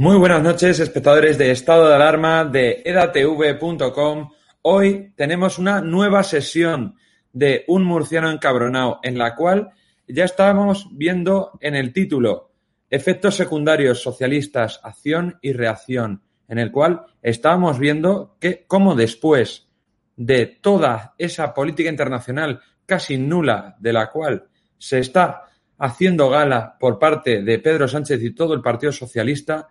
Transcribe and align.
Muy 0.00 0.16
buenas 0.16 0.42
noches, 0.42 0.80
espectadores 0.80 1.36
de 1.36 1.50
Estado 1.50 1.86
de 1.86 1.94
Alarma 1.94 2.46
de 2.46 2.82
edatv.com. 2.86 4.30
Hoy 4.62 5.12
tenemos 5.14 5.58
una 5.58 5.82
nueva 5.82 6.22
sesión 6.22 6.94
de 7.34 7.66
Un 7.68 7.84
murciano 7.84 8.30
encabronado, 8.30 9.00
en 9.02 9.18
la 9.18 9.36
cual 9.36 9.72
ya 10.08 10.24
estábamos 10.24 10.88
viendo 10.92 11.50
en 11.60 11.74
el 11.74 11.92
título 11.92 12.50
Efectos 12.88 13.34
secundarios 13.34 14.00
socialistas, 14.02 14.80
acción 14.82 15.38
y 15.42 15.52
reacción, 15.52 16.22
en 16.48 16.58
el 16.58 16.72
cual 16.72 17.02
estábamos 17.20 17.78
viendo 17.78 18.38
que 18.40 18.64
cómo 18.66 18.94
después 18.94 19.68
de 20.16 20.46
toda 20.46 21.14
esa 21.18 21.52
política 21.52 21.90
internacional 21.90 22.62
casi 22.86 23.18
nula 23.18 23.76
de 23.78 23.92
la 23.92 24.10
cual 24.10 24.44
se 24.78 24.98
está 24.98 25.42
haciendo 25.76 26.30
gala 26.30 26.78
por 26.80 26.98
parte 26.98 27.42
de 27.42 27.58
Pedro 27.58 27.86
Sánchez 27.86 28.22
y 28.22 28.34
todo 28.34 28.54
el 28.54 28.62
Partido 28.62 28.92
Socialista, 28.92 29.68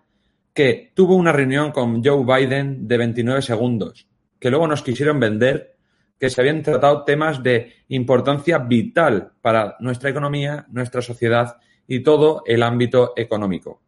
que 0.53 0.91
tuvo 0.93 1.15
una 1.15 1.31
reunión 1.31 1.71
con 1.71 2.03
Joe 2.03 2.23
Biden 2.25 2.87
de 2.87 2.97
29 2.97 3.41
segundos, 3.41 4.07
que 4.39 4.49
luego 4.49 4.67
nos 4.67 4.81
quisieron 4.81 5.19
vender 5.19 5.77
que 6.19 6.29
se 6.29 6.41
habían 6.41 6.61
tratado 6.61 7.03
temas 7.05 7.41
de 7.41 7.73
importancia 7.87 8.57
vital 8.57 9.31
para 9.41 9.77
nuestra 9.79 10.09
economía, 10.09 10.65
nuestra 10.69 11.01
sociedad 11.01 11.57
y 11.87 12.01
todo 12.01 12.43
el 12.45 12.61
ámbito 12.61 13.13
económico. 13.15 13.81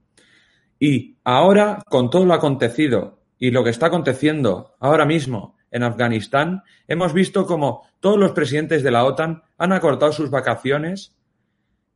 Y 0.80 1.18
ahora, 1.24 1.84
con 1.88 2.10
todo 2.10 2.26
lo 2.26 2.34
acontecido 2.34 3.20
y 3.38 3.52
lo 3.52 3.64
que 3.64 3.70
está 3.70 3.88
aconteciendo 3.88 4.76
ahora 4.80 5.06
mismo 5.06 5.56
en 5.70 5.84
Afganistán, 5.84 6.64
hemos 6.88 7.14
visto 7.14 7.46
como 7.46 7.88
todos 8.00 8.18
los 8.18 8.32
presidentes 8.32 8.82
de 8.82 8.92
la 8.92 9.06
OTAN 9.06 9.44
han 9.58 9.74
acortado 9.74 10.12
sus 10.12 10.30
vacaciones 10.30 11.16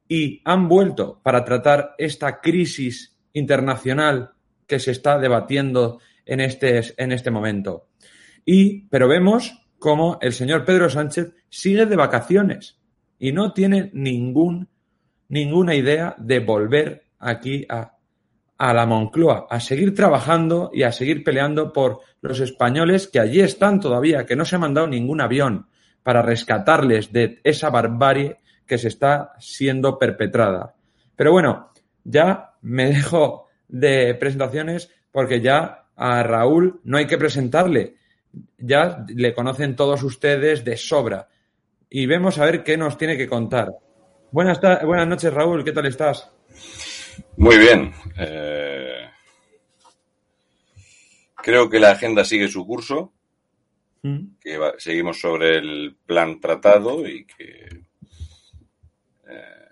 y 0.08 0.42
han 0.46 0.68
vuelto 0.68 1.20
para 1.24 1.44
tratar 1.44 1.96
esta 1.98 2.42
crisis 2.42 3.18
internacional 3.34 4.35
que 4.68 4.80
se 4.80 4.92
está 4.92 5.20
debatiendo 5.20 6.00
en 6.26 6.40
este, 6.40 6.82
en 6.98 7.12
este 7.12 7.32
momento. 7.32 7.88
Y, 8.46 8.88
pero 8.88 9.08
vemos 9.08 9.66
cómo 9.80 10.18
el 10.22 10.34
señor 10.34 10.66
Pedro 10.66 10.90
Sánchez 10.90 11.34
sigue 11.50 11.86
de 11.86 11.96
vacaciones 11.96 12.80
y 13.20 13.32
no 13.32 13.54
tiene 13.54 13.90
ningún, 13.94 14.70
ninguna 15.30 15.76
idea 15.76 16.16
de 16.18 16.40
volver 16.40 17.06
aquí 17.20 17.66
a, 17.70 17.96
a 18.58 18.74
la 18.74 18.86
Moncloa, 18.86 19.48
a 19.50 19.60
seguir 19.60 19.94
trabajando 19.94 20.72
y 20.74 20.84
a 20.84 20.92
seguir 20.92 21.24
peleando 21.24 21.74
por 21.74 22.02
los 22.22 22.40
españoles 22.40 23.08
que 23.08 23.20
allí 23.20 23.42
están 23.42 23.80
todavía, 23.80 24.26
que 24.26 24.36
no 24.36 24.46
se 24.46 24.56
ha 24.56 24.60
mandado 24.60 24.88
ningún 24.88 25.22
avión 25.22 25.68
para 26.04 26.22
rescatarles 26.22 27.12
de 27.12 27.40
esa 27.44 27.70
barbarie 27.70 28.38
que 28.66 28.78
se 28.78 28.88
está 28.88 29.34
siendo 29.40 29.98
perpetrada. 29.98 30.76
Pero 31.16 31.32
bueno, 31.32 31.72
ya 32.04 32.54
me 32.62 32.88
dejo 32.88 33.45
de 33.68 34.16
presentaciones 34.16 34.92
porque 35.12 35.42
ya 35.42 35.86
a 35.96 36.24
Raúl 36.24 36.82
no 36.84 36.98
hay 36.98 37.08
que 37.08 37.18
presentarle. 37.18 37.96
Ya 38.58 39.06
le 39.08 39.34
conocen 39.34 39.76
todos 39.76 40.04
ustedes 40.04 40.66
de 40.66 40.78
sobra. 40.78 41.30
Y 41.90 42.06
vemos 42.06 42.38
a 42.38 42.46
ver 42.46 42.64
qué 42.64 42.78
nos 42.78 42.98
tiene 42.98 43.18
que 43.18 43.28
contar. 43.28 43.72
Buenas, 44.32 44.60
buenas 44.84 45.08
noches, 45.08 45.34
Raúl. 45.34 45.64
¿Qué 45.64 45.72
tal 45.72 45.86
estás? 45.86 46.30
Muy 47.38 47.58
bien. 47.58 47.94
Eh, 48.18 49.10
creo 51.36 51.70
que 51.70 51.80
la 51.80 51.92
agenda 51.92 52.26
sigue 52.26 52.50
su 52.50 52.66
curso. 52.66 53.14
¿Mm? 54.02 54.36
Que 54.42 54.60
seguimos 54.78 55.20
sobre 55.20 55.58
el 55.58 55.96
plan 56.06 56.40
tratado 56.40 57.08
y 57.08 57.26
que 57.26 57.86
eh, 59.30 59.68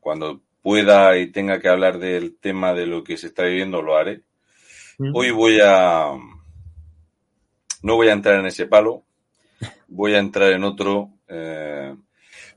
cuando 0.00 0.45
pueda 0.66 1.16
y 1.16 1.30
tenga 1.30 1.60
que 1.60 1.68
hablar 1.68 2.00
del 2.00 2.38
tema 2.40 2.74
de 2.74 2.86
lo 2.86 3.04
que 3.04 3.16
se 3.16 3.28
está 3.28 3.44
viviendo, 3.44 3.82
lo 3.82 3.96
haré. 3.96 4.22
Hoy 5.14 5.30
voy 5.30 5.60
a... 5.64 6.10
No 7.84 7.94
voy 7.94 8.08
a 8.08 8.12
entrar 8.12 8.40
en 8.40 8.46
ese 8.46 8.66
palo, 8.66 9.04
voy 9.86 10.14
a 10.14 10.18
entrar 10.18 10.50
en 10.50 10.64
otro, 10.64 11.10
eh, 11.28 11.94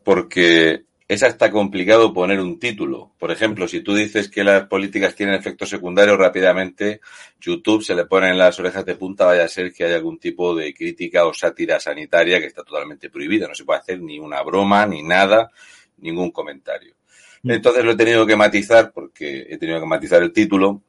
porque 0.03 0.85
es 1.07 1.21
hasta 1.21 1.51
complicado 1.51 2.11
poner 2.11 2.39
un 2.39 2.57
título. 2.57 3.13
Por 3.19 3.29
ejemplo, 3.29 3.67
si 3.67 3.81
tú 3.81 3.93
dices 3.93 4.27
que 4.27 4.43
las 4.43 4.65
políticas 4.65 5.13
tienen 5.13 5.35
efectos 5.35 5.69
secundarios, 5.69 6.17
rápidamente 6.17 7.01
YouTube 7.39 7.83
se 7.83 7.93
le 7.93 8.05
pone 8.05 8.29
en 8.29 8.39
las 8.39 8.59
orejas 8.59 8.85
de 8.85 8.95
punta, 8.95 9.25
vaya 9.25 9.43
a 9.43 9.47
ser 9.47 9.71
que 9.71 9.83
haya 9.83 9.97
algún 9.97 10.17
tipo 10.17 10.55
de 10.55 10.73
crítica 10.73 11.27
o 11.27 11.33
sátira 11.35 11.79
sanitaria 11.79 12.39
que 12.39 12.47
está 12.47 12.63
totalmente 12.63 13.11
prohibida. 13.11 13.47
No 13.47 13.53
se 13.53 13.65
puede 13.65 13.81
hacer 13.81 14.01
ni 14.01 14.17
una 14.17 14.41
broma, 14.41 14.87
ni 14.87 15.03
nada, 15.03 15.51
ningún 15.97 16.31
comentario. 16.31 16.98
Mm. 17.43 17.51
Entonces 17.51 17.83
lo 17.83 17.91
he 17.91 17.95
tenido 17.95 18.25
que 18.25 18.35
matizar 18.35 18.91
porque 18.91 19.47
he 19.49 19.57
tenido 19.57 19.79
que 19.79 19.85
matizar 19.85 20.21
el 20.21 20.31
título 20.33 20.81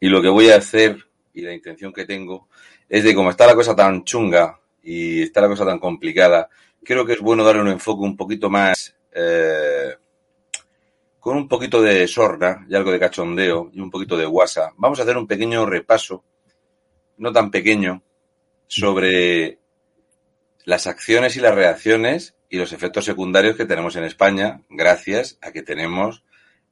y 0.00 0.08
lo 0.08 0.22
que 0.22 0.28
voy 0.28 0.50
a 0.50 0.56
hacer 0.56 0.98
y 1.34 1.42
la 1.42 1.52
intención 1.52 1.92
que 1.92 2.04
tengo 2.04 2.48
es 2.88 3.04
de 3.04 3.14
como 3.14 3.30
está 3.30 3.46
la 3.46 3.54
cosa 3.54 3.74
tan 3.74 4.04
chunga 4.04 4.58
y 4.82 5.22
está 5.22 5.40
la 5.40 5.48
cosa 5.48 5.64
tan 5.66 5.78
complicada, 5.78 6.48
creo 6.82 7.04
que 7.04 7.14
es 7.14 7.20
bueno 7.20 7.44
darle 7.44 7.62
un 7.62 7.68
enfoque 7.68 8.04
un 8.04 8.16
poquito 8.16 8.48
más 8.48 8.94
eh, 9.12 9.94
con 11.18 11.36
un 11.36 11.48
poquito 11.48 11.82
de 11.82 12.06
sorna 12.06 12.64
y 12.68 12.76
algo 12.76 12.92
de 12.92 13.00
cachondeo 13.00 13.70
y 13.72 13.80
un 13.80 13.90
poquito 13.90 14.16
de 14.16 14.26
guasa. 14.26 14.72
Vamos 14.76 15.00
a 15.00 15.02
hacer 15.02 15.16
un 15.16 15.26
pequeño 15.26 15.66
repaso, 15.66 16.22
no 17.18 17.32
tan 17.32 17.50
pequeño, 17.50 18.00
sobre 18.68 19.58
las 20.64 20.86
acciones 20.86 21.36
y 21.36 21.40
las 21.40 21.54
reacciones 21.54 22.35
y 22.48 22.58
los 22.58 22.72
efectos 22.72 23.04
secundarios 23.04 23.56
que 23.56 23.66
tenemos 23.66 23.96
en 23.96 24.04
España 24.04 24.60
gracias 24.68 25.38
a 25.42 25.52
que 25.52 25.62
tenemos 25.62 26.24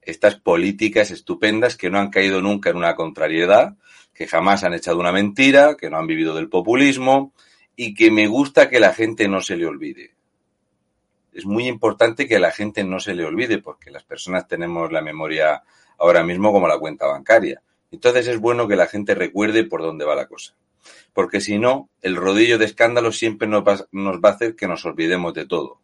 estas 0.03 0.37
políticas 0.37 1.11
estupendas 1.11 1.77
que 1.77 1.91
no 1.91 1.99
han 1.99 2.11
caído 2.11 2.41
nunca 2.41 2.71
en 2.71 2.77
una 2.77 2.95
contrariedad, 2.95 3.77
que 4.13 4.27
jamás 4.27 4.65
han 4.65 4.75
echado 4.75 5.01
una 5.01 5.13
mentira, 5.13 5.77
que 5.77 5.91
no 5.91 5.99
han 5.99 6.07
vivido 6.07 6.35
del 6.35 6.49
populismo 6.49 7.33
y 7.75 7.95
que 7.95 8.11
me 8.11 8.27
gusta 8.27 8.69
que 8.69 8.81
la 8.81 8.93
gente 8.93 9.29
no 9.29 9.41
se 9.41 9.57
le 9.57 9.67
olvide. 9.67 10.15
Es 11.33 11.47
muy 11.47 11.67
importante 11.67 12.29
que 12.29 12.39
la 12.39 12.53
gente 12.53 12.85
no 12.85 13.01
se 13.01 13.15
le 13.15 13.25
olvide 13.25 13.59
porque 13.59 13.91
las 13.91 14.05
personas 14.05 14.47
tenemos 14.47 14.93
la 14.93 15.03
memoria 15.03 15.63
ahora 15.99 16.23
mismo 16.23 16.53
como 16.53 16.69
la 16.69 16.79
cuenta 16.79 17.07
bancaria. 17.07 17.61
Entonces 17.91 18.29
es 18.29 18.39
bueno 18.39 18.69
que 18.69 18.77
la 18.77 18.87
gente 18.87 19.15
recuerde 19.15 19.65
por 19.65 19.83
dónde 19.83 20.05
va 20.05 20.15
la 20.15 20.29
cosa 20.29 20.55
porque 21.13 21.41
si 21.41 21.59
no, 21.59 21.89
el 22.03 22.17
rodillo 22.17 22.59
de 22.59 22.65
escándalo 22.65 23.13
siempre 23.13 23.49
nos 23.49 23.65
va, 23.65 24.29
a 24.29 24.33
hacer 24.33 24.57
que 24.57 24.67
nos 24.67 24.85
olvidemos 24.85 25.35
de 25.35 25.47
todo. 25.47 25.81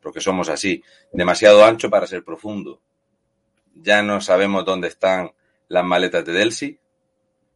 Porque 0.00 0.20
somos 0.20 0.48
así, 0.48 0.82
demasiado 1.12 1.64
ancho 1.64 1.90
para 1.90 2.06
ser 2.06 2.24
profundo. 2.24 2.80
Ya 3.74 4.02
no 4.02 4.20
sabemos 4.20 4.64
dónde 4.64 4.88
están 4.88 5.32
las 5.68 5.84
maletas 5.84 6.24
de 6.24 6.32
Delsi, 6.32 6.78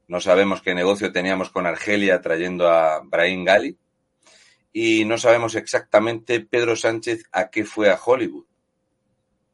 no 0.09 0.21
sabemos 0.21 0.61
qué 0.61 0.75
negocio 0.75 1.12
teníamos 1.12 1.50
con 1.50 1.67
Argelia 1.67 2.21
trayendo 2.21 2.69
a 2.69 3.00
Brahim 3.00 3.44
Gali, 3.44 3.79
y 4.73 5.05
no 5.05 5.19
sabemos 5.19 5.55
exactamente 5.55 6.41
Pedro 6.41 6.77
Sánchez 6.77 7.25
a 7.33 7.50
qué 7.50 7.65
fue 7.65 7.91
a 7.91 7.99
Hollywood, 8.03 8.47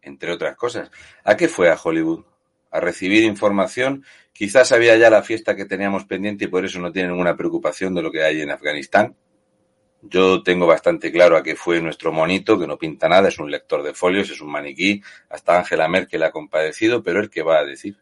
entre 0.02 0.32
otras 0.32 0.56
cosas. 0.56 0.90
¿A 1.25 1.37
qué 1.37 1.49
fue 1.49 1.70
a 1.70 1.79
Hollywood? 1.82 2.25
A 2.70 2.81
recibir 2.81 3.25
información 3.25 4.05
Quizás 4.38 4.70
había 4.70 4.97
ya 4.97 5.11
la 5.11 5.25
fiesta 5.25 5.56
que 5.56 5.65
teníamos 5.65 6.05
pendiente 6.05 6.44
y 6.44 6.47
por 6.47 6.65
eso 6.65 6.79
no 6.79 6.93
tiene 6.93 7.09
ninguna 7.09 7.37
preocupación 7.37 7.93
de 7.93 8.03
lo 8.03 8.12
que 8.12 8.23
hay 8.23 8.41
en 8.41 8.53
Afganistán. 8.53 9.17
Yo 10.00 10.44
tengo 10.44 10.65
bastante 10.65 11.11
claro 11.11 11.37
a 11.37 11.43
qué 11.43 11.56
fue 11.56 11.81
nuestro 11.81 12.12
monito, 12.12 12.56
que 12.56 12.69
no 12.69 12.79
pinta 12.79 13.09
nada, 13.09 13.31
es 13.31 13.41
un 13.41 13.50
lector 13.50 13.82
de 13.82 13.94
folios, 13.94 14.31
es 14.31 14.41
un 14.41 14.53
maniquí. 14.53 15.03
Hasta 15.29 15.59
Angela 15.59 15.88
Merkel 15.88 16.23
ha 16.23 16.31
compadecido, 16.31 17.03
pero 17.03 17.19
él 17.19 17.31
que 17.31 17.43
va 17.43 17.59
a 17.59 17.65
decir. 17.65 17.97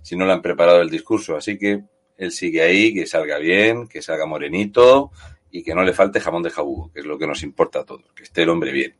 Si 0.00 0.16
no 0.16 0.24
le 0.24 0.32
han 0.32 0.40
preparado 0.40 0.80
el 0.80 0.88
discurso. 0.88 1.36
Así 1.36 1.58
que 1.58 1.82
él 2.16 2.32
sigue 2.32 2.62
ahí, 2.62 2.94
que 2.94 3.04
salga 3.04 3.36
bien, 3.36 3.86
que 3.86 4.00
salga 4.00 4.24
morenito 4.24 5.10
y 5.50 5.62
que 5.62 5.74
no 5.74 5.82
le 5.82 5.92
falte 5.92 6.20
jamón 6.20 6.42
de 6.42 6.48
jabugo, 6.48 6.90
que 6.90 7.00
es 7.00 7.04
lo 7.04 7.18
que 7.18 7.26
nos 7.26 7.42
importa 7.42 7.80
a 7.80 7.84
todos, 7.84 8.10
que 8.14 8.22
esté 8.22 8.44
el 8.44 8.48
hombre 8.48 8.72
bien. 8.72 8.96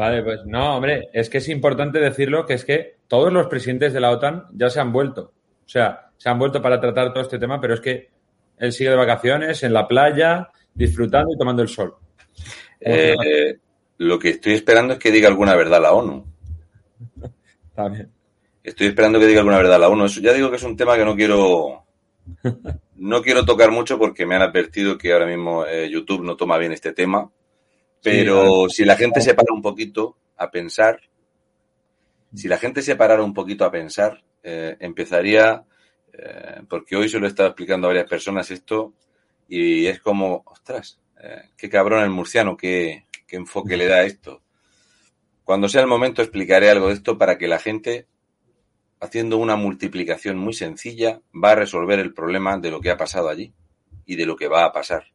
Vale, 0.00 0.22
pues 0.22 0.46
no, 0.46 0.76
hombre, 0.76 1.10
es 1.12 1.28
que 1.28 1.36
es 1.36 1.48
importante 1.50 1.98
decirlo 1.98 2.46
que 2.46 2.54
es 2.54 2.64
que 2.64 2.96
todos 3.06 3.30
los 3.30 3.48
presidentes 3.48 3.92
de 3.92 4.00
la 4.00 4.10
OTAN 4.12 4.46
ya 4.52 4.70
se 4.70 4.80
han 4.80 4.92
vuelto. 4.94 5.34
O 5.66 5.68
sea, 5.68 6.12
se 6.16 6.30
han 6.30 6.38
vuelto 6.38 6.62
para 6.62 6.80
tratar 6.80 7.12
todo 7.12 7.22
este 7.22 7.38
tema, 7.38 7.60
pero 7.60 7.74
es 7.74 7.80
que 7.80 8.08
él 8.56 8.72
sigue 8.72 8.88
de 8.88 8.96
vacaciones 8.96 9.62
en 9.62 9.74
la 9.74 9.86
playa, 9.86 10.48
disfrutando 10.72 11.34
y 11.34 11.36
tomando 11.36 11.60
el 11.60 11.68
sol. 11.68 11.96
Eh, 12.80 13.58
lo 13.98 14.18
que 14.18 14.30
estoy 14.30 14.54
esperando 14.54 14.94
es 14.94 14.98
que 14.98 15.12
diga 15.12 15.28
alguna 15.28 15.54
verdad 15.54 15.82
la 15.82 15.92
ONU. 15.92 16.24
También. 17.74 18.10
Estoy 18.64 18.86
esperando 18.86 19.20
que 19.20 19.26
diga 19.26 19.40
alguna 19.40 19.58
verdad 19.58 19.78
la 19.78 19.90
ONU. 19.90 20.06
ya 20.06 20.32
digo 20.32 20.48
que 20.48 20.56
es 20.56 20.62
un 20.62 20.78
tema 20.78 20.96
que 20.96 21.04
no 21.04 21.14
quiero 21.14 21.84
no 22.96 23.20
quiero 23.20 23.44
tocar 23.44 23.70
mucho 23.70 23.98
porque 23.98 24.24
me 24.24 24.34
han 24.34 24.42
advertido 24.42 24.96
que 24.96 25.12
ahora 25.12 25.26
mismo 25.26 25.66
eh, 25.66 25.90
YouTube 25.90 26.24
no 26.24 26.38
toma 26.38 26.56
bien 26.56 26.72
este 26.72 26.94
tema 26.94 27.30
pero 28.02 28.68
si 28.68 28.84
la 28.84 28.96
gente 28.96 29.20
se 29.20 29.34
para 29.34 29.52
un 29.52 29.62
poquito 29.62 30.16
a 30.36 30.50
pensar, 30.50 31.00
si 32.34 32.48
la 32.48 32.58
gente 32.58 32.82
se 32.82 32.96
parara 32.96 33.22
un 33.22 33.34
poquito 33.34 33.64
a 33.64 33.70
pensar, 33.70 34.22
eh, 34.42 34.76
empezaría, 34.80 35.64
eh, 36.12 36.62
porque 36.68 36.96
hoy 36.96 37.08
se 37.08 37.18
lo 37.18 37.26
he 37.26 37.28
estado 37.28 37.48
explicando 37.48 37.86
a 37.86 37.90
varias 37.90 38.08
personas 38.08 38.50
esto, 38.50 38.94
y 39.48 39.86
es 39.86 40.00
como, 40.00 40.42
ostras, 40.46 41.00
eh, 41.22 41.50
qué 41.56 41.68
cabrón 41.68 42.02
el 42.02 42.10
murciano, 42.10 42.56
qué, 42.56 43.06
qué 43.26 43.36
enfoque 43.36 43.76
le 43.76 43.86
da 43.86 43.96
a 43.96 44.04
esto. 44.04 44.42
Cuando 45.44 45.68
sea 45.68 45.80
el 45.80 45.88
momento 45.88 46.22
explicaré 46.22 46.70
algo 46.70 46.88
de 46.88 46.94
esto 46.94 47.18
para 47.18 47.36
que 47.36 47.48
la 47.48 47.58
gente, 47.58 48.06
haciendo 49.00 49.36
una 49.38 49.56
multiplicación 49.56 50.38
muy 50.38 50.54
sencilla, 50.54 51.20
va 51.32 51.52
a 51.52 51.56
resolver 51.56 51.98
el 51.98 52.14
problema 52.14 52.56
de 52.58 52.70
lo 52.70 52.80
que 52.80 52.90
ha 52.90 52.96
pasado 52.96 53.28
allí 53.28 53.52
y 54.06 54.16
de 54.16 54.26
lo 54.26 54.36
que 54.36 54.46
va 54.46 54.64
a 54.64 54.72
pasar. 54.72 55.06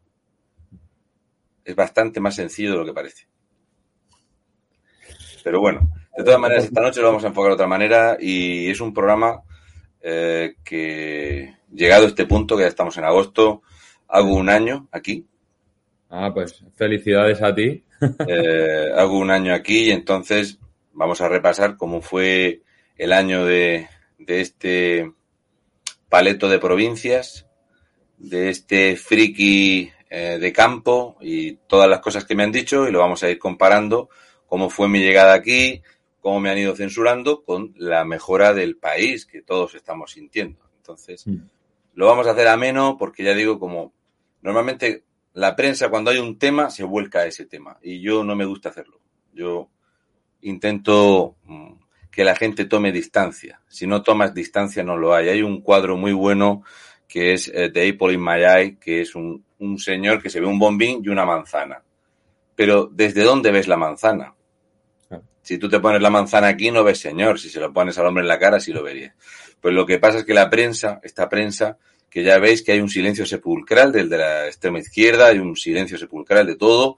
Es 1.65 1.75
bastante 1.75 2.21
más 2.21 2.35
sencillo 2.35 2.71
de 2.71 2.77
lo 2.77 2.85
que 2.85 2.93
parece. 2.93 3.27
Pero 5.43 5.59
bueno, 5.59 5.91
de 6.15 6.23
todas 6.23 6.39
maneras, 6.39 6.63
esta 6.63 6.81
noche 6.81 7.01
lo 7.01 7.07
vamos 7.07 7.23
a 7.23 7.27
enfocar 7.27 7.49
de 7.49 7.55
otra 7.55 7.67
manera 7.67 8.17
y 8.19 8.69
es 8.69 8.79
un 8.79 8.93
programa 8.93 9.41
eh, 10.01 10.55
que, 10.63 11.55
llegado 11.73 12.05
a 12.05 12.07
este 12.07 12.25
punto, 12.25 12.55
que 12.55 12.63
ya 12.63 12.69
estamos 12.69 12.97
en 12.97 13.03
agosto, 13.03 13.63
hago 14.07 14.33
un 14.35 14.49
año 14.49 14.87
aquí. 14.91 15.25
Ah, 16.09 16.31
pues 16.33 16.63
felicidades 16.75 17.41
a 17.41 17.53
ti. 17.53 17.81
Eh, 18.27 18.91
hago 18.93 19.17
un 19.17 19.31
año 19.31 19.53
aquí 19.53 19.85
y 19.85 19.91
entonces 19.91 20.59
vamos 20.91 21.21
a 21.21 21.29
repasar 21.29 21.77
cómo 21.77 22.01
fue 22.01 22.61
el 22.97 23.13
año 23.13 23.45
de, 23.45 23.87
de 24.19 24.41
este 24.41 25.13
paleto 26.09 26.49
de 26.49 26.59
provincias, 26.59 27.47
de 28.17 28.49
este 28.49 28.97
friki 28.97 29.91
eh, 30.09 30.37
de 30.39 30.53
campo 30.53 31.17
y 31.19 31.53
todas 31.67 31.89
las 31.89 31.99
cosas 31.99 32.25
que 32.25 32.35
me 32.35 32.43
han 32.43 32.51
dicho 32.51 32.87
y 32.87 32.91
lo 32.91 32.99
vamos 32.99 33.23
a 33.23 33.29
ir 33.29 33.39
comparando 33.39 34.09
cómo 34.47 34.69
fue 34.69 34.87
mi 34.87 34.99
llegada 34.99 35.33
aquí, 35.33 35.81
cómo 36.19 36.39
me 36.39 36.49
han 36.49 36.57
ido 36.57 36.75
censurando 36.75 37.43
con 37.43 37.73
la 37.77 38.05
mejora 38.05 38.53
del 38.53 38.77
país 38.77 39.25
que 39.25 39.41
todos 39.41 39.75
estamos 39.75 40.11
sintiendo. 40.11 40.59
Entonces, 40.77 41.25
mm. 41.25 41.37
lo 41.95 42.07
vamos 42.07 42.27
a 42.27 42.31
hacer 42.31 42.47
ameno 42.47 42.97
porque 42.97 43.23
ya 43.23 43.33
digo, 43.33 43.59
como 43.59 43.93
normalmente 44.41 45.03
la 45.33 45.55
prensa 45.55 45.89
cuando 45.89 46.11
hay 46.11 46.19
un 46.19 46.37
tema 46.39 46.69
se 46.69 46.83
vuelca 46.83 47.19
a 47.19 47.25
ese 47.25 47.45
tema 47.45 47.77
y 47.81 48.01
yo 48.01 48.23
no 48.23 48.35
me 48.35 48.45
gusta 48.45 48.69
hacerlo. 48.69 48.99
Yo 49.33 49.69
intento 50.41 51.35
mm, 51.43 51.73
que 52.11 52.23
la 52.23 52.35
gente 52.35 52.65
tome 52.65 52.91
distancia. 52.91 53.61
Si 53.67 53.85
no 53.85 54.01
tomas 54.01 54.33
distancia 54.33 54.83
no 54.83 54.97
lo 54.97 55.13
hay. 55.13 55.29
Hay 55.29 55.41
un 55.41 55.61
cuadro 55.61 55.97
muy 55.97 56.13
bueno 56.13 56.63
que 57.07 57.33
es 57.33 57.51
eh, 57.53 57.69
The 57.69 57.89
Apple 57.89 58.13
in 58.13 58.23
My 58.23 58.43
Eye, 58.43 58.77
que 58.79 59.01
es 59.01 59.15
un, 59.15 59.44
un 59.59 59.79
señor 59.79 60.21
que 60.21 60.29
se 60.29 60.39
ve 60.39 60.45
un 60.45 60.59
bombín 60.59 61.01
y 61.03 61.09
una 61.09 61.25
manzana. 61.25 61.83
Pero 62.55 62.89
¿desde 62.91 63.23
dónde 63.23 63.51
ves 63.51 63.67
la 63.67 63.77
manzana? 63.77 64.33
Si 65.41 65.57
tú 65.59 65.69
te 65.69 65.79
pones 65.79 66.01
la 66.01 66.09
manzana 66.09 66.47
aquí, 66.47 66.71
no 66.71 66.83
ves 66.83 66.99
señor. 66.99 67.39
Si 67.39 67.49
se 67.49 67.59
lo 67.59 67.71
pones 67.71 67.97
al 67.97 68.07
hombre 68.07 68.23
en 68.23 68.27
la 68.27 68.39
cara, 68.39 68.59
sí 68.59 68.73
lo 68.73 68.81
vería. 68.81 69.13
Pues 69.61 69.73
lo 69.73 69.85
que 69.85 69.99
pasa 69.99 70.19
es 70.19 70.25
que 70.25 70.33
la 70.33 70.49
prensa, 70.49 70.99
esta 71.03 71.29
prensa, 71.29 71.77
que 72.09 72.23
ya 72.23 72.39
veis 72.39 72.63
que 72.63 72.71
hay 72.71 72.79
un 72.79 72.89
silencio 72.89 73.25
sepulcral 73.25 73.91
del 73.91 74.09
de 74.09 74.17
la 74.17 74.47
extrema 74.47 74.79
izquierda, 74.79 75.27
hay 75.27 75.39
un 75.39 75.55
silencio 75.55 75.97
sepulcral 75.97 76.47
de 76.47 76.55
todo, 76.55 76.97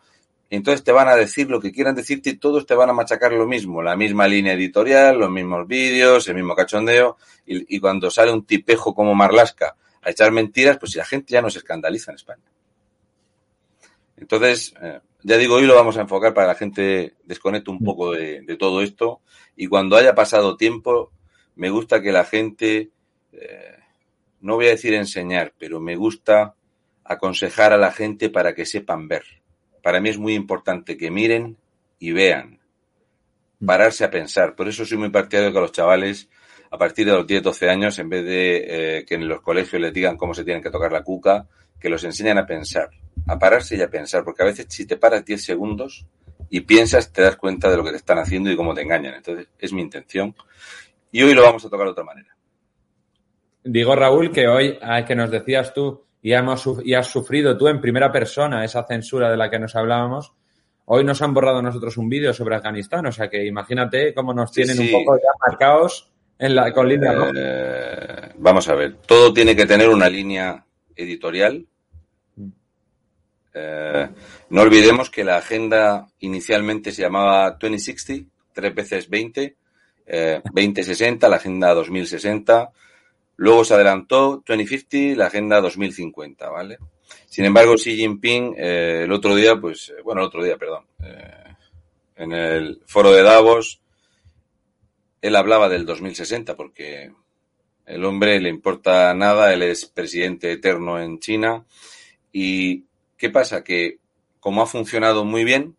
entonces 0.50 0.84
te 0.84 0.92
van 0.92 1.08
a 1.08 1.16
decir 1.16 1.50
lo 1.50 1.60
que 1.60 1.72
quieran 1.72 1.96
decirte 1.96 2.30
y 2.30 2.38
todos 2.38 2.66
te 2.66 2.76
van 2.76 2.90
a 2.90 2.94
machacar 2.94 3.34
lo 3.34 3.48
mismo, 3.48 3.82
la 3.82 3.96
misma 3.98 4.28
línea 4.28 4.54
editorial, 4.54 5.18
los 5.18 5.30
mismos 5.30 5.68
vídeos, 5.68 6.28
el 6.28 6.36
mismo 6.36 6.56
cachondeo, 6.56 7.18
y, 7.46 7.76
y 7.76 7.80
cuando 7.80 8.12
sale 8.12 8.32
un 8.32 8.46
tipejo 8.46 8.94
como 8.94 9.16
Marlasca 9.16 9.76
a 10.08 10.12
echar 10.12 10.32
mentiras, 10.32 10.78
pues 10.78 10.94
si 10.94 10.98
la 10.98 11.04
gente 11.04 11.34
ya 11.34 11.42
no 11.42 11.50
se 11.50 11.58
escandaliza 11.60 12.12
en 12.12 12.16
España. 12.16 12.44
Entonces, 14.16 14.74
eh, 14.82 15.02
ya 15.22 15.38
digo, 15.38 15.56
hoy 15.56 15.66
lo 15.66 15.76
vamos 15.76 15.98
a 15.98 16.02
enfocar 16.02 16.34
para 16.34 16.48
que 16.48 16.54
la 16.54 16.60
gente 16.60 17.16
desconecte 17.26 17.72
un 17.72 17.84
poco 17.84 18.14
de, 18.14 18.56
todo 18.58 18.82
esto 18.82 19.20
y 19.58 19.68
cuando 19.68 19.98
haya 19.98 20.16
pasado 20.16 20.56
tiempo, 20.56 21.12
me 21.56 21.70
gusta 21.70 22.02
que 22.02 22.14
la 22.14 22.24
gente, 22.24 22.92
eh, 23.34 23.76
no 24.40 24.56
voy 24.56 24.68
a 24.68 24.70
decir 24.70 24.94
enseñar, 24.94 25.54
pero 25.60 25.82
me 25.82 25.98
gusta 25.98 26.56
aconsejar 27.04 27.74
a 27.74 27.78
la 27.78 27.92
gente 27.92 28.30
para 28.30 28.56
que 28.56 28.66
sepan 28.66 29.10
ver. 29.10 29.26
Para 29.84 30.00
mí 30.00 30.08
es 30.08 30.18
muy 30.18 30.36
importante 30.36 30.96
que 30.96 31.12
miren 31.12 31.58
y 32.00 32.14
vean, 32.14 32.62
mm. 33.60 33.66
pararse 33.66 34.06
a 34.06 34.10
pensar. 34.10 34.56
Por 34.56 34.70
eso 34.70 34.86
soy 34.86 34.98
muy 34.98 35.10
partidario 35.10 35.52
que 35.52 35.58
a 35.58 35.62
los 35.62 35.74
chavales, 35.74 36.30
a 36.69 36.77
partir 36.77 37.05
de 37.05 37.13
los 37.13 37.27
10, 37.27 37.43
12 37.43 37.69
años, 37.69 38.00
en 38.00 38.09
vez 38.09 38.25
de 38.25 38.97
eh, 39.00 39.05
que 39.05 39.15
en 39.15 39.27
los 39.27 39.41
colegios 39.41 39.81
les 39.81 39.93
digan 39.93 40.17
cómo 40.17 40.33
se 40.33 40.43
tienen 40.43 40.62
que 40.62 40.69
tocar 40.69 40.91
la 40.91 41.03
cuca, 41.03 41.47
que 41.79 41.89
los 41.89 42.03
enseñan 42.03 42.38
a 42.38 42.45
pensar 42.45 42.89
a 43.25 43.38
pararse 43.38 43.75
y 43.75 43.81
a 43.81 43.89
pensar, 43.89 44.24
porque 44.24 44.43
a 44.43 44.45
veces 44.45 44.67
si 44.69 44.86
te 44.86 44.97
paras 44.97 45.25
10 45.25 45.43
segundos 45.43 46.05
y 46.50 46.62
piensas, 46.62 47.12
te 47.12 47.21
das 47.21 47.36
cuenta 47.36 47.69
de 47.69 47.77
lo 47.77 47.83
que 47.83 47.91
te 47.91 47.97
están 47.97 48.19
haciendo 48.19 48.50
y 48.50 48.55
cómo 48.55 48.74
te 48.74 48.81
engañan. 48.81 49.15
Entonces, 49.15 49.47
es 49.59 49.74
mi 49.74 49.81
intención. 49.81 50.33
Y 51.12 51.24
hoy 51.24 51.33
lo 51.33 51.43
vamos 51.43 51.65
a 51.65 51.69
tocar 51.69 51.88
de 51.88 51.91
otra 51.91 52.03
manera. 52.03 52.36
Digo, 53.63 53.95
Raúl, 53.95 54.31
que 54.31 54.47
hoy, 54.47 54.77
ah, 54.81 55.03
que 55.03 55.15
nos 55.15 55.29
decías 55.29 55.74
tú, 55.74 56.05
y, 56.21 56.33
hemos, 56.33 56.65
y 56.83 56.93
has 56.93 57.07
sufrido 57.07 57.57
tú 57.57 57.67
en 57.67 57.81
primera 57.81 58.12
persona 58.12 58.63
esa 58.63 58.86
censura 58.86 59.29
de 59.29 59.38
la 59.38 59.50
que 59.50 59.59
nos 59.59 59.75
hablábamos, 59.75 60.33
hoy 60.86 61.03
nos 61.03 61.21
han 61.21 61.33
borrado 61.33 61.62
nosotros 61.62 61.97
un 61.97 62.07
vídeo 62.07 62.33
sobre 62.33 62.55
Afganistán, 62.55 63.05
o 63.05 63.12
sea 63.12 63.29
que 63.29 63.45
imagínate 63.45 64.13
cómo 64.13 64.33
nos 64.33 64.51
tienen 64.51 64.79
un 64.79 64.89
poco 64.91 65.17
ya 65.17 65.29
marcados 65.45 66.12
en 66.39 66.56
la, 66.56 66.72
con 66.72 66.88
línea 66.88 67.13
eh, 67.36 68.34
Vamos 68.38 68.67
a 68.70 68.75
ver, 68.75 68.98
todo 69.06 69.34
tiene 69.34 69.56
que 69.56 69.65
tener 69.65 69.89
una 69.89 70.10
línea 70.10 70.63
editorial 70.96 71.65
eh, 73.60 74.10
no 74.50 74.62
olvidemos 74.62 75.10
que 75.10 75.24
la 75.24 75.38
agenda 75.38 76.08
inicialmente 76.20 76.91
se 76.91 77.01
llamaba 77.01 77.51
2060, 77.51 78.29
tres 78.53 78.75
veces 78.75 79.10
20, 79.10 79.56
2060, 80.53 81.25
eh, 81.25 81.29
la 81.29 81.36
agenda 81.38 81.74
2060. 81.74 82.70
Luego 83.38 83.65
se 83.65 83.74
adelantó 83.74 84.44
2050, 84.46 85.17
la 85.17 85.27
agenda 85.27 85.62
2050, 85.62 86.50
¿vale? 86.50 86.77
Sin 87.25 87.46
embargo, 87.46 87.75
Xi 87.75 87.96
Jinping 87.96 88.56
eh, 88.58 89.01
el 89.06 89.12
otro 89.12 89.36
día, 89.36 89.56
pues, 89.60 89.94
bueno, 90.03 90.22
el 90.22 90.27
otro 90.27 90.44
día, 90.44 90.58
perdón, 90.58 90.86
en 92.15 92.32
el 92.32 92.82
foro 92.86 93.12
de 93.12 93.24
Davos, 93.24 93.79
él 95.27 95.36
hablaba 95.36 95.69
del 95.69 95.86
2060 95.86 96.55
porque 96.55 97.12
el 97.86 98.05
hombre 98.05 98.39
le 98.39 98.50
importa 98.50 99.13
nada, 99.13 99.53
él 99.53 99.63
es 99.63 99.86
presidente 99.86 100.51
eterno 100.51 101.00
en 101.01 101.19
China 101.19 101.65
y 102.31 102.88
¿Qué 103.17 103.31
pasa? 103.31 103.63
Que 103.63 104.00
como 104.39 104.62
ha 104.62 104.67
funcionado 104.67 105.25
muy 105.25 105.43
bien, 105.43 105.75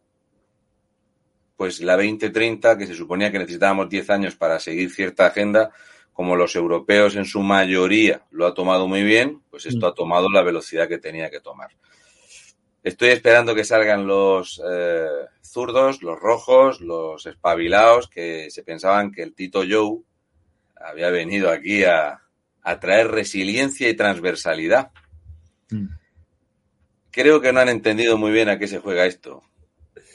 pues 1.57 1.81
la 1.81 1.97
2030, 1.97 2.77
que 2.77 2.87
se 2.87 2.95
suponía 2.95 3.31
que 3.31 3.39
necesitábamos 3.39 3.89
10 3.89 4.11
años 4.11 4.37
para 4.37 4.59
seguir 4.59 4.91
cierta 4.91 5.27
agenda, 5.27 5.71
como 6.13 6.35
los 6.35 6.57
europeos 6.57 7.15
en 7.15 7.25
su 7.25 7.41
mayoría 7.41 8.27
lo 8.31 8.47
ha 8.47 8.55
tomado 8.55 8.89
muy 8.89 9.05
bien, 9.05 9.41
pues 9.51 9.67
esto 9.67 9.87
mm. 9.87 9.91
ha 9.91 9.95
tomado 9.95 10.29
la 10.31 10.43
velocidad 10.43 10.89
que 10.89 10.99
tenía 10.99 11.31
que 11.31 11.41
tomar. 11.41 11.71
Estoy 12.83 13.11
esperando 13.11 13.55
que 13.55 13.65
salgan 13.65 14.07
los 14.07 14.63
eh, 14.69 15.07
zurdos, 15.43 16.03
los 16.03 16.19
rojos, 16.19 16.81
los 16.81 17.27
espabilados, 17.27 18.09
que 18.09 18.51
se 18.51 18.63
pensaban 18.63 19.13
que 19.13 19.23
el 19.23 19.35
Tito 19.35 19.63
Joe 19.69 20.01
había 20.77 21.11
venido 21.11 21.51
aquí 21.51 21.85
a, 21.85 22.23
a 22.63 22.81
traer 22.81 23.09
resiliencia 23.09 23.89
y 23.89 23.95
transversalidad. 23.95 24.91
Mm 25.71 25.89
creo 27.19 27.41
que 27.41 27.53
no 27.53 27.59
han 27.59 27.69
entendido 27.69 28.17
muy 28.17 28.31
bien 28.31 28.49
a 28.49 28.59
qué 28.61 28.69
se 28.69 28.79
juega 28.79 29.05
esto. 29.05 29.43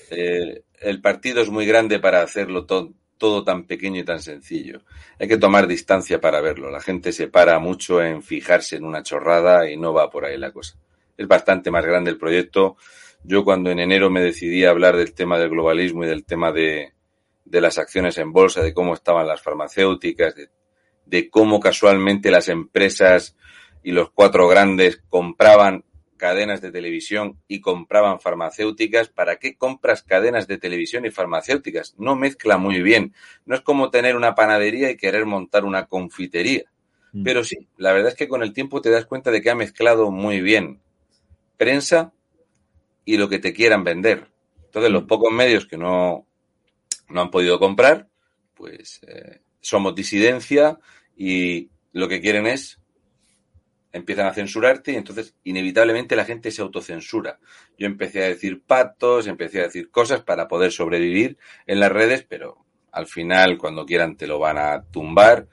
Eh, 0.09 0.63
el 0.79 1.01
partido 1.01 1.41
es 1.41 1.49
muy 1.49 1.65
grande 1.65 1.99
para 1.99 2.21
hacerlo 2.21 2.65
todo 2.65 3.43
tan 3.43 3.65
pequeño 3.65 3.99
y 3.99 4.05
tan 4.05 4.21
sencillo. 4.21 4.83
Hay 5.19 5.27
que 5.27 5.37
tomar 5.37 5.67
distancia 5.67 6.21
para 6.21 6.39
verlo. 6.39 6.71
La 6.71 6.79
gente 6.79 7.11
se 7.11 7.27
para 7.27 7.59
mucho 7.59 8.01
en 8.01 8.23
fijarse 8.23 8.77
en 8.77 8.85
una 8.85 9.03
chorrada 9.03 9.69
y 9.69 9.75
no 9.75 9.93
va 9.93 10.09
por 10.09 10.23
ahí 10.23 10.37
la 10.37 10.51
cosa. 10.51 10.77
Es 11.23 11.29
bastante 11.29 11.71
más 11.71 11.85
grande 11.85 12.11
el 12.11 12.17
proyecto. 12.17 12.75
Yo 13.23 13.45
cuando 13.45 13.71
en 13.71 13.79
enero 13.79 14.09
me 14.09 14.19
decidí 14.19 14.65
a 14.65 14.71
hablar 14.71 14.97
del 14.97 15.13
tema 15.13 15.39
del 15.39 15.51
globalismo 15.51 16.03
y 16.03 16.07
del 16.07 16.25
tema 16.25 16.51
de, 16.51 16.91
de 17.45 17.61
las 17.61 17.77
acciones 17.77 18.17
en 18.17 18.33
bolsa, 18.33 18.61
de 18.61 18.73
cómo 18.73 18.93
estaban 18.93 19.25
las 19.25 19.41
farmacéuticas, 19.41 20.35
de, 20.35 20.49
de 21.05 21.29
cómo 21.29 21.61
casualmente 21.61 22.29
las 22.29 22.49
empresas 22.49 23.37
y 23.83 23.93
los 23.93 24.11
cuatro 24.11 24.49
grandes 24.49 25.01
compraban 25.07 25.85
cadenas 26.17 26.59
de 26.59 26.73
televisión 26.73 27.39
y 27.47 27.61
compraban 27.61 28.19
farmacéuticas, 28.19 29.07
¿para 29.07 29.37
qué 29.37 29.55
compras 29.55 30.03
cadenas 30.03 30.45
de 30.45 30.57
televisión 30.57 31.05
y 31.05 31.11
farmacéuticas? 31.11 31.95
No 31.97 32.17
mezcla 32.17 32.57
muy 32.57 32.81
bien. 32.81 33.13
No 33.45 33.55
es 33.55 33.61
como 33.61 33.91
tener 33.91 34.17
una 34.17 34.35
panadería 34.35 34.91
y 34.91 34.97
querer 34.97 35.25
montar 35.25 35.63
una 35.63 35.85
confitería. 35.85 36.65
Mm. 37.13 37.23
Pero 37.23 37.45
sí, 37.45 37.69
la 37.77 37.93
verdad 37.93 38.09
es 38.09 38.17
que 38.17 38.27
con 38.27 38.43
el 38.43 38.51
tiempo 38.51 38.81
te 38.81 38.89
das 38.89 39.05
cuenta 39.05 39.31
de 39.31 39.41
que 39.41 39.51
ha 39.51 39.55
mezclado 39.55 40.11
muy 40.11 40.41
bien 40.41 40.82
prensa 41.63 42.11
y 43.05 43.15
lo 43.15 43.29
que 43.29 43.39
te 43.39 43.53
quieran 43.53 43.85
vender. 43.85 44.27
Entonces, 44.65 44.91
los 44.91 45.03
mm. 45.03 45.07
pocos 45.07 45.31
medios 45.31 45.65
que 45.65 45.77
no, 45.77 46.27
no 47.09 47.21
han 47.21 47.31
podido 47.31 47.57
comprar, 47.57 48.09
pues 48.53 48.99
eh, 49.07 49.39
somos 49.61 49.95
disidencia 49.95 50.77
y 51.15 51.69
lo 51.93 52.09
que 52.09 52.19
quieren 52.19 52.47
es 52.47 52.79
empiezan 53.93 54.25
a 54.25 54.33
censurarte 54.33 54.91
y 54.91 54.95
entonces 54.95 55.35
inevitablemente 55.43 56.15
la 56.15 56.25
gente 56.25 56.51
se 56.51 56.61
autocensura. 56.61 57.39
Yo 57.77 57.85
empecé 57.85 58.23
a 58.23 58.27
decir 58.27 58.63
patos, 58.63 59.27
empecé 59.27 59.59
a 59.59 59.63
decir 59.63 59.89
cosas 59.89 60.21
para 60.21 60.47
poder 60.47 60.71
sobrevivir 60.71 61.37
en 61.67 61.79
las 61.79 61.91
redes, 61.91 62.25
pero 62.27 62.65
al 62.91 63.05
final 63.05 63.57
cuando 63.57 63.85
quieran 63.85 64.17
te 64.17 64.27
lo 64.27 64.39
van 64.39 64.57
a 64.57 64.83
tumbar 64.91 65.47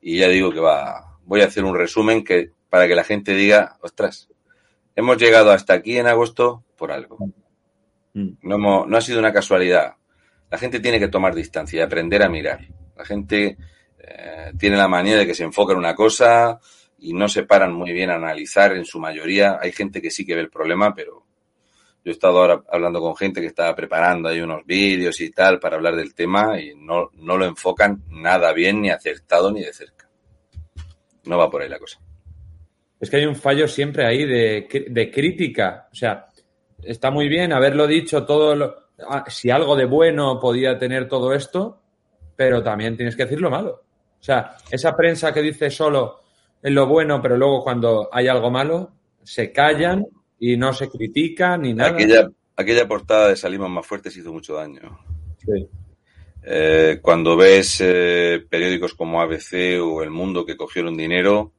y 0.00 0.18
ya 0.18 0.28
digo 0.28 0.52
que 0.52 0.60
va, 0.60 1.18
voy 1.24 1.40
a 1.40 1.46
hacer 1.46 1.64
un 1.64 1.74
resumen 1.74 2.22
que 2.22 2.50
para 2.68 2.86
que 2.86 2.94
la 2.94 3.04
gente 3.04 3.34
diga, 3.34 3.78
ostras, 3.80 4.28
hemos 4.96 5.18
llegado 5.18 5.52
hasta 5.52 5.74
aquí 5.74 5.98
en 5.98 6.08
agosto 6.08 6.64
por 6.76 6.90
algo. 6.90 7.18
Mm. 8.14 8.30
No, 8.42 8.86
no 8.86 8.96
ha 8.96 9.00
sido 9.00 9.20
una 9.20 9.32
casualidad. 9.32 9.94
La 10.50 10.58
gente 10.58 10.80
tiene 10.80 10.98
que 10.98 11.08
tomar 11.08 11.34
distancia 11.34 11.78
y 11.78 11.82
aprender 11.82 12.22
a 12.22 12.28
mirar. 12.28 12.66
La 12.96 13.04
gente 13.04 13.58
eh, 13.98 14.52
tiene 14.58 14.76
la 14.76 14.88
manía 14.88 15.16
de 15.16 15.26
que 15.26 15.34
se 15.34 15.44
enfoca 15.44 15.74
en 15.74 15.78
una 15.78 15.94
cosa 15.94 16.58
y 16.98 17.12
no 17.12 17.28
se 17.28 17.44
paran 17.44 17.72
muy 17.72 17.92
bien 17.92 18.10
a 18.10 18.14
analizar 18.14 18.72
en 18.72 18.86
su 18.86 18.98
mayoría. 18.98 19.58
Hay 19.60 19.72
gente 19.72 20.00
que 20.00 20.10
sí 20.10 20.24
que 20.24 20.34
ve 20.34 20.40
el 20.40 20.50
problema, 20.50 20.94
pero 20.94 21.26
yo 22.04 22.10
he 22.10 22.14
estado 22.14 22.38
ahora 22.38 22.62
hablando 22.70 23.00
con 23.00 23.16
gente 23.16 23.40
que 23.40 23.48
estaba 23.48 23.74
preparando 23.74 24.28
ahí 24.28 24.40
unos 24.40 24.64
vídeos 24.64 25.20
y 25.20 25.30
tal 25.30 25.60
para 25.60 25.76
hablar 25.76 25.96
del 25.96 26.14
tema 26.14 26.58
y 26.58 26.74
no, 26.74 27.10
no 27.14 27.36
lo 27.36 27.44
enfocan 27.44 28.04
nada 28.08 28.52
bien, 28.52 28.80
ni 28.80 28.90
acertado, 28.90 29.52
ni 29.52 29.60
de 29.60 29.72
cerca. 29.72 30.08
No 31.24 31.36
va 31.36 31.50
por 31.50 31.62
ahí 31.62 31.68
la 31.68 31.80
cosa. 31.80 31.98
Es 32.98 33.10
que 33.10 33.18
hay 33.18 33.26
un 33.26 33.36
fallo 33.36 33.68
siempre 33.68 34.06
ahí 34.06 34.24
de, 34.24 34.86
de 34.88 35.10
crítica. 35.10 35.88
O 35.92 35.94
sea, 35.94 36.26
está 36.82 37.10
muy 37.10 37.28
bien 37.28 37.52
haberlo 37.52 37.86
dicho 37.86 38.24
todo 38.24 38.54
lo, 38.54 38.76
ah, 39.08 39.24
si 39.28 39.50
algo 39.50 39.76
de 39.76 39.84
bueno 39.84 40.40
podía 40.40 40.78
tener 40.78 41.08
todo 41.08 41.32
esto, 41.32 41.80
pero 42.34 42.62
también 42.62 42.96
tienes 42.96 43.16
que 43.16 43.24
decir 43.24 43.40
lo 43.40 43.50
malo. 43.50 43.82
O 44.18 44.22
sea, 44.22 44.56
esa 44.70 44.96
prensa 44.96 45.32
que 45.32 45.42
dice 45.42 45.70
solo 45.70 46.20
en 46.62 46.74
lo 46.74 46.86
bueno, 46.86 47.20
pero 47.20 47.36
luego 47.36 47.62
cuando 47.62 48.08
hay 48.12 48.28
algo 48.28 48.50
malo, 48.50 48.92
se 49.22 49.52
callan 49.52 50.04
y 50.38 50.56
no 50.56 50.72
se 50.72 50.88
critican 50.88 51.62
ni 51.62 51.74
nada. 51.74 51.90
Aquella, 51.90 52.28
aquella 52.56 52.88
portada 52.88 53.28
de 53.28 53.36
Salimos 53.36 53.70
más 53.70 53.86
fuertes 53.86 54.16
hizo 54.16 54.32
mucho 54.32 54.54
daño. 54.54 54.98
Sí. 55.38 55.68
Eh, 56.42 56.98
cuando 57.02 57.36
ves 57.36 57.80
eh, 57.80 58.44
periódicos 58.48 58.94
como 58.94 59.20
ABC 59.20 59.80
o 59.82 60.02
El 60.02 60.10
Mundo 60.10 60.44
que 60.46 60.56
cogieron 60.56 60.96
dinero, 60.96 61.52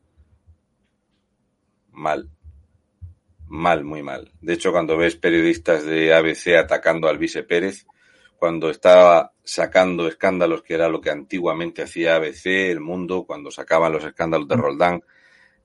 mal 1.98 2.30
mal, 3.48 3.84
muy 3.84 4.04
mal. 4.04 4.32
De 4.42 4.54
hecho, 4.54 4.72
cuando 4.72 4.98
ves 4.98 5.16
periodistas 5.16 5.86
de 5.86 6.14
ABC 6.14 6.56
atacando 6.58 7.08
al 7.08 7.18
vice 7.18 7.44
Pérez, 7.44 7.86
cuando 8.38 8.70
estaba 8.70 9.34
sacando 9.44 10.08
escándalos, 10.08 10.62
que 10.62 10.76
era 10.76 10.90
lo 10.90 11.02
que 11.02 11.10
antiguamente 11.10 11.82
hacía 11.82 12.16
ABC, 12.16 12.46
El 12.46 12.82
Mundo, 12.82 13.24
cuando 13.26 13.50
sacaban 13.50 13.92
los 13.92 14.04
escándalos 14.04 14.48
de 14.48 14.58
mm. 14.58 14.60
Roldán, 14.60 15.04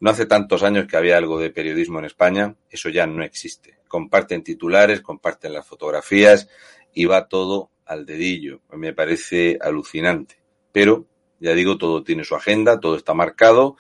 no 0.01 0.11
hace 0.11 0.27
tantos 0.27 0.63
años 0.63 0.87
que 0.87 0.97
había 0.97 1.17
algo 1.17 1.39
de 1.39 1.51
periodismo 1.51 1.99
en 1.99 2.07
España, 2.07 2.57
eso 2.71 2.89
ya 2.89 3.07
no 3.07 3.23
existe. 3.23 3.79
Comparten 3.87 4.43
titulares, 4.43 5.01
comparten 5.01 5.53
las 5.53 5.67
fotografías 5.67 6.49
y 6.93 7.05
va 7.05 7.29
todo 7.29 7.71
al 7.85 8.07
dedillo. 8.07 8.63
Me 8.73 8.95
parece 8.95 9.59
alucinante. 9.61 10.41
Pero, 10.73 11.07
ya 11.39 11.53
digo, 11.53 11.79
todo 11.79 12.03
tiene 12.03 12.25
su 12.25 12.35
agenda, 12.35 12.81
todo 12.81 12.97
está 12.97 13.15
marcado. 13.15 13.77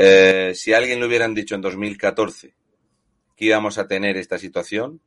Eh, 0.00 0.52
si 0.54 0.72
alguien 0.72 1.00
lo 1.00 1.06
hubieran 1.08 1.34
dicho 1.34 1.56
en 1.56 1.60
2014 1.60 2.54
que 3.36 3.44
íbamos 3.44 3.78
a 3.78 3.88
tener 3.88 4.16
esta 4.16 4.38
situación, 4.38 5.00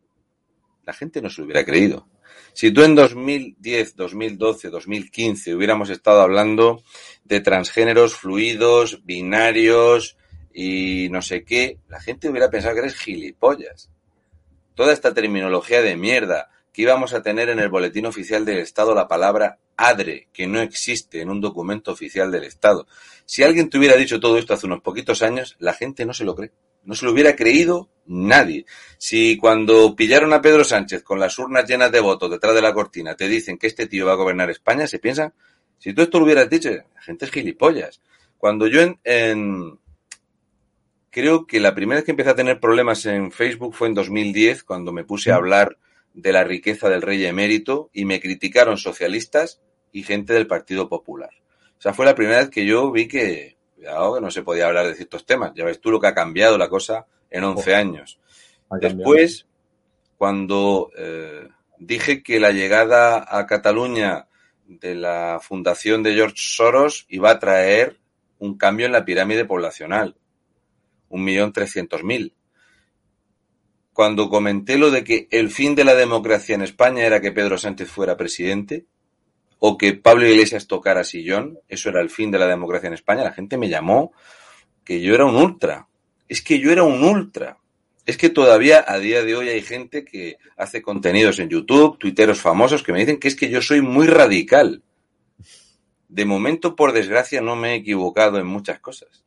la 0.84 0.92
gente 0.92 1.22
no 1.22 1.30
se 1.30 1.42
hubiera 1.42 1.64
creído. 1.64 2.10
Si 2.52 2.72
tú 2.72 2.84
en 2.84 2.96
2010, 2.96 3.96
2012, 3.96 4.70
2015 4.70 5.56
hubiéramos 5.56 5.90
estado 5.90 6.22
hablando 6.22 6.84
de 7.24 7.40
transgéneros 7.40 8.16
fluidos, 8.16 9.06
binarios 9.06 10.18
y 10.54 11.08
no 11.10 11.22
sé 11.22 11.46
qué, 11.46 11.78
la 11.88 12.02
gente 12.02 12.28
hubiera 12.28 12.50
pensado 12.50 12.74
que 12.74 12.82
eres 12.82 12.96
gilipollas. 12.96 13.90
Toda 14.76 14.92
esta 14.92 15.14
terminología 15.14 15.82
de 15.82 15.96
mierda 15.96 16.50
que 16.72 16.84
íbamos 16.84 17.14
a 17.14 17.22
tener 17.22 17.50
en 17.50 17.60
el 17.60 17.70
boletín 17.70 18.06
oficial 18.06 18.46
del 18.46 18.60
Estado 18.60 18.96
la 18.96 19.08
palabra 19.08 19.60
adre, 19.76 20.30
que 20.32 20.48
no 20.48 20.62
existe 20.62 21.22
en 21.22 21.30
un 21.30 21.42
documento 21.42 21.92
oficial 21.92 22.32
del 22.32 22.46
Estado. 22.46 22.88
Si 23.26 23.44
alguien 23.44 23.70
te 23.70 23.78
hubiera 23.78 23.96
dicho 23.96 24.20
todo 24.20 24.38
esto 24.38 24.54
hace 24.54 24.68
unos 24.68 24.82
poquitos 24.82 25.22
años, 25.22 25.56
la 25.60 25.74
gente 25.74 26.06
no 26.06 26.14
se 26.14 26.24
lo 26.24 26.36
cree. 26.36 26.52
No 26.84 26.96
se 26.96 27.06
lo 27.06 27.12
hubiera 27.12 27.36
creído 27.36 27.90
nadie. 28.06 28.66
Si 28.98 29.38
cuando 29.38 29.96
pillaron 29.96 30.34
a 30.34 30.42
Pedro 30.42 30.64
Sánchez 30.64 31.04
con 31.04 31.20
las 31.20 31.38
urnas 31.38 31.68
llenas 31.68 31.92
de 31.92 32.00
votos 32.00 32.32
detrás 32.32 32.56
de 32.56 32.62
la 32.62 32.74
cortina 32.74 33.16
te 33.16 33.28
dicen 33.28 33.58
que 33.58 33.68
este 33.68 33.88
tío 33.88 34.06
va 34.06 34.14
a 34.14 34.16
gobernar 34.16 34.50
España, 34.50 34.88
se 34.88 35.00
piensan, 35.00 35.34
si 35.78 35.94
tú 35.94 36.02
esto 36.02 36.20
lo 36.20 36.26
hubieras 36.26 36.50
dicho, 36.50 36.70
la 36.70 37.02
gente 37.02 37.26
es 37.26 37.32
gilipollas. 37.32 38.02
Cuando 38.38 38.66
yo 38.68 38.82
en, 39.04 39.80
creo 41.12 41.46
que 41.46 41.60
la 41.60 41.76
primera 41.76 41.98
vez 41.98 42.06
que 42.06 42.12
empecé 42.12 42.32
a 42.32 42.36
tener 42.36 42.60
problemas 42.60 43.06
en 43.06 43.32
Facebook 43.32 43.76
fue 43.76 43.88
en 43.88 43.94
2010, 43.94 44.64
cuando 44.64 44.92
me 44.92 45.04
puse 45.04 45.32
a 45.32 45.36
hablar 45.36 45.78
de 46.14 46.34
la 46.34 46.44
riqueza 46.44 46.90
del 46.90 47.02
rey 47.02 47.26
emérito 47.26 47.90
y 47.94 48.06
me 48.06 48.20
criticaron 48.20 48.78
socialistas 48.78 49.62
y 49.92 50.04
gente 50.04 50.34
del 50.34 50.48
Partido 50.48 50.90
Popular. 50.90 51.32
O 51.78 51.82
sea, 51.82 51.94
fue 51.94 52.06
la 52.06 52.16
primera 52.16 52.40
vez 52.40 52.50
que 52.50 52.66
yo 52.66 52.92
vi 52.92 53.08
que, 53.08 53.58
Cuidado 53.82 54.14
que 54.14 54.22
no 54.22 54.30
se 54.30 54.44
podía 54.44 54.68
hablar 54.68 54.86
de 54.86 54.94
ciertos 54.94 55.26
temas. 55.26 55.54
Ya 55.56 55.66
ves 55.66 55.82
tú 55.82 55.90
lo 55.90 56.00
que 56.00 56.06
ha 56.06 56.14
cambiado 56.14 56.56
la 56.56 56.70
cosa 56.70 57.08
en 57.32 57.44
11 57.44 57.74
años. 57.74 58.20
Después, 58.80 59.48
cuando 60.18 60.92
eh, 60.96 61.48
dije 61.80 62.22
que 62.22 62.40
la 62.40 62.52
llegada 62.52 63.26
a 63.28 63.48
Cataluña 63.48 64.28
de 64.68 64.94
la 64.94 65.40
fundación 65.42 66.04
de 66.04 66.14
George 66.14 66.36
Soros 66.38 67.08
iba 67.10 67.32
a 67.32 67.40
traer 67.40 68.00
un 68.38 68.56
cambio 68.56 68.86
en 68.86 68.92
la 68.92 69.04
pirámide 69.04 69.46
poblacional. 69.46 70.16
Un 71.10 71.24
millón 71.24 71.52
trescientos 71.52 72.04
mil. 72.04 72.36
Cuando 73.94 74.30
comenté 74.30 74.78
lo 74.78 74.90
de 74.90 75.04
que 75.04 75.28
el 75.32 75.50
fin 75.50 75.76
de 75.76 75.84
la 75.84 75.96
democracia 75.96 76.56
en 76.56 76.62
España 76.62 77.06
era 77.06 77.20
que 77.20 77.32
Pedro 77.32 77.58
Sánchez 77.58 77.90
fuera 77.90 78.18
presidente, 78.18 78.86
o 79.60 79.78
que 79.78 79.94
Pablo 79.94 80.28
Iglesias 80.28 80.66
tocara 80.66 81.04
sillón, 81.04 81.60
eso 81.70 81.90
era 81.90 82.02
el 82.02 82.10
fin 82.10 82.32
de 82.32 82.40
la 82.40 82.48
democracia 82.48 82.88
en 82.88 82.94
España, 82.94 83.24
la 83.24 83.32
gente 83.32 83.58
me 83.58 83.70
llamó 83.70 84.12
que 84.84 85.02
yo 85.02 85.14
era 85.14 85.26
un 85.26 85.36
ultra. 85.36 85.88
Es 86.28 86.42
que 86.42 86.60
yo 86.60 86.72
era 86.72 86.84
un 86.84 87.04
ultra. 87.04 87.60
Es 88.06 88.18
que 88.18 88.30
todavía 88.30 88.84
a 88.88 88.98
día 88.98 89.24
de 89.24 89.36
hoy 89.36 89.50
hay 89.50 89.62
gente 89.62 90.04
que 90.04 90.38
hace 90.58 90.82
contenidos 90.82 91.38
en 91.38 91.50
YouTube, 91.50 92.00
tuiteros 92.00 92.42
famosos, 92.42 92.82
que 92.82 92.92
me 92.92 93.00
dicen 93.00 93.20
que 93.20 93.28
es 93.28 93.36
que 93.36 93.50
yo 93.50 93.62
soy 93.62 93.82
muy 93.82 94.08
radical. 94.08 94.82
De 96.10 96.26
momento, 96.26 96.76
por 96.76 96.92
desgracia, 96.92 97.42
no 97.42 97.56
me 97.56 97.74
he 97.74 97.76
equivocado 97.76 98.40
en 98.40 98.48
muchas 98.48 98.80
cosas. 98.80 99.24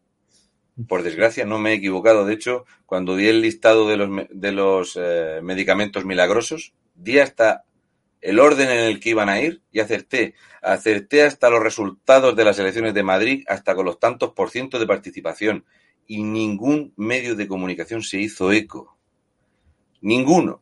Por 0.89 1.03
desgracia, 1.03 1.45
no 1.45 1.59
me 1.59 1.71
he 1.71 1.75
equivocado. 1.75 2.27
De 2.27 2.35
hecho, 2.35 2.65
cuando 2.87 3.15
di 3.17 3.29
el 3.29 3.41
listado 3.41 3.89
de 3.89 3.97
los, 3.97 4.27
de 4.31 4.53
los 4.53 4.99
eh, 5.01 5.41
medicamentos 5.43 6.05
milagrosos, 6.05 6.75
di 6.95 7.21
hasta 7.21 7.65
el 8.21 8.41
orden 8.41 8.71
en 8.71 8.79
el 8.79 9.01
que 9.01 9.11
iban 9.11 9.29
a 9.29 9.41
ir 9.41 9.63
y 9.71 9.81
acerté. 9.81 10.35
Acerté 10.63 11.23
hasta 11.23 11.51
los 11.51 11.63
resultados 11.63 12.35
de 12.35 12.45
las 12.45 12.59
elecciones 12.59 12.95
de 12.95 13.03
Madrid, 13.03 13.45
hasta 13.47 13.75
con 13.75 13.85
los 13.85 14.01
tantos 14.01 14.33
por 14.33 14.51
ciento 14.51 14.79
de 14.79 14.87
participación. 14.87 15.65
Y 16.07 16.23
ningún 16.23 16.93
medio 16.97 17.37
de 17.37 17.47
comunicación 17.47 18.03
se 18.03 18.19
hizo 18.21 18.51
eco. 18.51 18.97
Ninguno. 20.01 20.61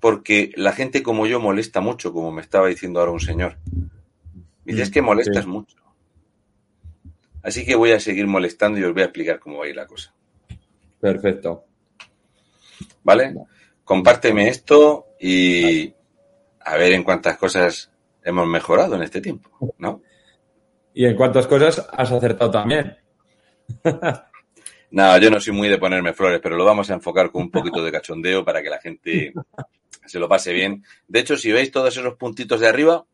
Porque 0.00 0.52
la 0.56 0.72
gente 0.72 1.02
como 1.02 1.26
yo 1.26 1.38
molesta 1.38 1.80
mucho, 1.80 2.12
como 2.12 2.32
me 2.32 2.42
estaba 2.42 2.68
diciendo 2.68 3.00
ahora 3.00 3.12
un 3.12 3.20
señor. 3.20 3.58
dices 4.64 4.90
que 4.90 5.02
molestas 5.02 5.46
mucho. 5.46 5.81
Así 7.42 7.64
que 7.64 7.74
voy 7.74 7.92
a 7.92 8.00
seguir 8.00 8.26
molestando 8.26 8.78
y 8.78 8.84
os 8.84 8.92
voy 8.92 9.02
a 9.02 9.06
explicar 9.06 9.40
cómo 9.40 9.58
va 9.58 9.64
a 9.64 9.68
ir 9.68 9.76
la 9.76 9.86
cosa. 9.86 10.14
Perfecto. 11.00 11.64
¿Vale? 13.02 13.34
Compárteme 13.84 14.48
esto 14.48 15.08
y, 15.20 15.92
a 16.60 16.76
ver 16.76 16.92
en 16.92 17.02
cuántas 17.02 17.36
cosas 17.36 17.90
hemos 18.22 18.46
mejorado 18.46 18.94
en 18.94 19.02
este 19.02 19.20
tiempo, 19.20 19.74
¿no? 19.78 20.02
Y 20.94 21.06
en 21.06 21.16
cuántas 21.16 21.46
cosas 21.46 21.88
has 21.90 22.12
acertado 22.12 22.50
también. 22.50 22.98
no, 24.90 25.18
yo 25.18 25.30
no 25.30 25.40
soy 25.40 25.54
muy 25.54 25.68
de 25.68 25.78
ponerme 25.78 26.12
flores, 26.12 26.38
pero 26.42 26.54
lo 26.54 26.66
vamos 26.66 26.90
a 26.90 26.92
enfocar 26.92 27.30
con 27.30 27.44
un 27.44 27.50
poquito 27.50 27.82
de 27.82 27.90
cachondeo 27.90 28.44
para 28.44 28.62
que 28.62 28.68
la 28.68 28.78
gente 28.78 29.32
se 30.06 30.18
lo 30.18 30.28
pase 30.28 30.52
bien. 30.52 30.84
De 31.08 31.20
hecho, 31.20 31.38
si 31.38 31.50
veis 31.50 31.70
todos 31.70 31.96
esos 31.96 32.14
puntitos 32.16 32.60
de 32.60 32.68
arriba, 32.68 33.06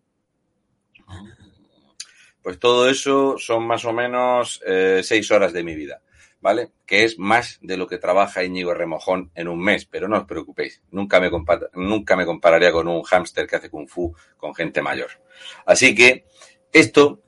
pues 2.43 2.59
todo 2.59 2.89
eso 2.89 3.37
son 3.39 3.67
más 3.67 3.85
o 3.85 3.93
menos 3.93 4.63
eh, 4.67 5.01
seis 5.03 5.31
horas 5.31 5.53
de 5.53 5.65
mi 5.65 5.75
vida. 5.75 6.03
¿vale? 6.41 6.71
Que 6.87 7.05
es 7.05 7.19
más 7.19 7.59
de 7.63 7.77
lo 7.77 7.87
que 7.87 7.99
trabaja 7.99 8.45
Íñigo 8.45 8.75
Remojón 8.75 9.31
en 9.35 9.49
un 9.49 9.61
mes, 9.61 9.87
pero 9.87 10.09
no 10.09 10.19
os 10.19 10.25
preocupéis, 10.25 10.83
nunca 10.91 11.21
me, 11.21 11.31
nunca 11.75 12.17
me 12.17 12.27
compararía 12.27 12.73
con 12.73 12.89
un 12.89 13.03
hámster 13.03 13.47
que 13.47 13.57
hace 13.57 13.71
kung 13.71 13.89
fu 13.89 14.15
con 14.37 14.55
gente 14.55 14.83
mayor. 14.83 15.11
Así 15.67 15.95
que 15.95 16.27
esto 16.73 17.21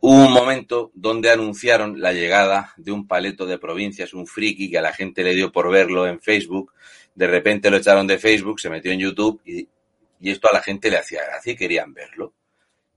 hubo 0.00 0.26
un 0.26 0.32
momento 0.32 0.90
donde 0.94 1.30
anunciaron 1.30 2.00
la 2.00 2.12
llegada 2.12 2.72
de 2.76 2.92
un 2.92 3.06
paleto 3.06 3.46
de 3.46 3.58
provincias, 3.58 4.14
un 4.14 4.26
friki 4.26 4.70
que 4.70 4.78
a 4.78 4.82
la 4.82 4.92
gente 4.92 5.22
le 5.22 5.34
dio 5.34 5.52
por 5.52 5.70
verlo 5.70 6.06
en 6.06 6.20
Facebook, 6.20 6.72
de 7.14 7.26
repente 7.26 7.70
lo 7.70 7.78
echaron 7.78 8.06
de 8.06 8.18
Facebook, 8.18 8.60
se 8.60 8.70
metió 8.70 8.92
en 8.92 8.98
YouTube 8.98 9.40
y, 9.44 9.68
y 10.20 10.30
esto 10.30 10.48
a 10.50 10.52
la 10.52 10.62
gente 10.62 10.90
le 10.90 10.98
hacía 10.98 11.24
gracia 11.24 11.52
y 11.52 11.56
querían 11.56 11.94
verlo 11.94 12.34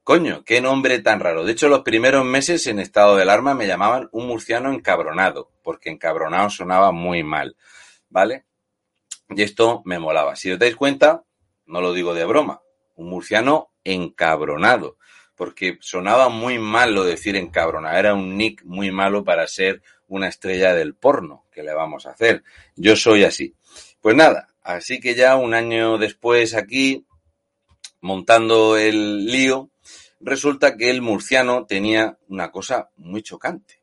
coño, 0.10 0.44
qué 0.44 0.60
nombre 0.60 0.98
tan 0.98 1.20
raro. 1.20 1.46
De 1.46 1.52
hecho, 1.52 1.70
los 1.70 1.82
primeros 1.82 2.26
meses 2.26 2.66
en 2.66 2.80
estado 2.80 3.16
de 3.16 3.22
alarma 3.22 3.54
me 3.54 3.68
llamaban 3.68 4.10
un 4.12 4.26
murciano 4.26 4.74
encabronado, 4.74 5.52
porque 5.62 5.92
encabronado 5.92 6.50
sonaba 6.50 6.92
muy 6.92 7.22
mal, 7.22 7.56
¿vale? 8.10 8.44
Y 9.30 9.44
esto 9.44 9.84
me 9.86 10.00
molaba. 10.00 10.36
Si 10.36 10.52
os 10.52 10.58
dais 10.58 10.76
cuenta, 10.76 11.26
no 11.68 11.80
lo 11.80 11.94
digo 11.94 12.16
de 12.16 12.26
broma, 12.26 12.60
un 12.96 13.08
murciano 13.08 13.70
encabronado, 13.84 14.98
porque 15.36 15.78
sonaba 15.80 16.30
muy 16.30 16.58
malo 16.58 17.04
decir 17.04 17.36
encabronado, 17.36 17.96
era 17.96 18.16
un 18.16 18.36
nick 18.36 18.64
muy 18.64 18.90
malo 18.90 19.24
para 19.24 19.46
ser 19.46 19.84
una 20.08 20.28
estrella 20.28 20.74
del 20.74 20.96
porno, 20.96 21.46
que 21.52 21.62
le 21.62 21.76
vamos 21.76 22.08
a 22.08 22.14
hacer? 22.14 22.44
Yo 22.76 22.96
soy 22.96 23.26
así. 23.26 23.54
Pues 24.02 24.16
nada, 24.16 24.48
así 24.64 25.00
que 25.00 25.14
ya 25.14 25.36
un 25.36 25.54
año 25.54 26.00
después 26.00 26.56
aquí, 26.56 27.06
montando 28.02 28.76
el 28.76 29.28
lío, 29.28 29.70
resulta 30.20 30.78
que 30.78 30.90
el 30.90 31.02
murciano 31.02 31.66
tenía 31.66 32.18
una 32.28 32.52
cosa 32.52 32.90
muy 32.98 33.22
chocante. 33.22 33.82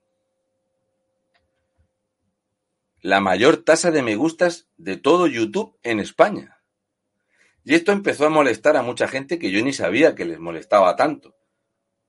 La 3.00 3.20
mayor 3.20 3.58
tasa 3.58 3.90
de 3.90 4.02
me 4.02 4.16
gustas 4.16 4.68
de 4.76 4.96
todo 4.96 5.26
YouTube 5.26 5.78
en 5.82 6.00
España. 6.00 6.60
Y 7.64 7.74
esto 7.74 7.92
empezó 7.92 8.26
a 8.26 8.30
molestar 8.30 8.76
a 8.76 8.82
mucha 8.82 9.08
gente 9.08 9.38
que 9.38 9.50
yo 9.50 9.62
ni 9.62 9.72
sabía 9.72 10.14
que 10.14 10.24
les 10.24 10.38
molestaba 10.38 10.96
tanto. 10.96 11.36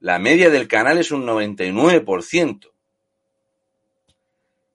La 0.00 0.18
media 0.18 0.50
del 0.50 0.68
canal 0.68 0.98
es 0.98 1.10
un 1.10 1.26
99%. 1.26 2.72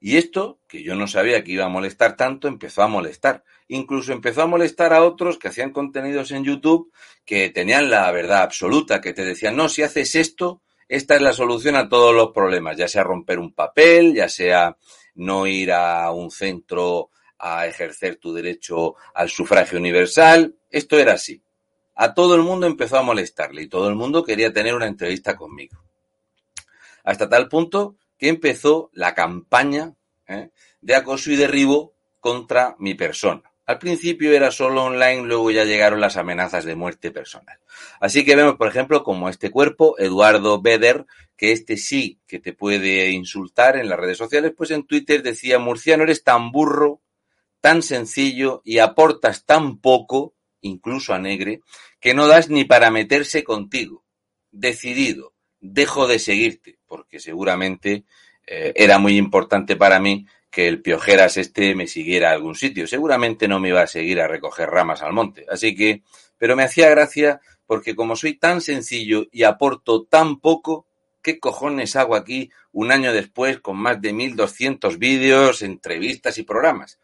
Y 0.00 0.18
esto, 0.18 0.60
que 0.68 0.82
yo 0.82 0.94
no 0.94 1.06
sabía 1.06 1.42
que 1.42 1.52
iba 1.52 1.64
a 1.64 1.70
molestar 1.70 2.16
tanto, 2.16 2.46
empezó 2.48 2.82
a 2.82 2.88
molestar. 2.88 3.44
Incluso 3.68 4.12
empezó 4.12 4.42
a 4.42 4.46
molestar 4.46 4.92
a 4.92 5.02
otros 5.02 5.38
que 5.38 5.48
hacían 5.48 5.72
contenidos 5.72 6.30
en 6.30 6.44
YouTube 6.44 6.92
que 7.24 7.50
tenían 7.50 7.90
la 7.90 8.10
verdad 8.10 8.42
absoluta, 8.42 9.00
que 9.00 9.12
te 9.12 9.24
decían, 9.24 9.56
no, 9.56 9.68
si 9.68 9.82
haces 9.82 10.14
esto, 10.14 10.62
esta 10.88 11.14
es 11.14 11.22
la 11.22 11.32
solución 11.32 11.76
a 11.76 11.88
todos 11.88 12.14
los 12.14 12.30
problemas, 12.32 12.76
ya 12.76 12.88
sea 12.88 13.04
romper 13.04 13.38
un 13.38 13.54
papel, 13.54 14.14
ya 14.14 14.28
sea 14.28 14.76
no 15.14 15.46
ir 15.46 15.72
a 15.72 16.10
un 16.10 16.30
centro 16.30 17.10
a 17.38 17.66
ejercer 17.66 18.16
tu 18.16 18.32
derecho 18.32 18.94
al 19.14 19.30
sufragio 19.30 19.78
universal. 19.78 20.54
Esto 20.70 20.98
era 20.98 21.14
así. 21.14 21.42
A 21.94 22.12
todo 22.12 22.34
el 22.34 22.42
mundo 22.42 22.66
empezó 22.66 22.98
a 22.98 23.02
molestarle 23.02 23.62
y 23.62 23.68
todo 23.68 23.88
el 23.88 23.94
mundo 23.94 24.24
quería 24.24 24.52
tener 24.52 24.74
una 24.74 24.86
entrevista 24.86 25.36
conmigo. 25.36 25.82
Hasta 27.04 27.28
tal 27.28 27.48
punto 27.48 27.96
que 28.18 28.28
empezó 28.28 28.90
la 28.92 29.14
campaña 29.14 29.94
¿eh? 30.26 30.50
de 30.80 30.94
acoso 30.94 31.30
y 31.30 31.36
derribo 31.36 31.94
contra 32.20 32.74
mi 32.78 32.94
persona. 32.94 33.53
Al 33.66 33.78
principio 33.78 34.32
era 34.32 34.50
solo 34.50 34.84
online, 34.84 35.22
luego 35.22 35.50
ya 35.50 35.64
llegaron 35.64 36.00
las 36.00 36.18
amenazas 36.18 36.64
de 36.64 36.74
muerte 36.74 37.10
personal. 37.10 37.58
Así 37.98 38.24
que 38.24 38.36
vemos, 38.36 38.56
por 38.56 38.68
ejemplo, 38.68 39.02
como 39.02 39.28
este 39.28 39.50
cuerpo, 39.50 39.98
Eduardo 39.98 40.60
Beder, 40.60 41.06
que 41.36 41.52
este 41.52 41.78
sí 41.78 42.20
que 42.26 42.38
te 42.38 42.52
puede 42.52 43.10
insultar 43.10 43.76
en 43.76 43.88
las 43.88 43.98
redes 43.98 44.18
sociales, 44.18 44.52
pues 44.56 44.70
en 44.70 44.86
Twitter 44.86 45.22
decía, 45.22 45.58
Murciano, 45.58 46.02
eres 46.02 46.22
tan 46.22 46.52
burro, 46.52 47.00
tan 47.60 47.82
sencillo 47.82 48.60
y 48.64 48.78
aportas 48.78 49.46
tan 49.46 49.78
poco, 49.78 50.34
incluso 50.60 51.14
a 51.14 51.18
Negre, 51.18 51.60
que 52.00 52.12
no 52.12 52.26
das 52.26 52.50
ni 52.50 52.64
para 52.64 52.90
meterse 52.90 53.44
contigo. 53.44 54.04
Decidido, 54.50 55.32
dejo 55.60 56.06
de 56.06 56.18
seguirte, 56.18 56.78
porque 56.86 57.18
seguramente 57.18 58.04
eh, 58.46 58.74
era 58.76 58.98
muy 58.98 59.16
importante 59.16 59.76
para 59.76 59.98
mí 60.00 60.26
que 60.54 60.68
el 60.68 60.80
piojeras 60.80 61.36
este 61.36 61.74
me 61.74 61.86
siguiera 61.86 62.30
a 62.30 62.32
algún 62.32 62.54
sitio. 62.54 62.86
Seguramente 62.86 63.48
no 63.48 63.58
me 63.58 63.70
iba 63.70 63.82
a 63.82 63.86
seguir 63.86 64.20
a 64.20 64.28
recoger 64.28 64.70
ramas 64.70 65.02
al 65.02 65.12
monte. 65.12 65.44
Así 65.50 65.74
que, 65.74 66.02
pero 66.38 66.54
me 66.54 66.62
hacía 66.62 66.88
gracia 66.88 67.40
porque 67.66 67.96
como 67.96 68.14
soy 68.14 68.34
tan 68.38 68.60
sencillo 68.60 69.26
y 69.32 69.42
aporto 69.42 70.04
tan 70.04 70.38
poco, 70.38 70.86
¿qué 71.22 71.40
cojones 71.40 71.96
hago 71.96 72.14
aquí 72.14 72.50
un 72.72 72.92
año 72.92 73.12
después 73.12 73.58
con 73.60 73.78
más 73.78 74.00
de 74.00 74.12
1200 74.12 74.98
vídeos, 74.98 75.62
entrevistas 75.62 76.38
y 76.38 76.44
programas? 76.44 77.00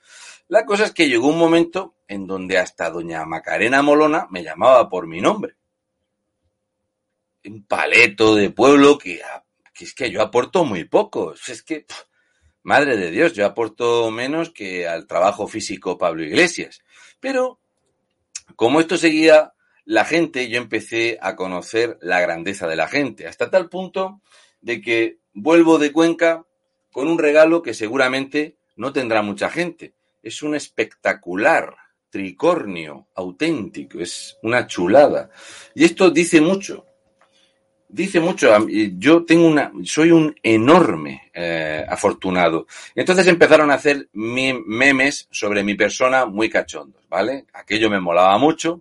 La 0.46 0.64
cosa 0.64 0.84
es 0.84 0.92
que 0.92 1.08
llegó 1.08 1.28
un 1.28 1.38
momento 1.38 1.96
en 2.06 2.26
donde 2.26 2.58
hasta 2.58 2.90
doña 2.90 3.24
Macarena 3.24 3.82
Molona 3.82 4.28
me 4.30 4.44
llamaba 4.44 4.88
por 4.88 5.06
mi 5.06 5.20
nombre 5.20 5.56
un 7.44 7.64
paleto 7.64 8.34
de 8.34 8.50
pueblo 8.50 8.98
que, 8.98 9.20
es 9.78 9.94
que 9.94 10.10
yo 10.10 10.22
aporto 10.22 10.64
muy 10.64 10.84
poco. 10.84 11.34
Es 11.46 11.62
que, 11.62 11.86
madre 12.62 12.96
de 12.96 13.10
Dios, 13.10 13.32
yo 13.32 13.46
aporto 13.46 14.10
menos 14.10 14.50
que 14.50 14.86
al 14.86 15.06
trabajo 15.06 15.46
físico 15.46 15.98
Pablo 15.98 16.22
Iglesias. 16.22 16.80
Pero, 17.20 17.58
como 18.56 18.80
esto 18.80 18.96
seguía, 18.96 19.52
la 19.84 20.04
gente, 20.04 20.48
yo 20.48 20.58
empecé 20.58 21.18
a 21.20 21.36
conocer 21.36 21.98
la 22.00 22.20
grandeza 22.20 22.66
de 22.66 22.76
la 22.76 22.88
gente, 22.88 23.26
hasta 23.26 23.50
tal 23.50 23.68
punto 23.68 24.20
de 24.60 24.80
que 24.80 25.18
vuelvo 25.32 25.78
de 25.78 25.92
Cuenca 25.92 26.44
con 26.92 27.08
un 27.08 27.18
regalo 27.18 27.62
que 27.62 27.74
seguramente 27.74 28.56
no 28.76 28.92
tendrá 28.92 29.22
mucha 29.22 29.48
gente. 29.48 29.94
Es 30.22 30.42
un 30.42 30.54
espectacular 30.54 31.74
tricornio 32.10 33.08
auténtico, 33.14 34.00
es 34.00 34.36
una 34.42 34.66
chulada. 34.66 35.30
Y 35.74 35.84
esto 35.84 36.10
dice 36.10 36.40
mucho, 36.40 36.84
dice 37.90 38.20
mucho. 38.20 38.54
Yo 38.98 39.24
tengo 39.24 39.46
una, 39.46 39.72
soy 39.84 40.10
un 40.10 40.34
enorme 40.42 41.30
eh, 41.34 41.84
afortunado. 41.88 42.66
Entonces 42.94 43.26
empezaron 43.26 43.70
a 43.70 43.74
hacer 43.74 44.08
memes 44.12 45.28
sobre 45.30 45.62
mi 45.62 45.74
persona 45.74 46.26
muy 46.26 46.48
cachondos, 46.48 47.02
¿vale? 47.08 47.46
Aquello 47.52 47.90
me 47.90 48.00
molaba 48.00 48.38
mucho 48.38 48.80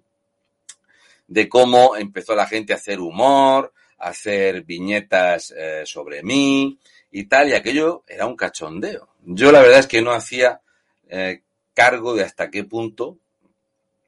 de 1.28 1.48
cómo 1.48 1.96
empezó 1.96 2.36
la 2.36 2.48
gente 2.48 2.74
a 2.74 2.78
hacer 2.78 3.00
humor, 3.00 3.74
a 4.00 4.10
hacer 4.10 4.64
viñetas 4.64 5.54
eh, 5.56 5.84
sobre 5.86 6.24
mí 6.24 6.80
y 7.12 7.26
tal, 7.26 7.50
y 7.50 7.54
aquello 7.54 8.04
era 8.08 8.26
un 8.26 8.36
cachondeo. 8.36 9.10
Yo 9.24 9.52
la 9.52 9.62
verdad 9.62 9.80
es 9.80 9.88
que 9.88 10.02
no 10.02 10.12
hacía 10.12 10.62
eh, 11.08 11.42
cargo 11.74 12.16
de 12.16 12.24
hasta 12.24 12.50
qué 12.50 12.64
punto 12.64 13.18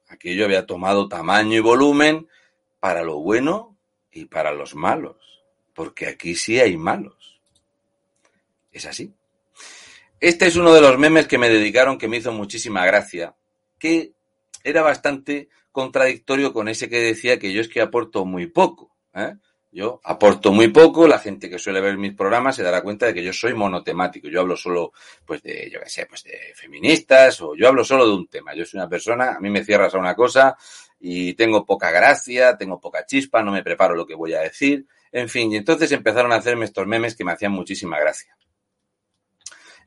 aquello 0.10 0.46
había 0.46 0.66
tomado 0.66 1.08
tamaño 1.08 1.56
y 1.56 1.62
volumen 1.62 2.28
para 2.80 3.04
lo 3.04 3.20
bueno 3.20 3.71
y 4.12 4.26
para 4.26 4.52
los 4.52 4.76
malos, 4.76 5.44
porque 5.74 6.08
aquí 6.08 6.36
sí 6.36 6.60
hay 6.60 6.78
malos. 6.78 7.40
Es 8.72 8.86
así. 8.86 9.14
Este 10.20 10.46
es 10.46 10.56
uno 10.56 10.74
de 10.74 10.82
los 10.82 10.98
memes 10.98 11.28
que 11.28 11.38
me 11.38 11.50
dedicaron 11.50 11.98
que 11.98 12.08
me 12.08 12.18
hizo 12.18 12.32
muchísima 12.32 12.86
gracia, 12.86 13.36
que 13.80 14.14
era 14.64 14.82
bastante 14.82 15.50
contradictorio 15.72 16.54
con 16.54 16.68
ese 16.68 16.90
que 16.90 17.00
decía 17.00 17.40
que 17.40 17.52
yo 17.52 17.62
es 17.62 17.70
que 17.70 17.82
aporto 17.82 18.26
muy 18.26 18.48
poco. 18.48 18.96
¿eh? 19.16 19.36
Yo 19.72 20.02
aporto 20.04 20.52
muy 20.52 20.68
poco, 20.68 21.08
la 21.08 21.18
gente 21.18 21.50
que 21.50 21.58
suele 21.58 21.80
ver 21.80 21.98
mis 21.98 22.14
programas 22.14 22.58
se 22.58 22.64
dará 22.64 22.82
cuenta 22.82 23.06
de 23.06 23.14
que 23.14 23.24
yo 23.24 23.32
soy 23.32 23.54
monotemático. 23.54 24.28
Yo 24.28 24.42
hablo 24.42 24.58
solo, 24.58 24.92
pues 25.26 25.42
de, 25.42 25.70
yo 25.72 25.80
qué 25.80 25.90
sé, 25.90 26.06
pues 26.06 26.24
de 26.24 26.54
feministas 26.54 27.42
o 27.42 27.56
yo 27.56 27.70
hablo 27.70 27.84
solo 27.84 28.06
de 28.06 28.14
un 28.14 28.28
tema. 28.28 28.54
Yo 28.54 28.66
soy 28.66 28.80
una 28.80 28.90
persona, 28.90 29.36
a 29.36 29.40
mí 29.40 29.50
me 29.50 29.64
cierras 29.64 29.96
a 29.96 29.98
una 29.98 30.14
cosa 30.14 30.58
y 31.04 31.34
tengo 31.34 31.66
poca 31.66 31.90
gracia, 31.90 32.58
tengo 32.58 32.80
poca 32.80 33.06
chispa, 33.08 33.42
no 33.42 33.52
me 33.52 33.64
preparo 33.64 33.96
lo 33.96 34.06
que 34.06 34.14
voy 34.14 34.36
a 34.36 34.42
decir. 34.42 34.86
En 35.12 35.28
fin, 35.30 35.52
y 35.52 35.58
entonces 35.58 35.92
empezaron 35.92 36.32
a 36.32 36.36
hacerme 36.36 36.66
estos 36.66 36.86
memes 36.86 37.16
que 37.16 37.26
me 37.26 37.32
hacían 37.32 37.52
muchísima 37.52 38.00
gracia. 38.00 38.38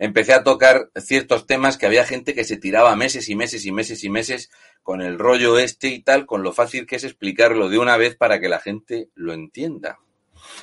Empecé 0.01 0.33
a 0.33 0.43
tocar 0.43 0.91
ciertos 0.97 1.47
temas 1.47 1.79
que 1.79 1.87
había 1.87 2.05
gente 2.05 2.35
que 2.35 2.43
se 2.43 2.57
tiraba 2.57 2.97
meses 2.97 3.29
y 3.29 3.37
meses 3.37 3.65
y 3.65 3.71
meses 3.71 4.03
y 4.03 4.11
meses 4.11 4.51
con 4.83 5.01
el 5.01 5.17
rollo 5.17 5.57
este 5.57 5.89
y 5.89 6.03
tal, 6.03 6.27
con 6.27 6.43
lo 6.43 6.53
fácil 6.53 6.85
que 6.85 6.97
es 6.97 7.05
explicarlo 7.05 7.69
de 7.69 7.79
una 7.79 7.97
vez 7.97 8.17
para 8.17 8.41
que 8.41 8.49
la 8.49 8.59
gente 8.59 9.09
lo 9.15 9.33
entienda. 9.33 10.01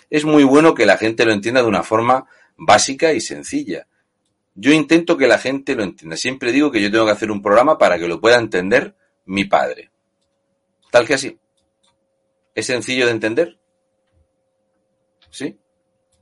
Es 0.09 0.25
muy 0.25 0.43
bueno 0.43 0.73
que 0.73 0.85
la 0.85 0.97
gente 0.97 1.25
lo 1.25 1.31
entienda 1.31 1.61
de 1.61 1.69
una 1.69 1.83
forma 1.83 2.25
básica 2.57 3.13
y 3.13 3.21
sencilla. 3.21 3.87
Yo 4.53 4.73
intento 4.73 5.17
que 5.17 5.27
la 5.27 5.37
gente 5.37 5.75
lo 5.75 5.83
entienda. 5.83 6.17
Siempre 6.17 6.51
digo 6.51 6.71
que 6.71 6.81
yo 6.81 6.91
tengo 6.91 7.05
que 7.05 7.11
hacer 7.11 7.31
un 7.31 7.41
programa 7.41 7.77
para 7.77 7.97
que 7.97 8.09
lo 8.09 8.19
pueda 8.19 8.37
entender 8.37 8.95
mi 9.25 9.45
padre. 9.45 9.91
Tal 10.91 11.07
que 11.07 11.15
así. 11.15 11.39
¿Es 12.53 12.67
sencillo 12.67 13.05
de 13.05 13.13
entender? 13.13 13.57
¿Sí? 15.31 15.57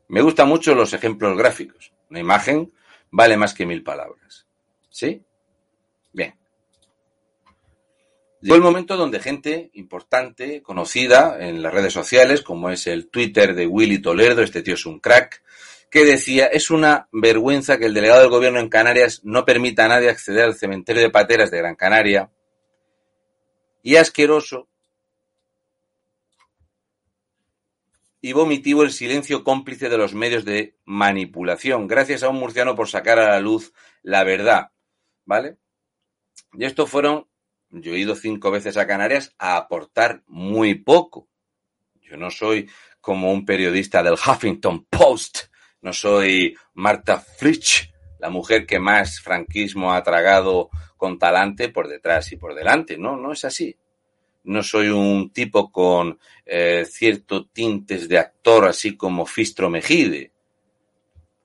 Me 0.08 0.22
gustan 0.22 0.48
mucho 0.48 0.76
los 0.76 0.94
ejemplos 0.94 1.38
gráficos. 1.38 1.92
Una 2.10 2.20
imagen 2.20 2.72
vale 3.12 3.36
más 3.36 3.54
que 3.54 3.66
mil 3.66 3.84
palabras. 3.84 4.48
¿Sí? 4.90 5.24
Bien. 6.14 6.36
Llegó 8.42 8.56
el 8.56 8.62
momento 8.62 8.96
donde 8.96 9.20
gente 9.20 9.70
importante, 9.74 10.62
conocida 10.62 11.38
en 11.40 11.62
las 11.62 11.74
redes 11.74 11.92
sociales, 11.92 12.42
como 12.42 12.70
es 12.70 12.88
el 12.88 13.10
Twitter 13.10 13.54
de 13.54 13.68
Willy 13.68 14.00
Toledo, 14.00 14.44
este 14.44 14.62
tío 14.62 14.76
es 14.76 14.86
un 14.86 15.00
crack, 15.00 15.44
que 15.90 16.06
decía, 16.06 16.46
es 16.46 16.70
una 16.70 17.10
vergüenza 17.12 17.78
que 17.78 17.86
el 17.86 17.94
delegado 17.94 18.22
del 18.22 18.30
gobierno 18.30 18.60
en 18.60 18.70
Canarias 18.70 19.22
no 19.24 19.46
permita 19.46 19.86
a 19.86 19.90
nadie 19.90 20.10
acceder 20.10 20.46
al 20.46 20.56
cementerio 20.56 21.02
de 21.02 21.10
pateras 21.10 21.52
de 21.52 21.58
Gran 21.58 21.76
Canaria, 21.76 22.30
y 23.82 23.96
asqueroso 23.96 24.68
y 28.22 28.34
vomitivo 28.34 28.84
el 28.84 28.92
silencio 28.92 29.44
cómplice 29.44 29.90
de 29.90 29.98
los 29.98 30.14
medios 30.14 30.44
de 30.44 30.76
manipulación, 30.86 31.88
gracias 31.88 32.24
a 32.24 32.30
un 32.30 32.38
murciano 32.38 32.76
por 32.76 32.90
sacar 32.90 33.20
a 33.20 33.30
la 33.30 33.40
luz 33.40 33.74
la 34.04 34.24
verdad, 34.24 34.72
¿vale? 35.26 35.58
Y 36.54 36.66
esto 36.66 36.86
fueron 36.86 37.30
yo 37.72 37.94
he 37.94 38.00
ido 38.00 38.16
cinco 38.16 38.50
veces 38.52 38.78
a 38.78 38.88
Canarias 38.88 39.36
a 39.38 39.56
aportar 39.56 40.24
muy 40.26 40.76
poco. 40.76 41.30
Yo 42.02 42.18
no 42.18 42.32
soy 42.32 42.70
como 43.00 43.32
un 43.32 43.46
periodista 43.46 44.02
del 44.02 44.14
Huffington 44.14 44.86
Post, 44.86 45.46
no 45.82 45.94
soy 45.94 46.58
Marta 46.74 47.20
Fritsch, 47.20 47.92
la 48.20 48.30
mujer 48.30 48.66
que 48.66 48.80
más 48.80 49.20
franquismo 49.20 49.94
ha 49.94 50.04
tragado 50.04 50.70
con 50.98 51.18
talante 51.18 51.70
por 51.70 51.88
detrás 51.88 52.32
y 52.32 52.38
por 52.38 52.54
delante. 52.54 52.98
No, 52.98 53.18
no 53.18 53.32
es 53.32 53.46
así. 53.46 53.76
No 54.44 54.64
soy 54.64 54.90
un 54.90 55.32
tipo 55.32 55.72
con 55.72 56.20
eh, 56.46 56.86
cierto 56.90 57.48
tintes 57.48 58.08
de 58.08 58.18
actor 58.18 58.66
así 58.66 58.96
como 58.96 59.26
Fistro 59.26 59.70
Mejide. 59.70 60.32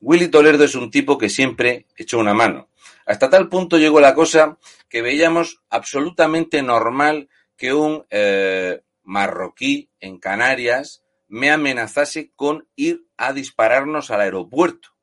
Willy 0.01 0.29
Toledo 0.29 0.65
es 0.65 0.75
un 0.75 0.91
tipo 0.91 1.17
que 1.17 1.29
siempre 1.29 1.87
echó 1.97 2.19
una 2.19 2.35
mano. 2.35 2.69
Hasta 3.07 3.31
tal 3.31 3.49
punto 3.49 3.79
llegó 3.79 4.01
la 4.01 4.15
cosa 4.15 4.59
que 4.89 5.03
veíamos 5.03 5.63
absolutamente 5.71 6.63
normal 6.63 7.29
que 7.57 7.73
un 7.73 8.05
eh, 8.11 8.83
marroquí 9.03 9.91
en 10.01 10.19
Canarias 10.19 11.03
me 11.29 11.51
amenazase 11.51 12.33
con 12.35 12.69
ir 12.77 13.07
a 13.17 13.33
dispararnos 13.33 14.11
al 14.11 14.21
aeropuerto, 14.21 14.94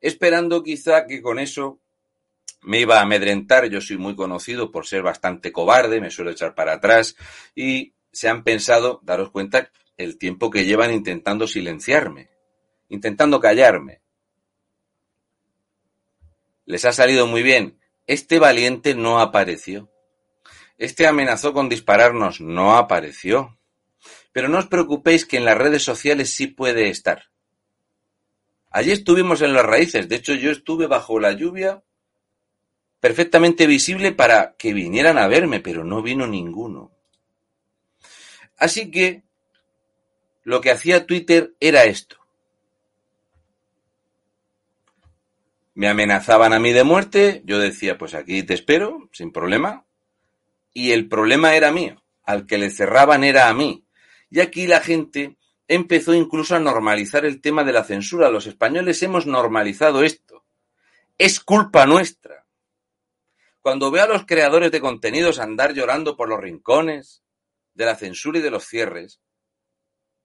esperando 0.00 0.62
quizá 0.62 1.06
que 1.06 1.22
con 1.22 1.38
eso 1.38 1.80
me 2.62 2.80
iba 2.80 2.98
a 2.98 3.02
amedrentar. 3.02 3.66
Yo 3.68 3.80
soy 3.80 3.98
muy 3.98 4.16
conocido 4.16 4.70
por 4.70 4.86
ser 4.86 5.02
bastante 5.02 5.52
cobarde, 5.52 6.00
me 6.00 6.10
suelo 6.10 6.30
echar 6.30 6.54
para 6.54 6.74
atrás 6.74 7.16
y 7.54 7.94
se 8.12 8.28
han 8.28 8.44
pensado, 8.44 9.00
daros 9.02 9.30
cuenta, 9.30 9.70
el 9.96 10.18
tiempo 10.18 10.50
que 10.50 10.64
llevan 10.64 10.92
intentando 10.92 11.46
silenciarme, 11.46 12.30
intentando 12.88 13.40
callarme. 13.40 14.00
Les 16.64 16.84
ha 16.84 16.92
salido 16.92 17.26
muy 17.26 17.42
bien. 17.42 17.78
Este 18.06 18.38
valiente 18.38 18.94
no 18.94 19.20
apareció. 19.20 19.90
Este 20.78 21.06
amenazó 21.06 21.52
con 21.52 21.68
dispararnos, 21.68 22.40
no 22.40 22.76
apareció. 22.76 23.58
Pero 24.32 24.48
no 24.48 24.58
os 24.58 24.66
preocupéis 24.66 25.26
que 25.26 25.36
en 25.36 25.44
las 25.44 25.58
redes 25.58 25.82
sociales 25.82 26.32
sí 26.32 26.46
puede 26.46 26.88
estar. 26.88 27.30
Allí 28.70 28.92
estuvimos 28.92 29.42
en 29.42 29.52
las 29.52 29.66
raíces, 29.66 30.08
de 30.08 30.16
hecho 30.16 30.34
yo 30.34 30.50
estuve 30.50 30.86
bajo 30.86 31.18
la 31.18 31.32
lluvia 31.32 31.82
perfectamente 33.00 33.66
visible 33.66 34.12
para 34.12 34.54
que 34.56 34.72
vinieran 34.72 35.18
a 35.18 35.26
verme, 35.26 35.60
pero 35.60 35.84
no 35.84 36.02
vino 36.02 36.26
ninguno. 36.26 36.92
Así 38.56 38.90
que 38.90 39.24
lo 40.44 40.60
que 40.60 40.70
hacía 40.70 41.06
Twitter 41.06 41.54
era 41.58 41.84
esto. 41.84 42.16
Me 45.74 45.88
amenazaban 45.88 46.52
a 46.52 46.58
mí 46.58 46.72
de 46.72 46.84
muerte, 46.84 47.42
yo 47.46 47.58
decía, 47.58 47.96
pues 47.96 48.14
aquí 48.14 48.42
te 48.42 48.54
espero, 48.54 49.08
sin 49.12 49.32
problema. 49.32 49.86
Y 50.74 50.92
el 50.92 51.08
problema 51.08 51.54
era 51.54 51.72
mío, 51.72 52.02
al 52.22 52.46
que 52.46 52.58
le 52.58 52.70
cerraban 52.70 53.24
era 53.24 53.48
a 53.48 53.54
mí. 53.54 53.84
Y 54.28 54.40
aquí 54.40 54.66
la 54.66 54.80
gente 54.80 55.36
empezó 55.70 56.14
incluso 56.14 56.56
a 56.56 56.58
normalizar 56.58 57.24
el 57.24 57.40
tema 57.40 57.62
de 57.62 57.72
la 57.72 57.84
censura. 57.84 58.28
Los 58.28 58.48
españoles 58.48 59.00
hemos 59.04 59.26
normalizado 59.26 60.02
esto. 60.02 60.44
Es 61.16 61.38
culpa 61.38 61.86
nuestra. 61.86 62.44
Cuando 63.60 63.92
veo 63.92 64.02
a 64.02 64.08
los 64.08 64.26
creadores 64.26 64.72
de 64.72 64.80
contenidos 64.80 65.38
andar 65.38 65.72
llorando 65.72 66.16
por 66.16 66.28
los 66.28 66.40
rincones 66.40 67.22
de 67.74 67.84
la 67.84 67.94
censura 67.94 68.40
y 68.40 68.42
de 68.42 68.50
los 68.50 68.66
cierres, 68.66 69.20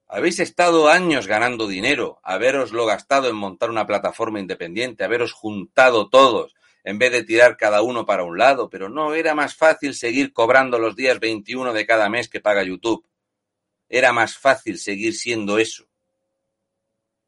habéis 0.08 0.40
estado 0.40 0.88
años 0.88 1.28
ganando 1.28 1.68
dinero, 1.68 2.18
haberoslo 2.24 2.84
gastado 2.84 3.28
en 3.28 3.36
montar 3.36 3.70
una 3.70 3.86
plataforma 3.86 4.40
independiente, 4.40 5.04
haberos 5.04 5.32
juntado 5.32 6.08
todos, 6.08 6.56
en 6.82 6.98
vez 6.98 7.12
de 7.12 7.22
tirar 7.22 7.56
cada 7.56 7.82
uno 7.82 8.04
para 8.04 8.24
un 8.24 8.36
lado, 8.36 8.68
pero 8.68 8.88
no 8.88 9.14
era 9.14 9.36
más 9.36 9.54
fácil 9.54 9.94
seguir 9.94 10.32
cobrando 10.32 10.80
los 10.80 10.96
días 10.96 11.20
21 11.20 11.72
de 11.72 11.86
cada 11.86 12.08
mes 12.08 12.28
que 12.28 12.40
paga 12.40 12.64
YouTube. 12.64 13.06
Era 13.88 14.12
más 14.12 14.36
fácil 14.36 14.78
seguir 14.78 15.14
siendo 15.14 15.58
eso. 15.58 15.86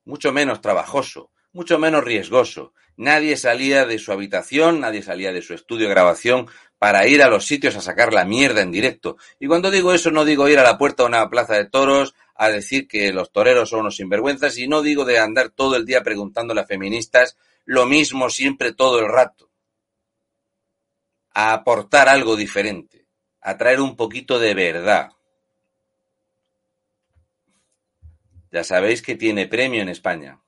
Mucho 0.05 0.33
menos 0.33 0.61
trabajoso, 0.61 1.31
mucho 1.53 1.79
menos 1.79 2.05
riesgoso. 2.05 2.73
Nadie 2.97 3.37
salía 3.37 3.87
de 3.87 3.99
su 3.99 4.11
habitación, 4.11 4.81
nadie 4.81 5.03
salía 5.03 5.33
de 5.33 5.43
su 5.43 5.55
estudio 5.55 5.87
de 5.87 5.95
grabación 5.95 6.49
para 6.79 7.07
ir 7.07 7.23
a 7.23 7.29
los 7.29 7.47
sitios 7.47 7.77
a 7.77 7.81
sacar 7.81 8.13
la 8.13 8.25
mierda 8.25 8.63
en 8.63 8.73
directo. 8.73 9.17
Y 9.39 9.47
cuando 9.47 9.71
digo 9.71 9.93
eso 9.93 10.11
no 10.11 10.25
digo 10.25 10.49
ir 10.49 10.59
a 10.59 10.65
la 10.65 10.79
puerta 10.79 11.03
de 11.03 11.09
una 11.09 11.29
plaza 11.29 11.55
de 11.55 11.69
toros 11.69 12.15
a 12.35 12.49
decir 12.49 12.87
que 12.87 13.13
los 13.13 13.33
toreros 13.33 13.69
son 13.69 13.81
unos 13.81 13.97
sinvergüenzas 13.97 14.57
y 14.59 14.69
no 14.69 14.83
digo 14.83 15.05
de 15.05 15.19
andar 15.19 15.51
todo 15.51 15.77
el 15.77 15.85
día 15.85 16.03
preguntándole 16.03 16.61
a 16.61 16.67
feministas 16.67 17.37
lo 17.65 17.85
mismo 17.85 18.31
siempre 18.31 18.73
todo 18.73 19.01
el 19.01 19.09
rato. 19.09 19.51
A 21.35 21.53
aportar 21.53 22.09
algo 22.09 22.37
diferente, 22.37 23.07
a 23.41 23.59
traer 23.59 23.81
un 23.81 23.97
poquito 23.97 24.39
de 24.39 24.55
verdad. 24.55 25.11
Ya 28.51 28.65
sabéis 28.65 29.03
que 29.03 29.15
tiene 29.15 29.47
premio 29.47 29.83
en 29.83 29.89
España. 29.89 30.41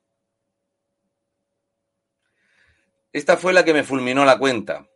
Esta 3.13 3.37
fue 3.37 3.53
la 3.53 3.65
que 3.65 3.73
me 3.73 3.83
fulminó 3.83 4.23
la 4.25 4.37
cuenta. 4.37 4.87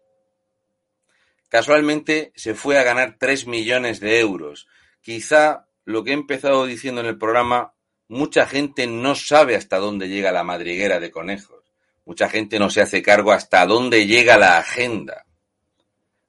Casualmente 1.50 2.32
se 2.36 2.56
fue 2.56 2.78
a 2.80 2.84
ganar 2.84 3.18
3 3.20 3.48
millones 3.48 4.00
de 4.00 4.20
euros. 4.20 4.68
Quizá 5.02 5.68
lo 5.84 6.04
que 6.04 6.12
he 6.12 6.14
empezado 6.14 6.66
diciendo 6.66 7.02
en 7.02 7.08
el 7.08 7.18
programa, 7.18 7.74
mucha 8.08 8.48
gente 8.48 8.88
no 8.88 9.16
sabe 9.16 9.56
hasta 9.56 9.78
dónde 9.78 10.08
llega 10.08 10.32
la 10.32 10.44
madriguera 10.44 11.00
de 11.00 11.12
conejos. 11.12 11.74
Mucha 12.06 12.30
gente 12.30 12.60
no 12.60 12.70
se 12.70 12.82
hace 12.82 13.02
cargo 13.02 13.32
hasta 13.32 13.66
dónde 13.66 14.08
llega 14.08 14.38
la 14.38 14.58
agenda. 14.58 15.26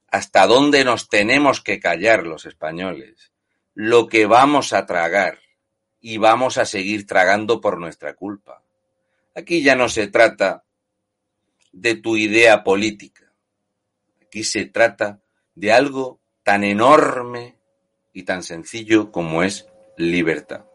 Hasta 0.09 0.45
dónde 0.47 0.83
nos 0.83 1.09
tenemos 1.09 1.61
que 1.61 1.79
callar 1.79 2.25
los 2.25 2.45
españoles. 2.45 3.31
Lo 3.73 4.07
que 4.07 4.25
vamos 4.25 4.73
a 4.73 4.85
tragar. 4.85 5.39
Y 5.99 6.17
vamos 6.17 6.57
a 6.57 6.65
seguir 6.65 7.05
tragando 7.05 7.59
por 7.59 7.79
nuestra 7.79 8.15
culpa. 8.15 8.63
Aquí 9.35 9.63
ya 9.63 9.75
no 9.75 9.89
se 9.89 10.07
trata 10.07 10.63
de 11.71 11.95
tu 11.95 12.17
idea 12.17 12.63
política. 12.63 13.31
Aquí 14.21 14.43
se 14.43 14.65
trata 14.65 15.21
de 15.55 15.71
algo 15.71 16.19
tan 16.43 16.63
enorme 16.63 17.57
y 18.13 18.23
tan 18.23 18.43
sencillo 18.43 19.11
como 19.11 19.43
es 19.43 19.67
libertad. 19.97 20.65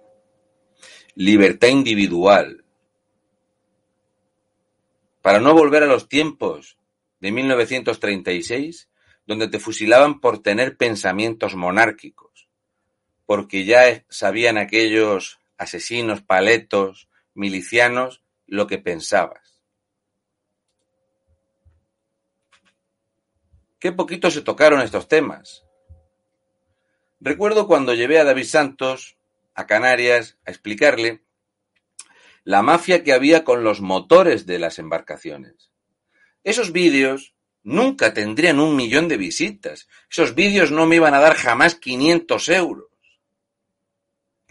Libertad 1.14 1.68
individual. 1.68 2.64
Para 5.22 5.40
no 5.40 5.54
volver 5.54 5.82
a 5.82 5.86
los 5.86 6.08
tiempos 6.08 6.78
de 7.20 7.32
1936, 7.32 8.88
donde 9.26 9.48
te 9.48 9.58
fusilaban 9.58 10.20
por 10.20 10.42
tener 10.42 10.76
pensamientos 10.76 11.54
monárquicos, 11.54 12.31
porque 13.26 13.64
ya 13.64 14.04
sabían 14.08 14.58
aquellos 14.58 15.40
asesinos, 15.56 16.22
paletos, 16.22 17.08
milicianos, 17.34 18.22
lo 18.46 18.66
que 18.66 18.78
pensabas. 18.78 19.62
Qué 23.78 23.92
poquito 23.92 24.30
se 24.30 24.42
tocaron 24.42 24.80
estos 24.80 25.08
temas. 25.08 25.64
Recuerdo 27.20 27.66
cuando 27.66 27.94
llevé 27.94 28.18
a 28.18 28.24
David 28.24 28.44
Santos 28.44 29.16
a 29.54 29.66
Canarias 29.66 30.38
a 30.46 30.50
explicarle 30.50 31.22
la 32.44 32.62
mafia 32.62 33.04
que 33.04 33.12
había 33.12 33.44
con 33.44 33.64
los 33.64 33.80
motores 33.80 34.46
de 34.46 34.58
las 34.58 34.78
embarcaciones. 34.78 35.70
Esos 36.44 36.72
vídeos 36.72 37.34
nunca 37.62 38.14
tendrían 38.14 38.60
un 38.60 38.76
millón 38.76 39.08
de 39.08 39.16
visitas. 39.16 39.88
Esos 40.10 40.34
vídeos 40.34 40.70
no 40.70 40.86
me 40.86 40.96
iban 40.96 41.14
a 41.14 41.20
dar 41.20 41.34
jamás 41.34 41.74
500 41.76 42.48
euros. 42.50 42.91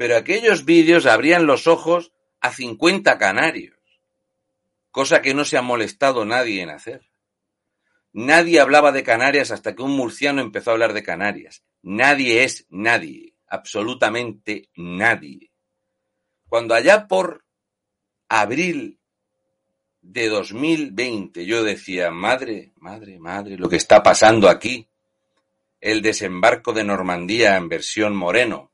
Pero 0.01 0.17
aquellos 0.17 0.65
vídeos 0.65 1.05
abrían 1.05 1.45
los 1.45 1.67
ojos 1.67 2.11
a 2.39 2.51
50 2.51 3.19
canarios, 3.19 3.77
cosa 4.89 5.21
que 5.21 5.35
no 5.35 5.45
se 5.45 5.57
ha 5.57 5.61
molestado 5.61 6.25
nadie 6.25 6.63
en 6.63 6.71
hacer. 6.71 7.11
Nadie 8.11 8.61
hablaba 8.61 8.91
de 8.91 9.03
Canarias 9.03 9.51
hasta 9.51 9.75
que 9.75 9.83
un 9.83 9.91
murciano 9.91 10.41
empezó 10.41 10.71
a 10.71 10.73
hablar 10.73 10.93
de 10.93 11.03
Canarias. 11.03 11.63
Nadie 11.83 12.43
es 12.43 12.65
nadie, 12.71 13.35
absolutamente 13.45 14.69
nadie. 14.75 15.51
Cuando 16.49 16.73
allá 16.73 17.07
por 17.07 17.45
abril 18.27 18.97
de 20.01 20.29
2020 20.29 21.45
yo 21.45 21.63
decía, 21.63 22.09
madre, 22.09 22.73
madre, 22.77 23.19
madre, 23.19 23.55
lo 23.55 23.69
que 23.69 23.75
está 23.75 24.01
pasando 24.01 24.49
aquí, 24.49 24.87
el 25.79 26.01
desembarco 26.01 26.73
de 26.73 26.85
Normandía 26.85 27.55
en 27.55 27.69
versión 27.69 28.15
Moreno. 28.15 28.70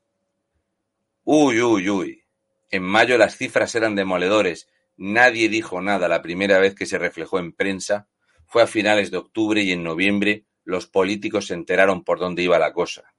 Uy, 1.30 1.60
uy, 1.60 1.90
uy. 1.90 2.24
En 2.70 2.82
mayo 2.82 3.18
las 3.18 3.36
cifras 3.36 3.74
eran 3.74 3.94
demoledores. 3.94 4.66
Nadie 4.96 5.50
dijo 5.50 5.82
nada 5.82 6.08
la 6.08 6.22
primera 6.22 6.58
vez 6.58 6.74
que 6.74 6.86
se 6.86 6.96
reflejó 6.96 7.38
en 7.38 7.52
prensa 7.52 8.08
fue 8.46 8.62
a 8.62 8.66
finales 8.66 9.10
de 9.10 9.18
octubre 9.18 9.60
y 9.60 9.72
en 9.72 9.82
noviembre 9.82 10.46
los 10.64 10.86
políticos 10.86 11.48
se 11.48 11.52
enteraron 11.52 12.02
por 12.02 12.18
dónde 12.18 12.44
iba 12.44 12.58
la 12.58 12.72
cosa. 12.72 13.12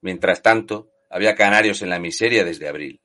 Mientras 0.00 0.42
tanto, 0.42 0.92
había 1.10 1.34
canarios 1.34 1.82
en 1.82 1.90
la 1.90 1.98
miseria 1.98 2.44
desde 2.44 2.68
abril. 2.68 3.02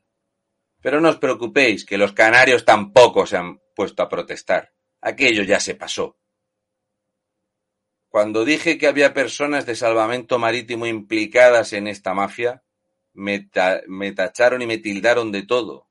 Pero 0.79 1.01
no 1.01 1.09
os 1.09 1.17
preocupéis, 1.17 1.85
que 1.85 1.97
los 1.97 2.13
canarios 2.13 2.65
tampoco 2.65 3.25
se 3.25 3.37
han 3.37 3.59
puesto 3.75 4.03
a 4.03 4.09
protestar. 4.09 4.73
Aquello 5.01 5.41
ya 5.41 5.59
se 5.59 5.73
pasó. 5.73 6.19
Cuando 8.09 8.45
dije 8.45 8.77
que 8.77 8.85
había 8.85 9.15
personas 9.15 9.65
de 9.65 9.75
salvamento 9.75 10.37
marítimo 10.37 10.85
implicadas 10.85 11.73
en 11.73 11.87
esta 11.87 12.13
mafia, 12.13 12.61
me, 13.15 13.49
me 13.87 14.11
tacharon 14.11 14.61
y 14.61 14.67
me 14.67 14.77
tildaron 14.77 15.31
de 15.31 15.43
todo. 15.43 15.87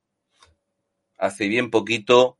Hace 1.17 1.47
bien 1.47 1.69
poquito 1.69 2.39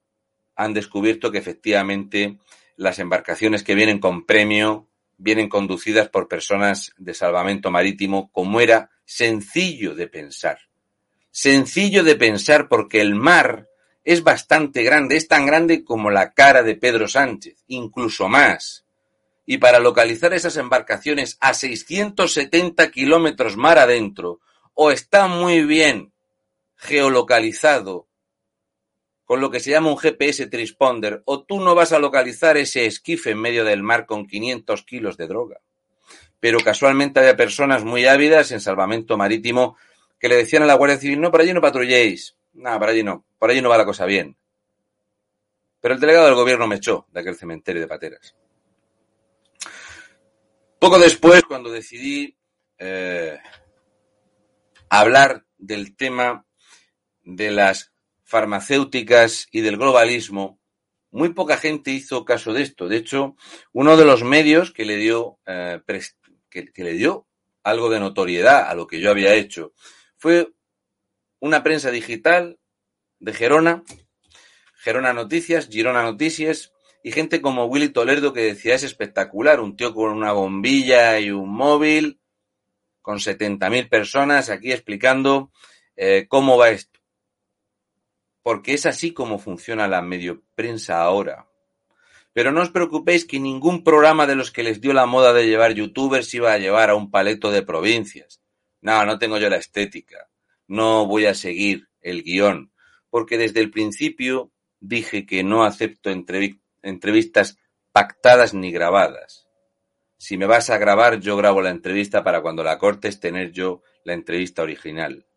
han 0.55 0.73
descubierto 0.73 1.31
que 1.31 1.37
efectivamente 1.37 2.39
las 2.77 2.99
embarcaciones 2.99 3.63
que 3.63 3.75
vienen 3.75 3.99
con 3.99 4.25
premio 4.25 4.87
vienen 5.17 5.49
conducidas 5.49 6.09
por 6.09 6.27
personas 6.27 6.93
de 6.97 7.13
salvamento 7.13 7.71
marítimo, 7.71 8.31
como 8.31 8.59
era 8.59 8.89
sencillo 9.05 9.95
de 9.95 10.07
pensar. 10.07 10.59
Sencillo 11.31 12.03
de 12.03 12.15
pensar 12.15 12.67
porque 12.67 13.01
el 13.01 13.15
mar 13.15 13.67
es 14.03 14.23
bastante 14.23 14.83
grande, 14.83 15.17
es 15.17 15.27
tan 15.27 15.45
grande 15.45 15.83
como 15.83 16.09
la 16.09 16.33
cara 16.33 16.63
de 16.63 16.75
Pedro 16.75 17.07
Sánchez, 17.07 17.63
incluso 17.67 18.29
más. 18.29 18.85
Y 19.45 19.57
para 19.57 19.79
localizar 19.79 20.33
esas 20.33 20.57
embarcaciones 20.57 21.37
a 21.39 21.53
670 21.53 22.91
kilómetros 22.91 23.57
mar 23.57 23.79
adentro, 23.79 24.39
o 24.75 24.91
está 24.91 25.27
muy 25.27 25.65
bien 25.65 26.13
geolocalizado 26.75 28.07
con 29.25 29.41
lo 29.41 29.49
que 29.49 29.59
se 29.59 29.71
llama 29.71 29.89
un 29.89 29.97
GPS 29.97 30.45
transponder, 30.47 31.23
o 31.25 31.43
tú 31.43 31.59
no 31.59 31.73
vas 31.73 31.91
a 31.91 31.99
localizar 31.99 32.57
ese 32.57 32.85
esquife 32.85 33.31
en 33.31 33.41
medio 33.41 33.65
del 33.65 33.81
mar 33.81 34.05
con 34.05 34.27
500 34.27 34.83
kilos 34.83 35.17
de 35.17 35.27
droga. 35.27 35.61
Pero 36.39 36.59
casualmente 36.59 37.19
había 37.19 37.35
personas 37.35 37.83
muy 37.83 38.05
ávidas 38.05 38.51
en 38.51 38.61
salvamento 38.61 39.17
marítimo 39.17 39.77
que 40.19 40.29
le 40.29 40.35
decían 40.35 40.61
a 40.61 40.67
la 40.67 40.75
Guardia 40.75 40.99
Civil, 40.99 41.21
no, 41.21 41.31
por 41.31 41.41
allí 41.41 41.53
no 41.53 41.61
patrulléis. 41.61 42.37
No, 42.53 42.79
por 42.79 42.89
allí 42.89 43.03
no, 43.03 43.25
por 43.39 43.49
allí 43.49 43.61
no 43.61 43.69
va 43.69 43.77
la 43.77 43.85
cosa 43.85 44.05
bien. 44.05 44.37
Pero 45.81 45.95
el 45.95 45.99
delegado 45.99 46.27
del 46.27 46.35
gobierno 46.35 46.67
me 46.67 46.75
echó 46.75 47.07
de 47.11 47.19
aquel 47.19 47.35
cementerio 47.35 47.81
de 47.81 47.87
pateras. 47.87 48.35
Poco 50.79 50.99
después, 50.99 51.41
cuando 51.43 51.71
decidí 51.71 52.35
eh, 52.77 53.39
hablar 54.99 55.45
del 55.57 55.95
tema 55.95 56.45
de 57.23 57.51
las 57.51 57.93
farmacéuticas 58.23 59.47
y 59.51 59.61
del 59.61 59.77
globalismo, 59.77 60.59
muy 61.11 61.29
poca 61.29 61.57
gente 61.57 61.91
hizo 61.91 62.25
caso 62.25 62.53
de 62.53 62.61
esto. 62.61 62.87
De 62.87 62.97
hecho, 62.97 63.35
uno 63.71 63.95
de 63.95 64.05
los 64.05 64.23
medios 64.23 64.71
que 64.71 64.85
le 64.85 64.97
dio, 64.97 65.39
eh, 65.45 65.79
que, 66.49 66.71
le 66.75 66.93
dio 66.93 67.27
algo 67.63 67.89
de 67.89 67.99
notoriedad 67.99 68.69
a 68.69 68.75
lo 68.75 68.85
que 68.85 68.99
yo 68.99 69.11
había 69.11 69.33
hecho 69.33 69.73
fue 70.17 70.51
una 71.39 71.63
prensa 71.63 71.89
digital 71.91 72.59
de 73.19 73.33
Gerona, 73.33 73.83
Gerona 74.77 75.13
Noticias, 75.13 75.69
Girona 75.69 76.03
Noticias, 76.03 76.73
y 77.01 77.11
gente 77.11 77.41
como 77.41 77.65
Willy 77.65 77.89
Toledo 77.89 78.33
que 78.33 78.41
decía 78.41 78.75
es 78.75 78.83
espectacular, 78.83 79.59
un 79.59 79.75
tío 79.75 79.93
con 79.93 80.11
una 80.11 80.31
bombilla 80.31 81.19
y 81.19 81.31
un 81.31 81.49
móvil, 81.49 82.19
con 83.05 83.19
70.000 83.19 83.87
personas 83.87 84.49
aquí 84.49 84.71
explicando 84.71 85.51
eh, 85.95 86.25
cómo 86.27 86.57
va 86.57 86.71
esto 86.71 86.95
porque 88.45 88.75
es 88.75 88.85
así 88.85 89.11
como 89.11 89.39
funciona 89.39 89.87
la 89.87 90.03
medio 90.03 90.43
prensa 90.53 91.01
ahora. 91.01 91.47
Pero 92.31 92.51
no 92.51 92.61
os 92.61 92.69
preocupéis 92.69 93.25
que 93.25 93.39
ningún 93.39 93.83
programa 93.83 94.27
de 94.27 94.35
los 94.35 94.51
que 94.51 94.61
les 94.61 94.79
dio 94.79 94.93
la 94.93 95.07
moda 95.07 95.33
de 95.33 95.47
llevar 95.47 95.73
youtubers 95.73 96.31
iba 96.35 96.53
a 96.53 96.59
llevar 96.59 96.91
a 96.91 96.95
un 96.95 97.09
paleto 97.09 97.49
de 97.49 97.63
provincias. 97.63 98.39
No, 98.81 99.03
no 99.03 99.17
tengo 99.17 99.39
yo 99.39 99.49
la 99.49 99.55
estética. 99.55 100.29
No 100.67 101.07
voy 101.07 101.25
a 101.25 101.33
seguir 101.33 101.87
el 102.01 102.21
guion. 102.21 102.71
Porque 103.09 103.39
desde 103.39 103.61
el 103.61 103.71
principio 103.71 104.51
dije 104.79 105.25
que 105.25 105.43
no 105.43 105.63
acepto 105.63 106.11
entrevistas 106.83 107.57
pactadas 107.91 108.53
ni 108.53 108.71
grabadas. 108.71 109.44
Si 110.25 110.37
me 110.37 110.47
vas 110.47 110.71
a 110.71 110.79
grabar, 110.79 111.19
yo 111.19 111.37
grabo 111.37 111.61
la 111.61 111.69
entrevista 111.69 112.23
para 112.23 112.41
cuando 112.41 112.63
la 112.63 112.79
cortes 112.79 113.19
tener 113.19 113.51
yo 113.51 113.83
la 114.03 114.13
entrevista 114.13 114.63
original. 114.63 115.27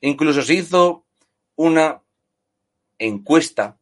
Incluso 0.00 0.40
se 0.40 0.54
hizo 0.54 1.04
una 1.54 2.02
encuesta 2.98 3.78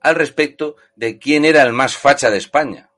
al 0.00 0.14
respecto 0.14 0.76
de 0.94 1.18
quién 1.18 1.44
era 1.44 1.64
el 1.64 1.74
más 1.74 1.98
facha 1.98 2.30
de 2.30 2.38
España. 2.38 2.90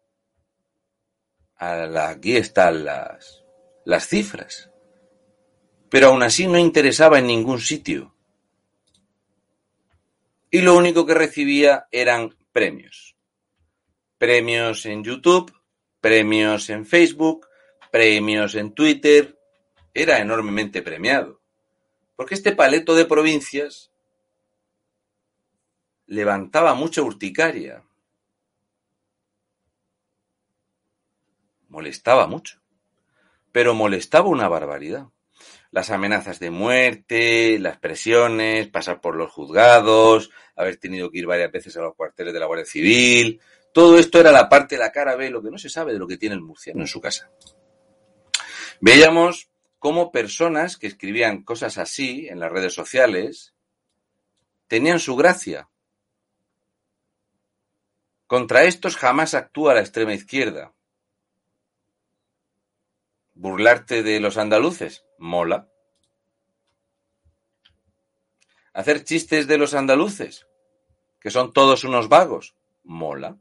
Aquí 1.57 2.37
están 2.37 2.85
las, 2.85 3.43
cifras. 4.07 4.71
Pero 5.91 6.07
aún 6.07 6.23
así 6.23 6.47
no 6.47 6.57
interesaba 6.57 7.19
en 7.19 7.27
ningún 7.27 7.59
sitio. 7.59 8.15
Y 10.53 10.61
lo 10.61 10.77
único 10.77 11.05
que 11.05 11.15
recibía 11.15 11.89
eran 11.91 12.37
premios. 12.53 13.18
Premios 14.19 14.85
en 14.87 15.05
YouTube, 15.05 15.53
premios 16.01 16.69
en 16.71 16.85
Facebook, 16.85 17.47
premios 17.91 18.55
en 18.57 18.73
Twitter. 18.73 19.39
Era 19.95 20.19
enormemente 20.19 20.83
premiado. 20.83 21.41
Porque 22.17 22.35
este 22.35 22.53
paleto 22.53 22.97
de 22.97 23.05
provincias 23.05 23.93
levantaba 26.07 26.75
mucha 26.75 27.03
urticaria. 27.03 27.85
Molestaba 31.69 32.27
mucho. 32.27 32.61
Pero 33.53 33.75
molestaba 33.75 34.29
una 34.29 34.49
barbaridad. 34.49 35.07
Las 35.71 35.91
amenazas 35.91 36.41
de 36.41 36.51
muerte, 36.51 37.59
las 37.59 37.79
presiones, 37.79 38.69
pasar 38.69 39.01
por 39.01 39.15
los 39.15 39.31
juzgados, 39.31 40.31
haber 40.57 40.79
tenido 40.79 41.11
que 41.11 41.19
ir 41.19 41.27
varias 41.27 41.53
veces 41.53 41.77
a 41.77 41.83
los 41.83 41.95
cuarteles 41.95 42.33
de 42.33 42.41
la 42.41 42.47
Guardia 42.47 42.65
Civil. 42.65 43.41
Todo 43.79 43.97
esto 43.97 44.19
era 44.19 44.33
la 44.33 44.49
parte 44.49 44.75
de 44.75 44.81
la 44.81 44.91
cara 44.91 45.15
B, 45.15 45.31
lo 45.31 45.41
que 45.41 45.53
no 45.53 45.57
se 45.57 45.69
sabe 45.69 45.93
de 45.93 46.01
lo 46.01 46.09
que 46.09 46.17
tiene 46.17 46.35
el 46.35 46.41
murciano 46.41 46.81
en 46.81 46.89
su 46.89 47.01
casa. 47.01 47.31
Veíamos 48.81 49.53
cómo 49.79 50.11
personas 50.11 50.77
que 50.77 50.89
escribían 50.89 51.45
cosas 51.45 51.79
así 51.79 52.27
en 52.27 52.41
las 52.41 52.51
redes 52.51 52.75
sociales 52.75 53.55
tenían 54.67 54.99
su 54.99 55.15
gracia. 55.15 55.69
Contra 58.27 58.65
estos 58.65 58.97
jamás 58.97 59.35
actúa 59.35 59.75
la 59.75 59.81
extrema 59.81 60.13
izquierda. 60.13 60.75
Burlarte 63.35 64.03
de 64.03 64.19
los 64.19 64.39
andaluces, 64.39 65.05
mola. 65.19 65.69
Hacer 68.73 69.05
chistes 69.05 69.47
de 69.47 69.57
los 69.57 69.73
andaluces, 69.75 70.49
que 71.21 71.31
son 71.31 71.53
todos 71.53 71.85
unos 71.85 72.09
vagos, 72.09 72.57
mola. 72.83 73.39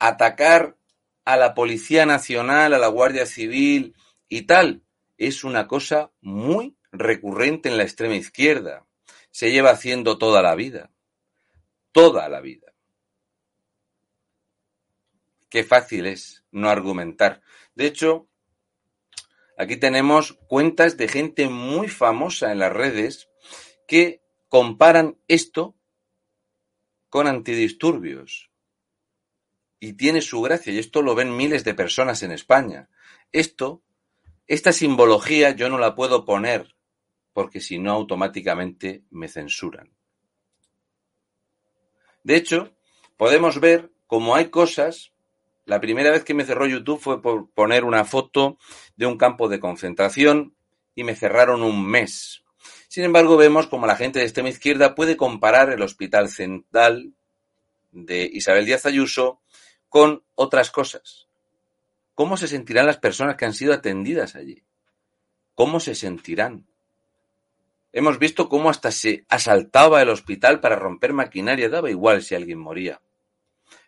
Atacar 0.00 0.76
a 1.24 1.36
la 1.36 1.54
Policía 1.54 2.06
Nacional, 2.06 2.74
a 2.74 2.78
la 2.78 2.88
Guardia 2.88 3.26
Civil 3.26 3.94
y 4.28 4.42
tal. 4.42 4.82
Es 5.16 5.44
una 5.44 5.68
cosa 5.68 6.10
muy 6.20 6.76
recurrente 6.90 7.68
en 7.68 7.76
la 7.76 7.84
extrema 7.84 8.16
izquierda. 8.16 8.86
Se 9.30 9.52
lleva 9.52 9.70
haciendo 9.70 10.18
toda 10.18 10.42
la 10.42 10.54
vida. 10.54 10.90
Toda 11.92 12.28
la 12.28 12.40
vida. 12.40 12.72
Qué 15.48 15.62
fácil 15.62 16.06
es 16.06 16.44
no 16.50 16.68
argumentar. 16.68 17.42
De 17.74 17.86
hecho, 17.86 18.28
aquí 19.56 19.76
tenemos 19.76 20.32
cuentas 20.48 20.96
de 20.96 21.08
gente 21.08 21.48
muy 21.48 21.88
famosa 21.88 22.50
en 22.50 22.58
las 22.58 22.72
redes 22.72 23.28
que 23.86 24.22
comparan 24.48 25.18
esto 25.28 25.76
con 27.08 27.26
antidisturbios 27.26 28.49
y 29.80 29.94
tiene 29.94 30.20
su 30.20 30.42
gracia, 30.42 30.72
y 30.72 30.78
esto 30.78 31.00
lo 31.00 31.14
ven 31.14 31.34
miles 31.34 31.64
de 31.64 31.74
personas 31.74 32.22
en 32.22 32.32
España. 32.32 32.90
Esto, 33.32 33.82
esta 34.46 34.72
simbología 34.72 35.52
yo 35.52 35.70
no 35.70 35.78
la 35.78 35.94
puedo 35.94 36.26
poner, 36.26 36.76
porque 37.32 37.60
si 37.60 37.78
no 37.78 37.92
automáticamente 37.92 39.04
me 39.10 39.28
censuran. 39.28 39.90
De 42.22 42.36
hecho, 42.36 42.76
podemos 43.16 43.58
ver 43.58 43.90
cómo 44.06 44.36
hay 44.36 44.50
cosas. 44.50 45.12
La 45.64 45.80
primera 45.80 46.10
vez 46.10 46.24
que 46.24 46.34
me 46.34 46.44
cerró 46.44 46.66
YouTube 46.66 47.00
fue 47.00 47.22
por 47.22 47.50
poner 47.50 47.84
una 47.84 48.04
foto 48.04 48.58
de 48.96 49.06
un 49.06 49.16
campo 49.16 49.48
de 49.48 49.60
concentración 49.60 50.54
y 50.94 51.04
me 51.04 51.16
cerraron 51.16 51.62
un 51.62 51.86
mes. 51.86 52.44
Sin 52.88 53.04
embargo, 53.04 53.38
vemos 53.38 53.66
como 53.68 53.86
la 53.86 53.96
gente 53.96 54.18
de 54.18 54.26
extrema 54.26 54.50
izquierda 54.50 54.94
puede 54.94 55.16
comparar 55.16 55.70
el 55.70 55.80
Hospital 55.80 56.28
Central 56.28 57.14
de 57.92 58.28
Isabel 58.32 58.66
Díaz 58.66 58.84
Ayuso 58.84 59.40
con 59.90 60.22
otras 60.36 60.70
cosas. 60.70 61.28
¿Cómo 62.14 62.36
se 62.36 62.48
sentirán 62.48 62.86
las 62.86 62.96
personas 62.96 63.36
que 63.36 63.44
han 63.44 63.52
sido 63.52 63.74
atendidas 63.74 64.36
allí? 64.36 64.64
¿Cómo 65.54 65.80
se 65.80 65.94
sentirán? 65.94 66.66
Hemos 67.92 68.18
visto 68.20 68.48
cómo 68.48 68.70
hasta 68.70 68.92
se 68.92 69.26
asaltaba 69.28 70.00
el 70.00 70.08
hospital 70.08 70.60
para 70.60 70.76
romper 70.76 71.12
maquinaria, 71.12 71.68
daba 71.68 71.90
igual 71.90 72.22
si 72.22 72.36
alguien 72.36 72.60
moría. 72.60 73.02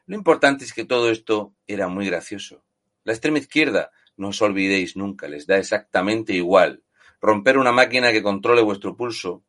Lo 0.07 0.17
importante 0.17 0.65
es 0.65 0.75
que 0.75 0.85
todo 0.85 1.09
esto 1.09 1.55
era 1.69 1.87
muy 1.87 2.07
gracioso. 2.07 2.65
La 3.05 3.13
extrema 3.13 3.39
izquierda, 3.39 3.93
no 4.17 4.29
os 4.29 4.43
olvidéis 4.43 4.97
nunca, 4.97 5.29
les 5.29 5.47
da 5.47 5.57
exactamente 5.57 6.33
igual 6.33 6.83
romper 7.21 7.57
una 7.57 7.71
máquina 7.71 8.11
que 8.11 8.25
controle 8.25 8.61
vuestro 8.61 8.97
pulso, 8.97 9.45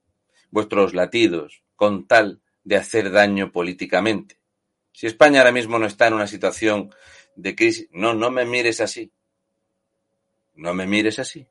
vuestros 0.51 0.93
latidos, 0.93 1.63
con 1.75 2.05
tal 2.05 2.41
de 2.63 2.77
hacer 2.77 3.11
daño 3.11 3.51
políticamente. 3.51 4.42
Si 4.93 5.07
España 5.07 5.39
ahora 5.39 5.51
mismo 5.51 5.77
no 5.79 5.87
está 5.87 6.07
en 6.07 6.13
una 6.13 6.27
situación 6.27 6.95
de 7.35 7.55
crisis, 7.55 7.89
no, 7.91 8.13
no 8.13 8.31
me 8.31 8.45
mires 8.45 8.79
así. 8.79 9.11
No 10.55 10.73
me 10.73 10.85
mires 10.85 11.19
así. 11.19 11.47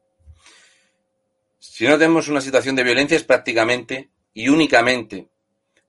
Si 1.58 1.86
no 1.86 1.98
tenemos 1.98 2.28
una 2.28 2.40
situación 2.40 2.76
de 2.76 2.84
violencia 2.84 3.16
es 3.16 3.24
prácticamente 3.24 4.10
y 4.32 4.48
únicamente 4.48 5.28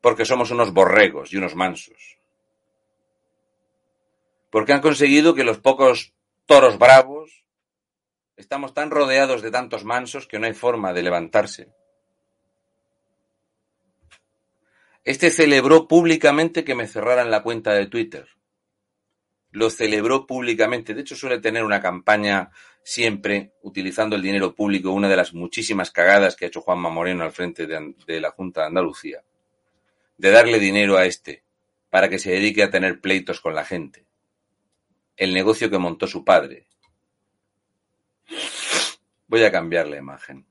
porque 0.02 0.26
somos 0.26 0.52
unos 0.52 0.74
borregos 0.74 1.32
y 1.32 1.38
unos 1.38 1.56
mansos. 1.56 2.18
Porque 4.50 4.74
han 4.74 4.82
conseguido 4.82 5.36
que 5.36 5.44
los 5.44 5.60
pocos 5.60 6.14
toros 6.46 6.78
bravos 6.78 7.46
estamos 8.36 8.74
tan 8.74 8.90
rodeados 8.90 9.42
de 9.42 9.52
tantos 9.52 9.86
mansos 9.86 10.28
que 10.28 10.40
no 10.40 10.48
hay 10.48 10.54
forma 10.54 10.92
de 10.92 11.04
levantarse. 11.04 11.72
Este 15.04 15.32
celebró 15.32 15.88
públicamente 15.88 16.64
que 16.64 16.76
me 16.76 16.88
cerraran 16.88 17.30
la 17.30 17.44
cuenta 17.44 17.74
de 17.74 17.88
Twitter. 17.88 18.28
Lo 19.52 19.70
celebró 19.70 20.26
públicamente. 20.26 20.94
De 20.94 21.02
hecho, 21.02 21.16
suele 21.16 21.40
tener 21.40 21.64
una 21.66 21.82
campaña 21.82 22.52
siempre 22.84 23.54
utilizando 23.62 24.16
el 24.16 24.22
dinero 24.22 24.56
público, 24.56 24.92
una 24.92 25.10
de 25.10 25.18
las 25.18 25.34
muchísimas 25.34 25.92
cagadas 25.92 26.36
que 26.36 26.46
ha 26.46 26.48
hecho 26.48 26.62
Juanma 26.62 26.90
Moreno 26.90 27.24
al 27.24 27.34
frente 27.34 27.68
de, 27.68 28.22
la 28.22 28.32
Junta 28.32 28.62
de 28.62 28.68
Andalucía, 28.68 29.24
de 30.18 30.32
darle 30.32 30.60
dinero 30.60 30.98
a 30.98 31.06
este 31.06 31.44
para 31.90 32.10
que 32.10 32.18
se 32.18 32.32
dedique 32.32 32.64
a 32.64 32.72
tener 32.72 33.02
pleitos 33.02 33.42
con 33.42 33.54
la 33.54 33.66
gente. 33.66 34.06
El 35.18 35.34
negocio 35.34 35.70
que 35.70 35.78
montó 35.78 36.08
su 36.08 36.24
padre. 36.24 36.68
Voy 39.28 39.44
a 39.44 39.52
cambiar 39.52 39.88
la 39.88 39.98
imagen. 39.98 40.46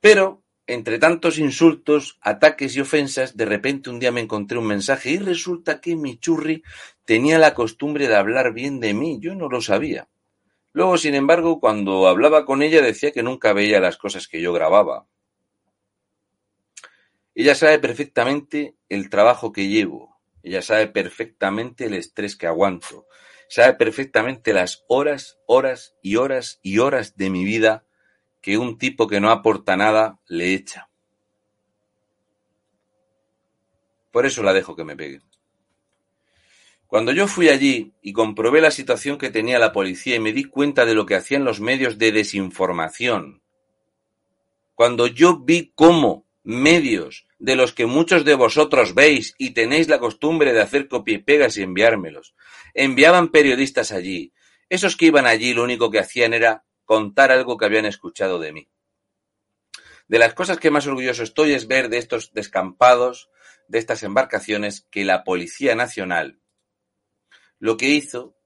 Pero 0.00 0.42
entre 0.72 1.00
tantos 1.00 1.38
insultos, 1.38 2.18
ataques 2.20 2.76
y 2.76 2.80
ofensas, 2.80 3.36
de 3.36 3.44
repente 3.44 3.90
un 3.90 3.98
día 3.98 4.12
me 4.12 4.20
encontré 4.20 4.56
un 4.56 4.68
mensaje 4.68 5.10
y 5.10 5.18
resulta 5.18 5.80
que 5.80 5.96
mi 5.96 6.16
churri 6.16 6.62
tenía 7.04 7.40
la 7.40 7.54
costumbre 7.54 8.06
de 8.06 8.14
hablar 8.14 8.52
bien 8.52 8.78
de 8.78 8.94
mí. 8.94 9.18
Yo 9.20 9.34
no 9.34 9.48
lo 9.48 9.60
sabía. 9.60 10.08
Luego, 10.72 10.96
sin 10.96 11.16
embargo, 11.16 11.58
cuando 11.58 12.06
hablaba 12.06 12.44
con 12.44 12.62
ella 12.62 12.82
decía 12.82 13.10
que 13.10 13.24
nunca 13.24 13.52
veía 13.52 13.80
las 13.80 13.96
cosas 13.96 14.28
que 14.28 14.40
yo 14.40 14.52
grababa. 14.52 15.08
Ella 17.34 17.56
sabe 17.56 17.80
perfectamente 17.80 18.76
el 18.88 19.10
trabajo 19.10 19.52
que 19.52 19.66
llevo. 19.66 20.20
Ella 20.44 20.62
sabe 20.62 20.86
perfectamente 20.86 21.86
el 21.86 21.94
estrés 21.94 22.36
que 22.36 22.46
aguanto. 22.46 23.08
Sabe 23.48 23.74
perfectamente 23.74 24.52
las 24.52 24.84
horas, 24.86 25.40
horas 25.46 25.96
y 26.00 26.14
horas 26.14 26.60
y 26.62 26.78
horas 26.78 27.16
de 27.16 27.30
mi 27.30 27.44
vida 27.44 27.84
que 28.40 28.58
un 28.58 28.78
tipo 28.78 29.06
que 29.06 29.20
no 29.20 29.30
aporta 29.30 29.76
nada 29.76 30.18
le 30.26 30.54
echa. 30.54 30.88
Por 34.10 34.26
eso 34.26 34.42
la 34.42 34.52
dejo 34.52 34.74
que 34.74 34.84
me 34.84 34.96
pegue. 34.96 35.20
Cuando 36.86 37.12
yo 37.12 37.28
fui 37.28 37.48
allí 37.48 37.92
y 38.02 38.12
comprobé 38.12 38.60
la 38.60 38.72
situación 38.72 39.16
que 39.16 39.30
tenía 39.30 39.60
la 39.60 39.72
policía 39.72 40.16
y 40.16 40.20
me 40.20 40.32
di 40.32 40.44
cuenta 40.44 40.84
de 40.84 40.94
lo 40.94 41.06
que 41.06 41.14
hacían 41.14 41.44
los 41.44 41.60
medios 41.60 41.98
de 41.98 42.10
desinformación, 42.10 43.42
cuando 44.74 45.06
yo 45.06 45.38
vi 45.38 45.72
cómo 45.76 46.26
medios 46.42 47.28
de 47.38 47.54
los 47.54 47.72
que 47.74 47.86
muchos 47.86 48.24
de 48.24 48.34
vosotros 48.34 48.94
veis 48.94 49.34
y 49.38 49.50
tenéis 49.50 49.88
la 49.88 50.00
costumbre 50.00 50.52
de 50.52 50.62
hacer 50.62 50.88
copia 50.88 51.14
y 51.14 51.18
pegas 51.18 51.56
y 51.56 51.62
enviármelos, 51.62 52.34
enviaban 52.74 53.28
periodistas 53.28 53.92
allí, 53.92 54.32
esos 54.68 54.96
que 54.96 55.06
iban 55.06 55.26
allí 55.26 55.54
lo 55.54 55.62
único 55.62 55.90
que 55.90 56.00
hacían 56.00 56.34
era 56.34 56.64
contar 56.90 57.30
algo 57.30 57.56
que 57.56 57.66
habían 57.66 57.86
escuchado 57.86 58.40
de 58.40 58.52
mí. 58.52 58.68
De 60.08 60.18
las 60.18 60.34
cosas 60.34 60.58
que 60.58 60.72
más 60.72 60.88
orgulloso 60.88 61.22
estoy 61.22 61.52
es 61.52 61.68
ver 61.68 61.88
de 61.88 61.98
estos 61.98 62.32
descampados, 62.32 63.30
de 63.68 63.78
estas 63.78 64.02
embarcaciones, 64.02 64.88
que 64.90 65.04
la 65.04 65.22
Policía 65.22 65.76
Nacional 65.76 66.40
lo 67.60 67.76
que 67.76 67.90
hizo, 67.90 68.36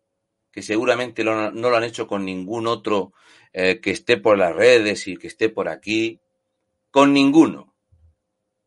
que 0.53 0.61
seguramente 0.61 1.25
no 1.25 1.51
lo 1.53 1.75
han 1.75 1.85
hecho 1.85 2.07
con 2.07 2.27
ningún 2.27 2.67
otro 2.67 3.15
eh, 3.55 3.81
que 3.81 3.93
esté 3.93 4.19
por 4.19 4.37
las 4.37 4.55
redes 4.55 5.09
y 5.09 5.17
que 5.17 5.29
esté 5.29 5.49
por 5.49 5.71
aquí, 5.71 6.21
con 6.91 7.15
ninguno, 7.15 7.75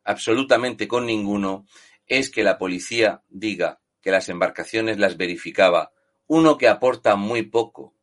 absolutamente 0.04 0.88
con 0.88 1.06
ninguno, 1.06 1.68
es 2.08 2.32
que 2.32 2.42
la 2.42 2.58
policía 2.58 3.22
diga 3.30 3.80
que 4.02 4.10
las 4.10 4.28
embarcaciones 4.28 4.98
las 4.98 5.18
verificaba 5.18 5.92
uno 6.26 6.58
que 6.58 6.68
aporta 6.68 7.16
muy 7.16 7.44
poco, 7.44 7.94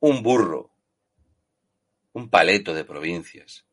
un 0.00 0.22
burro, 0.22 0.70
un 2.12 2.30
paleto 2.30 2.72
de 2.74 2.84
provincias. 2.84 3.66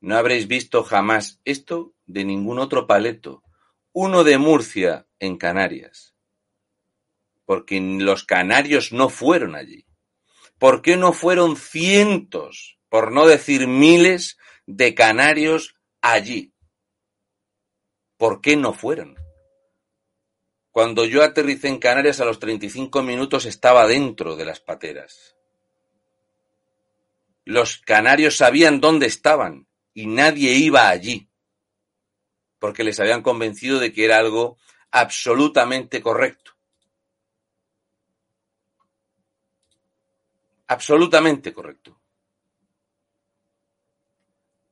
No 0.00 0.16
habréis 0.16 0.46
visto 0.46 0.84
jamás 0.84 1.40
esto 1.44 1.94
de 2.04 2.24
ningún 2.24 2.58
otro 2.58 2.86
paleto, 2.86 3.42
uno 3.92 4.24
de 4.24 4.36
Murcia 4.36 5.06
en 5.18 5.38
Canarias. 5.38 6.14
Porque 7.46 7.80
los 7.80 8.24
canarios 8.24 8.92
no 8.92 9.08
fueron 9.08 9.54
allí. 9.54 9.86
¿Por 10.58 10.82
qué 10.82 10.96
no 10.96 11.12
fueron 11.12 11.56
cientos, 11.56 12.78
por 12.88 13.12
no 13.12 13.26
decir 13.26 13.66
miles, 13.66 14.38
de 14.66 14.94
canarios 14.94 15.76
allí? 16.00 16.52
¿Por 18.16 18.40
qué 18.40 18.56
no 18.56 18.72
fueron? 18.72 19.23
Cuando 20.74 21.04
yo 21.04 21.22
aterricé 21.22 21.68
en 21.68 21.78
Canarias 21.78 22.18
a 22.18 22.24
los 22.24 22.40
35 22.40 23.00
minutos 23.00 23.46
estaba 23.46 23.86
dentro 23.86 24.34
de 24.34 24.44
las 24.44 24.58
pateras. 24.58 25.36
Los 27.44 27.78
canarios 27.78 28.38
sabían 28.38 28.80
dónde 28.80 29.06
estaban 29.06 29.68
y 29.92 30.08
nadie 30.08 30.50
iba 30.54 30.88
allí, 30.88 31.30
porque 32.58 32.82
les 32.82 32.98
habían 32.98 33.22
convencido 33.22 33.78
de 33.78 33.92
que 33.92 34.04
era 34.04 34.18
algo 34.18 34.58
absolutamente 34.90 36.02
correcto. 36.02 36.56
Absolutamente 40.66 41.52
correcto. 41.52 42.00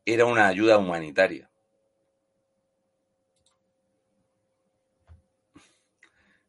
Era 0.04 0.24
una 0.24 0.48
ayuda 0.48 0.78
humanitaria. 0.78 1.51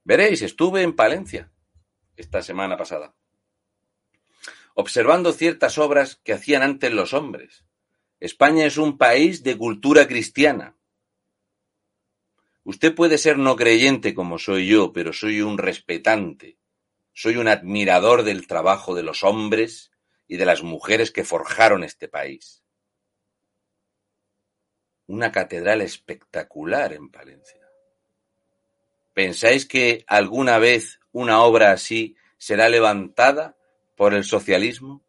Veréis, 0.05 0.41
estuve 0.41 0.81
en 0.81 0.95
Palencia 0.95 1.51
esta 2.17 2.41
semana 2.41 2.77
pasada, 2.77 3.15
observando 4.73 5.31
ciertas 5.31 5.77
obras 5.77 6.19
que 6.23 6.33
hacían 6.33 6.61
antes 6.61 6.91
los 6.91 7.13
hombres. 7.13 7.63
España 8.19 8.65
es 8.65 8.77
un 8.77 8.97
país 8.97 9.43
de 9.43 9.57
cultura 9.57 10.07
cristiana. 10.07 10.75
Usted 12.65 12.93
puede 12.93 13.17
ser 13.17 13.37
no 13.37 13.55
creyente 13.55 14.13
como 14.13 14.39
soy 14.39 14.67
yo, 14.67 14.91
pero 14.91 15.13
soy 15.13 15.41
un 15.41 15.57
respetante, 15.57 16.57
soy 17.13 17.37
un 17.37 17.47
admirador 17.47 18.23
del 18.23 18.45
trabajo 18.45 18.95
de 18.95 19.03
los 19.03 19.23
hombres 19.23 19.91
y 20.27 20.35
de 20.35 20.45
las 20.45 20.63
mujeres 20.63 21.11
que 21.11 21.23
forjaron 21.23 21.83
este 21.83 22.09
país. 22.09 22.63
Una 25.07 25.31
catedral 25.31 25.81
espectacular 25.81 26.93
en 26.93 27.09
Palencia. 27.09 27.62
¿Pensáis 29.13 29.65
que 29.65 30.03
alguna 30.07 30.57
vez 30.57 30.99
una 31.11 31.41
obra 31.41 31.71
así 31.71 32.15
será 32.37 32.67
levantada 32.69 33.55
por 33.95 34.13
el 34.13 34.23
socialismo? 34.23 35.03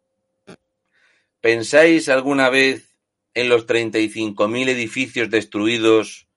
¿Pensáis 1.41 2.09
alguna 2.09 2.49
vez 2.49 2.95
en 3.33 3.49
los 3.49 3.67
35.000 3.67 4.69
edificios 4.69 5.29
destruidos 5.29 6.27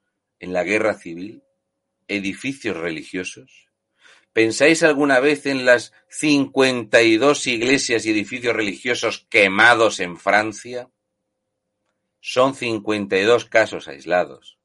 en 0.41 0.53
la 0.53 0.64
guerra 0.64 0.95
civil? 0.95 1.43
¿Edificios 2.09 2.77
religiosos? 2.77 3.69
¿Pensáis 4.33 4.83
alguna 4.83 5.21
vez 5.21 5.47
en 5.47 5.64
las 5.64 5.93
52 6.09 7.47
iglesias 7.49 8.07
y 8.07 8.11
edificios 8.11 8.55
religiosos 8.55 9.27
quemados 9.29 10.01
en 10.01 10.16
Francia? 10.16 10.89
Son 12.21 12.55
52 12.55 13.45
casos 13.47 13.89
aislados. 13.89 14.59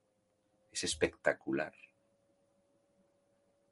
Es 0.72 0.84
espectacular. 0.84 1.74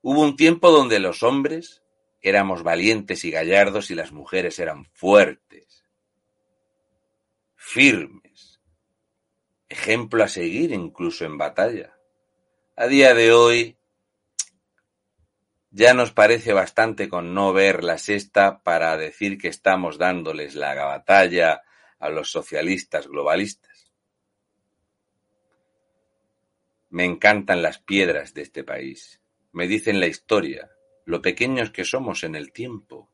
Hubo 0.04 0.22
un 0.22 0.36
tiempo 0.36 0.72
donde 0.72 1.00
los 1.00 1.22
hombres 1.22 1.84
éramos 2.22 2.64
valientes 2.64 3.24
y 3.24 3.32
gallardos 3.32 3.92
y 3.92 3.96
las 3.96 4.12
mujeres 4.12 4.58
eran 4.58 4.86
fuertes, 4.86 5.86
firmes, 7.56 8.60
ejemplo 9.70 10.24
a 10.24 10.28
seguir 10.28 10.72
incluso 10.72 11.24
en 11.26 11.38
batalla. 11.38 11.96
A 12.76 12.88
día 12.88 13.14
de 13.14 13.32
hoy 13.32 13.78
ya 15.70 15.94
nos 15.94 16.12
parece 16.12 16.52
bastante 16.52 17.08
con 17.08 17.36
no 17.36 17.54
ver 17.54 17.84
la 17.84 18.00
sexta 18.00 18.64
para 18.64 18.98
decir 18.98 19.38
que 19.38 19.50
estamos 19.50 20.00
dándoles 20.00 20.56
la 20.56 20.74
batalla 20.84 21.62
a 22.00 22.10
los 22.10 22.32
socialistas 22.32 23.08
globalistas. 23.08 23.94
Me 26.90 27.06
encantan 27.06 27.62
las 27.62 27.78
piedras 27.78 28.34
de 28.34 28.42
este 28.42 28.64
país 28.64 29.21
me 29.52 29.68
dicen 29.68 30.00
la 30.00 30.08
historia, 30.08 30.72
lo 31.06 31.22
pequeños 31.22 31.72
que 31.72 31.84
somos 31.84 32.24
en 32.24 32.36
el 32.36 32.52
tiempo, 32.52 33.10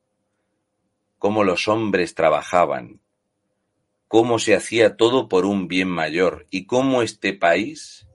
cómo 1.18 1.44
los 1.44 1.68
hombres 1.68 2.14
trabajaban, 2.14 3.00
cómo 4.06 4.38
se 4.38 4.54
hacía 4.54 4.96
todo 4.96 5.28
por 5.28 5.44
un 5.44 5.68
bien 5.68 5.88
mayor 5.88 6.46
y 6.50 6.66
cómo 6.66 7.02
este 7.02 7.34
país, 7.34 8.06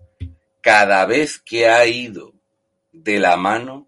cada 0.61 1.05
vez 1.05 1.39
que 1.39 1.67
ha 1.67 1.85
ido 1.85 2.33
de 2.91 3.19
la 3.19 3.35
mano 3.37 3.87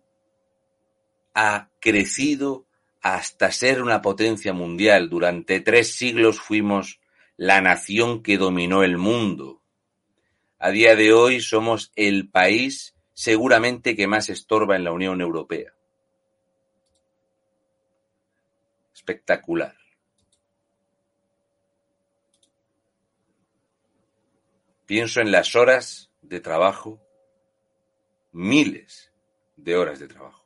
ha 1.33 1.69
crecido 1.79 2.65
hasta 3.01 3.51
ser 3.51 3.81
una 3.81 4.01
potencia 4.01 4.51
mundial. 4.51 5.09
Durante 5.09 5.59
tres 5.59 5.93
siglos 5.93 6.39
fuimos 6.39 6.99
la 7.37 7.61
nación 7.61 8.23
que 8.23 8.37
dominó 8.37 8.83
el 8.83 8.97
mundo. 8.97 9.61
A 10.57 10.71
día 10.71 10.95
de 10.95 11.13
hoy 11.13 11.41
somos 11.41 11.91
el 11.95 12.29
país 12.29 12.94
seguramente 13.15 13.95
que 13.95 14.07
más 14.07 14.29
estorba 14.29 14.75
en 14.75 14.83
la 14.83 14.91
Unión 14.91 15.21
Europea. 15.21 15.73
Espectacular. 18.93 19.75
Pienso 24.85 25.21
en 25.21 25.31
las 25.31 25.55
horas 25.55 26.11
de 26.21 26.41
trabajo, 26.41 27.01
miles 28.31 29.11
de 29.55 29.77
horas 29.77 29.99
de 29.99 30.07
trabajo. 30.07 30.45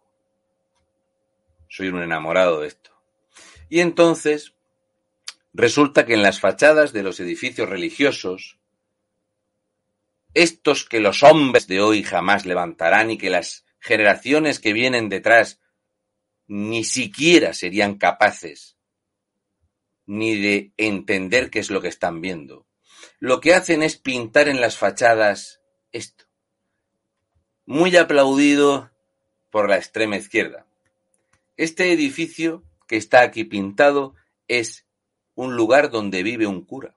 Soy 1.67 1.89
un 1.89 2.01
enamorado 2.01 2.61
de 2.61 2.67
esto. 2.67 2.91
Y 3.67 3.82
entonces, 3.82 4.53
resulta 5.53 6.05
que 6.05 6.13
en 6.13 6.22
las 6.22 6.39
fachadas 6.39 6.93
de 6.93 7.03
los 7.03 7.20
edificios 7.20 7.67
religiosos, 7.67 8.59
estos 10.34 10.86
que 10.86 10.99
los 10.99 11.23
hombres 11.23 11.67
de 11.67 11.82
hoy 11.82 12.03
jamás 12.03 12.45
levantarán 12.45 13.11
y 13.11 13.17
que 13.17 13.30
las 13.30 13.65
generaciones 13.80 14.59
que 14.59 14.73
vienen 14.73 15.09
detrás 15.09 15.59
ni 16.47 16.84
siquiera 16.84 17.53
serían 17.53 17.95
capaces 17.95 18.77
ni 20.05 20.36
de 20.36 20.73
entender 20.77 21.51
qué 21.51 21.59
es 21.59 21.69
lo 21.69 21.82
que 21.82 21.88
están 21.88 22.19
viendo. 22.19 22.65
Lo 23.19 23.39
que 23.41 23.53
hacen 23.53 23.84
es 23.84 23.95
pintar 23.95 24.47
en 24.47 24.59
las 24.59 24.75
fachadas 24.75 25.61
esto. 25.91 26.25
Muy 27.67 27.95
aplaudido 27.95 28.89
por 29.51 29.69
la 29.69 29.77
extrema 29.77 30.17
izquierda. 30.17 30.65
Este 31.57 31.91
edificio 31.91 32.63
que 32.88 32.97
está 32.97 33.21
aquí 33.21 33.43
pintado 33.43 34.15
es 34.47 34.88
un 35.36 35.55
lugar 35.55 35.91
donde 35.91 36.23
vive 36.23 36.47
un 36.47 36.65
cura. 36.65 36.95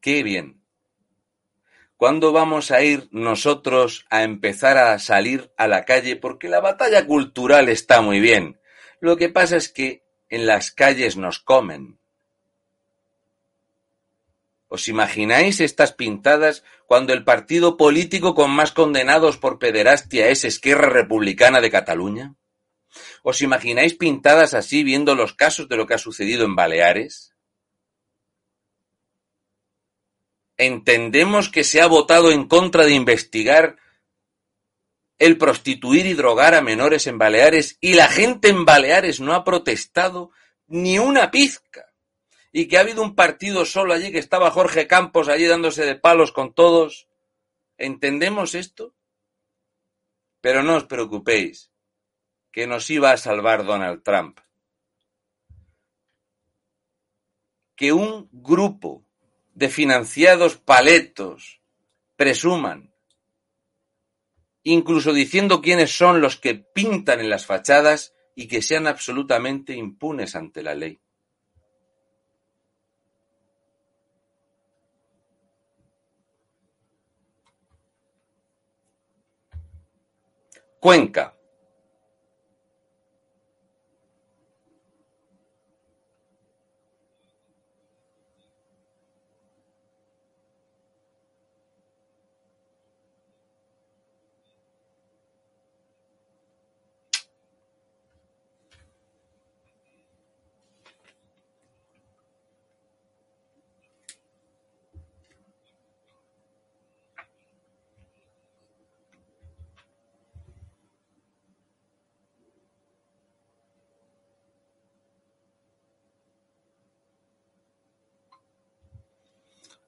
Qué 0.00 0.22
bien. 0.22 0.62
¿Cuándo 1.96 2.30
vamos 2.30 2.70
a 2.70 2.82
ir 2.82 3.08
nosotros 3.10 4.06
a 4.08 4.22
empezar 4.22 4.78
a 4.78 4.98
salir 5.00 5.52
a 5.56 5.66
la 5.66 5.84
calle? 5.84 6.14
Porque 6.14 6.48
la 6.48 6.60
batalla 6.60 7.04
cultural 7.04 7.68
está 7.68 8.00
muy 8.00 8.20
bien. 8.20 8.60
Lo 9.00 9.16
que 9.16 9.28
pasa 9.28 9.56
es 9.56 9.68
que 9.68 10.04
en 10.28 10.46
las 10.46 10.70
calles 10.70 11.16
nos 11.16 11.40
comen. 11.40 11.98
¿Os 14.68 14.86
imagináis 14.86 15.60
estas 15.60 15.92
pintadas 15.92 16.62
cuando 16.86 17.12
el 17.12 17.24
partido 17.24 17.76
político 17.76 18.34
con 18.34 18.50
más 18.50 18.70
condenados 18.70 19.38
por 19.38 19.58
pederastia 19.58 20.28
es 20.28 20.44
Esquerra 20.44 20.90
Republicana 20.90 21.60
de 21.60 21.70
Cataluña? 21.70 22.36
¿Os 23.22 23.40
imagináis 23.40 23.94
pintadas 23.94 24.54
así 24.54 24.84
viendo 24.84 25.14
los 25.14 25.34
casos 25.34 25.68
de 25.68 25.76
lo 25.76 25.86
que 25.86 25.94
ha 25.94 25.98
sucedido 25.98 26.44
en 26.44 26.54
Baleares? 26.54 27.34
Entendemos 30.58 31.48
que 31.48 31.64
se 31.64 31.80
ha 31.80 31.86
votado 31.86 32.32
en 32.32 32.48
contra 32.48 32.84
de 32.84 32.92
investigar 32.92 33.76
el 35.18 35.38
prostituir 35.38 36.06
y 36.06 36.14
drogar 36.14 36.54
a 36.54 36.62
menores 36.62 37.06
en 37.06 37.18
Baleares 37.18 37.78
y 37.80 37.94
la 37.94 38.08
gente 38.08 38.48
en 38.48 38.64
Baleares 38.64 39.20
no 39.20 39.34
ha 39.34 39.44
protestado 39.44 40.30
ni 40.66 40.98
una 40.98 41.30
pizca 41.30 41.92
y 42.52 42.66
que 42.66 42.76
ha 42.76 42.80
habido 42.80 43.02
un 43.02 43.14
partido 43.14 43.64
solo 43.64 43.94
allí 43.94 44.10
que 44.10 44.18
estaba 44.18 44.50
Jorge 44.50 44.86
Campos 44.86 45.28
allí 45.28 45.46
dándose 45.46 45.84
de 45.84 45.96
palos 45.96 46.32
con 46.32 46.54
todos. 46.54 47.08
¿Entendemos 47.76 48.54
esto? 48.54 48.94
Pero 50.40 50.62
no 50.62 50.76
os 50.76 50.84
preocupéis, 50.84 51.70
que 52.50 52.66
nos 52.66 52.90
iba 52.90 53.12
a 53.12 53.16
salvar 53.16 53.64
Donald 53.64 54.02
Trump. 54.02 54.40
Que 57.76 57.92
un 57.92 58.28
grupo 58.32 59.07
de 59.58 59.68
financiados 59.68 60.56
paletos 60.56 61.60
presuman, 62.14 62.94
incluso 64.62 65.12
diciendo 65.12 65.60
quiénes 65.60 65.90
son 65.90 66.20
los 66.20 66.36
que 66.36 66.54
pintan 66.54 67.18
en 67.18 67.28
las 67.28 67.44
fachadas 67.44 68.14
y 68.36 68.46
que 68.46 68.62
sean 68.62 68.86
absolutamente 68.86 69.74
impunes 69.74 70.36
ante 70.36 70.62
la 70.62 70.76
ley. 70.76 71.00
Cuenca 80.78 81.37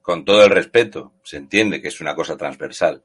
con 0.03 0.25
todo 0.25 0.45
el 0.45 0.51
respeto, 0.51 1.15
se 1.23 1.37
entiende 1.37 1.81
que 1.81 1.89
es 1.89 2.01
una 2.01 2.15
cosa 2.15 2.37
transversal. 2.37 3.05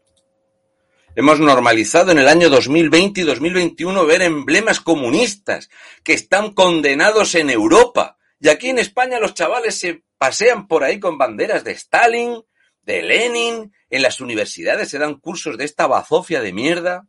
Hemos 1.16 1.40
normalizado 1.40 2.12
en 2.12 2.20
el 2.20 2.28
año 2.28 2.50
2020 2.50 3.22
y 3.22 3.24
2021 3.24 4.06
ver 4.06 4.22
emblemas 4.22 4.82
comunistas 4.82 5.70
que 6.04 6.14
están 6.14 6.54
condenados 6.54 7.36
en 7.36 7.50
Europa. 7.50 8.18
Y 8.40 8.50
aquí 8.50 8.70
en 8.70 8.80
España 8.80 9.20
los 9.20 9.34
chavales 9.34 9.80
se 9.80 10.04
pasean 10.18 10.68
por 10.68 10.84
ahí 10.84 11.00
con 11.00 11.18
banderas 11.18 11.64
de 11.64 11.72
Stalin, 11.72 12.44
de 12.82 13.02
Lenin, 13.02 13.74
en 13.90 14.02
las 14.02 14.20
universidades 14.20 14.90
se 14.90 15.00
dan 15.00 15.16
cursos 15.16 15.58
de 15.58 15.66
esta 15.66 15.88
bazofia 15.88 16.42
de 16.42 16.54
mierda. 16.54 17.08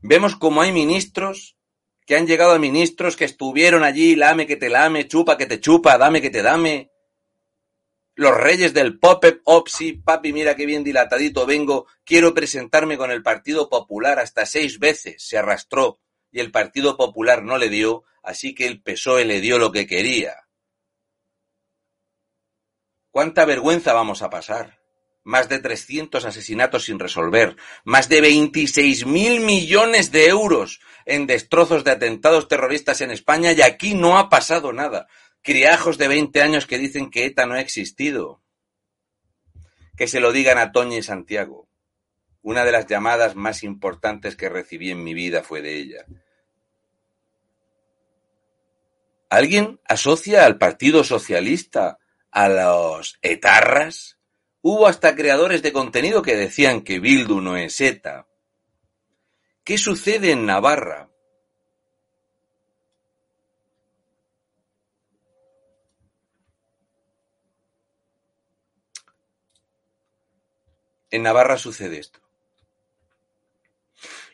Vemos 0.00 0.36
como 0.36 0.62
hay 0.62 0.72
ministros 0.72 1.56
que 2.06 2.16
han 2.16 2.26
llegado 2.26 2.52
a 2.52 2.58
ministros 2.58 3.16
que 3.16 3.24
estuvieron 3.24 3.84
allí, 3.84 4.16
lame 4.16 4.46
que 4.46 4.56
te 4.56 4.68
lame, 4.68 5.08
chupa 5.08 5.36
que 5.38 5.46
te 5.46 5.60
chupa, 5.60 5.96
dame 5.96 6.20
que 6.20 6.30
te 6.30 6.42
dame, 6.42 6.89
los 8.20 8.36
reyes 8.36 8.74
del 8.74 8.98
pop-up, 8.98 9.40
opsi, 9.44 9.94
papi, 9.94 10.34
mira 10.34 10.54
qué 10.54 10.66
bien 10.66 10.84
dilatadito 10.84 11.46
vengo, 11.46 11.86
quiero 12.04 12.34
presentarme 12.34 12.98
con 12.98 13.10
el 13.10 13.22
Partido 13.22 13.70
Popular 13.70 14.18
hasta 14.18 14.44
seis 14.44 14.78
veces, 14.78 15.26
se 15.26 15.38
arrastró 15.38 16.00
y 16.30 16.40
el 16.40 16.50
Partido 16.50 16.98
Popular 16.98 17.42
no 17.42 17.56
le 17.56 17.70
dio, 17.70 18.04
así 18.22 18.54
que 18.54 18.66
el 18.66 18.82
PSOE 18.82 19.24
le 19.24 19.40
dio 19.40 19.58
lo 19.58 19.72
que 19.72 19.86
quería. 19.86 20.34
¿Cuánta 23.10 23.46
vergüenza 23.46 23.94
vamos 23.94 24.20
a 24.20 24.28
pasar? 24.28 24.80
Más 25.24 25.48
de 25.48 25.58
300 25.58 26.22
asesinatos 26.26 26.84
sin 26.84 26.98
resolver, 26.98 27.56
más 27.84 28.10
de 28.10 28.20
26 28.20 29.06
mil 29.06 29.40
millones 29.40 30.12
de 30.12 30.26
euros 30.26 30.80
en 31.06 31.26
destrozos 31.26 31.84
de 31.84 31.92
atentados 31.92 32.48
terroristas 32.48 33.00
en 33.00 33.12
España 33.12 33.52
y 33.52 33.62
aquí 33.62 33.94
no 33.94 34.18
ha 34.18 34.28
pasado 34.28 34.74
nada. 34.74 35.08
Criajos 35.42 35.96
de 35.96 36.08
veinte 36.08 36.42
años 36.42 36.66
que 36.66 36.78
dicen 36.78 37.10
que 37.10 37.24
ETA 37.24 37.46
no 37.46 37.54
ha 37.54 37.60
existido. 37.60 38.42
Que 39.96 40.06
se 40.06 40.20
lo 40.20 40.32
digan 40.32 40.58
a 40.58 40.72
Toña 40.72 40.98
y 40.98 41.02
Santiago. 41.02 41.68
Una 42.42 42.64
de 42.64 42.72
las 42.72 42.86
llamadas 42.86 43.36
más 43.36 43.62
importantes 43.62 44.36
que 44.36 44.48
recibí 44.48 44.90
en 44.90 45.02
mi 45.02 45.14
vida 45.14 45.42
fue 45.42 45.62
de 45.62 45.76
ella. 45.76 46.04
¿Alguien 49.28 49.80
asocia 49.86 50.44
al 50.44 50.58
Partido 50.58 51.04
Socialista 51.04 51.98
a 52.30 52.48
los 52.48 53.18
etarras? 53.22 54.18
Hubo 54.60 54.88
hasta 54.88 55.14
creadores 55.14 55.62
de 55.62 55.72
contenido 55.72 56.20
que 56.20 56.36
decían 56.36 56.82
que 56.82 56.98
Bildu 56.98 57.40
no 57.40 57.56
es 57.56 57.80
ETA. 57.80 58.26
¿Qué 59.64 59.78
sucede 59.78 60.32
en 60.32 60.46
Navarra? 60.46 61.09
En 71.10 71.22
Navarra 71.22 71.58
sucede 71.58 71.98
esto. 71.98 72.20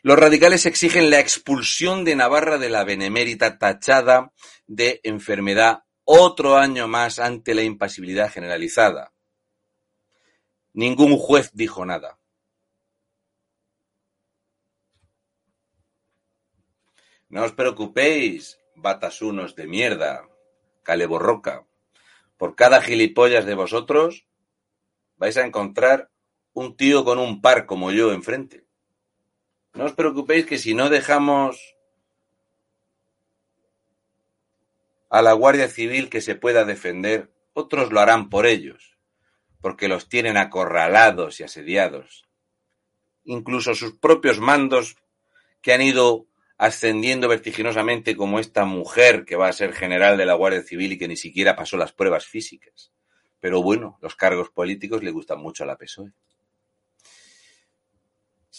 Los 0.03 0.17
radicales 0.17 0.65
exigen 0.65 1.09
la 1.09 1.19
expulsión 1.19 2.05
de 2.05 2.15
Navarra 2.15 2.57
de 2.57 2.69
la 2.69 2.83
Benemérita 2.83 3.57
tachada 3.57 4.31
de 4.67 5.01
enfermedad 5.03 5.83
otro 6.03 6.55
año 6.55 6.87
más 6.87 7.19
ante 7.19 7.53
la 7.53 7.63
impasibilidad 7.63 8.31
generalizada. 8.31 9.13
Ningún 10.73 11.17
juez 11.17 11.49
dijo 11.53 11.85
nada. 11.85 12.19
No 17.29 17.43
os 17.43 17.51
preocupéis, 17.51 18.57
batasunos 18.75 19.55
de 19.55 19.67
mierda, 19.67 20.29
caleborroca. 20.83 21.67
Por 22.37 22.55
cada 22.55 22.81
gilipollas 22.81 23.45
de 23.45 23.55
vosotros 23.55 24.27
vais 25.17 25.35
a 25.35 25.45
encontrar 25.45 26.09
un 26.59 26.75
tío 26.75 27.05
con 27.05 27.19
un 27.19 27.39
par 27.39 27.67
como 27.67 27.91
yo 27.91 28.11
enfrente. 28.11 28.65
No 29.75 29.85
os 29.85 29.93
preocupéis 29.93 30.47
que 30.47 30.57
si 30.57 30.73
no 30.73 30.89
dejamos 30.89 31.75
a 35.11 35.21
la 35.21 35.33
Guardia 35.33 35.67
Civil 35.67 36.09
que 36.09 36.19
se 36.19 36.33
pueda 36.33 36.65
defender, 36.65 37.31
otros 37.53 37.91
lo 37.91 37.99
harán 37.99 38.29
por 38.29 38.47
ellos, 38.47 38.97
porque 39.61 39.87
los 39.87 40.09
tienen 40.09 40.35
acorralados 40.35 41.39
y 41.39 41.43
asediados. 41.43 42.25
Incluso 43.23 43.75
sus 43.75 43.95
propios 43.95 44.39
mandos 44.39 44.97
que 45.61 45.73
han 45.73 45.83
ido 45.83 46.25
ascendiendo 46.57 47.27
vertiginosamente 47.27 48.15
como 48.15 48.39
esta 48.39 48.65
mujer 48.65 49.25
que 49.25 49.35
va 49.35 49.47
a 49.47 49.53
ser 49.53 49.73
general 49.73 50.17
de 50.17 50.25
la 50.25 50.33
Guardia 50.33 50.63
Civil 50.63 50.93
y 50.93 50.97
que 50.97 51.07
ni 51.07 51.17
siquiera 51.17 51.55
pasó 51.55 51.77
las 51.77 51.93
pruebas 51.93 52.25
físicas. 52.25 52.91
Pero 53.39 53.61
bueno, 53.61 53.99
los 54.01 54.15
cargos 54.15 54.49
políticos 54.49 55.03
le 55.03 55.11
gustan 55.11 55.39
mucho 55.39 55.63
a 55.63 55.67
la 55.67 55.77
PSOE. 55.77 56.13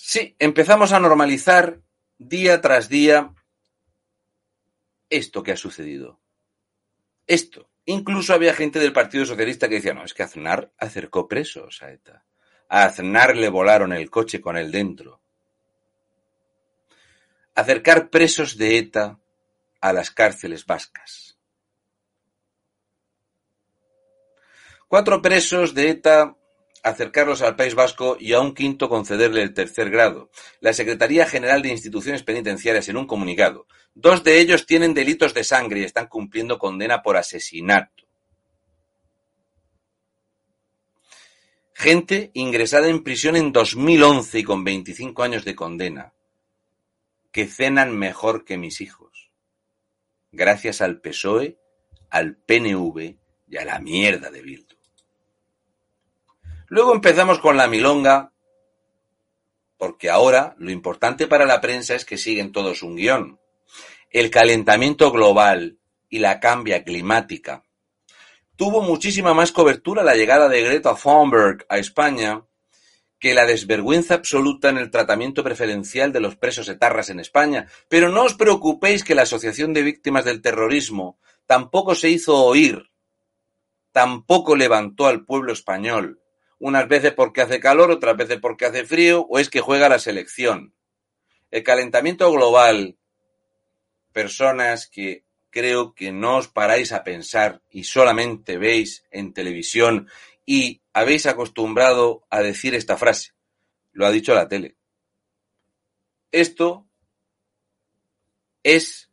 Sí, 0.01 0.37
empezamos 0.39 0.93
a 0.93 1.01
normalizar 1.01 1.81
día 2.19 2.61
tras 2.61 2.89
día 2.89 3.35
esto 5.11 5.43
que 5.43 5.53
ha 5.53 5.57
sucedido. 5.57 6.21
Esto. 7.27 7.69
Incluso 7.85 8.35
había 8.35 8.55
gente 8.55 8.79
del 8.79 8.93
Partido 8.93 9.25
Socialista 9.25 9.69
que 9.69 9.77
decía, 9.77 9.95
no, 9.95 10.05
es 10.05 10.15
que 10.15 10.23
Aznar 10.23 10.73
acercó 10.79 11.27
presos 11.29 11.83
a 11.83 11.91
ETA. 11.91 12.25
A 12.69 12.85
Aznar 12.85 13.37
le 13.37 13.49
volaron 13.49 13.93
el 13.93 14.11
coche 14.11 14.41
con 14.41 14.57
él 14.57 14.71
dentro 14.71 15.21
acercar 17.59 18.09
presos 18.09 18.57
de 18.57 18.79
ETA 18.79 19.19
a 19.81 19.93
las 19.93 20.13
cárceles 20.13 20.65
vascas. 20.65 21.37
Cuatro 24.87 25.21
presos 25.21 25.75
de 25.75 25.91
ETA 25.91 26.37
acercarlos 26.83 27.43
al 27.43 27.57
País 27.57 27.75
Vasco 27.75 28.17
y 28.19 28.33
a 28.33 28.41
un 28.41 28.55
quinto 28.55 28.89
concederle 28.89 29.43
el 29.43 29.55
tercer 29.55 29.91
grado. 29.91 30.31
La 30.61 30.73
Secretaría 30.73 31.27
General 31.27 31.63
de 31.63 31.71
Instituciones 31.71 32.23
Penitenciarias 32.23 32.89
en 32.89 32.97
un 32.97 33.07
comunicado. 33.07 33.67
Dos 33.95 34.25
de 34.25 34.41
ellos 34.41 34.67
tienen 34.67 34.95
delitos 34.95 35.35
de 35.35 35.45
sangre 35.45 35.81
y 35.81 35.85
están 35.85 36.07
cumpliendo 36.07 36.59
condena 36.59 37.03
por 37.03 37.17
asesinato. 37.17 38.05
Gente 41.75 42.31
ingresada 42.35 42.89
en 42.89 43.05
prisión 43.05 43.37
en 43.37 43.53
2011 43.53 44.39
y 44.39 44.43
con 44.43 44.65
25 44.65 45.23
años 45.23 45.45
de 45.45 45.55
condena 45.55 46.13
que 47.31 47.47
cenan 47.47 47.97
mejor 47.97 48.45
que 48.45 48.57
mis 48.57 48.81
hijos. 48.81 49.31
Gracias 50.33 50.81
al 50.81 51.01
PSOE, 51.01 51.59
al 52.11 52.37
PNV 52.37 53.17
y 53.47 53.57
a 53.57 53.65
la 53.65 53.79
mierda 53.79 54.31
de 54.31 54.43
Bildu. 54.43 54.68
Luego 56.69 56.95
empezamos 56.95 57.39
con 57.39 57.57
la 57.57 57.67
milonga, 57.67 58.33
porque 59.79 60.11
ahora 60.11 60.55
lo 60.59 60.71
importante 60.71 61.27
para 61.27 61.47
la 61.47 61.61
prensa 61.61 61.95
es 61.95 62.05
que 62.05 62.19
siguen 62.19 62.53
todos 62.53 62.83
un 62.83 62.97
guion. 62.97 63.41
El 64.11 64.31
calentamiento 64.31 65.11
global 65.11 65.79
y 66.11 66.19
la 66.19 66.41
cambia 66.41 66.85
climática. 66.85 67.65
Tuvo 68.57 68.83
muchísima 68.83 69.35
más 69.35 69.53
cobertura 69.53 70.03
la 70.03 70.15
llegada 70.15 70.49
de 70.49 70.63
Greta 70.63 70.95
Thunberg 70.95 71.65
a 71.69 71.79
España 71.79 72.45
que 73.19 73.35
la 73.35 73.47
desvergüenza 73.47 74.15
absoluta 74.15 74.69
en 74.69 74.79
el 74.79 74.91
tratamiento 74.91 75.43
preferencial 75.43 76.13
de 76.13 76.21
los 76.21 76.37
presos 76.37 76.69
etarras 76.69 77.11
en 77.11 77.21
España. 77.21 77.67
Pero 77.89 78.11
no 78.11 78.25
os 78.25 78.35
preocupéis 78.35 79.05
que 79.05 79.15
la 79.15 79.23
Asociación 79.23 79.73
de 79.73 79.83
Víctimas 79.83 80.25
del 80.25 80.43
Terrorismo 80.43 81.19
tampoco 81.47 81.95
se 81.95 82.11
hizo 82.11 82.37
oír, 82.37 82.91
tampoco 83.93 84.55
levantó 84.55 85.07
al 85.07 85.25
pueblo 85.25 85.53
español, 85.53 86.21
unas 86.59 86.89
veces 86.89 87.13
porque 87.13 87.41
hace 87.41 87.61
calor, 87.61 87.91
otras 87.91 88.17
veces 88.17 88.39
porque 88.41 88.67
hace 88.67 88.85
frío, 88.85 89.27
o 89.29 89.39
es 89.39 89.49
que 89.49 89.61
juega 89.61 89.89
la 89.89 89.99
selección. 89.99 90.75
El 91.51 91.63
calentamiento 91.63 92.31
global, 92.31 92.99
personas 94.13 94.89
que 94.89 95.25
creo 95.51 95.95
que 95.95 96.13
no 96.13 96.37
os 96.37 96.49
paráis 96.49 96.93
a 96.93 97.05
pensar 97.05 97.63
y 97.71 97.85
solamente 97.85 98.59
veis 98.59 99.05
en 99.11 99.33
televisión 99.33 100.09
y 100.45 100.83
habéis 100.93 101.27
acostumbrado 101.27 102.27
a 102.31 102.41
decir 102.41 102.75
esta 102.75 102.97
frase. 102.97 103.33
Lo 103.93 104.07
ha 104.07 104.11
dicho 104.11 104.35
la 104.35 104.49
tele. 104.49 104.77
Esto 106.33 106.87
es 108.63 109.11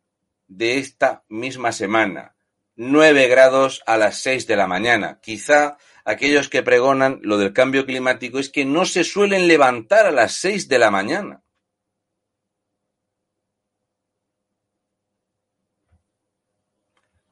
de 0.48 0.78
esta 0.78 1.24
misma 1.30 1.72
semana. 1.72 2.36
9 2.76 3.28
grados 3.28 3.84
a 3.86 3.98
las 3.98 4.20
6 4.20 4.48
de 4.48 4.56
la 4.56 4.68
mañana. 4.68 5.20
Quizá 5.22 5.78
aquellos 6.06 6.50
que 6.50 6.64
pregonan 6.64 7.20
lo 7.24 7.38
del 7.38 7.52
cambio 7.52 7.86
climático 7.86 8.40
es 8.40 8.50
que 8.50 8.64
no 8.64 8.86
se 8.86 9.04
suelen 9.04 9.48
levantar 9.48 10.06
a 10.06 10.12
las 10.12 10.36
6 10.36 10.70
de 10.70 10.80
la 10.80 10.92
mañana. 10.92 11.44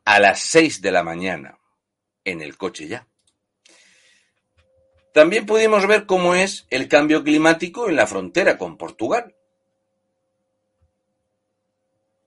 A 0.05 0.19
las 0.19 0.41
6 0.41 0.81
de 0.81 0.91
la 0.91 1.03
mañana. 1.03 1.59
En 2.25 2.41
el 2.41 2.57
coche 2.57 2.87
ya. 2.87 3.07
También 5.13 5.45
pudimos 5.45 5.85
ver 5.87 6.07
cómo 6.07 6.33
es 6.33 6.65
el 6.71 6.87
cambio 6.87 7.23
climático 7.23 7.87
en 7.87 7.95
la 7.95 8.07
frontera 8.07 8.57
con 8.57 8.77
Portugal. 8.77 9.35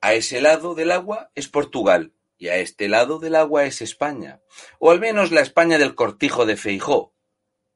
A 0.01 0.14
ese 0.14 0.40
lado 0.40 0.76
del 0.76 0.92
agua 0.92 1.32
es 1.34 1.49
Portugal 1.49 2.12
y 2.39 2.49
a 2.49 2.57
este 2.57 2.89
lado 2.89 3.18
del 3.18 3.34
agua 3.34 3.64
es 3.64 3.82
España, 3.82 4.41
o 4.78 4.91
al 4.91 5.01
menos 5.01 5.32
la 5.32 5.41
España 5.41 5.78
del 5.78 5.95
cortijo 5.95 6.47
de 6.47 6.57
Feijó, 6.57 7.14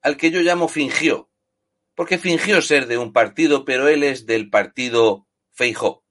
al 0.02 0.16
que 0.16 0.30
yo 0.30 0.40
llamo 0.40 0.68
fingió, 0.68 1.30
porque 1.94 2.18
fingió 2.18 2.62
ser 2.62 2.86
de 2.86 2.98
un 2.98 3.12
partido, 3.12 3.64
pero 3.64 3.88
él 3.88 4.02
es 4.02 4.26
del 4.26 4.50
partido 4.50 5.26
Feijó. 5.52 6.04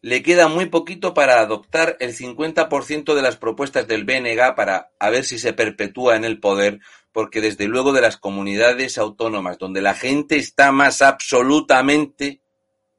Le 0.00 0.22
queda 0.22 0.48
muy 0.48 0.66
poquito 0.66 1.14
para 1.14 1.40
adoptar 1.40 1.96
el 1.98 2.14
50% 2.14 3.14
de 3.14 3.22
las 3.22 3.36
propuestas 3.36 3.88
del 3.88 4.04
BNG 4.04 4.54
para 4.54 4.92
a 4.98 5.08
ver 5.08 5.24
si 5.24 5.38
se 5.38 5.54
perpetúa 5.54 6.16
en 6.16 6.26
el 6.26 6.40
poder 6.40 6.80
porque 7.10 7.40
desde 7.40 7.68
luego 7.68 7.92
de 7.92 8.02
las 8.02 8.18
comunidades 8.18 8.98
autónomas 8.98 9.56
donde 9.56 9.80
la 9.80 9.94
gente 9.94 10.36
está 10.36 10.72
más 10.72 11.00
absolutamente 11.00 12.42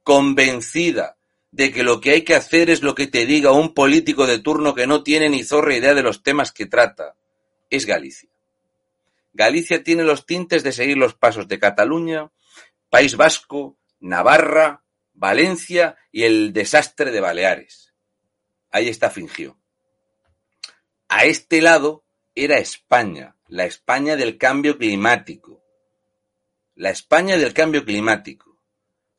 convencida 0.03 1.14
de 1.55 1.71
que 1.71 1.83
lo 1.83 2.01
que 2.01 2.11
hay 2.11 2.23
que 2.23 2.35
hacer 2.35 2.69
es 2.69 2.83
lo 2.83 2.95
que 2.95 3.07
te 3.07 3.25
diga 3.25 3.53
un 3.53 3.73
político 3.73 4.27
de 4.27 4.39
turno 4.39 4.75
que 4.75 4.87
no 4.87 5.03
tiene 5.03 5.29
ni 5.29 5.45
zorra 5.45 5.73
idea 5.73 5.93
de 5.93 6.03
los 6.03 6.21
temas 6.21 6.51
que 6.51 6.65
trata, 6.65 7.15
es 7.69 7.85
Galicia. 7.85 8.29
Galicia 9.31 9.81
tiene 9.81 10.03
los 10.03 10.25
tintes 10.25 10.63
de 10.63 10.73
seguir 10.73 10.97
los 10.97 11.13
pasos 11.13 11.47
de 11.47 11.57
Cataluña, 11.57 12.29
País 12.89 13.15
Vasco, 13.15 13.77
Navarra, 14.01 14.83
Valencia 15.13 15.95
y 16.11 16.23
el 16.23 16.51
desastre 16.51 17.11
de 17.11 17.21
Baleares. 17.21 17.93
Ahí 18.69 18.89
está 18.89 19.09
fingió. 19.09 19.57
A 21.07 21.23
este 21.23 21.61
lado 21.61 22.03
era 22.35 22.57
España, 22.57 23.37
la 23.47 23.63
España 23.63 24.17
del 24.17 24.37
cambio 24.37 24.77
climático. 24.77 25.63
La 26.75 26.89
España 26.89 27.37
del 27.37 27.53
cambio 27.53 27.85
climático. 27.85 28.44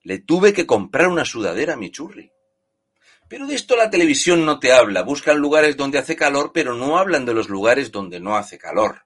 Le 0.06 0.20
tuve 0.20 0.52
que 0.52 0.66
comprar 0.66 1.08
una 1.08 1.24
sudadera 1.24 1.74
a 1.74 1.76
mi 1.76 1.90
churri. 1.90 2.30
Pero 3.28 3.48
de 3.48 3.56
esto 3.56 3.74
la 3.74 3.90
televisión 3.90 4.46
no 4.46 4.60
te 4.60 4.72
habla. 4.72 5.02
Buscan 5.02 5.38
lugares 5.38 5.76
donde 5.76 5.98
hace 5.98 6.14
calor, 6.14 6.52
pero 6.54 6.74
no 6.74 6.96
hablan 6.96 7.24
de 7.24 7.34
los 7.34 7.48
lugares 7.48 7.90
donde 7.90 8.20
no 8.20 8.36
hace 8.36 8.56
calor. 8.56 9.02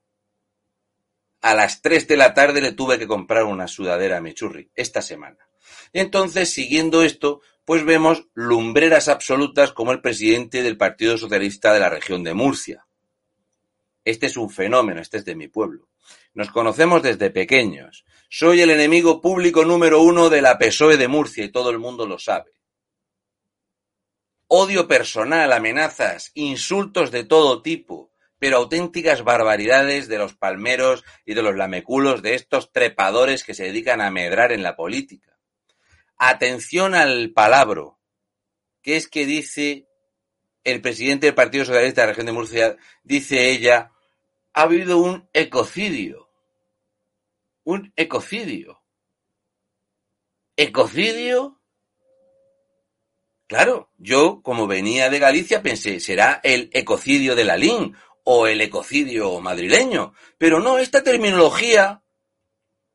A 1.41 1.55
las 1.55 1.81
3 1.81 2.07
de 2.07 2.19
la 2.19 2.35
tarde 2.35 2.61
le 2.61 2.73
tuve 2.73 2.99
que 2.99 3.07
comprar 3.07 3.45
una 3.45 3.67
sudadera 3.67 4.19
a 4.19 4.21
mi 4.21 4.35
churri, 4.35 4.71
esta 4.75 5.01
semana. 5.01 5.39
Entonces, 5.95 6.53
siguiendo 6.53 7.03
esto, 7.03 7.41
pues 7.65 7.83
vemos 7.87 8.27
lumbreras 8.35 9.09
absolutas 9.09 9.73
como 9.73 9.93
el 9.93 10.03
presidente 10.03 10.63
del 10.63 10.77
Partido 10.77 11.17
Socialista 11.17 11.73
de 11.73 11.81
la 11.81 11.89
región 11.89 12.23
de 12.23 12.35
Murcia, 12.35 12.85
este 14.05 14.27
es 14.27 14.37
un 14.37 14.51
fenómeno, 14.51 15.01
este 15.01 15.19
es 15.19 15.25
de 15.25 15.37
mi 15.37 15.49
pueblo. 15.49 15.89
Nos 16.35 16.51
conocemos 16.51 17.03
desde 17.03 17.31
pequeños. 17.31 18.05
Soy 18.33 18.61
el 18.61 18.71
enemigo 18.71 19.21
público 19.21 19.65
número 19.65 20.01
uno 20.03 20.31
de 20.31 20.41
la 20.41 20.57
PSOE 20.57 20.97
de 20.97 21.09
Murcia 21.09 21.45
y 21.45 21.51
todo 21.51 21.71
el 21.71 21.81
mundo 21.81 22.07
lo 22.07 22.17
sabe. 22.17 22.53
Odio 24.47 24.87
personal, 24.87 25.53
amenazas, 25.53 26.31
insultos 26.35 27.11
de 27.11 27.25
todo 27.25 27.61
tipo, 27.61 28.13
pero 28.39 28.59
auténticas 28.59 29.25
barbaridades 29.25 30.07
de 30.07 30.19
los 30.19 30.37
palmeros 30.37 31.05
y 31.25 31.35
de 31.35 31.43
los 31.43 31.57
lameculos 31.57 32.23
de 32.23 32.37
estos 32.37 32.71
trepadores 32.71 33.43
que 33.43 33.53
se 33.53 33.65
dedican 33.65 34.01
a 34.01 34.13
medrar 34.13 34.53
en 34.53 34.63
la 34.63 34.77
política. 34.77 35.37
Atención 36.17 36.95
al 36.95 37.33
palabro, 37.33 37.99
que 38.81 38.95
es 38.95 39.09
que 39.09 39.27
dice 39.27 39.89
el 40.63 40.81
presidente 40.81 41.27
del 41.27 41.35
Partido 41.35 41.65
Socialista 41.65 42.03
de 42.03 42.07
la 42.07 42.13
región 42.13 42.27
de 42.27 42.33
Murcia, 42.33 42.77
dice 43.03 43.51
ella, 43.51 43.91
ha 44.53 44.63
habido 44.63 44.99
un 44.99 45.29
ecocidio. 45.33 46.30
Un 47.71 47.93
ecocidio. 47.95 48.83
¿Ecocidio? 50.57 51.61
Claro, 53.47 53.93
yo 53.97 54.43
como 54.43 54.67
venía 54.67 55.09
de 55.09 55.21
Galicia 55.21 55.63
pensé, 55.63 56.01
será 56.01 56.41
el 56.43 56.69
ecocidio 56.73 57.37
de 57.37 57.45
Lalín 57.45 57.95
o 58.25 58.49
el 58.49 58.61
ecocidio 58.61 59.41
madrileño. 59.41 60.15
Pero 60.37 60.59
no, 60.59 60.79
esta 60.79 61.05
terminología, 61.05 62.03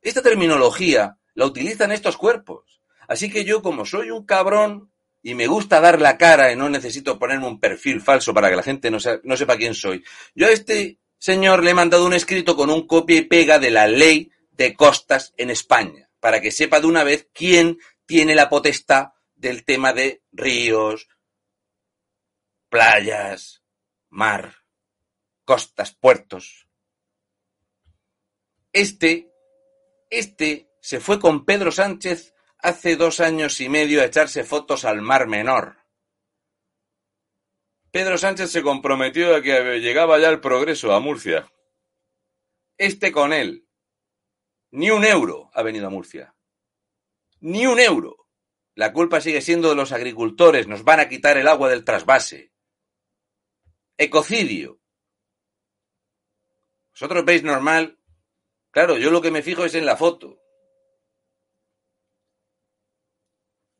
esta 0.01 0.21
terminología 0.21 1.19
la 1.35 1.45
utilizan 1.45 1.93
estos 1.93 2.17
cuerpos. 2.17 2.81
Así 3.07 3.31
que 3.31 3.45
yo 3.45 3.61
como 3.61 3.85
soy 3.85 4.11
un 4.11 4.25
cabrón 4.25 4.91
y 5.23 5.35
me 5.35 5.47
gusta 5.47 5.79
dar 5.79 6.01
la 6.01 6.17
cara 6.17 6.51
y 6.51 6.57
no 6.57 6.67
necesito 6.67 7.17
ponerme 7.17 7.47
un 7.47 7.61
perfil 7.61 8.01
falso 8.01 8.33
para 8.33 8.49
que 8.49 8.57
la 8.57 8.63
gente 8.63 8.91
no, 8.91 8.97
no 9.23 9.37
sepa 9.37 9.55
quién 9.55 9.73
soy, 9.73 10.03
yo 10.35 10.47
a 10.47 10.51
este 10.51 10.99
señor 11.17 11.63
le 11.63 11.71
he 11.71 11.73
mandado 11.73 12.05
un 12.05 12.13
escrito 12.13 12.57
con 12.57 12.69
un 12.69 12.85
copia 12.85 13.15
y 13.15 13.21
pega 13.21 13.57
de 13.57 13.71
la 13.71 13.87
ley 13.87 14.31
de 14.57 14.75
costas 14.75 15.33
en 15.37 15.49
España, 15.49 16.09
para 16.19 16.41
que 16.41 16.51
sepa 16.51 16.79
de 16.79 16.87
una 16.87 17.03
vez 17.03 17.29
quién 17.33 17.77
tiene 18.05 18.35
la 18.35 18.49
potestad 18.49 19.09
del 19.35 19.65
tema 19.65 19.93
de 19.93 20.23
ríos, 20.31 21.07
playas, 22.69 23.63
mar, 24.09 24.63
costas, 25.43 25.93
puertos. 25.93 26.67
Este, 28.71 29.31
este 30.09 30.69
se 30.81 30.99
fue 30.99 31.19
con 31.19 31.45
Pedro 31.45 31.71
Sánchez 31.71 32.33
hace 32.59 32.95
dos 32.95 33.19
años 33.19 33.61
y 33.61 33.69
medio 33.69 34.01
a 34.01 34.05
echarse 34.05 34.43
fotos 34.43 34.85
al 34.85 35.01
Mar 35.01 35.27
Menor. 35.27 35.77
Pedro 37.91 38.17
Sánchez 38.17 38.51
se 38.51 38.61
comprometió 38.61 39.35
a 39.35 39.41
que 39.41 39.79
llegaba 39.79 40.19
ya 40.19 40.29
el 40.29 40.41
progreso 40.41 40.93
a 40.93 40.99
Murcia. 40.99 41.49
Este 42.77 43.13
con 43.13 43.31
él. 43.31 43.64
Ni 44.75 44.91
un 44.91 45.05
euro 45.05 45.49
ha 45.53 45.63
venido 45.63 45.87
a 45.87 45.89
Murcia. 45.89 46.35
Ni 47.39 47.65
un 47.65 47.79
euro. 47.79 48.27
La 48.73 48.91
culpa 48.91 49.21
sigue 49.21 49.39
siendo 49.39 49.69
de 49.69 49.75
los 49.75 49.93
agricultores, 49.93 50.67
nos 50.67 50.83
van 50.83 50.99
a 50.99 51.07
quitar 51.07 51.37
el 51.37 51.47
agua 51.47 51.69
del 51.69 51.85
trasvase. 51.85 52.51
Ecocidio. 53.97 54.81
¿Vosotros 56.91 57.23
veis 57.23 57.41
normal? 57.41 58.01
Claro, 58.69 58.97
yo 58.97 59.11
lo 59.11 59.21
que 59.21 59.31
me 59.31 59.43
fijo 59.43 59.63
es 59.63 59.75
en 59.75 59.85
la 59.85 59.95
foto. 59.95 60.41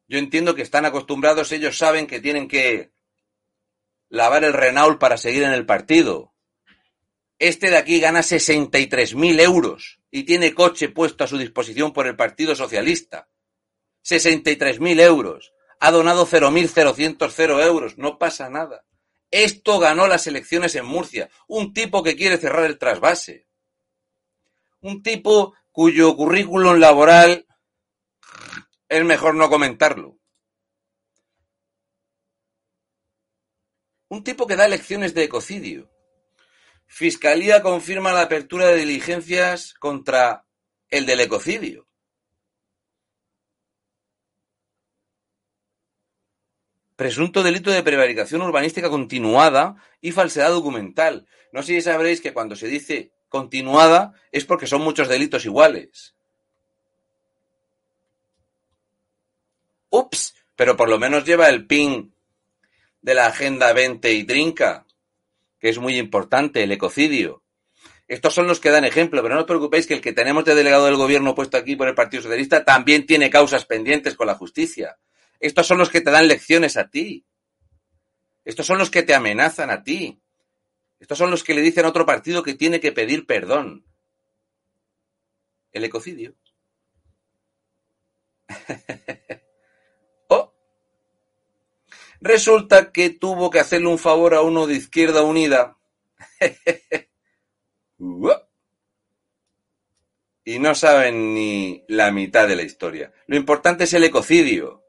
Yo 0.07 0.17
entiendo 0.17 0.55
que 0.55 0.61
están 0.61 0.85
acostumbrados, 0.85 1.51
ellos 1.51 1.77
saben 1.77 2.07
que 2.07 2.21
tienen 2.21 2.47
que 2.47 2.93
lavar 4.07 4.45
el 4.45 4.53
Renault 4.53 4.97
para 4.97 5.17
seguir 5.17 5.43
en 5.43 5.51
el 5.51 5.65
partido. 5.65 6.33
Este 7.37 7.69
de 7.69 7.75
aquí 7.75 7.99
gana 7.99 8.21
63.000 8.21 9.41
euros 9.41 9.99
y 10.15 10.23
tiene 10.23 10.53
coche 10.53 10.87
puesto 10.87 11.25
a 11.25 11.27
su 11.27 11.37
disposición 11.37 11.91
por 11.91 12.07
el 12.07 12.15
Partido 12.15 12.55
Socialista. 12.55 13.27
63.000 14.05 15.01
euros. 15.01 15.53
Ha 15.81 15.91
donado 15.91 16.25
0.000 16.25 17.61
euros. 17.61 17.97
No 17.97 18.17
pasa 18.17 18.49
nada. 18.49 18.85
Esto 19.29 19.77
ganó 19.77 20.07
las 20.07 20.25
elecciones 20.25 20.73
en 20.75 20.85
Murcia. 20.85 21.29
Un 21.49 21.73
tipo 21.73 22.01
que 22.01 22.15
quiere 22.15 22.37
cerrar 22.37 22.63
el 22.63 22.77
trasvase. 22.77 23.45
Un 24.79 25.03
tipo 25.03 25.53
cuyo 25.73 26.15
currículum 26.15 26.79
laboral 26.79 27.45
es 28.87 29.03
mejor 29.03 29.35
no 29.35 29.49
comentarlo. 29.49 30.17
Un 34.07 34.23
tipo 34.23 34.47
que 34.47 34.55
da 34.55 34.69
lecciones 34.69 35.13
de 35.13 35.23
ecocidio. 35.23 35.91
Fiscalía 36.87 37.61
confirma 37.61 38.13
la 38.13 38.21
apertura 38.21 38.67
de 38.67 38.77
diligencias 38.77 39.73
contra 39.73 40.45
el 40.89 41.05
del 41.05 41.19
ecocidio. 41.21 41.85
presunto 46.95 47.43
delito 47.43 47.71
de 47.71 47.83
prevaricación 47.83 48.41
urbanística 48.41 48.89
continuada 48.89 49.75
y 50.01 50.11
falsedad 50.11 50.49
documental. 50.49 51.27
No 51.51 51.61
sé 51.61 51.73
si 51.73 51.81
sabréis 51.81 52.21
que 52.21 52.33
cuando 52.33 52.55
se 52.55 52.67
dice 52.67 53.11
continuada 53.29 54.13
es 54.31 54.45
porque 54.45 54.67
son 54.67 54.81
muchos 54.81 55.09
delitos 55.09 55.45
iguales. 55.45 56.15
Ups, 59.89 60.35
pero 60.55 60.75
por 60.75 60.89
lo 60.89 60.99
menos 60.99 61.25
lleva 61.25 61.49
el 61.49 61.65
PIN 61.65 62.13
de 63.01 63.13
la 63.13 63.27
Agenda 63.27 63.71
20 63.73 64.11
y 64.13 64.23
Trinca, 64.23 64.84
que 65.65 65.69
es 65.69 65.79
muy 65.79 65.97
importante, 65.97 66.61
el 66.61 66.71
ecocidio. 66.71 67.43
Estos 68.07 68.35
son 68.35 68.45
los 68.45 68.59
que 68.59 68.69
dan 68.69 68.85
ejemplo, 68.85 69.23
pero 69.23 69.33
no 69.33 69.41
os 69.41 69.47
preocupéis 69.47 69.87
que 69.87 69.95
el 69.95 70.01
que 70.01 70.13
tenemos 70.13 70.45
de 70.45 70.53
delegado 70.53 70.85
del 70.85 70.95
gobierno 70.95 71.33
puesto 71.33 71.57
aquí 71.57 71.75
por 71.75 71.87
el 71.87 71.95
Partido 71.95 72.21
Socialista 72.21 72.63
también 72.63 73.07
tiene 73.07 73.31
causas 73.31 73.65
pendientes 73.65 74.13
con 74.13 74.27
la 74.27 74.35
justicia. 74.35 74.99
Estos 75.39 75.65
son 75.65 75.79
los 75.79 75.89
que 75.89 76.01
te 76.01 76.11
dan 76.11 76.27
lecciones 76.27 76.77
a 76.77 76.91
ti. 76.91 77.25
Estos 78.43 78.67
son 78.67 78.77
los 78.77 78.91
que 78.91 79.01
te 79.01 79.15
amenazan 79.15 79.71
a 79.71 79.81
ti. 79.81 80.21
Estos 80.99 81.17
son 81.17 81.31
los 81.31 81.43
que 81.43 81.55
le 81.55 81.61
dicen 81.61 81.85
a 81.85 81.89
otro 81.89 82.05
partido 82.05 82.43
que 82.43 82.53
tiene 82.53 82.79
que 82.79 82.91
pedir 82.91 83.25
perdón. 83.25 83.87
El 85.71 85.83
ecocidio. 85.83 86.35
Resulta 92.25 92.91
que 92.91 93.11
tuvo 93.11 93.49
que 93.51 93.59
hacerle 93.59 93.87
un 93.87 93.99
favor 93.99 94.33
a 94.33 94.41
uno 94.41 94.67
de 94.67 94.73
Izquierda 94.75 95.21
Unida. 95.23 95.77
y 100.43 100.59
no 100.59 100.75
saben 100.75 101.33
ni 101.35 101.85
la 101.87 102.11
mitad 102.11 102.47
de 102.47 102.55
la 102.55 102.63
historia. 102.63 103.13
Lo 103.27 103.35
importante 103.35 103.83
es 103.83 103.93
el 103.93 104.03
ecocidio 104.03 104.85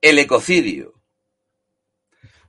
el 0.00 0.18
ecocidio. 0.18 0.94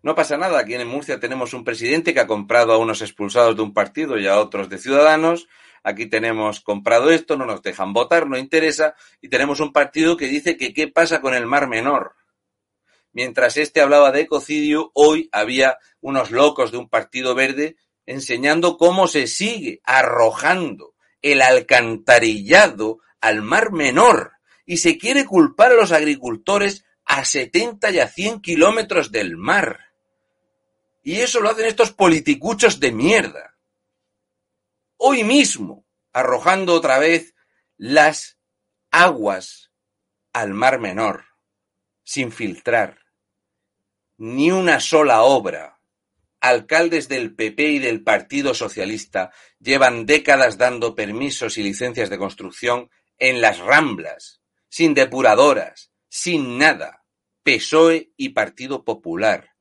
No 0.04 0.16
pasa 0.16 0.38
nada, 0.38 0.60
aquí 0.60 0.74
en 0.74 0.88
Murcia 0.88 1.20
tenemos 1.20 1.54
un 1.54 1.64
presidente 1.64 2.14
que 2.14 2.20
ha 2.20 2.28
comprado 2.28 2.74
a 2.74 2.78
unos 2.78 3.02
expulsados 3.02 3.56
de 3.56 3.62
un 3.62 3.74
partido 3.74 4.18
y 4.18 4.26
a 4.26 4.40
otros 4.40 4.70
de 4.70 4.80
Ciudadanos. 4.80 5.48
Aquí 5.84 6.08
tenemos 6.08 6.62
comprado 6.62 7.12
esto, 7.12 7.38
no 7.38 7.46
nos 7.46 7.62
dejan 7.62 7.94
votar, 7.94 8.28
no 8.28 8.38
interesa. 8.38 8.96
Y 9.22 9.30
tenemos 9.30 9.60
un 9.60 9.74
partido 9.74 10.18
que 10.18 10.28
dice 10.28 10.58
que 10.58 10.74
qué 10.74 10.88
pasa 10.88 11.22
con 11.22 11.36
el 11.36 11.46
Mar 11.46 11.68
Menor. 11.68 12.16
Mientras 13.14 13.57
este 13.57 13.82
hablaba 13.82 14.12
de 14.12 14.22
ecocidio, 14.22 14.91
hoy 14.93 15.30
había 15.32 15.78
unos 15.99 16.32
locos 16.32 16.72
de 16.72 16.78
un 16.78 16.89
partido 16.89 17.36
verde 17.36 17.76
enseñando 18.05 18.78
cómo 18.78 19.07
se 19.07 19.28
sigue 19.28 19.82
arrojando 19.84 20.95
el 21.22 21.41
alcantarillado 21.41 22.99
al 23.20 23.41
Mar 23.41 23.72
Menor 23.72 24.34
y 24.66 24.78
se 24.78 24.97
quiere 24.97 25.26
culpar 25.26 25.72
a 25.72 25.76
los 25.76 25.91
agricultores 25.91 26.86
a 27.05 27.26
70 27.26 27.91
y 27.91 27.99
a 27.99 28.07
100 28.07 28.41
kilómetros 28.41 29.12
del 29.12 29.36
mar. 29.36 29.91
Y 31.03 31.20
eso 31.20 31.41
lo 31.41 31.49
hacen 31.49 31.66
estos 31.66 31.91
politicuchos 31.91 32.80
de 32.80 32.91
mierda. 32.91 33.57
Hoy 34.97 35.24
mismo, 35.24 35.86
arrojando 36.14 36.74
otra 36.74 36.99
vez 36.99 37.34
las 37.78 38.38
aguas 38.91 39.72
al 40.32 40.53
mar 40.53 40.80
menor, 40.80 41.26
sin 42.03 42.32
filtrar. 42.32 43.01
Ni 44.24 44.52
una 44.52 44.80
sola 44.80 45.24
obra. 45.24 45.82
Alcaldes 46.42 47.08
del 47.08 47.34
PP 47.34 47.64
y 47.72 47.80
del 47.80 48.04
Partido 48.04 48.54
Socialista 48.54 49.32
llevan 49.58 50.06
décadas 50.06 50.60
dando 50.60 50.94
permisos 50.94 51.58
y 51.58 51.64
licencias 51.64 52.12
de 52.12 52.20
construcción 52.20 52.92
en 53.18 53.42
las 53.42 53.58
ramblas, 53.58 54.40
sin 54.70 54.94
depuradoras, 54.94 55.92
sin 56.08 56.60
nada 56.60 57.04
PSOE 57.42 58.12
y 58.16 58.30
Partido 58.30 58.86
Popular. 58.86 59.56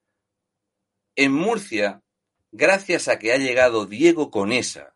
En 1.16 1.32
Murcia, 1.32 2.02
gracias 2.52 3.08
a 3.08 3.18
que 3.18 3.32
ha 3.32 3.38
llegado 3.38 3.86
Diego 3.86 4.30
Conesa 4.30 4.94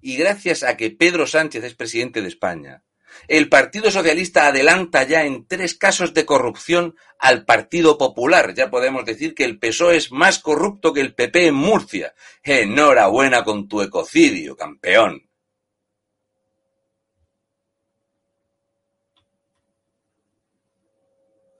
y 0.00 0.16
gracias 0.16 0.62
a 0.62 0.76
que 0.76 0.92
Pedro 0.92 1.26
Sánchez 1.26 1.64
es 1.64 1.74
presidente 1.74 2.22
de 2.22 2.28
España, 2.28 2.84
el 3.28 3.48
Partido 3.48 3.90
Socialista 3.90 4.46
adelanta 4.46 5.04
ya 5.04 5.24
en 5.24 5.46
tres 5.46 5.74
casos 5.74 6.14
de 6.14 6.26
corrupción 6.26 6.96
al 7.18 7.44
Partido 7.44 7.96
Popular. 7.96 8.54
Ya 8.54 8.70
podemos 8.70 9.04
decir 9.04 9.34
que 9.34 9.44
el 9.44 9.58
PSOE 9.58 9.96
es 9.96 10.12
más 10.12 10.38
corrupto 10.38 10.92
que 10.92 11.00
el 11.00 11.14
PP 11.14 11.46
en 11.46 11.54
Murcia. 11.54 12.14
Enhorabuena 12.42 13.44
con 13.44 13.68
tu 13.68 13.82
ecocidio, 13.82 14.56
campeón. 14.56 15.28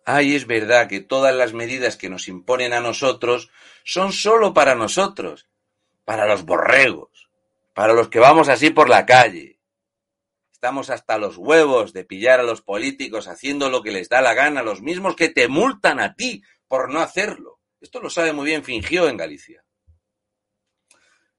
Ay, 0.07 0.34
es 0.34 0.46
verdad 0.46 0.86
que 0.86 1.00
todas 1.00 1.34
las 1.34 1.55
medidas 1.55 1.96
que 1.96 2.11
nos 2.11 2.28
imponen 2.28 2.74
a 2.74 2.80
nosotros 2.80 3.50
son 3.84 4.12
solo 4.12 4.52
para 4.52 4.74
nosotros, 4.74 5.48
para 6.05 6.26
los 6.26 6.44
borregos, 6.44 7.30
para 7.72 7.94
los 7.94 8.09
que 8.09 8.18
vamos 8.18 8.50
así 8.50 8.68
por 8.68 8.90
la 8.90 9.07
calle. 9.07 9.53
Estamos 10.64 10.88
hasta 10.88 11.18
los 11.18 11.36
huevos 11.36 11.92
de 11.92 12.06
pillar 12.06 12.40
a 12.40 12.42
los 12.42 12.62
políticos 12.62 13.28
haciendo 13.28 13.68
lo 13.68 13.82
que 13.82 13.90
les 13.90 14.08
da 14.08 14.22
la 14.22 14.32
gana, 14.32 14.62
los 14.62 14.80
mismos 14.80 15.14
que 15.14 15.28
te 15.28 15.46
multan 15.46 16.00
a 16.00 16.14
ti 16.14 16.42
por 16.68 16.90
no 16.90 17.00
hacerlo. 17.00 17.60
Esto 17.82 18.00
lo 18.00 18.08
sabe 18.08 18.32
muy 18.32 18.46
bien 18.46 18.64
Fingió 18.64 19.06
en 19.10 19.18
Galicia. 19.18 19.62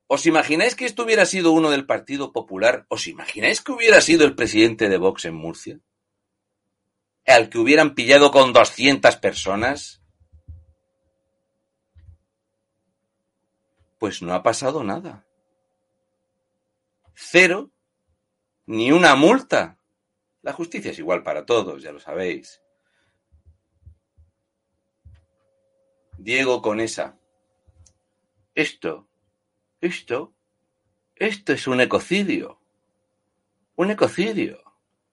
¿Os 0.05 0.27
imagináis 0.27 0.75
que 0.75 0.85
esto 0.85 1.01
hubiera 1.01 1.25
sido 1.25 1.53
uno 1.53 1.71
del 1.71 1.87
Partido 1.87 2.31
Popular? 2.33 2.85
¿Os 2.87 3.07
imagináis 3.07 3.61
que 3.61 3.71
hubiera 3.71 3.99
sido 3.99 4.25
el 4.25 4.35
presidente 4.35 4.89
de 4.89 4.97
Vox 4.97 5.25
en 5.25 5.33
Murcia? 5.33 5.79
al 7.25 7.49
que 7.49 7.57
hubieran 7.57 7.95
pillado 7.95 8.29
con 8.29 8.53
200 8.53 9.15
personas? 9.15 10.03
Pues 13.97 14.21
no 14.21 14.35
ha 14.35 14.43
pasado 14.43 14.83
nada. 14.83 15.25
Cero, 17.15 17.71
ni 18.65 18.91
una 18.91 19.15
multa. 19.15 19.79
La 20.41 20.53
justicia 20.53 20.91
es 20.91 20.99
igual 20.99 21.23
para 21.23 21.45
todos, 21.45 21.81
ya 21.81 21.91
lo 21.91 21.99
sabéis. 21.99 22.61
Diego 26.17 26.61
con 26.61 26.79
esa. 26.79 27.17
Esto, 28.53 29.07
esto, 29.81 30.33
esto 31.15 31.53
es 31.53 31.67
un 31.67 31.81
ecocidio. 31.81 32.59
Un 33.75 33.91
ecocidio. 33.91 34.63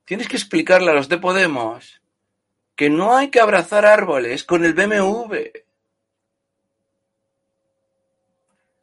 Tienes 0.04 0.28
que 0.28 0.36
explicarle 0.36 0.90
a 0.90 0.94
los 0.94 1.08
de 1.08 1.18
Podemos 1.18 2.02
que 2.76 2.90
no 2.90 3.16
hay 3.16 3.30
que 3.30 3.40
abrazar 3.40 3.84
árboles 3.84 4.44
con 4.44 4.64
el 4.64 4.74
BMW. 4.74 5.36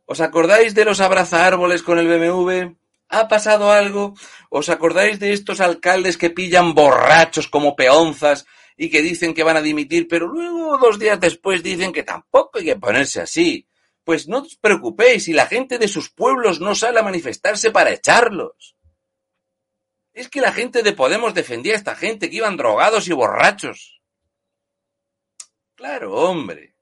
¿Os 0.05 0.21
acordáis 0.21 0.73
de 0.73 0.85
los 0.85 1.01
abraza 1.01 1.45
árboles 1.45 1.83
con 1.83 1.99
el 1.99 2.07
BMW? 2.07 2.75
¿Ha 3.09 3.27
pasado 3.27 3.71
algo? 3.71 4.13
¿Os 4.49 4.69
acordáis 4.69 5.19
de 5.19 5.33
estos 5.33 5.59
alcaldes 5.61 6.17
que 6.17 6.29
pillan 6.29 6.75
borrachos 6.75 7.47
como 7.47 7.75
peonzas 7.75 8.45
y 8.77 8.89
que 8.89 9.01
dicen 9.01 9.33
que 9.33 9.43
van 9.43 9.57
a 9.57 9.61
dimitir, 9.61 10.07
pero 10.07 10.27
luego 10.27 10.77
dos 10.77 10.99
días 10.99 11.19
después 11.19 11.63
dicen 11.63 11.91
que 11.91 12.03
tampoco 12.03 12.59
hay 12.59 12.65
que 12.65 12.75
ponerse 12.75 13.19
así? 13.21 13.67
Pues 14.03 14.27
no 14.27 14.39
os 14.39 14.55
preocupéis 14.55 15.25
si 15.25 15.33
la 15.33 15.47
gente 15.47 15.79
de 15.79 15.87
sus 15.87 16.11
pueblos 16.11 16.59
no 16.59 16.75
sale 16.75 16.99
a 16.99 17.03
manifestarse 17.03 17.71
para 17.71 17.91
echarlos. 17.91 18.75
Es 20.13 20.29
que 20.29 20.41
la 20.41 20.53
gente 20.53 20.83
de 20.83 20.93
Podemos 20.93 21.33
defendía 21.33 21.73
a 21.73 21.77
esta 21.77 21.95
gente 21.95 22.29
que 22.29 22.37
iban 22.37 22.57
drogados 22.57 23.07
y 23.07 23.13
borrachos. 23.13 24.01
Claro, 25.73 26.13
hombre. 26.13 26.75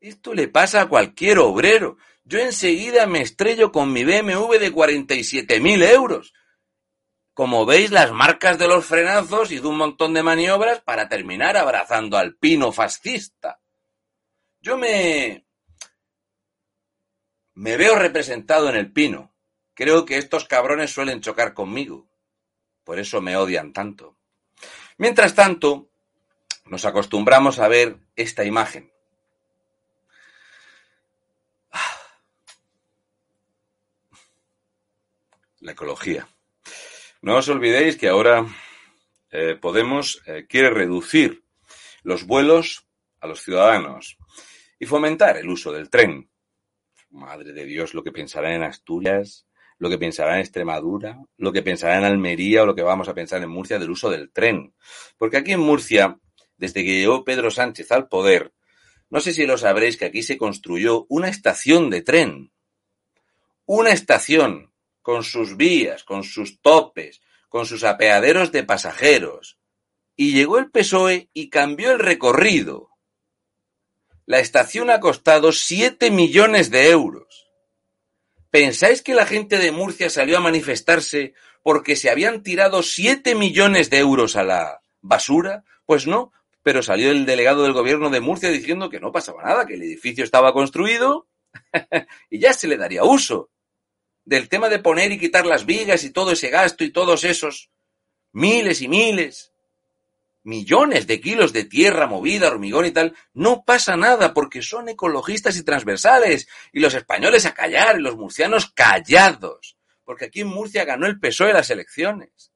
Esto 0.00 0.32
le 0.32 0.48
pasa 0.48 0.82
a 0.82 0.88
cualquier 0.88 1.38
obrero. 1.38 1.98
Yo 2.30 2.38
enseguida 2.38 3.08
me 3.08 3.22
estrello 3.22 3.72
con 3.72 3.92
mi 3.92 4.04
BMW 4.04 4.52
de 4.60 4.72
47.000 4.72 5.82
euros. 5.90 6.32
Como 7.34 7.66
veis, 7.66 7.90
las 7.90 8.12
marcas 8.12 8.56
de 8.56 8.68
los 8.68 8.86
frenazos 8.86 9.50
y 9.50 9.58
de 9.58 9.66
un 9.66 9.76
montón 9.76 10.14
de 10.14 10.22
maniobras 10.22 10.80
para 10.80 11.08
terminar 11.08 11.56
abrazando 11.56 12.16
al 12.16 12.36
pino 12.36 12.70
fascista. 12.70 13.60
Yo 14.60 14.78
me... 14.78 15.44
me 17.54 17.76
veo 17.76 17.96
representado 17.96 18.68
en 18.68 18.76
el 18.76 18.92
pino. 18.92 19.34
Creo 19.74 20.06
que 20.06 20.16
estos 20.16 20.44
cabrones 20.44 20.92
suelen 20.92 21.22
chocar 21.22 21.52
conmigo. 21.52 22.08
Por 22.84 23.00
eso 23.00 23.20
me 23.20 23.36
odian 23.36 23.72
tanto. 23.72 24.18
Mientras 24.98 25.34
tanto, 25.34 25.90
nos 26.66 26.84
acostumbramos 26.84 27.58
a 27.58 27.66
ver 27.66 27.96
esta 28.14 28.44
imagen. 28.44 28.89
La 35.60 35.72
ecología. 35.72 36.28
No 37.22 37.36
os 37.36 37.48
olvidéis 37.48 37.96
que 37.96 38.08
ahora 38.08 38.46
eh, 39.30 39.56
Podemos 39.60 40.22
eh, 40.26 40.46
quiere 40.48 40.70
reducir 40.70 41.44
los 42.02 42.26
vuelos 42.26 42.86
a 43.20 43.28
los 43.28 43.42
ciudadanos 43.42 44.18
y 44.78 44.86
fomentar 44.86 45.36
el 45.36 45.48
uso 45.48 45.70
del 45.72 45.88
tren. 45.88 46.30
Madre 47.10 47.52
de 47.52 47.64
Dios, 47.64 47.94
lo 47.94 48.02
que 48.02 48.12
pensarán 48.12 48.52
en 48.52 48.62
Asturias, 48.62 49.46
lo 49.78 49.88
que 49.88 49.98
pensarán 49.98 50.36
en 50.36 50.40
Extremadura, 50.40 51.18
lo 51.36 51.52
que 51.52 51.62
pensarán 51.62 51.98
en 51.98 52.04
Almería 52.06 52.62
o 52.62 52.66
lo 52.66 52.74
que 52.74 52.82
vamos 52.82 53.08
a 53.08 53.14
pensar 53.14 53.42
en 53.42 53.50
Murcia 53.50 53.78
del 53.78 53.90
uso 53.90 54.10
del 54.10 54.32
tren. 54.32 54.74
Porque 55.16 55.36
aquí 55.36 55.52
en 55.52 55.60
Murcia, 55.60 56.18
desde 56.56 56.84
que 56.84 56.98
llegó 56.98 57.24
Pedro 57.24 57.50
Sánchez 57.50 57.92
al 57.92 58.08
poder, 58.08 58.52
no 59.10 59.20
sé 59.20 59.32
si 59.32 59.46
lo 59.46 59.58
sabréis 59.58 59.96
que 59.96 60.06
aquí 60.06 60.22
se 60.22 60.38
construyó 60.38 61.06
una 61.08 61.28
estación 61.28 61.90
de 61.90 62.02
tren. 62.02 62.52
Una 63.64 63.90
estación 63.90 64.69
con 65.02 65.24
sus 65.24 65.56
vías, 65.56 66.04
con 66.04 66.24
sus 66.24 66.60
topes, 66.60 67.20
con 67.48 67.66
sus 67.66 67.84
apeaderos 67.84 68.52
de 68.52 68.64
pasajeros. 68.64 69.58
Y 70.16 70.32
llegó 70.32 70.58
el 70.58 70.70
PSOE 70.70 71.30
y 71.32 71.50
cambió 71.50 71.92
el 71.92 71.98
recorrido. 71.98 72.90
La 74.26 74.38
estación 74.38 74.90
ha 74.90 75.00
costado 75.00 75.52
siete 75.52 76.10
millones 76.10 76.70
de 76.70 76.90
euros. 76.90 77.48
¿Pensáis 78.50 79.02
que 79.02 79.14
la 79.14 79.26
gente 79.26 79.58
de 79.58 79.72
Murcia 79.72 80.10
salió 80.10 80.36
a 80.36 80.40
manifestarse 80.40 81.34
porque 81.62 81.96
se 81.96 82.10
habían 82.10 82.42
tirado 82.42 82.82
siete 82.82 83.34
millones 83.34 83.90
de 83.90 83.98
euros 83.98 84.36
a 84.36 84.44
la 84.44 84.82
basura? 85.00 85.64
Pues 85.86 86.06
no, 86.06 86.32
pero 86.62 86.82
salió 86.82 87.10
el 87.10 87.26
delegado 87.26 87.62
del 87.62 87.72
gobierno 87.72 88.10
de 88.10 88.20
Murcia 88.20 88.50
diciendo 88.50 88.90
que 88.90 89.00
no 89.00 89.12
pasaba 89.12 89.42
nada, 89.42 89.66
que 89.66 89.74
el 89.74 89.82
edificio 89.82 90.24
estaba 90.24 90.52
construido 90.52 91.26
y 92.30 92.38
ya 92.38 92.52
se 92.52 92.68
le 92.68 92.76
daría 92.76 93.04
uso 93.04 93.50
del 94.30 94.48
tema 94.48 94.68
de 94.68 94.78
poner 94.78 95.10
y 95.10 95.18
quitar 95.18 95.44
las 95.44 95.66
vigas 95.66 96.04
y 96.04 96.10
todo 96.10 96.30
ese 96.30 96.50
gasto 96.50 96.84
y 96.84 96.92
todos 96.92 97.24
esos 97.24 97.68
miles 98.30 98.80
y 98.80 98.86
miles, 98.86 99.52
millones 100.44 101.08
de 101.08 101.20
kilos 101.20 101.52
de 101.52 101.64
tierra 101.64 102.06
movida, 102.06 102.46
hormigón 102.46 102.86
y 102.86 102.92
tal, 102.92 103.16
no 103.34 103.64
pasa 103.64 103.96
nada 103.96 104.32
porque 104.32 104.62
son 104.62 104.88
ecologistas 104.88 105.56
y 105.56 105.64
transversales. 105.64 106.46
Y 106.72 106.78
los 106.78 106.94
españoles 106.94 107.44
a 107.44 107.54
callar 107.54 107.98
y 107.98 108.02
los 108.02 108.16
murcianos 108.16 108.70
callados, 108.70 109.76
porque 110.04 110.26
aquí 110.26 110.42
en 110.42 110.46
Murcia 110.46 110.84
ganó 110.84 111.08
el 111.08 111.18
PSOE 111.18 111.52
las 111.52 111.70
elecciones. 111.70 112.52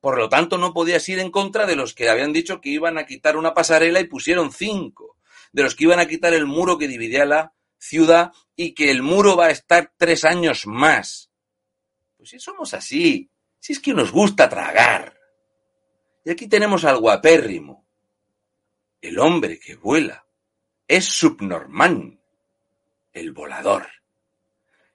Por 0.00 0.16
lo 0.16 0.30
tanto, 0.30 0.56
no 0.56 0.72
podías 0.72 1.06
ir 1.10 1.18
en 1.18 1.30
contra 1.30 1.66
de 1.66 1.76
los 1.76 1.92
que 1.92 2.08
habían 2.08 2.32
dicho 2.32 2.62
que 2.62 2.70
iban 2.70 2.96
a 2.96 3.04
quitar 3.04 3.36
una 3.36 3.52
pasarela 3.52 4.00
y 4.00 4.04
pusieron 4.04 4.52
cinco, 4.52 5.18
de 5.52 5.64
los 5.64 5.74
que 5.74 5.84
iban 5.84 6.00
a 6.00 6.08
quitar 6.08 6.32
el 6.32 6.46
muro 6.46 6.78
que 6.78 6.88
dividía 6.88 7.26
la 7.26 7.52
ciudad 7.78 8.32
y 8.56 8.74
que 8.74 8.90
el 8.90 9.02
muro 9.02 9.36
va 9.36 9.46
a 9.46 9.50
estar 9.50 9.92
tres 9.96 10.24
años 10.24 10.66
más. 10.66 11.30
Pues 12.16 12.30
si 12.30 12.40
somos 12.40 12.74
así, 12.74 13.30
si 13.58 13.72
es 13.72 13.80
que 13.80 13.94
nos 13.94 14.12
gusta 14.12 14.48
tragar. 14.48 15.18
Y 16.24 16.30
aquí 16.30 16.48
tenemos 16.48 16.84
al 16.84 16.98
guapérrimo, 16.98 17.86
el 19.00 19.18
hombre 19.18 19.58
que 19.58 19.76
vuela, 19.76 20.26
es 20.86 21.04
subnormán, 21.04 22.20
el 23.12 23.32
volador. 23.32 23.88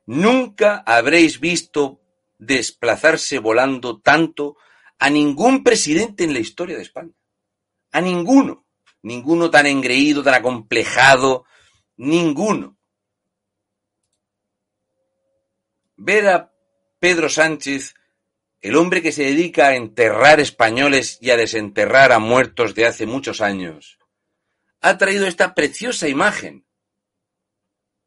Nunca 0.05 0.83
habréis 0.85 1.39
visto 1.39 2.01
desplazarse 2.37 3.39
volando 3.39 4.01
tanto 4.01 4.57
a 4.99 5.09
ningún 5.09 5.63
presidente 5.63 6.23
en 6.23 6.33
la 6.33 6.39
historia 6.39 6.75
de 6.75 6.83
España. 6.83 7.13
A 7.91 8.01
ninguno. 8.01 8.65
Ninguno 9.01 9.49
tan 9.49 9.65
engreído, 9.65 10.23
tan 10.23 10.35
acomplejado, 10.35 11.45
Ninguno. 11.97 12.77
Ver 15.95 16.27
a 16.27 16.53
Pedro 16.99 17.29
Sánchez, 17.29 17.95
el 18.61 18.75
hombre 18.75 19.01
que 19.01 19.11
se 19.11 19.23
dedica 19.23 19.67
a 19.67 19.75
enterrar 19.75 20.39
españoles 20.39 21.17
y 21.21 21.29
a 21.29 21.37
desenterrar 21.37 22.11
a 22.11 22.19
muertos 22.19 22.75
de 22.75 22.85
hace 22.85 23.05
muchos 23.05 23.41
años, 23.41 23.99
ha 24.81 24.97
traído 24.97 25.27
esta 25.27 25.53
preciosa 25.53 26.07
imagen 26.07 26.65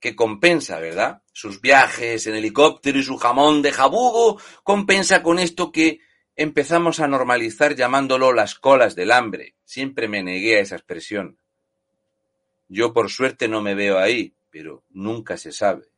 que 0.00 0.14
compensa, 0.14 0.78
¿verdad? 0.78 1.22
Sus 1.32 1.60
viajes 1.60 2.26
en 2.26 2.34
helicóptero 2.34 2.98
y 2.98 3.02
su 3.02 3.16
jamón 3.16 3.62
de 3.62 3.72
jabugo 3.72 4.40
compensa 4.62 5.22
con 5.22 5.38
esto 5.38 5.72
que 5.72 6.00
empezamos 6.34 7.00
a 7.00 7.08
normalizar 7.08 7.74
llamándolo 7.74 8.32
las 8.32 8.54
colas 8.54 8.94
del 8.94 9.12
hambre. 9.12 9.56
Siempre 9.64 10.06
me 10.06 10.22
negué 10.22 10.58
a 10.58 10.60
esa 10.60 10.76
expresión. 10.76 11.38
Yo 12.68 12.92
por 12.92 13.10
suerte 13.10 13.48
no 13.48 13.60
me 13.62 13.74
veo 13.74 13.98
ahí, 13.98 14.34
pero 14.50 14.84
nunca 14.90 15.36
se 15.36 15.52
sabe. 15.52 15.88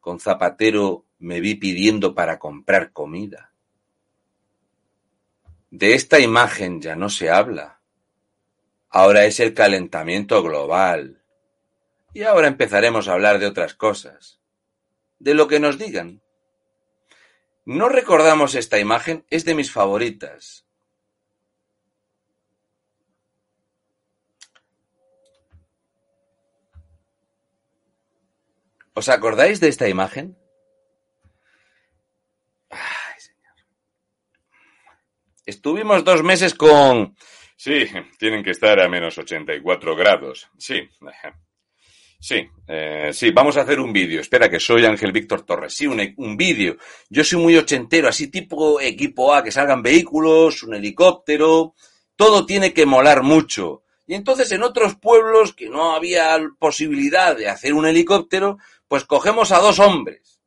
Con 0.00 0.20
Zapatero 0.20 1.04
me 1.18 1.40
vi 1.40 1.54
pidiendo 1.56 2.14
para 2.14 2.38
comprar 2.38 2.92
comida. 2.92 3.52
De 5.70 5.94
esta 5.94 6.18
imagen 6.18 6.80
ya 6.80 6.96
no 6.96 7.10
se 7.10 7.30
habla. 7.30 7.80
Ahora 8.88 9.24
es 9.24 9.38
el 9.38 9.54
calentamiento 9.54 10.42
global. 10.42 11.22
Y 12.12 12.22
ahora 12.24 12.48
empezaremos 12.48 13.06
a 13.06 13.12
hablar 13.12 13.38
de 13.38 13.46
otras 13.46 13.74
cosas. 13.74 14.40
De 15.18 15.34
lo 15.34 15.46
que 15.46 15.60
nos 15.60 15.78
digan. 15.78 16.22
No 17.64 17.88
recordamos 17.88 18.54
esta 18.54 18.80
imagen, 18.80 19.24
es 19.30 19.44
de 19.44 19.54
mis 19.54 19.70
favoritas. 19.70 20.66
¿Os 29.00 29.08
acordáis 29.08 29.60
de 29.60 29.68
esta 29.68 29.88
imagen? 29.88 30.36
Ay, 32.68 33.18
señor. 33.28 33.56
Estuvimos 35.46 36.04
dos 36.04 36.22
meses 36.22 36.54
con... 36.54 37.16
Sí, 37.56 37.86
tienen 38.18 38.44
que 38.44 38.50
estar 38.50 38.78
a 38.78 38.90
menos 38.90 39.16
84 39.16 39.96
grados. 39.96 40.50
Sí. 40.58 40.86
Sí, 42.20 42.46
eh, 42.68 43.10
sí, 43.14 43.30
vamos 43.30 43.56
a 43.56 43.62
hacer 43.62 43.80
un 43.80 43.90
vídeo. 43.90 44.20
Espera, 44.20 44.50
que 44.50 44.60
soy 44.60 44.84
Ángel 44.84 45.12
Víctor 45.12 45.46
Torres. 45.46 45.72
Sí, 45.72 45.86
un, 45.86 45.98
un 46.18 46.36
vídeo. 46.36 46.76
Yo 47.08 47.24
soy 47.24 47.40
muy 47.40 47.56
ochentero, 47.56 48.06
así 48.06 48.30
tipo 48.30 48.82
equipo 48.82 49.32
A, 49.32 49.42
que 49.42 49.50
salgan 49.50 49.82
vehículos, 49.82 50.62
un 50.62 50.74
helicóptero. 50.74 51.74
Todo 52.16 52.44
tiene 52.44 52.74
que 52.74 52.84
molar 52.84 53.22
mucho. 53.22 53.82
Y 54.10 54.16
entonces 54.16 54.50
en 54.50 54.64
otros 54.64 54.96
pueblos 54.96 55.54
que 55.54 55.68
no 55.68 55.94
había 55.94 56.36
posibilidad 56.58 57.36
de 57.36 57.48
hacer 57.48 57.74
un 57.74 57.86
helicóptero, 57.86 58.58
pues 58.88 59.04
cogemos 59.04 59.52
a 59.52 59.60
dos 59.60 59.78
hombres 59.78 60.42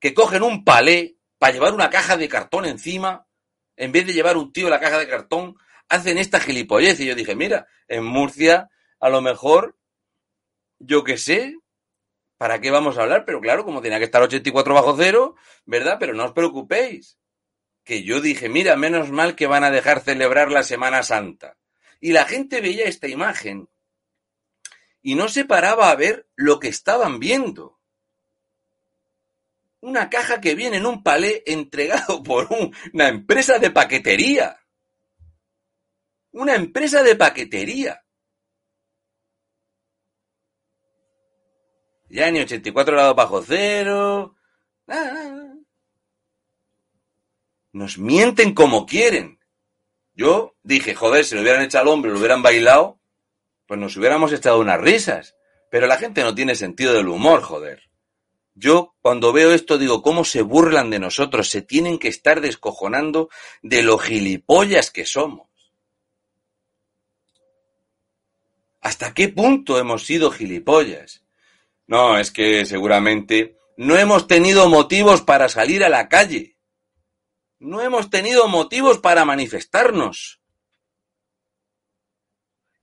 que 0.00 0.14
cogen 0.14 0.42
un 0.42 0.64
palé 0.64 1.14
para 1.38 1.52
llevar 1.52 1.74
una 1.74 1.90
caja 1.90 2.16
de 2.16 2.28
cartón 2.28 2.64
encima, 2.64 3.28
en 3.76 3.92
vez 3.92 4.04
de 4.04 4.14
llevar 4.14 4.36
un 4.36 4.52
tío 4.52 4.68
la 4.68 4.80
caja 4.80 4.98
de 4.98 5.06
cartón, 5.06 5.58
hacen 5.88 6.18
esta 6.18 6.40
gilipollez. 6.40 6.98
Y 6.98 7.06
yo 7.06 7.14
dije, 7.14 7.36
mira, 7.36 7.68
en 7.86 8.02
Murcia 8.04 8.68
a 8.98 9.08
lo 9.10 9.20
mejor, 9.20 9.78
yo 10.80 11.04
qué 11.04 11.18
sé, 11.18 11.54
¿para 12.36 12.60
qué 12.60 12.72
vamos 12.72 12.98
a 12.98 13.02
hablar? 13.02 13.24
Pero 13.26 13.40
claro, 13.40 13.64
como 13.64 13.80
tenía 13.80 14.00
que 14.00 14.06
estar 14.06 14.22
84 14.22 14.74
bajo 14.74 14.96
cero, 14.96 15.36
¿verdad? 15.66 15.98
Pero 16.00 16.14
no 16.14 16.24
os 16.24 16.32
preocupéis. 16.32 17.16
Que 17.84 18.02
yo 18.02 18.20
dije, 18.20 18.48
mira, 18.48 18.74
menos 18.74 19.12
mal 19.12 19.36
que 19.36 19.46
van 19.46 19.62
a 19.62 19.70
dejar 19.70 20.00
celebrar 20.00 20.50
la 20.50 20.64
Semana 20.64 21.04
Santa. 21.04 21.59
Y 22.00 22.12
la 22.12 22.24
gente 22.24 22.60
veía 22.60 22.86
esta 22.86 23.08
imagen 23.08 23.68
y 25.02 25.14
no 25.14 25.28
se 25.28 25.44
paraba 25.44 25.90
a 25.90 25.96
ver 25.96 26.28
lo 26.36 26.60
que 26.60 26.68
estaban 26.68 27.18
viendo. 27.20 27.80
Una 29.80 30.10
caja 30.10 30.40
que 30.40 30.54
viene 30.54 30.76
en 30.76 30.86
un 30.86 31.02
palé 31.02 31.42
entregado 31.46 32.22
por 32.24 32.48
una 32.92 33.08
empresa 33.08 33.58
de 33.58 33.70
paquetería. 33.70 34.60
Una 36.32 36.54
empresa 36.54 37.02
de 37.02 37.16
paquetería. 37.16 38.04
Ya 42.08 42.30
ni 42.30 42.40
84 42.40 42.92
grados 42.92 43.16
bajo 43.16 43.42
cero. 43.42 44.36
Nos 47.72 47.98
mienten 47.98 48.52
como 48.52 48.84
quieren. 48.84 49.39
Yo 50.20 50.54
dije, 50.62 50.94
joder, 50.94 51.24
si 51.24 51.34
lo 51.34 51.40
hubieran 51.40 51.62
echado 51.62 51.84
al 51.84 51.88
hombre, 51.88 52.10
lo 52.10 52.18
hubieran 52.18 52.42
bailado, 52.42 53.00
pues 53.66 53.80
nos 53.80 53.96
hubiéramos 53.96 54.30
echado 54.34 54.60
unas 54.60 54.78
risas. 54.78 55.34
Pero 55.70 55.86
la 55.86 55.96
gente 55.96 56.22
no 56.22 56.34
tiene 56.34 56.54
sentido 56.54 56.92
del 56.92 57.08
humor, 57.08 57.40
joder. 57.40 57.88
Yo 58.52 58.94
cuando 59.00 59.32
veo 59.32 59.54
esto 59.54 59.78
digo, 59.78 60.02
¿cómo 60.02 60.26
se 60.26 60.42
burlan 60.42 60.90
de 60.90 60.98
nosotros? 60.98 61.48
Se 61.48 61.62
tienen 61.62 61.98
que 61.98 62.08
estar 62.08 62.42
descojonando 62.42 63.30
de 63.62 63.82
lo 63.82 63.96
gilipollas 63.96 64.90
que 64.90 65.06
somos. 65.06 65.48
¿Hasta 68.82 69.14
qué 69.14 69.30
punto 69.30 69.78
hemos 69.78 70.04
sido 70.04 70.30
gilipollas? 70.30 71.24
No, 71.86 72.18
es 72.18 72.30
que 72.30 72.66
seguramente 72.66 73.56
no 73.78 73.96
hemos 73.96 74.26
tenido 74.26 74.68
motivos 74.68 75.22
para 75.22 75.48
salir 75.48 75.82
a 75.82 75.88
la 75.88 76.10
calle. 76.10 76.58
No 77.60 77.82
hemos 77.82 78.08
tenido 78.08 78.48
motivos 78.48 78.98
para 78.98 79.26
manifestarnos. 79.26 80.40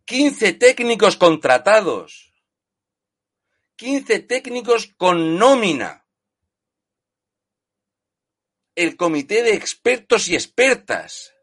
15 0.06 0.54
técnicos 0.54 1.18
contratados. 1.18 2.32
15 3.76 4.20
técnicos 4.20 4.94
con 4.96 5.40
nómina. 5.40 6.06
El 8.76 8.96
comité 8.96 9.42
de 9.42 9.56
expertos 9.56 10.28
y 10.28 10.36
expertas, 10.36 11.34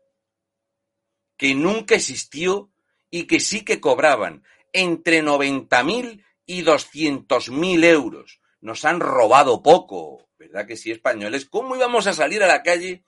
que 1.37 1.57
nunca 1.57 1.97
existió 1.97 2.71
y 3.11 3.27
que 3.27 3.41
sí 3.41 3.65
que 3.65 3.81
cobraban 3.81 4.45
entre 4.73 5.25
90.000 5.25 6.25
y 6.47 6.63
200.000 6.63 7.85
euros. 7.85 8.41
Nos 8.61 8.85
han 8.85 9.01
robado 9.01 9.61
poco, 9.61 10.29
¿verdad 10.39 10.69
que 10.69 10.77
sí, 10.77 10.93
españoles? 10.93 11.47
¿Cómo 11.47 11.75
íbamos 11.75 12.07
a 12.07 12.13
salir 12.13 12.45
a 12.45 12.47
la 12.47 12.63
calle 12.63 13.05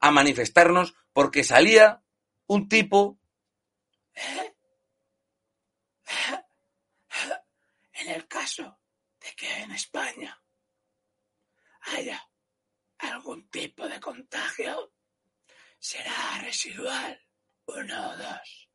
a 0.00 0.10
manifestarnos 0.10 0.94
porque 1.12 1.44
salía 1.44 2.02
un 2.46 2.68
tipo 2.68 3.18
en 7.92 8.10
el 8.10 8.26
caso 8.28 8.78
de 9.20 9.34
que 9.34 9.62
en 9.62 9.72
España 9.72 10.40
haya 11.80 12.28
algún 12.98 13.48
tipo 13.48 13.88
de 13.88 14.00
contagio, 14.00 14.92
será 15.78 16.38
residual, 16.40 17.20
uno 17.66 18.10
o 18.10 18.16
dos, 18.16 18.70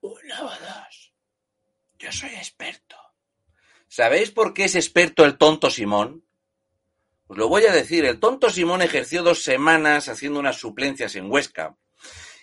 uno 0.00 0.34
o 0.40 0.50
dos. 0.50 1.14
Yo 1.98 2.10
soy 2.10 2.30
experto. 2.30 2.96
¿Sabéis 3.88 4.30
por 4.30 4.54
qué 4.54 4.64
es 4.64 4.74
experto 4.74 5.24
el 5.24 5.38
tonto 5.38 5.70
Simón? 5.70 6.26
Os 7.32 7.38
lo 7.38 7.48
voy 7.48 7.64
a 7.64 7.72
decir, 7.72 8.04
el 8.04 8.20
tonto 8.20 8.50
Simón 8.50 8.82
ejerció 8.82 9.22
dos 9.22 9.42
semanas 9.42 10.10
haciendo 10.10 10.38
unas 10.38 10.58
suplencias 10.58 11.16
en 11.16 11.30
Huesca 11.30 11.78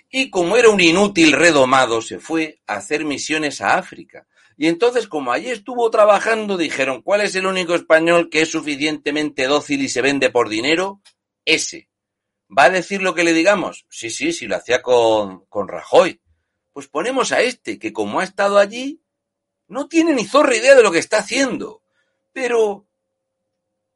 y 0.09 0.31
como 0.31 0.57
era 0.57 0.69
un 0.69 0.81
inútil 0.81 1.33
redomado 1.33 2.01
se 2.01 2.17
fue 2.17 2.59
a 2.65 2.77
hacer 2.77 3.05
misiones 3.05 3.61
a 3.61 3.77
África. 3.77 4.25
Y 4.57 4.65
entonces 4.65 5.07
como 5.07 5.31
allí 5.31 5.51
estuvo 5.51 5.91
trabajando 5.91 6.57
dijeron, 6.57 7.03
¿cuál 7.03 7.21
es 7.21 7.35
el 7.35 7.45
único 7.45 7.75
español 7.75 8.31
que 8.31 8.41
es 8.41 8.49
suficientemente 8.49 9.45
dócil 9.45 9.83
y 9.83 9.89
se 9.89 10.01
vende 10.01 10.31
por 10.31 10.49
dinero? 10.49 11.03
Ese. 11.45 11.87
¿Va 12.49 12.63
a 12.63 12.69
decir 12.71 13.03
lo 13.03 13.13
que 13.13 13.23
le 13.23 13.33
digamos? 13.33 13.85
Sí, 13.91 14.09
sí, 14.09 14.33
sí, 14.33 14.47
lo 14.47 14.55
hacía 14.55 14.81
con, 14.81 15.45
con 15.49 15.67
Rajoy. 15.67 16.19
Pues 16.73 16.87
ponemos 16.87 17.31
a 17.31 17.41
este, 17.41 17.77
que 17.77 17.93
como 17.93 18.21
ha 18.21 18.23
estado 18.23 18.57
allí, 18.57 19.03
no 19.67 19.87
tiene 19.87 20.15
ni 20.15 20.25
zorra 20.25 20.55
idea 20.55 20.73
de 20.73 20.81
lo 20.81 20.91
que 20.91 20.97
está 20.97 21.19
haciendo. 21.19 21.83
Pero 22.33 22.88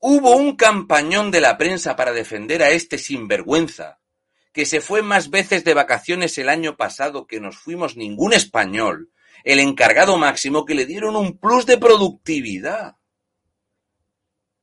Hubo 0.05 0.35
un 0.35 0.57
campañón 0.57 1.31
de 1.31 1.39
la 1.39 1.57
prensa 1.57 1.95
para 1.95 2.11
defender 2.11 2.61
a 2.61 2.71
este 2.71 2.97
sinvergüenza, 2.97 4.01
que 4.51 4.65
se 4.65 4.81
fue 4.81 5.01
más 5.01 5.29
veces 5.29 5.63
de 5.63 5.73
vacaciones 5.73 6.37
el 6.37 6.49
año 6.49 6.75
pasado 6.75 7.25
que 7.25 7.39
nos 7.39 7.55
fuimos 7.55 7.95
ningún 7.95 8.33
español, 8.33 9.13
el 9.45 9.59
encargado 9.59 10.17
máximo 10.17 10.65
que 10.65 10.75
le 10.75 10.85
dieron 10.85 11.15
un 11.15 11.37
plus 11.37 11.65
de 11.65 11.77
productividad. 11.77 12.97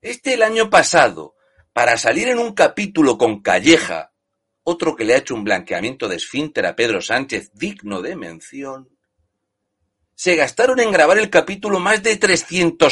Este 0.02 0.34
el 0.34 0.42
año 0.42 0.68
pasado, 0.68 1.36
para 1.72 1.96
salir 1.96 2.28
en 2.28 2.38
un 2.38 2.52
capítulo 2.52 3.16
con 3.16 3.40
Calleja, 3.40 4.12
otro 4.62 4.94
que 4.94 5.06
le 5.06 5.14
ha 5.14 5.18
hecho 5.20 5.34
un 5.34 5.44
blanqueamiento 5.44 6.06
de 6.06 6.16
esfínter 6.16 6.66
a 6.66 6.76
Pedro 6.76 7.00
Sánchez 7.00 7.50
digno 7.54 8.02
de 8.02 8.14
mención, 8.14 8.90
se 10.14 10.36
gastaron 10.36 10.80
en 10.80 10.92
grabar 10.92 11.16
el 11.16 11.30
capítulo 11.30 11.78
más 11.78 12.02
de 12.02 12.20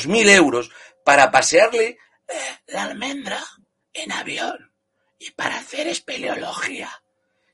mil 0.07 0.31
euros 0.31 0.71
para 1.05 1.31
pasearle 1.31 1.99
la 2.67 2.85
almendra 2.85 3.43
en 3.93 4.13
avión 4.13 4.73
y 5.19 5.31
para 5.33 5.57
hacer 5.57 5.89
espeleología. 5.89 6.91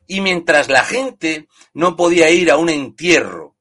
Y 0.06 0.20
mientras 0.20 0.68
la 0.68 0.84
gente 0.84 1.48
no 1.72 1.96
podía 1.96 2.30
ir 2.30 2.50
a 2.50 2.56
un 2.56 2.68
entierro, 2.68 3.56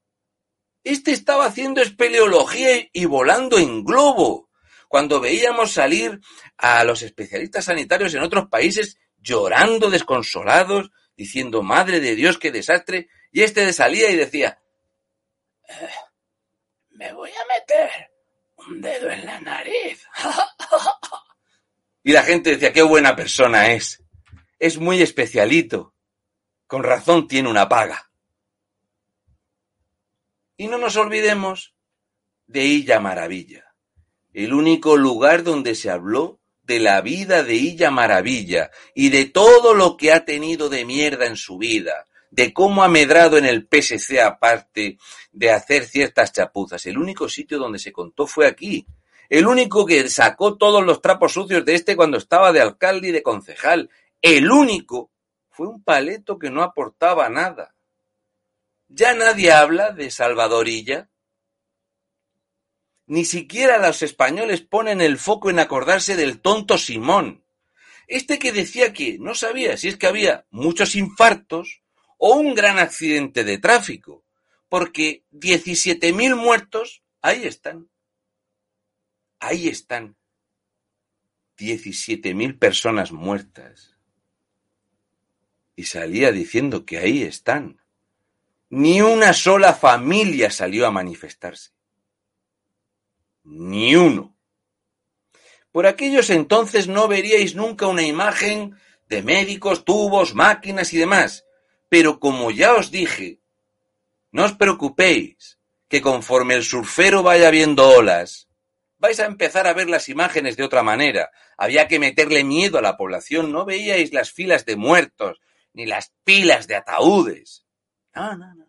este 0.83 1.11
estaba 1.11 1.45
haciendo 1.45 1.81
espeleología 1.81 2.89
y 2.91 3.05
volando 3.05 3.57
en 3.57 3.85
globo. 3.85 4.49
Cuando 4.89 5.21
veíamos 5.21 5.71
salir 5.71 6.19
a 6.57 6.83
los 6.83 7.01
especialistas 7.01 7.65
sanitarios 7.65 8.13
en 8.13 8.23
otros 8.23 8.49
países 8.49 8.97
llorando 9.17 9.89
desconsolados, 9.89 10.91
diciendo, 11.15 11.63
madre 11.63 12.01
de 12.01 12.15
Dios, 12.15 12.37
qué 12.37 12.51
desastre, 12.51 13.07
y 13.31 13.41
este 13.41 13.71
salía 13.71 14.09
y 14.09 14.17
decía, 14.17 14.61
eh, 15.69 15.89
me 16.89 17.13
voy 17.13 17.31
a 17.31 17.59
meter 17.59 18.12
un 18.67 18.81
dedo 18.81 19.09
en 19.09 19.25
la 19.25 19.39
nariz. 19.41 20.05
y 22.03 22.11
la 22.11 22.23
gente 22.23 22.51
decía, 22.51 22.73
qué 22.73 22.81
buena 22.81 23.15
persona 23.15 23.71
es. 23.71 24.03
Es 24.59 24.77
muy 24.77 25.01
especialito. 25.01 25.93
Con 26.67 26.83
razón 26.83 27.27
tiene 27.27 27.49
una 27.49 27.69
paga. 27.69 28.09
Y 30.57 30.67
no 30.67 30.77
nos 30.77 30.95
olvidemos 30.95 31.75
de 32.47 32.65
Illa 32.65 32.99
Maravilla, 32.99 33.73
el 34.33 34.53
único 34.53 34.97
lugar 34.97 35.43
donde 35.43 35.75
se 35.75 35.89
habló 35.89 36.39
de 36.61 36.79
la 36.79 37.01
vida 37.01 37.43
de 37.43 37.55
Illa 37.55 37.91
Maravilla 37.91 38.71
y 38.95 39.09
de 39.09 39.25
todo 39.25 39.73
lo 39.73 39.97
que 39.97 40.13
ha 40.13 40.25
tenido 40.25 40.69
de 40.69 40.85
mierda 40.85 41.25
en 41.25 41.35
su 41.35 41.57
vida, 41.57 42.05
de 42.33 42.51
cómo 42.51 42.83
ha 42.83 42.87
medrado 42.87 43.37
en 43.37 43.45
el 43.45 43.67
PSC 43.69 44.19
aparte 44.19 44.97
de 45.31 45.51
hacer 45.51 45.85
ciertas 45.85 46.33
chapuzas. 46.33 46.83
El 46.87 46.97
único 46.97 47.29
sitio 47.29 47.59
donde 47.59 47.77
se 47.77 47.91
contó 47.91 48.25
fue 48.25 48.47
aquí. 48.47 48.87
El 49.29 49.45
único 49.45 49.85
que 49.85 50.09
sacó 50.09 50.57
todos 50.57 50.83
los 50.83 50.99
trapos 50.99 51.33
sucios 51.33 51.63
de 51.63 51.75
este 51.75 51.95
cuando 51.95 52.17
estaba 52.17 52.51
de 52.51 52.59
alcalde 52.59 53.09
y 53.09 53.11
de 53.11 53.21
concejal. 53.21 53.91
El 54.19 54.51
único 54.51 55.11
fue 55.51 55.67
un 55.67 55.83
paleto 55.83 56.39
que 56.39 56.49
no 56.49 56.63
aportaba 56.63 57.29
nada. 57.29 57.75
Ya 58.87 59.13
nadie 59.13 59.51
habla 59.51 59.91
de 59.91 60.09
Salvadorilla. 60.09 61.11
Ni 63.05 63.25
siquiera 63.25 63.77
los 63.77 64.01
españoles 64.01 64.61
ponen 64.61 65.01
el 65.01 65.19
foco 65.19 65.51
en 65.51 65.59
acordarse 65.59 66.15
del 66.15 66.41
tonto 66.41 66.79
Simón. 66.79 67.43
Este 68.07 68.39
que 68.39 68.51
decía 68.51 68.91
que 68.91 69.19
no 69.19 69.35
sabía 69.35 69.77
si 69.77 69.89
es 69.89 69.97
que 69.97 70.07
había 70.07 70.47
muchos 70.49 70.95
infartos 70.95 71.82
o 72.25 72.35
un 72.35 72.53
gran 72.53 72.77
accidente 72.79 73.43
de 73.43 73.57
tráfico, 73.57 74.23
porque 74.69 75.23
17.000 75.31 76.35
muertos 76.35 77.03
Ahí 77.23 77.45
están. 77.45 77.89
Ahí 79.39 79.69
están. 79.69 80.17
17.000 81.57 82.59
personas 82.59 83.13
muertas. 83.13 83.95
Y 85.77 85.85
salía 85.85 86.33
diciendo 86.33 86.85
que 86.85 86.97
ahí 86.97 87.23
están. 87.23 87.81
Ni 88.69 89.01
una 89.01 89.31
sola 89.31 89.73
familia 89.73 90.51
salió 90.51 90.85
a 90.85 90.91
manifestarse. 90.91 91.71
Ni 93.45 93.95
uno. 93.95 94.35
Por 95.71 95.87
aquellos 95.87 96.29
entonces 96.29 96.89
no 96.89 97.07
veríais 97.07 97.55
nunca 97.55 97.87
una 97.87 98.03
imagen 98.03 98.77
de 99.07 99.23
médicos, 99.23 99.85
tubos, 99.85 100.35
máquinas 100.35 100.91
y 100.91 100.97
demás. 100.97 101.45
Pero 101.93 102.19
como 102.19 102.49
ya 102.49 102.73
os 102.73 102.89
dije, 102.89 103.39
no 104.31 104.45
os 104.45 104.53
preocupéis, 104.53 105.59
que 105.87 106.01
conforme 106.01 106.55
el 106.55 106.63
surfero 106.63 107.21
vaya 107.21 107.51
viendo 107.51 107.87
olas, 107.87 108.49
vais 108.97 109.19
a 109.19 109.25
empezar 109.25 109.67
a 109.67 109.73
ver 109.73 109.91
las 109.91 110.09
imágenes 110.09 110.57
de 110.57 110.63
otra 110.63 110.81
manera. 110.81 111.29
Había 111.55 111.87
que 111.87 111.99
meterle 111.99 112.43
miedo 112.43 112.79
a 112.79 112.81
la 112.81 112.97
población, 112.97 113.51
no 113.51 113.63
veíais 113.63 114.11
las 114.11 114.31
filas 114.31 114.65
de 114.65 114.75
muertos, 114.75 115.39
ni 115.73 115.85
las 115.85 116.11
pilas 116.23 116.65
de 116.65 116.77
ataúdes. 116.77 117.63
No, 118.15 118.35
no, 118.37 118.55
no. 118.55 118.65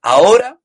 Ahora, 0.00 0.58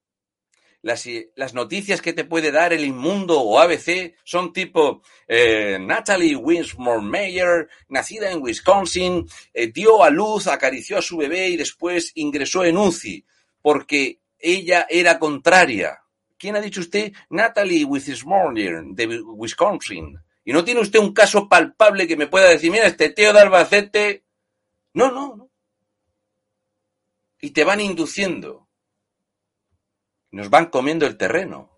las, 0.88 1.54
noticias 1.54 2.02
que 2.02 2.14
te 2.14 2.24
puede 2.24 2.52
dar 2.52 2.72
el 2.72 2.86
inmundo 2.86 3.42
o 3.42 3.60
ABC 3.60 4.16
son 4.24 4.54
tipo 4.54 5.02
eh, 5.28 5.78
Natalie 5.80 6.36
Winsmore 6.36 7.02
Mayer, 7.02 7.68
nacida 7.90 8.32
en 8.32 8.42
Wisconsin, 8.42 9.28
eh, 9.54 9.68
dio 9.68 10.04
a 10.04 10.10
luz, 10.10 10.48
acarició 10.48 10.98
a 10.98 11.02
su 11.02 11.18
bebé 11.18 11.50
y 11.50 11.58
después 11.58 12.14
ingresó 12.16 12.64
en 12.64 12.78
UCI 12.78 13.26
porque 13.62 14.22
ella 14.40 14.88
era 14.90 15.20
contraria. 15.20 16.00
¿Quién 16.38 16.56
ha 16.56 16.62
dicho 16.62 16.80
usted? 16.80 17.12
Natalie 17.30 17.84
Winsmore 17.84 18.84
de 18.94 19.22
Wisconsin. 19.22 20.18
Y 20.46 20.54
no 20.54 20.64
tiene 20.64 20.80
usted 20.80 21.00
un 21.00 21.14
caso 21.14 21.50
palpable 21.50 22.08
que 22.08 22.16
me 22.16 22.28
pueda 22.28 22.48
decir, 22.48 22.72
mira, 22.72 22.88
este 22.88 23.10
tío 23.10 23.34
de 23.34 23.42
Albacete. 23.42 24.24
No, 24.94 25.12
no, 25.12 25.36
no. 25.36 25.52
Y 27.42 27.52
te 27.52 27.66
van 27.66 27.82
induciendo. 27.82 28.67
Nos 30.32 30.50
van 30.50 30.68
comiendo 30.68 31.06
el 31.06 31.18
terreno. 31.18 31.72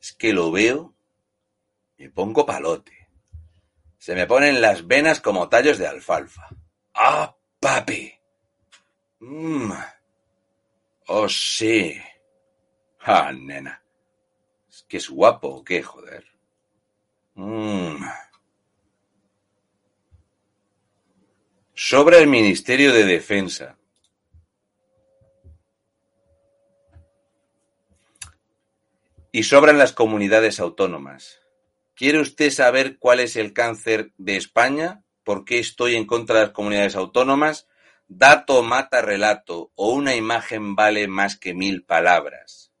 Es 0.00 0.12
que 0.12 0.32
lo 0.32 0.50
veo, 0.50 0.94
me 1.98 2.10
pongo 2.10 2.44
palote. 2.44 3.08
Se 3.98 4.16
me 4.16 4.26
ponen 4.26 4.60
las 4.60 4.86
venas 4.88 5.20
como 5.20 5.48
tallos 5.48 5.78
de 5.78 5.86
alfalfa. 5.86 6.48
¡Ah, 6.94 7.36
papi! 7.60 8.12
Mmm. 9.20 9.72
Oh, 11.06 11.28
sí. 11.28 12.00
Ah, 13.00 13.32
nena. 13.32 13.80
Es 14.68 14.84
que 14.88 14.96
es 14.96 15.08
guapo, 15.08 15.62
¿qué, 15.62 15.82
joder? 15.82 16.24
Mmm. 17.34 18.04
Sobra 21.84 22.18
el 22.18 22.28
Ministerio 22.28 22.92
de 22.92 23.04
Defensa. 23.04 23.76
Y 29.32 29.42
sobran 29.42 29.78
las 29.78 29.92
comunidades 29.92 30.60
autónomas. 30.60 31.40
¿Quiere 31.96 32.20
usted 32.20 32.50
saber 32.52 32.98
cuál 33.00 33.18
es 33.18 33.34
el 33.34 33.52
cáncer 33.52 34.12
de 34.16 34.36
España? 34.36 35.02
¿Por 35.24 35.44
qué 35.44 35.58
estoy 35.58 35.96
en 35.96 36.06
contra 36.06 36.36
de 36.36 36.42
las 36.42 36.52
comunidades 36.52 36.94
autónomas? 36.94 37.66
Dato 38.06 38.62
mata 38.62 39.02
relato 39.02 39.72
o 39.74 39.88
una 39.88 40.14
imagen 40.14 40.76
vale 40.76 41.08
más 41.08 41.36
que 41.36 41.52
mil 41.52 41.84
palabras. 41.84 42.71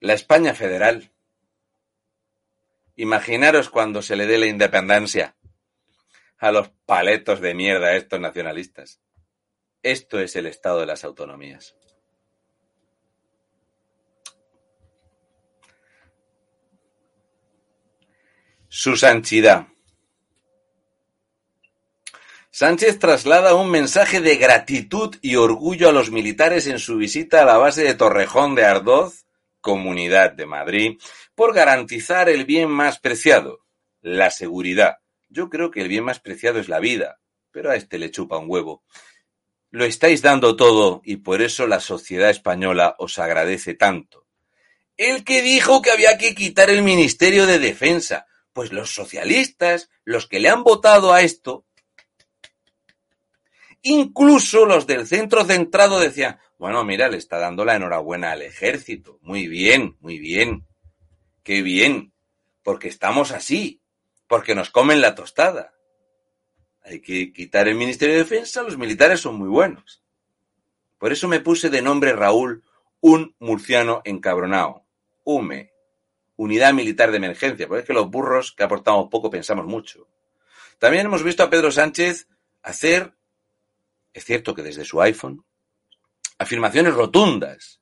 La 0.00 0.14
España 0.14 0.54
federal. 0.54 1.10
Imaginaros 2.94 3.68
cuando 3.68 4.00
se 4.00 4.14
le 4.14 4.26
dé 4.26 4.38
la 4.38 4.46
independencia 4.46 5.36
a 6.38 6.52
los 6.52 6.68
paletos 6.86 7.40
de 7.40 7.54
mierda 7.54 7.96
estos 7.96 8.20
nacionalistas. 8.20 9.00
Esto 9.82 10.20
es 10.20 10.36
el 10.36 10.46
estado 10.46 10.80
de 10.80 10.86
las 10.86 11.04
autonomías. 11.04 11.74
Su 18.68 18.96
santidad. 18.96 19.66
Sánchez 22.50 22.98
traslada 23.00 23.54
un 23.54 23.70
mensaje 23.70 24.20
de 24.20 24.36
gratitud 24.36 25.16
y 25.22 25.36
orgullo 25.36 25.88
a 25.88 25.92
los 25.92 26.10
militares 26.10 26.68
en 26.68 26.78
su 26.78 26.96
visita 26.96 27.42
a 27.42 27.44
la 27.44 27.56
base 27.56 27.82
de 27.82 27.94
Torrejón 27.94 28.54
de 28.54 28.64
Ardoz 28.64 29.27
Comunidad 29.60 30.32
de 30.32 30.46
Madrid 30.46 30.98
por 31.34 31.54
garantizar 31.54 32.28
el 32.28 32.44
bien 32.44 32.70
más 32.70 32.98
preciado, 32.98 33.64
la 34.00 34.30
seguridad. 34.30 34.98
Yo 35.28 35.50
creo 35.50 35.70
que 35.70 35.80
el 35.80 35.88
bien 35.88 36.04
más 36.04 36.20
preciado 36.20 36.58
es 36.58 36.68
la 36.68 36.80
vida, 36.80 37.20
pero 37.50 37.70
a 37.70 37.76
este 37.76 37.98
le 37.98 38.10
chupa 38.10 38.38
un 38.38 38.48
huevo. 38.48 38.82
Lo 39.70 39.84
estáis 39.84 40.22
dando 40.22 40.56
todo 40.56 41.02
y 41.04 41.16
por 41.16 41.42
eso 41.42 41.66
la 41.66 41.80
sociedad 41.80 42.30
española 42.30 42.94
os 42.98 43.18
agradece 43.18 43.74
tanto. 43.74 44.26
El 44.96 45.24
que 45.24 45.42
dijo 45.42 45.82
que 45.82 45.90
había 45.90 46.18
que 46.18 46.34
quitar 46.34 46.70
el 46.70 46.82
Ministerio 46.82 47.46
de 47.46 47.58
Defensa, 47.58 48.26
pues 48.52 48.72
los 48.72 48.90
socialistas, 48.90 49.90
los 50.04 50.26
que 50.26 50.40
le 50.40 50.48
han 50.48 50.64
votado 50.64 51.12
a 51.12 51.20
esto, 51.20 51.66
incluso 53.82 54.66
los 54.66 54.86
del 54.86 55.06
centro 55.06 55.44
centrado 55.44 56.00
decían, 56.00 56.40
bueno, 56.58 56.84
mira, 56.84 57.08
le 57.08 57.16
está 57.16 57.38
dando 57.38 57.64
la 57.64 57.76
enhorabuena 57.76 58.32
al 58.32 58.42
ejército. 58.42 59.18
Muy 59.22 59.46
bien, 59.46 59.96
muy 60.00 60.18
bien. 60.18 60.66
Qué 61.44 61.62
bien. 61.62 62.12
Porque 62.62 62.88
estamos 62.88 63.30
así. 63.30 63.80
Porque 64.26 64.54
nos 64.54 64.70
comen 64.70 65.00
la 65.00 65.14
tostada. 65.14 65.72
Hay 66.82 67.00
que 67.00 67.32
quitar 67.32 67.68
el 67.68 67.76
Ministerio 67.76 68.14
de 68.14 68.22
Defensa, 68.22 68.62
los 68.62 68.78
militares 68.78 69.20
son 69.20 69.36
muy 69.36 69.48
buenos. 69.48 70.02
Por 70.98 71.12
eso 71.12 71.28
me 71.28 71.40
puse 71.40 71.70
de 71.70 71.82
nombre 71.82 72.12
Raúl, 72.12 72.64
un 73.00 73.36
murciano 73.38 74.00
encabronado. 74.04 74.84
UME, 75.22 75.72
Unidad 76.36 76.72
Militar 76.72 77.10
de 77.10 77.18
Emergencia, 77.18 77.68
porque 77.68 77.82
es 77.82 77.86
que 77.86 77.92
los 77.92 78.10
burros 78.10 78.52
que 78.52 78.64
aportamos 78.64 79.08
poco 79.10 79.30
pensamos 79.30 79.66
mucho. 79.66 80.08
También 80.78 81.06
hemos 81.06 81.22
visto 81.22 81.42
a 81.42 81.50
Pedro 81.50 81.70
Sánchez 81.70 82.28
hacer, 82.62 83.14
es 84.12 84.24
cierto 84.24 84.54
que 84.54 84.62
desde 84.62 84.84
su 84.84 85.00
iPhone, 85.02 85.44
afirmaciones 86.38 86.94
rotundas. 86.94 87.80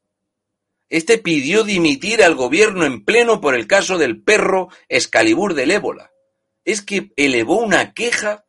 Este 0.89 1.19
pidió 1.19 1.65
dimitir 1.65 2.23
al 2.23 2.35
gobierno 2.35 2.85
en 2.85 3.05
pleno 3.05 3.41
por 3.41 3.55
el 3.55 3.67
caso 3.67 3.99
del 3.99 4.23
perro 4.23 4.69
Excalibur 4.89 5.55
del 5.55 5.73
ébola. 5.73 6.13
Es 6.65 6.81
que 6.81 7.13
elevó 7.17 7.59
una 7.59 7.93
queja 7.93 8.45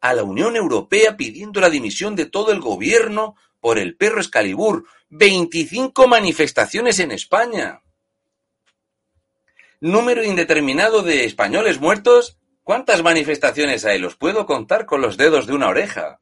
a 0.00 0.14
la 0.14 0.24
Unión 0.24 0.56
Europea 0.56 1.16
pidiendo 1.16 1.60
la 1.60 1.70
dimisión 1.70 2.16
de 2.16 2.26
todo 2.26 2.52
el 2.52 2.60
gobierno 2.60 3.36
por 3.60 3.78
el 3.78 3.96
perro 3.96 4.20
Excalibur. 4.20 4.86
25 5.10 6.06
manifestaciones 6.06 6.98
en 6.98 7.12
España. 7.12 7.82
Número 9.80 10.24
indeterminado 10.24 11.02
de 11.02 11.24
españoles 11.24 11.80
muertos. 11.80 12.38
¿Cuántas 12.62 13.02
manifestaciones 13.02 13.84
hay? 13.84 13.98
Los 13.98 14.16
puedo 14.16 14.46
contar 14.46 14.86
con 14.86 15.00
los 15.00 15.16
dedos 15.16 15.46
de 15.46 15.54
una 15.54 15.68
oreja. 15.68 16.20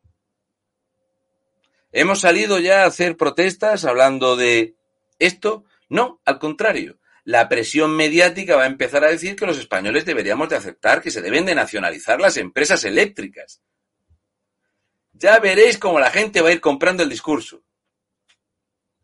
¿Hemos 1.90 2.20
salido 2.20 2.58
ya 2.58 2.82
a 2.82 2.86
hacer 2.86 3.16
protestas 3.16 3.84
hablando 3.84 4.36
de 4.36 4.76
esto? 5.18 5.64
No, 5.88 6.20
al 6.24 6.38
contrario. 6.38 6.98
La 7.24 7.48
presión 7.48 7.96
mediática 7.96 8.56
va 8.56 8.64
a 8.64 8.68
empezar 8.68 9.04
a 9.04 9.10
decir 9.10 9.36
que 9.36 9.46
los 9.46 9.58
españoles 9.58 10.04
deberíamos 10.04 10.48
de 10.48 10.56
aceptar 10.56 11.02
que 11.02 11.10
se 11.10 11.22
deben 11.22 11.46
de 11.46 11.54
nacionalizar 11.54 12.20
las 12.20 12.36
empresas 12.36 12.84
eléctricas. 12.84 13.62
Ya 15.12 15.38
veréis 15.38 15.78
cómo 15.78 15.98
la 15.98 16.10
gente 16.10 16.40
va 16.42 16.50
a 16.50 16.52
ir 16.52 16.60
comprando 16.60 17.02
el 17.02 17.08
discurso. 17.08 17.62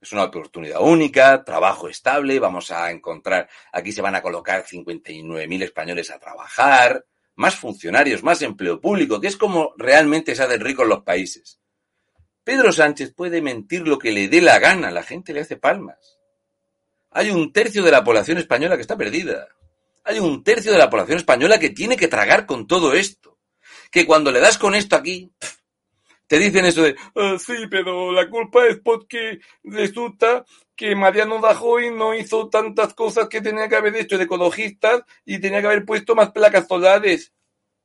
Es 0.01 0.13
una 0.13 0.25
oportunidad 0.25 0.81
única, 0.83 1.43
trabajo 1.45 1.89
estable, 1.89 2.39
vamos 2.39 2.71
a 2.71 2.91
encontrar, 2.91 3.49
aquí 3.73 3.91
se 3.91 4.03
van 4.03 4.15
a 4.15 4.23
colocar 4.23 4.65
59.000 4.65 5.63
españoles 5.63 6.11
a 6.11 6.19
trabajar, 6.19 7.07
más 7.37 7.57
funcionarios, 7.57 8.23
más 8.23 8.43
empleo 8.43 8.81
público, 8.81 9.21
que 9.21 9.29
es 9.29 9.37
como 9.37 9.73
realmente 9.79 10.35
se 10.35 10.43
hacen 10.43 10.61
ricos 10.61 10.87
los 10.87 11.03
países. 11.03 11.59
Pedro 12.45 12.73
Sánchez 12.73 13.15
puede 13.15 13.41
mentir 13.41 13.89
lo 13.89 13.99
que 13.99 14.13
le 14.13 14.29
dé 14.29 14.43
la 14.43 14.59
gana, 14.59 14.91
la 14.91 15.03
gente 15.03 15.33
le 15.33 15.41
hace 15.41 15.57
palmas. 15.57 16.19
Hay 17.11 17.31
un 17.31 17.53
tercio 17.53 17.83
de 17.83 17.91
la 17.91 18.05
población 18.05 18.39
española 18.39 18.77
que 18.77 18.83
está 18.83 18.97
perdida. 18.97 19.49
Hay 20.05 20.19
un 20.19 20.45
tercio 20.45 20.71
de 20.71 20.79
la 20.79 20.91
población 20.91 21.17
española 21.17 21.59
que 21.59 21.71
tiene 21.71 21.97
que 21.97 22.09
tragar 22.09 22.45
con 22.45 22.67
todo 22.67 22.93
esto. 22.93 23.39
Que 23.91 24.05
cuando 24.05 24.31
le 24.31 24.41
das 24.41 24.59
con 24.59 24.75
esto 24.75 24.97
aquí, 24.97 25.33
te 26.27 26.39
dicen 26.39 26.67
eso 26.67 26.83
de, 26.83 26.97
ah, 27.17 27.37
sí, 27.39 27.55
pero 27.71 28.13
la 28.13 28.29
culpa 28.29 28.67
es 28.67 28.79
porque 28.81 29.41
resulta 29.63 30.45
que 30.77 30.95
Mariano 30.97 31.41
Rajoy 31.41 31.91
no 31.91 32.15
hizo 32.15 32.49
tantas 32.49 32.93
cosas 32.95 33.29
que 33.29 33.41
tenía 33.41 33.69
que 33.69 33.77
haber 33.77 33.95
hecho 33.97 34.19
de 34.19 34.25
ecologistas 34.25 35.03
y 35.25 35.39
tenía 35.39 35.61
que 35.61 35.69
haber 35.69 35.85
puesto 35.85 36.15
más 36.15 36.33
placas 36.33 36.67
solares. 36.67 37.33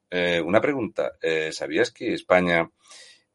Eh, 0.10 0.42
una 0.44 0.60
pregunta, 0.60 1.14
eh, 1.22 1.52
¿sabías 1.54 1.92
que 1.92 2.14
España 2.14 2.68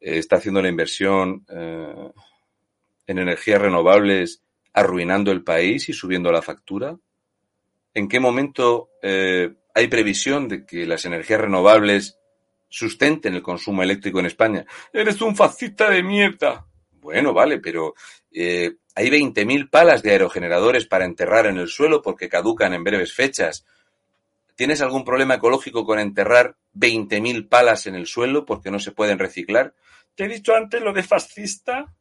está 0.05 0.37
haciendo 0.37 0.61
la 0.61 0.69
inversión 0.69 1.47
en 1.49 3.19
energías 3.19 3.63
renovables 3.63 4.43
arruinando 4.73 5.33
el 5.33 5.43
país 5.43 5.89
y 5.89 5.93
subiendo 5.93 6.31
la 6.31 6.43
factura? 6.43 6.97
¿En 7.95 8.09
qué 8.09 8.21
momento 8.21 8.91
hay 9.03 9.89
previsión 9.89 10.49
de 10.49 10.67
que 10.67 10.87
las 10.87 11.05
energías 11.05 11.41
renovables 11.41 12.19
sustenten 12.69 13.35
el 13.35 13.43
consumo 13.43 13.83
eléctrico 13.83 14.21
en 14.21 14.27
España? 14.27 14.67
Eres 14.93 15.21
un 15.23 15.35
fascista 15.35 15.89
de 15.89 16.03
mierda. 16.03 16.67
Bueno, 16.93 17.33
vale, 17.33 17.59
pero 17.59 17.95
hay 18.33 19.11
20.000 19.11 19.71
palas 19.71 20.03
de 20.03 20.11
aerogeneradores 20.11 20.87
para 20.87 21.05
enterrar 21.05 21.47
en 21.47 21.59
el 21.59 21.69
suelo 21.69 22.03
porque 22.03 22.29
caducan 22.29 22.75
en 22.75 22.85
breves 22.85 23.15
fechas. 23.15 23.65
¿Tienes 24.55 24.81
algún 24.81 25.05
problema 25.05 25.35
ecológico 25.35 25.85
con 25.85 25.99
enterrar 25.99 26.57
20.000 26.75 27.49
palas 27.49 27.87
en 27.87 27.97
el 27.97 28.07
suelo 28.07 28.45
porque 28.45 28.71
no 28.71 28.79
se 28.79 28.93
pueden 28.93 29.19
reciclar? 29.19 29.75
Te 30.15 30.25
he 30.25 30.29
dicho 30.29 30.55
antes 30.55 30.81
lo 30.81 30.93
de 30.93 31.03
fascista. 31.03 31.93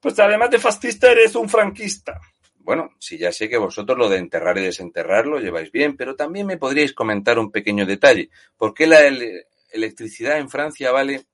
Pues 0.00 0.18
además 0.18 0.50
de 0.50 0.58
fascista 0.58 1.10
eres 1.10 1.34
un 1.34 1.48
franquista. 1.48 2.20
Bueno, 2.58 2.90
si 2.98 3.18
ya 3.18 3.32
sé 3.32 3.48
que 3.48 3.58
vosotros 3.58 3.98
lo 3.98 4.08
de 4.08 4.18
enterrar 4.18 4.56
y 4.58 4.62
desenterrar 4.62 5.26
lo 5.26 5.40
lleváis 5.40 5.70
bien, 5.70 5.96
pero 5.96 6.14
también 6.14 6.46
me 6.46 6.56
podríais 6.56 6.92
comentar 6.92 7.38
un 7.38 7.50
pequeño 7.50 7.84
detalle. 7.86 8.30
¿Por 8.56 8.72
qué 8.72 8.86
la 8.86 9.00
electricidad 9.72 10.38
en 10.38 10.48
Francia 10.48 10.90
vale 10.92 11.26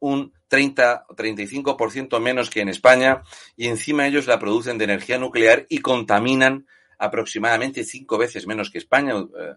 un 0.00 0.32
30 0.48 1.06
o 1.08 1.14
35% 1.14 2.18
menos 2.18 2.50
que 2.50 2.60
en 2.60 2.68
España 2.68 3.22
y 3.56 3.68
encima 3.68 4.06
ellos 4.06 4.26
la 4.26 4.38
producen 4.38 4.78
de 4.78 4.84
energía 4.84 5.18
nuclear 5.18 5.66
y 5.68 5.78
contaminan 5.78 6.66
aproximadamente 7.02 7.82
cinco 7.82 8.16
veces 8.16 8.46
menos 8.46 8.70
que 8.70 8.78
España. 8.78 9.14
Eh, 9.14 9.56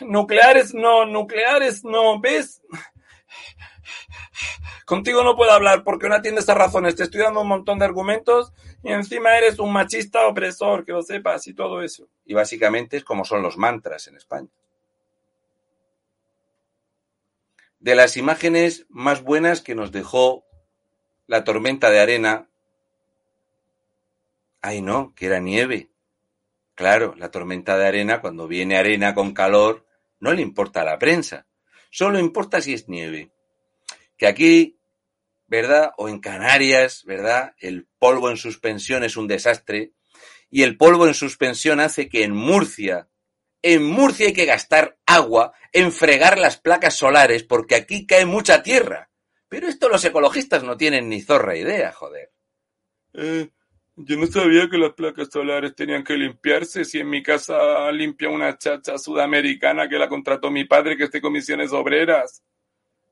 nucleares 0.00 0.74
no, 0.74 1.06
nucleares 1.06 1.84
no, 1.84 2.20
¿ves? 2.20 2.62
Contigo 4.84 5.22
no 5.22 5.36
puedo 5.36 5.52
hablar 5.52 5.84
porque 5.84 6.08
no 6.08 6.16
atiendes 6.16 6.48
a 6.48 6.54
razones. 6.54 6.96
Te 6.96 7.04
estoy 7.04 7.20
dando 7.22 7.42
un 7.42 7.48
montón 7.48 7.78
de 7.78 7.84
argumentos 7.84 8.52
y 8.82 8.92
encima 8.92 9.36
eres 9.36 9.60
un 9.60 9.72
machista 9.72 10.26
opresor, 10.26 10.84
que 10.84 10.92
lo 10.92 11.02
sepas 11.02 11.46
y 11.46 11.54
todo 11.54 11.80
eso. 11.82 12.08
Y 12.24 12.34
básicamente 12.34 12.96
es 12.96 13.04
como 13.04 13.24
son 13.24 13.42
los 13.42 13.56
mantras 13.56 14.08
en 14.08 14.16
España. 14.16 14.48
De 17.78 17.94
las 17.94 18.16
imágenes 18.16 18.86
más 18.88 19.22
buenas 19.22 19.60
que 19.60 19.76
nos 19.76 19.92
dejó 19.92 20.44
la 21.28 21.44
tormenta 21.44 21.90
de 21.90 22.00
arena. 22.00 22.48
Ay, 24.60 24.82
no, 24.82 25.14
que 25.14 25.26
era 25.26 25.38
nieve. 25.38 25.90
Claro, 26.76 27.14
la 27.16 27.30
tormenta 27.30 27.78
de 27.78 27.86
arena, 27.86 28.20
cuando 28.20 28.46
viene 28.46 28.76
arena 28.76 29.14
con 29.14 29.32
calor, 29.32 29.86
no 30.20 30.34
le 30.34 30.42
importa 30.42 30.82
a 30.82 30.84
la 30.84 30.98
prensa. 30.98 31.46
Solo 31.90 32.18
importa 32.18 32.60
si 32.60 32.74
es 32.74 32.86
nieve. 32.86 33.32
Que 34.18 34.26
aquí, 34.26 34.78
¿verdad? 35.46 35.92
O 35.96 36.10
en 36.10 36.20
Canarias, 36.20 37.02
¿verdad? 37.06 37.54
El 37.58 37.88
polvo 37.98 38.28
en 38.28 38.36
suspensión 38.36 39.04
es 39.04 39.16
un 39.16 39.26
desastre. 39.26 39.92
Y 40.50 40.64
el 40.64 40.76
polvo 40.76 41.06
en 41.06 41.14
suspensión 41.14 41.80
hace 41.80 42.10
que 42.10 42.24
en 42.24 42.32
Murcia, 42.32 43.08
en 43.62 43.82
Murcia 43.82 44.26
hay 44.26 44.32
que 44.34 44.44
gastar 44.44 44.98
agua 45.06 45.54
en 45.72 45.92
fregar 45.92 46.38
las 46.38 46.58
placas 46.58 46.94
solares 46.94 47.42
porque 47.42 47.74
aquí 47.74 48.06
cae 48.06 48.26
mucha 48.26 48.62
tierra. 48.62 49.10
Pero 49.48 49.66
esto 49.66 49.88
los 49.88 50.04
ecologistas 50.04 50.62
no 50.62 50.76
tienen 50.76 51.08
ni 51.08 51.22
zorra 51.22 51.56
idea, 51.56 51.90
joder. 51.92 52.32
Eh, 53.14 53.48
yo 53.96 54.16
no 54.18 54.26
sabía 54.26 54.68
que 54.68 54.76
las 54.76 54.92
placas 54.92 55.28
solares 55.32 55.74
tenían 55.74 56.04
que 56.04 56.14
limpiarse. 56.14 56.84
Si 56.84 57.00
en 57.00 57.08
mi 57.08 57.22
casa 57.22 57.90
limpia 57.92 58.28
una 58.28 58.56
chacha 58.58 58.98
sudamericana 58.98 59.88
que 59.88 59.98
la 59.98 60.08
contrató 60.08 60.50
mi 60.50 60.64
padre 60.64 60.96
que 60.96 61.04
esté 61.04 61.20
comisiones 61.20 61.72
obreras. 61.72 62.42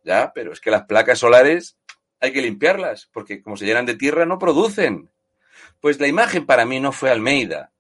Ya, 0.05 0.31
pero 0.35 0.52
es 0.52 0.61
que 0.61 0.70
las 0.70 0.85
placas 0.85 1.19
solares 1.19 1.78
hay 2.20 2.32
que 2.32 2.43
limpiarlas, 2.43 3.09
porque 3.12 3.43
como 3.43 3.56
se 3.56 3.65
llenan 3.65 3.86
de 3.86 3.97
tierra 3.97 4.27
no 4.27 4.39
producen. 4.39 5.11
Pues 5.81 5.98
la 6.01 6.06
imagen 6.06 6.44
para 6.44 6.66
mí 6.66 6.81
no 6.81 6.93
fue 6.93 7.11
Almeida. 7.11 7.73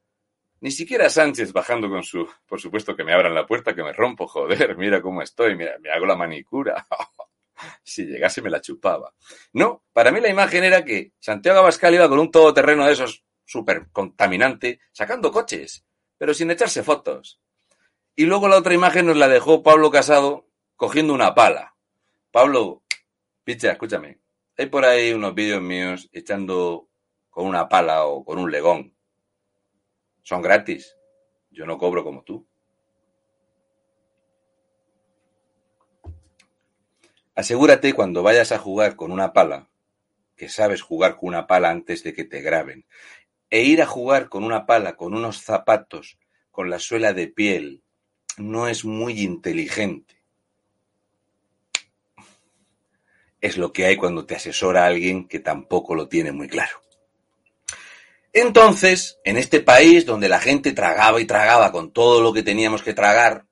Ni 0.60 0.70
siquiera 0.70 1.10
Sánchez 1.10 1.52
bajando 1.52 1.90
con 1.90 2.02
su... 2.02 2.26
Por 2.46 2.58
supuesto 2.58 2.96
que 2.96 3.04
me 3.04 3.12
abran 3.12 3.34
la 3.34 3.46
puerta, 3.46 3.74
que 3.74 3.82
me 3.82 3.92
rompo, 3.92 4.26
joder, 4.26 4.78
mira 4.78 5.02
cómo 5.02 5.20
estoy, 5.20 5.56
mira, 5.56 5.76
me 5.78 5.90
hago 5.90 6.06
la 6.06 6.16
manicura. 6.16 6.86
si 7.82 8.04
llegase 8.04 8.42
me 8.42 8.50
la 8.50 8.60
chupaba. 8.60 9.14
No, 9.52 9.84
para 9.92 10.10
mí 10.10 10.20
la 10.20 10.28
imagen 10.28 10.64
era 10.64 10.84
que 10.84 11.12
Santiago 11.18 11.58
Abascal 11.60 11.94
iba 11.94 12.08
con 12.08 12.18
un 12.18 12.30
todoterreno 12.30 12.86
de 12.86 12.92
esos 12.92 13.24
súper 13.44 13.90
contaminante, 13.90 14.80
sacando 14.92 15.30
coches, 15.30 15.84
pero 16.18 16.34
sin 16.34 16.50
echarse 16.50 16.82
fotos. 16.82 17.40
Y 18.16 18.26
luego 18.26 18.48
la 18.48 18.56
otra 18.56 18.74
imagen 18.74 19.06
nos 19.06 19.16
la 19.16 19.28
dejó 19.28 19.62
Pablo 19.62 19.90
Casado 19.90 20.48
cogiendo 20.76 21.12
una 21.12 21.34
pala. 21.34 21.76
Pablo, 22.30 22.82
picha, 23.44 23.72
escúchame. 23.72 24.20
Hay 24.56 24.66
por 24.66 24.84
ahí 24.84 25.12
unos 25.12 25.34
vídeos 25.34 25.60
míos 25.60 26.08
echando 26.12 26.88
con 27.28 27.46
una 27.46 27.68
pala 27.68 28.06
o 28.06 28.24
con 28.24 28.38
un 28.38 28.50
legón. 28.50 28.96
Son 30.22 30.40
gratis. 30.40 30.96
Yo 31.50 31.66
no 31.66 31.76
cobro 31.78 32.04
como 32.04 32.22
tú. 32.22 32.48
Asegúrate 37.34 37.92
cuando 37.94 38.22
vayas 38.22 38.52
a 38.52 38.58
jugar 38.58 38.94
con 38.94 39.10
una 39.10 39.32
pala, 39.32 39.68
que 40.36 40.48
sabes 40.48 40.82
jugar 40.82 41.16
con 41.16 41.30
una 41.30 41.46
pala 41.46 41.70
antes 41.70 42.04
de 42.04 42.12
que 42.12 42.24
te 42.24 42.40
graben, 42.40 42.86
e 43.50 43.62
ir 43.62 43.82
a 43.82 43.86
jugar 43.86 44.28
con 44.28 44.44
una 44.44 44.66
pala, 44.66 44.96
con 44.96 45.14
unos 45.14 45.42
zapatos, 45.42 46.18
con 46.50 46.70
la 46.70 46.78
suela 46.78 47.12
de 47.12 47.26
piel, 47.26 47.82
no 48.36 48.68
es 48.68 48.84
muy 48.84 49.20
inteligente. 49.20 50.22
Es 53.40 53.58
lo 53.58 53.72
que 53.72 53.86
hay 53.86 53.96
cuando 53.96 54.26
te 54.26 54.36
asesora 54.36 54.86
alguien 54.86 55.26
que 55.26 55.40
tampoco 55.40 55.94
lo 55.94 56.08
tiene 56.08 56.32
muy 56.32 56.48
claro. 56.48 56.82
Entonces, 58.32 59.18
en 59.24 59.36
este 59.36 59.60
país 59.60 60.06
donde 60.06 60.28
la 60.28 60.40
gente 60.40 60.72
tragaba 60.72 61.20
y 61.20 61.24
tragaba 61.24 61.70
con 61.70 61.92
todo 61.92 62.22
lo 62.22 62.32
que 62.32 62.42
teníamos 62.42 62.82
que 62.82 62.94
tragar, 62.94 63.46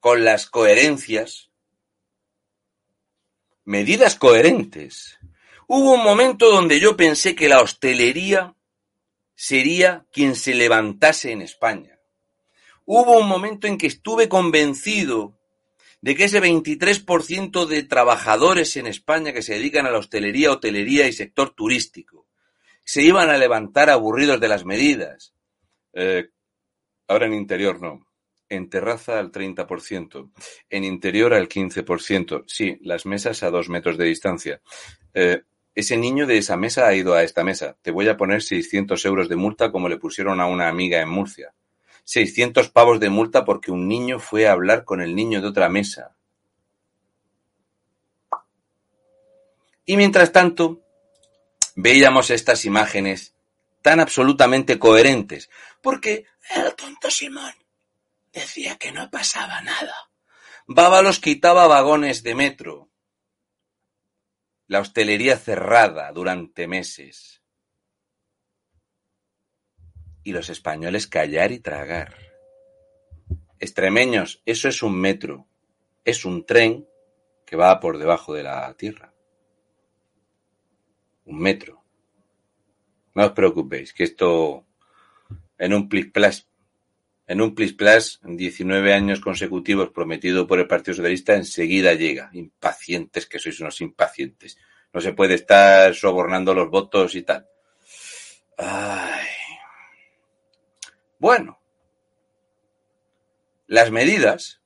con 0.00 0.24
las 0.24 0.46
coherencias, 0.46 1.50
medidas 3.64 4.14
coherentes. 4.14 5.18
Hubo 5.66 5.92
un 5.92 6.02
momento 6.02 6.50
donde 6.50 6.80
yo 6.80 6.96
pensé 6.96 7.34
que 7.34 7.48
la 7.48 7.60
hostelería 7.60 8.54
sería 9.34 10.06
quien 10.12 10.34
se 10.34 10.54
levantase 10.54 11.32
en 11.32 11.42
España. 11.42 11.98
Hubo 12.84 13.18
un 13.18 13.28
momento 13.28 13.66
en 13.66 13.76
que 13.76 13.86
estuve 13.86 14.28
convencido 14.28 15.38
de 16.00 16.14
que 16.14 16.24
ese 16.24 16.40
23% 16.40 17.66
de 17.66 17.82
trabajadores 17.82 18.76
en 18.76 18.86
España 18.86 19.32
que 19.32 19.42
se 19.42 19.54
dedican 19.54 19.84
a 19.84 19.90
la 19.90 19.98
hostelería, 19.98 20.52
hotelería 20.52 21.06
y 21.06 21.12
sector 21.12 21.50
turístico 21.50 22.26
se 22.84 23.02
iban 23.02 23.28
a 23.28 23.36
levantar 23.36 23.90
aburridos 23.90 24.40
de 24.40 24.48
las 24.48 24.64
medidas. 24.64 25.34
Eh, 25.92 26.30
ahora 27.06 27.26
en 27.26 27.34
interior 27.34 27.82
no 27.82 28.07
en 28.48 28.70
terraza 28.70 29.18
al 29.18 29.30
30%, 29.30 30.30
en 30.70 30.84
interior 30.84 31.34
al 31.34 31.48
15%. 31.48 32.44
Sí, 32.46 32.78
las 32.82 33.06
mesas 33.06 33.42
a 33.42 33.50
dos 33.50 33.68
metros 33.68 33.98
de 33.98 34.04
distancia. 34.06 34.60
Eh, 35.14 35.42
ese 35.74 35.96
niño 35.96 36.26
de 36.26 36.38
esa 36.38 36.56
mesa 36.56 36.86
ha 36.86 36.94
ido 36.94 37.14
a 37.14 37.22
esta 37.22 37.44
mesa. 37.44 37.76
Te 37.82 37.90
voy 37.90 38.08
a 38.08 38.16
poner 38.16 38.42
600 38.42 39.04
euros 39.04 39.28
de 39.28 39.36
multa 39.36 39.70
como 39.70 39.88
le 39.88 39.98
pusieron 39.98 40.40
a 40.40 40.46
una 40.46 40.68
amiga 40.68 41.00
en 41.00 41.08
Murcia. 41.08 41.54
600 42.04 42.70
pavos 42.70 43.00
de 43.00 43.10
multa 43.10 43.44
porque 43.44 43.70
un 43.70 43.86
niño 43.86 44.18
fue 44.18 44.48
a 44.48 44.52
hablar 44.52 44.84
con 44.84 45.00
el 45.00 45.14
niño 45.14 45.40
de 45.40 45.48
otra 45.48 45.68
mesa. 45.68 46.16
Y 49.84 49.96
mientras 49.96 50.32
tanto, 50.32 50.82
veíamos 51.76 52.30
estas 52.30 52.64
imágenes 52.64 53.34
tan 53.82 54.00
absolutamente 54.00 54.78
coherentes, 54.78 55.48
porque 55.80 56.24
el 56.54 56.74
tonto 56.74 57.10
Simón 57.10 57.52
Decía 58.32 58.76
que 58.76 58.92
no 58.92 59.10
pasaba 59.10 59.60
nada. 59.62 60.10
Bábalos 60.66 61.18
quitaba 61.18 61.66
vagones 61.66 62.22
de 62.22 62.34
metro. 62.34 62.90
La 64.66 64.80
hostelería 64.80 65.38
cerrada 65.38 66.12
durante 66.12 66.66
meses. 66.66 67.42
Y 70.22 70.32
los 70.32 70.50
españoles 70.50 71.06
callar 71.06 71.52
y 71.52 71.60
tragar. 71.60 72.16
Extremeños, 73.58 74.42
eso 74.44 74.68
es 74.68 74.82
un 74.82 75.00
metro. 75.00 75.48
Es 76.04 76.24
un 76.24 76.44
tren 76.44 76.86
que 77.46 77.56
va 77.56 77.80
por 77.80 77.96
debajo 77.96 78.34
de 78.34 78.42
la 78.42 78.74
tierra. 78.74 79.14
Un 81.24 81.40
metro. 81.40 81.82
No 83.14 83.24
os 83.24 83.32
preocupéis, 83.32 83.92
que 83.94 84.04
esto 84.04 84.66
en 85.56 85.72
un 85.72 85.88
plis 85.88 86.12
en 87.28 87.42
un 87.42 87.54
plis 87.54 87.74
plas, 87.74 88.20
19 88.22 88.94
años 88.94 89.20
consecutivos 89.20 89.90
prometido 89.90 90.46
por 90.46 90.60
el 90.60 90.66
Partido 90.66 90.94
Socialista, 90.94 91.34
enseguida 91.34 91.92
llega. 91.92 92.30
Impacientes, 92.32 93.26
que 93.26 93.38
sois 93.38 93.60
unos 93.60 93.82
impacientes. 93.82 94.56
No 94.94 95.02
se 95.02 95.12
puede 95.12 95.34
estar 95.34 95.94
sobornando 95.94 96.54
los 96.54 96.70
votos 96.70 97.14
y 97.14 97.22
tal. 97.22 97.46
Ay. 98.56 99.26
Bueno, 101.18 101.60
las 103.66 103.90
medidas. 103.90 104.62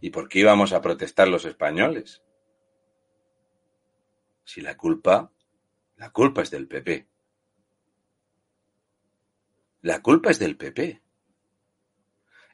¿Y 0.00 0.10
por 0.10 0.28
qué 0.28 0.38
íbamos 0.38 0.72
a 0.72 0.80
protestar 0.80 1.26
los 1.26 1.44
españoles? 1.46 2.22
Si 4.44 4.60
la 4.60 4.76
culpa, 4.76 5.32
la 5.96 6.10
culpa 6.10 6.42
es 6.42 6.50
del 6.52 6.68
PP. 6.68 7.13
La 9.84 10.00
culpa 10.00 10.30
es 10.30 10.38
del 10.38 10.56
PP. 10.56 11.02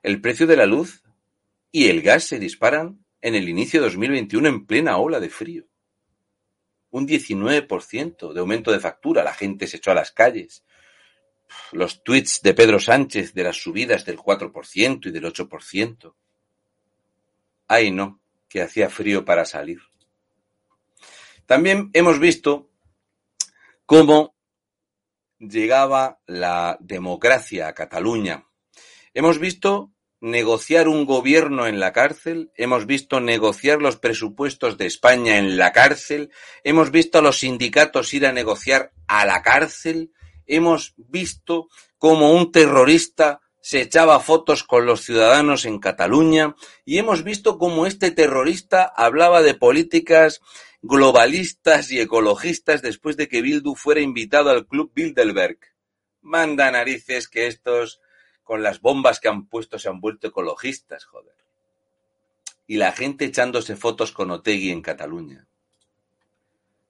El 0.02 0.20
precio 0.20 0.48
de 0.48 0.56
la 0.56 0.66
luz 0.66 1.04
y 1.70 1.86
el 1.86 2.02
gas 2.02 2.24
se 2.24 2.40
disparan 2.40 3.04
en 3.20 3.36
el 3.36 3.48
inicio 3.48 3.78
de 3.80 3.86
2021 3.86 4.48
en 4.48 4.66
plena 4.66 4.96
ola 4.96 5.20
de 5.20 5.30
frío. 5.30 5.64
Un 6.90 7.06
19% 7.06 8.32
de 8.32 8.40
aumento 8.40 8.72
de 8.72 8.80
factura, 8.80 9.22
la 9.22 9.32
gente 9.32 9.68
se 9.68 9.76
echó 9.76 9.92
a 9.92 9.94
las 9.94 10.10
calles. 10.10 10.64
Los 11.70 12.02
tweets 12.02 12.42
de 12.42 12.52
Pedro 12.52 12.80
Sánchez 12.80 13.32
de 13.32 13.44
las 13.44 13.62
subidas 13.62 14.04
del 14.04 14.18
4% 14.18 15.06
y 15.06 15.10
del 15.12 15.24
8%. 15.24 16.14
Ay 17.68 17.92
no, 17.92 18.20
que 18.48 18.60
hacía 18.60 18.90
frío 18.90 19.24
para 19.24 19.44
salir. 19.44 19.80
También 21.46 21.90
hemos 21.92 22.18
visto 22.18 22.72
cómo 23.86 24.34
llegaba 25.40 26.20
la 26.26 26.76
democracia 26.80 27.66
a 27.66 27.74
Cataluña. 27.74 28.46
Hemos 29.14 29.38
visto 29.38 29.92
negociar 30.20 30.86
un 30.86 31.06
gobierno 31.06 31.66
en 31.66 31.80
la 31.80 31.92
cárcel, 31.92 32.52
hemos 32.54 32.86
visto 32.86 33.20
negociar 33.20 33.80
los 33.80 33.96
presupuestos 33.96 34.76
de 34.76 34.86
España 34.86 35.38
en 35.38 35.56
la 35.56 35.72
cárcel, 35.72 36.30
hemos 36.62 36.90
visto 36.90 37.18
a 37.18 37.22
los 37.22 37.38
sindicatos 37.38 38.12
ir 38.12 38.26
a 38.26 38.32
negociar 38.32 38.92
a 39.08 39.24
la 39.24 39.42
cárcel, 39.42 40.12
hemos 40.46 40.94
visto 40.96 41.68
cómo 41.96 42.32
un 42.32 42.52
terrorista 42.52 43.40
se 43.62 43.80
echaba 43.80 44.20
fotos 44.20 44.62
con 44.64 44.86
los 44.86 45.02
ciudadanos 45.02 45.64
en 45.64 45.78
Cataluña 45.78 46.54
y 46.84 46.98
hemos 46.98 47.24
visto 47.24 47.58
cómo 47.58 47.86
este 47.86 48.10
terrorista 48.10 48.84
hablaba 48.84 49.42
de 49.42 49.54
políticas 49.54 50.40
globalistas 50.82 51.90
y 51.90 52.00
ecologistas 52.00 52.82
después 52.82 53.16
de 53.16 53.28
que 53.28 53.42
Bildu 53.42 53.74
fuera 53.74 54.00
invitado 54.00 54.50
al 54.50 54.66
Club 54.66 54.92
Bilderberg. 54.94 55.58
Manda 56.22 56.70
narices 56.70 57.28
que 57.28 57.46
estos, 57.46 58.00
con 58.42 58.62
las 58.62 58.80
bombas 58.80 59.20
que 59.20 59.28
han 59.28 59.46
puesto, 59.46 59.78
se 59.78 59.88
han 59.88 60.00
vuelto 60.00 60.28
ecologistas, 60.28 61.04
joder. 61.04 61.36
Y 62.66 62.76
la 62.76 62.92
gente 62.92 63.24
echándose 63.24 63.76
fotos 63.76 64.12
con 64.12 64.30
Otegui 64.30 64.70
en 64.70 64.82
Cataluña. 64.82 65.46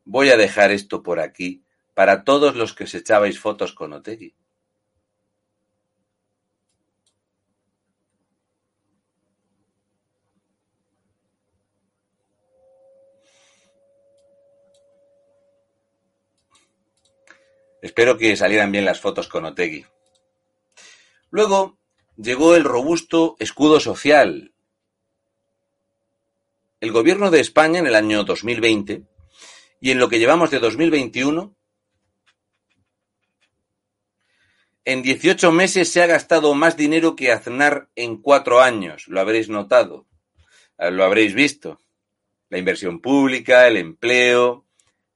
Voy 0.05 0.31
a 0.31 0.37
dejar 0.37 0.71
esto 0.73 1.03
por 1.03 1.21
aquí 1.21 1.63
para 1.95 2.25
todos 2.25 2.57
los 2.57 2.75
que 2.75 2.85
os 2.85 2.95
echabais 2.95 3.39
fotos 3.39 3.73
con 3.73 3.93
Otegui. 3.93 4.35
Espero 17.83 18.19
que 18.19 18.37
salieran 18.37 18.73
bien 18.73 18.85
las 18.85 19.01
fotos 19.01 19.29
con 19.29 19.45
Otegui. 19.45 19.87
Luego 21.31 21.79
llegó 22.17 22.55
el 22.55 22.65
robusto 22.65 23.37
escudo 23.39 23.81
social. 23.81 24.53
El 26.81 26.93
gobierno 26.93 27.31
de 27.31 27.41
España 27.41 27.79
en 27.79 27.87
el 27.87 27.95
año 27.95 28.25
2020 28.25 29.05
y 29.81 29.91
en 29.91 29.99
lo 29.99 30.09
que 30.09 30.19
llevamos 30.19 30.51
de 30.51 30.59
2021, 30.59 31.55
en 34.85 35.03
18 35.03 35.53
meses 35.53 35.91
se 35.91 36.03
ha 36.03 36.07
gastado 36.07 36.55
más 36.55 36.77
dinero 36.77 37.17
que 37.17 37.33
Aznar 37.33 37.89
en 37.97 38.21
cuatro 38.21 38.61
años. 38.61 39.09
Lo 39.09 39.21
habréis 39.21 39.49
notado, 39.49 40.07
lo 40.79 41.05
habréis 41.05 41.35
visto. 41.35 41.81
La 42.49 42.59
inversión 42.59 43.01
pública, 43.01 43.69
el 43.69 43.77
empleo, 43.77 44.67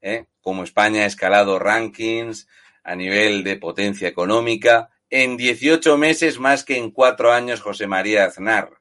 ¿eh? 0.01 0.25
Como 0.45 0.63
España 0.63 1.01
ha 1.01 1.05
escalado 1.07 1.57
rankings 1.57 2.47
a 2.83 2.95
nivel 2.95 3.43
de 3.43 3.57
potencia 3.57 4.07
económica 4.07 4.91
en 5.09 5.37
18 5.37 5.97
meses 5.97 6.37
más 6.37 6.63
que 6.63 6.77
en 6.77 6.91
cuatro 6.91 7.33
años 7.33 7.61
José 7.61 7.87
María 7.87 8.25
Aznar. 8.25 8.79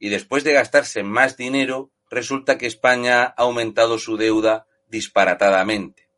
Y 0.00 0.08
después 0.08 0.42
de 0.42 0.52
gastarse 0.52 1.04
más 1.04 1.36
dinero, 1.36 1.92
resulta 2.10 2.58
que 2.58 2.66
España 2.66 3.22
ha 3.22 3.34
aumentado 3.36 4.00
su 4.00 4.16
deuda 4.16 4.66
disparatadamente. 4.88 6.08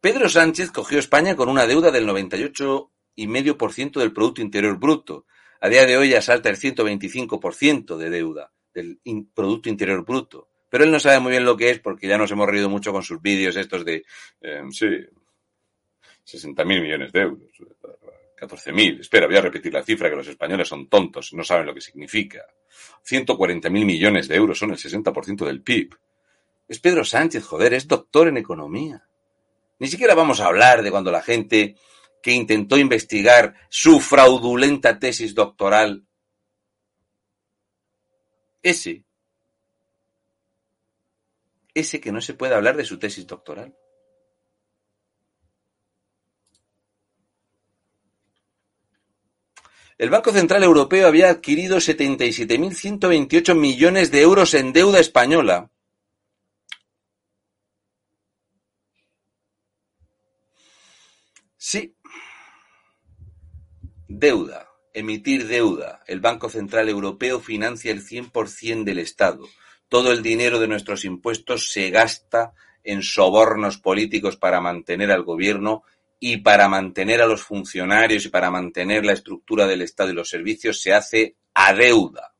Pedro 0.00 0.28
Sánchez 0.28 0.70
cogió 0.70 1.00
España 1.00 1.34
con 1.34 1.48
una 1.48 1.66
deuda 1.66 1.90
del 1.90 2.06
98,5% 2.06 3.98
del 3.98 4.12
Producto 4.12 4.40
Interior 4.40 4.78
Bruto. 4.78 5.26
A 5.60 5.68
día 5.68 5.84
de 5.84 5.96
hoy 5.96 6.10
ya 6.10 6.22
salta 6.22 6.48
el 6.48 6.58
125% 6.58 7.96
de 7.96 8.08
deuda 8.08 8.52
del 8.72 9.00
Producto 9.34 9.68
Interior 9.68 10.04
Bruto. 10.04 10.51
Pero 10.72 10.84
él 10.84 10.90
no 10.90 10.98
sabe 10.98 11.20
muy 11.20 11.32
bien 11.32 11.44
lo 11.44 11.54
que 11.54 11.68
es 11.68 11.80
porque 11.80 12.08
ya 12.08 12.16
nos 12.16 12.30
hemos 12.30 12.48
reído 12.48 12.70
mucho 12.70 12.92
con 12.92 13.02
sus 13.02 13.20
vídeos 13.20 13.54
estos 13.56 13.84
de, 13.84 14.06
eh, 14.40 14.62
sí, 14.70 14.86
60.000 16.24 16.64
millones 16.64 17.12
de 17.12 17.20
euros. 17.20 17.46
14.000. 18.38 19.00
Espera, 19.00 19.26
voy 19.26 19.36
a 19.36 19.42
repetir 19.42 19.70
la 19.70 19.82
cifra 19.82 20.08
que 20.08 20.16
los 20.16 20.28
españoles 20.28 20.66
son 20.66 20.88
tontos, 20.88 21.34
no 21.34 21.44
saben 21.44 21.66
lo 21.66 21.74
que 21.74 21.82
significa. 21.82 22.46
140.000 23.06 23.70
millones 23.70 24.28
de 24.28 24.34
euros 24.34 24.58
son 24.58 24.70
el 24.70 24.78
60% 24.78 25.44
del 25.44 25.60
PIB. 25.60 25.94
Es 26.66 26.78
Pedro 26.78 27.04
Sánchez, 27.04 27.44
joder, 27.44 27.74
es 27.74 27.86
doctor 27.86 28.28
en 28.28 28.38
economía. 28.38 29.06
Ni 29.78 29.88
siquiera 29.88 30.14
vamos 30.14 30.40
a 30.40 30.46
hablar 30.46 30.82
de 30.82 30.90
cuando 30.90 31.12
la 31.12 31.20
gente 31.20 31.76
que 32.22 32.32
intentó 32.32 32.78
investigar 32.78 33.56
su 33.68 34.00
fraudulenta 34.00 34.98
tesis 34.98 35.34
doctoral, 35.34 36.06
ese 38.62 39.04
ese 41.74 42.00
que 42.00 42.12
no 42.12 42.20
se 42.20 42.34
puede 42.34 42.54
hablar 42.54 42.76
de 42.76 42.84
su 42.84 42.98
tesis 42.98 43.26
doctoral. 43.26 43.74
El 49.98 50.10
Banco 50.10 50.32
Central 50.32 50.64
Europeo 50.64 51.06
había 51.06 51.30
adquirido 51.30 51.76
77.128 51.76 53.54
millones 53.54 54.10
de 54.10 54.20
euros 54.22 54.54
en 54.54 54.72
deuda 54.72 54.98
española. 54.98 55.70
Sí. 61.56 61.94
Deuda. 64.08 64.68
Emitir 64.92 65.46
deuda. 65.46 66.02
El 66.06 66.20
Banco 66.20 66.48
Central 66.48 66.88
Europeo 66.88 67.38
financia 67.38 67.92
el 67.92 68.04
100% 68.04 68.84
del 68.84 68.98
Estado 68.98 69.46
todo 69.92 70.10
el 70.10 70.22
dinero 70.22 70.58
de 70.58 70.68
nuestros 70.68 71.04
impuestos 71.04 71.70
se 71.70 71.90
gasta 71.90 72.54
en 72.82 73.02
sobornos 73.02 73.76
políticos 73.76 74.38
para 74.38 74.58
mantener 74.58 75.12
al 75.12 75.22
gobierno 75.22 75.82
y 76.18 76.38
para 76.38 76.66
mantener 76.66 77.20
a 77.20 77.26
los 77.26 77.42
funcionarios 77.42 78.24
y 78.24 78.30
para 78.30 78.50
mantener 78.50 79.04
la 79.04 79.12
estructura 79.12 79.66
del 79.66 79.82
Estado 79.82 80.08
y 80.08 80.14
los 80.14 80.30
servicios 80.30 80.80
se 80.80 80.94
hace 80.94 81.36
a 81.52 81.74
deuda. 81.74 82.32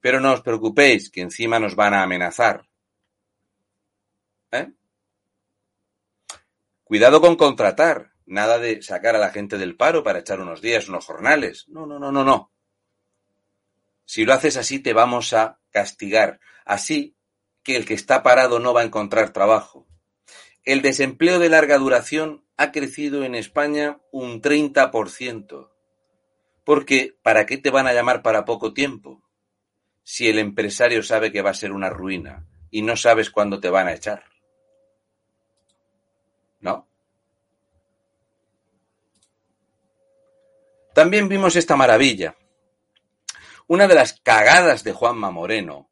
Pero 0.00 0.18
no 0.18 0.32
os 0.32 0.40
preocupéis, 0.40 1.10
que 1.10 1.20
encima 1.20 1.60
nos 1.60 1.76
van 1.76 1.92
a 1.92 2.02
amenazar. 2.02 2.66
¿Eh? 4.50 4.72
Cuidado 6.84 7.20
con 7.20 7.36
contratar. 7.36 8.12
Nada 8.24 8.58
de 8.58 8.80
sacar 8.80 9.14
a 9.14 9.18
la 9.18 9.28
gente 9.28 9.58
del 9.58 9.76
paro 9.76 10.02
para 10.02 10.20
echar 10.20 10.40
unos 10.40 10.62
días, 10.62 10.88
unos 10.88 11.04
jornales. 11.04 11.66
No, 11.68 11.84
no, 11.84 11.98
no, 11.98 12.10
no, 12.10 12.24
no. 12.24 12.53
Si 14.04 14.24
lo 14.24 14.32
haces 14.32 14.56
así, 14.56 14.78
te 14.78 14.92
vamos 14.92 15.32
a 15.32 15.60
castigar. 15.70 16.40
Así 16.64 17.16
que 17.62 17.76
el 17.76 17.86
que 17.86 17.94
está 17.94 18.22
parado 18.22 18.60
no 18.60 18.74
va 18.74 18.82
a 18.82 18.84
encontrar 18.84 19.32
trabajo. 19.32 19.86
El 20.64 20.82
desempleo 20.82 21.38
de 21.38 21.48
larga 21.48 21.78
duración 21.78 22.44
ha 22.56 22.72
crecido 22.72 23.24
en 23.24 23.34
España 23.34 24.00
un 24.12 24.40
30%. 24.40 25.70
Porque, 26.64 27.16
¿para 27.22 27.46
qué 27.46 27.58
te 27.58 27.70
van 27.70 27.86
a 27.86 27.92
llamar 27.92 28.22
para 28.22 28.44
poco 28.44 28.72
tiempo? 28.72 29.22
Si 30.02 30.28
el 30.28 30.38
empresario 30.38 31.02
sabe 31.02 31.32
que 31.32 31.42
va 31.42 31.50
a 31.50 31.54
ser 31.54 31.72
una 31.72 31.90
ruina 31.90 32.46
y 32.70 32.82
no 32.82 32.96
sabes 32.96 33.30
cuándo 33.30 33.60
te 33.60 33.70
van 33.70 33.88
a 33.88 33.94
echar. 33.94 34.24
¿No? 36.60 36.88
También 40.94 41.28
vimos 41.28 41.56
esta 41.56 41.76
maravilla. 41.76 42.36
Una 43.66 43.88
de 43.88 43.94
las 43.94 44.20
cagadas 44.20 44.84
de 44.84 44.92
Juanma 44.92 45.30
Moreno 45.30 45.90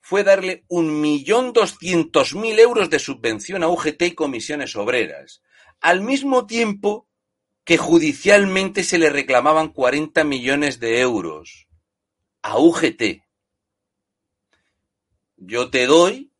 fue 0.00 0.24
darle 0.24 0.64
un 0.68 1.00
millón 1.00 1.52
doscientos 1.52 2.34
mil 2.34 2.58
euros 2.58 2.90
de 2.90 2.98
subvención 2.98 3.62
a 3.62 3.68
UGT 3.68 4.02
y 4.02 4.14
comisiones 4.14 4.76
obreras, 4.76 5.42
al 5.80 6.02
mismo 6.02 6.46
tiempo 6.46 7.08
que 7.64 7.78
judicialmente 7.78 8.82
se 8.84 8.98
le 8.98 9.08
reclamaban 9.08 9.68
40 9.68 10.24
millones 10.24 10.80
de 10.80 11.00
euros 11.00 11.68
a 12.42 12.58
UGT. 12.58 13.22
Yo 15.36 15.70
te 15.70 15.86
doy 15.86 16.32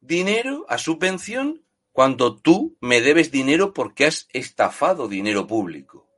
dinero 0.00 0.64
a 0.68 0.78
subvención 0.78 1.64
cuando 1.92 2.36
tú 2.36 2.76
me 2.80 3.00
debes 3.00 3.30
dinero 3.30 3.74
porque 3.74 4.06
has 4.06 4.28
estafado 4.32 5.08
dinero 5.08 5.46
público. 5.46 6.08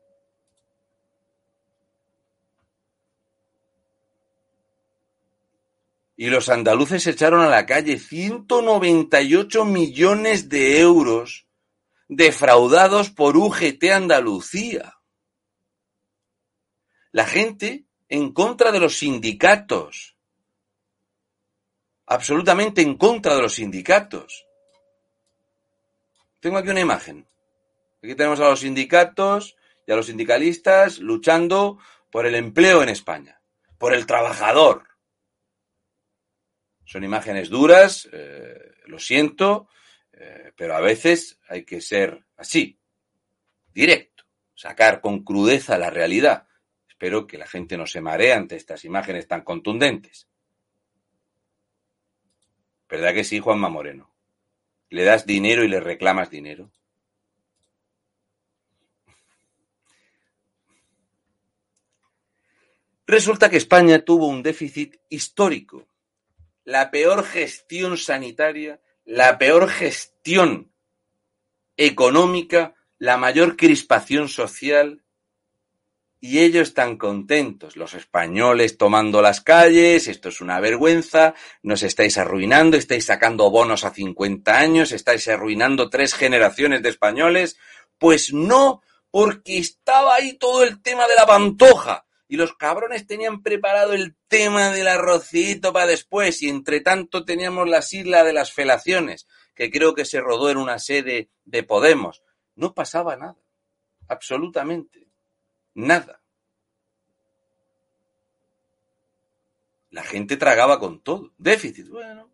Y 6.16 6.30
los 6.30 6.48
andaluces 6.48 7.06
echaron 7.06 7.42
a 7.42 7.48
la 7.48 7.66
calle 7.66 7.98
198 7.98 9.64
millones 9.66 10.48
de 10.48 10.80
euros 10.80 11.46
defraudados 12.08 13.10
por 13.10 13.36
UGT 13.36 13.84
Andalucía. 13.92 14.98
La 17.12 17.26
gente 17.26 17.84
en 18.08 18.32
contra 18.32 18.72
de 18.72 18.80
los 18.80 18.98
sindicatos. 18.98 20.16
Absolutamente 22.06 22.82
en 22.82 22.96
contra 22.96 23.34
de 23.34 23.42
los 23.42 23.54
sindicatos. 23.54 24.46
Tengo 26.40 26.58
aquí 26.58 26.68
una 26.68 26.80
imagen. 26.80 27.28
Aquí 28.02 28.14
tenemos 28.14 28.38
a 28.40 28.48
los 28.48 28.60
sindicatos 28.60 29.56
y 29.86 29.92
a 29.92 29.96
los 29.96 30.06
sindicalistas 30.06 30.98
luchando 30.98 31.78
por 32.10 32.26
el 32.26 32.34
empleo 32.34 32.82
en 32.82 32.88
España, 32.88 33.40
por 33.78 33.94
el 33.94 34.06
trabajador. 34.06 34.84
Son 36.86 37.04
imágenes 37.04 37.50
duras, 37.50 38.08
eh, 38.10 38.72
lo 38.86 38.98
siento, 38.98 39.68
eh, 40.12 40.52
pero 40.56 40.74
a 40.74 40.80
veces 40.80 41.38
hay 41.48 41.64
que 41.66 41.82
ser 41.82 42.24
así, 42.38 42.78
directo, 43.74 44.24
sacar 44.54 45.02
con 45.02 45.24
crudeza 45.24 45.76
la 45.76 45.90
realidad. 45.90 46.48
Espero 46.88 47.26
que 47.26 47.36
la 47.36 47.46
gente 47.46 47.76
no 47.76 47.86
se 47.86 48.00
maree 48.00 48.32
ante 48.32 48.56
estas 48.56 48.86
imágenes 48.86 49.28
tan 49.28 49.42
contundentes. 49.42 50.26
¿Verdad 52.88 53.12
que 53.12 53.24
sí, 53.24 53.40
Juanma 53.40 53.68
Moreno? 53.68 54.16
le 54.90 55.04
das 55.04 55.26
dinero 55.26 55.64
y 55.64 55.68
le 55.68 55.80
reclamas 55.80 56.30
dinero. 56.30 56.70
Resulta 63.06 63.48
que 63.50 63.56
España 63.56 64.04
tuvo 64.04 64.26
un 64.26 64.42
déficit 64.42 64.96
histórico, 65.08 65.86
la 66.66 66.90
peor 66.90 67.24
gestión 67.24 67.96
sanitaria, 67.96 68.80
la 69.04 69.38
peor 69.38 69.68
gestión 69.68 70.72
económica, 71.76 72.74
la 72.98 73.16
mayor 73.16 73.56
crispación 73.56 74.28
social 74.28 75.04
y 76.18 76.40
ellos 76.40 76.68
están 76.68 76.96
contentos, 76.96 77.76
los 77.76 77.94
españoles 77.94 78.78
tomando 78.78 79.22
las 79.22 79.40
calles, 79.40 80.08
esto 80.08 80.30
es 80.30 80.40
una 80.40 80.58
vergüenza, 80.58 81.34
nos 81.62 81.84
estáis 81.84 82.18
arruinando, 82.18 82.76
estáis 82.76 83.04
sacando 83.04 83.48
bonos 83.48 83.84
a 83.84 83.90
50 83.90 84.58
años, 84.58 84.90
estáis 84.90 85.28
arruinando 85.28 85.88
tres 85.88 86.14
generaciones 86.14 86.82
de 86.82 86.88
españoles. 86.88 87.58
Pues 87.96 88.32
no, 88.32 88.82
porque 89.12 89.58
estaba 89.58 90.16
ahí 90.16 90.36
todo 90.36 90.64
el 90.64 90.82
tema 90.82 91.06
de 91.06 91.14
la 91.14 91.26
pantoja 91.26 92.05
y 92.28 92.36
los 92.36 92.54
cabrones 92.54 93.06
tenían 93.06 93.42
preparado 93.42 93.92
el 93.92 94.16
tema 94.28 94.70
del 94.70 94.88
arrocito 94.88 95.72
para 95.72 95.86
después 95.86 96.42
y 96.42 96.48
entre 96.48 96.80
tanto 96.80 97.24
teníamos 97.24 97.68
la 97.68 97.84
isla 97.90 98.24
de 98.24 98.32
las 98.32 98.52
felaciones, 98.52 99.26
que 99.54 99.70
creo 99.70 99.94
que 99.94 100.04
se 100.04 100.20
rodó 100.20 100.50
en 100.50 100.56
una 100.56 100.78
sede 100.78 101.30
de 101.44 101.62
Podemos. 101.62 102.22
No 102.56 102.74
pasaba 102.74 103.16
nada, 103.16 103.36
absolutamente. 104.08 105.08
Nada. 105.74 106.20
La 109.90 110.02
gente 110.02 110.36
tragaba 110.36 110.78
con 110.78 111.00
todo. 111.00 111.32
Déficit, 111.38 111.88
bueno. 111.88 112.30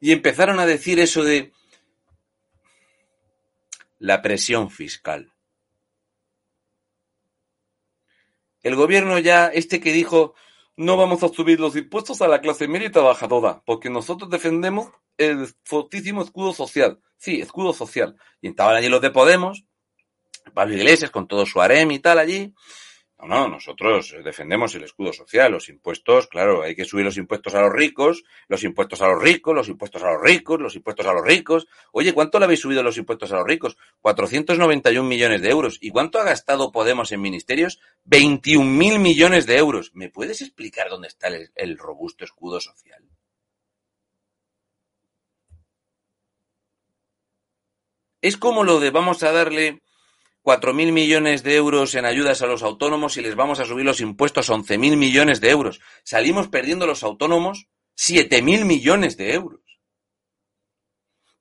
Y 0.00 0.12
empezaron 0.12 0.58
a 0.60 0.66
decir 0.66 1.00
eso 1.00 1.22
de 1.22 1.52
la 3.98 4.20
presión 4.20 4.70
fiscal. 4.70 5.33
El 8.64 8.74
gobierno 8.74 9.18
ya, 9.18 9.46
este 9.46 9.78
que 9.78 9.92
dijo, 9.92 10.34
no 10.76 10.96
vamos 10.96 11.22
a 11.22 11.28
subir 11.28 11.60
los 11.60 11.76
impuestos 11.76 12.20
a 12.22 12.28
la 12.28 12.40
clase 12.40 12.66
media 12.66 12.88
y 12.88 12.90
trabajadora, 12.90 13.62
porque 13.64 13.90
nosotros 13.90 14.30
defendemos 14.30 14.88
el 15.18 15.46
fortísimo 15.64 16.22
escudo 16.22 16.52
social. 16.52 16.98
Sí, 17.18 17.40
escudo 17.40 17.72
social. 17.72 18.16
Y 18.40 18.48
estaban 18.48 18.74
allí 18.74 18.88
los 18.88 19.02
de 19.02 19.10
Podemos, 19.10 19.64
Pablo 20.52 20.74
Iglesias 20.74 21.10
con 21.10 21.28
todo 21.28 21.46
su 21.46 21.60
harem 21.60 21.90
y 21.92 21.98
tal 21.98 22.18
allí. 22.18 22.54
No, 23.24 23.48
no, 23.48 23.48
nosotros 23.48 24.14
defendemos 24.22 24.74
el 24.74 24.84
escudo 24.84 25.10
social, 25.10 25.52
los 25.52 25.70
impuestos, 25.70 26.26
claro, 26.26 26.62
hay 26.62 26.76
que 26.76 26.84
subir 26.84 27.06
los 27.06 27.16
impuestos 27.16 27.54
a 27.54 27.62
los 27.62 27.72
ricos, 27.72 28.22
los 28.48 28.64
impuestos 28.64 29.00
a 29.00 29.08
los 29.08 29.22
ricos, 29.22 29.54
los 29.54 29.68
impuestos 29.68 30.02
a 30.02 30.12
los 30.12 30.22
ricos, 30.22 30.60
los 30.60 30.76
impuestos 30.76 31.06
a 31.06 31.12
los 31.14 31.24
ricos. 31.24 31.66
Oye, 31.92 32.12
¿cuánto 32.12 32.38
le 32.38 32.44
habéis 32.44 32.60
subido 32.60 32.82
los 32.82 32.98
impuestos 32.98 33.32
a 33.32 33.36
los 33.36 33.46
ricos? 33.46 33.78
491 34.02 35.08
millones 35.08 35.40
de 35.40 35.48
euros. 35.48 35.78
¿Y 35.80 35.88
cuánto 35.90 36.20
ha 36.20 36.24
gastado 36.24 36.70
Podemos 36.70 37.12
en 37.12 37.22
ministerios? 37.22 37.80
21 38.04 38.70
mil 38.70 38.98
millones 38.98 39.46
de 39.46 39.56
euros. 39.56 39.92
¿Me 39.94 40.10
puedes 40.10 40.42
explicar 40.42 40.90
dónde 40.90 41.08
está 41.08 41.28
el, 41.28 41.50
el 41.54 41.78
robusto 41.78 42.26
escudo 42.26 42.60
social? 42.60 43.02
Es 48.20 48.36
como 48.36 48.64
lo 48.64 48.80
de 48.80 48.90
vamos 48.90 49.22
a 49.22 49.32
darle 49.32 49.82
cuatro 50.44 50.74
mil 50.74 50.92
millones 50.92 51.42
de 51.42 51.56
euros 51.56 51.94
en 51.94 52.04
ayudas 52.04 52.42
a 52.42 52.46
los 52.46 52.62
autónomos 52.62 53.16
y 53.16 53.22
les 53.22 53.34
vamos 53.34 53.60
a 53.60 53.64
subir 53.64 53.86
los 53.86 54.02
impuestos 54.02 54.50
a 54.50 54.54
once 54.54 54.76
mil 54.76 54.98
millones 54.98 55.40
de 55.40 55.48
euros. 55.48 55.80
Salimos 56.04 56.48
perdiendo 56.48 56.86
los 56.86 57.02
autónomos 57.02 57.70
siete 57.94 58.42
mil 58.42 58.66
millones 58.66 59.16
de 59.16 59.32
euros. 59.32 59.80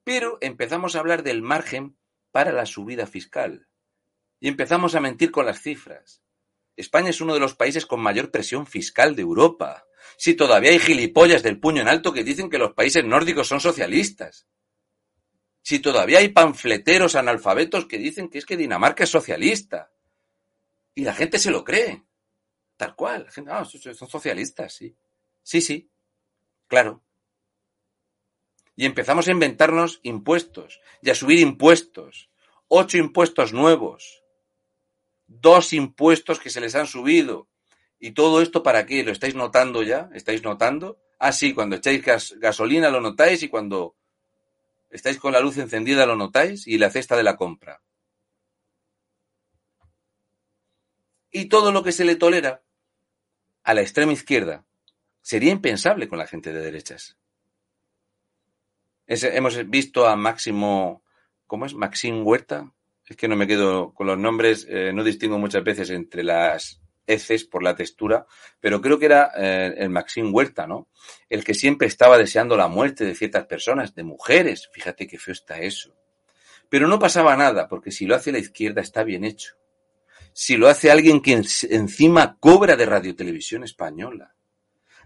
Pero 0.06 0.38
empezamos 0.40 0.96
a 0.96 1.00
hablar 1.00 1.22
del 1.22 1.42
margen 1.42 1.98
para 2.32 2.54
la 2.54 2.66
subida 2.66 3.06
fiscal. 3.06 3.68
Y 4.40 4.48
empezamos 4.48 4.96
a 4.96 5.02
mentir 5.02 5.32
con 5.32 5.46
las 5.46 5.62
cifras. 5.62 6.24
España 6.78 7.10
es 7.10 7.20
uno 7.20 7.34
de 7.34 7.42
los 7.42 7.56
países 7.56 7.86
con 7.86 8.00
mayor 8.00 8.32
presión 8.32 8.66
fiscal 8.66 9.18
de 9.18 9.22
Europa. 9.22 9.84
Si 10.16 10.34
todavía 10.34 10.72
hay 10.72 10.80
gilipollas 10.80 11.44
del 11.44 11.60
puño 11.60 11.82
en 11.82 11.90
alto 11.90 12.14
que 12.14 12.24
dicen 12.24 12.50
que 12.50 12.58
los 12.58 12.74
países 12.74 13.04
nórdicos 13.04 13.50
son 13.50 13.60
socialistas. 13.60 14.48
Si 15.64 15.80
todavía 15.80 16.20
hay 16.20 16.28
panfleteros 16.28 17.16
analfabetos 17.16 17.86
que 17.86 17.98
dicen 17.98 18.30
que 18.30 18.38
es 18.38 18.46
que 18.46 18.58
Dinamarca 18.58 19.06
es 19.06 19.10
socialista. 19.10 19.92
Y 20.94 21.06
la 21.06 21.14
gente 21.14 21.40
se 21.40 21.52
lo 21.52 21.64
cree. 21.64 22.04
Tal 22.76 22.96
cual. 22.96 23.28
Ah, 23.48 23.64
son 23.66 24.10
socialistas, 24.10 24.74
sí. 24.74 24.96
Sí, 25.42 25.62
sí. 25.62 25.90
Claro. 26.68 27.02
Y 28.76 28.86
empezamos 28.86 29.28
a 29.28 29.32
inventarnos 29.32 30.02
impuestos 30.04 30.82
y 31.02 31.10
a 31.10 31.16
subir 31.16 31.40
impuestos. 31.40 32.30
Ocho 32.68 32.98
impuestos 32.98 33.54
nuevos. 33.54 34.22
Dos 35.28 35.72
impuestos 35.72 36.40
que 36.40 36.50
se 36.50 36.60
les 36.60 36.76
han 36.76 36.88
subido. 36.88 37.48
¿Y 38.00 38.12
todo 38.12 38.42
esto 38.42 38.64
para 38.64 38.86
qué? 38.86 39.02
¿Lo 39.04 39.14
estáis 39.14 39.34
notando 39.34 39.82
ya? 39.82 40.10
¿Estáis 40.14 40.44
notando? 40.44 41.00
Ah, 41.20 41.32
sí, 41.32 41.54
cuando 41.54 41.78
echáis 41.78 42.04
gasolina 42.38 42.90
lo 42.90 43.00
notáis 43.00 43.44
y 43.44 43.48
cuando 43.48 43.96
Estáis 44.94 45.18
con 45.18 45.34
la 45.34 45.40
luz 45.40 45.58
encendida, 45.58 46.06
lo 46.06 46.16
notáis, 46.16 46.68
y 46.68 46.78
la 46.78 46.92
cesta 46.92 47.18
de 47.18 47.24
la 47.24 47.36
compra. 47.36 47.82
Y 51.32 51.46
todo 51.46 51.72
lo 51.72 51.82
que 51.82 51.92
se 51.92 52.06
le 52.06 52.16
tolera 52.16 52.62
a 53.64 53.74
la 53.74 53.82
extrema 53.82 54.14
izquierda 54.14 54.66
sería 55.24 55.52
impensable 55.52 56.08
con 56.08 56.20
la 56.20 56.28
gente 56.28 56.54
de 56.54 56.62
derechas. 56.62 57.18
hemos 59.08 59.68
visto 59.68 60.08
a 60.08 60.16
Máximo, 60.16 61.04
¿cómo 61.48 61.66
es? 61.66 61.74
Maxim 61.74 62.26
Huerta. 62.26 62.72
Es 63.08 63.18
que 63.18 63.28
no 63.28 63.36
me 63.36 63.48
quedo 63.48 63.96
con 63.96 64.06
los 64.06 64.18
nombres, 64.20 64.68
eh, 64.70 64.94
no 64.94 65.04
distingo 65.04 65.40
muchas 65.40 65.64
veces 65.64 65.90
entre 65.90 66.24
las 66.24 66.83
heces 67.08 67.44
por 67.44 67.64
la 67.64 67.76
textura, 67.76 68.26
pero 68.60 68.82
creo 68.82 69.00
que 69.00 69.06
era 69.06 69.32
eh, 69.36 69.74
el 69.78 69.90
Maxim 69.90 70.34
Huerta, 70.34 70.68
¿no? 70.68 70.88
El 71.30 71.44
que 71.44 71.54
siempre 71.54 71.88
estaba 71.88 72.18
deseando 72.18 72.56
la 72.56 72.68
muerte 72.68 73.06
de 73.06 73.16
ciertas 73.16 73.46
personas, 73.46 73.94
de 73.96 74.04
mujeres. 74.04 74.70
Fíjate 74.72 75.08
qué 75.08 75.18
feo 75.18 75.34
está 75.34 75.60
eso. 75.60 75.96
Pero 76.70 76.88
no 76.88 77.00
pasaba 77.00 77.36
nada, 77.36 77.68
porque 77.68 77.92
si 77.92 78.06
lo 78.06 78.16
hace 78.16 78.32
la 78.32 78.40
izquierda 78.40 78.82
está 78.82 79.04
bien 79.04 79.24
hecho. 79.24 79.56
Si 80.34 80.58
lo 80.58 80.68
hace 80.68 80.90
alguien 80.90 81.22
que 81.22 81.34
encima 81.34 82.38
cobra 82.40 82.76
de 82.76 82.86
Radio 82.86 83.16
Televisión 83.16 83.64
Española. 83.64 84.34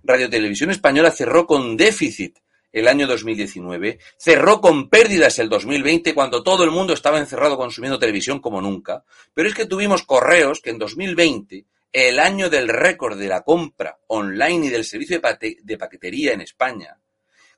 Radio 0.03 0.30
Televisión 0.30 0.72
Española 0.72 1.11
cerró 1.11 1.45
con 1.45 1.76
déficit 1.76 2.38
el 2.72 2.88
año 2.88 3.07
2019, 3.07 3.99
cerró 4.18 4.61
con 4.61 4.90
pérdidas 4.90 5.40
el 5.40 5.49
2020 5.49 6.14
cuando 6.14 6.44
todo 6.44 6.64
el 6.64 6.72
mundo 6.72 6.94
estaba 6.94 7.19
encerrado 7.19 7.57
consumiendo 7.57 7.98
televisión 7.98 8.40
como 8.40 8.61
nunca, 8.61 9.03
pero 9.34 9.49
es 9.49 9.56
que 9.56 9.65
tuvimos 9.65 10.03
correos 10.03 10.61
que 10.61 10.69
en 10.69 10.78
2020 10.78 11.65
el 11.98 12.19
año 12.19 12.52
del 12.52 12.68
récord 12.68 13.18
de 13.18 13.28
la 13.28 13.41
compra 13.41 13.98
online 14.06 14.68
y 14.68 14.69
del 14.69 14.86
servicio 14.86 15.19
de 15.19 15.78
paquetería 15.80 16.32
en 16.32 16.41
España, 16.41 16.99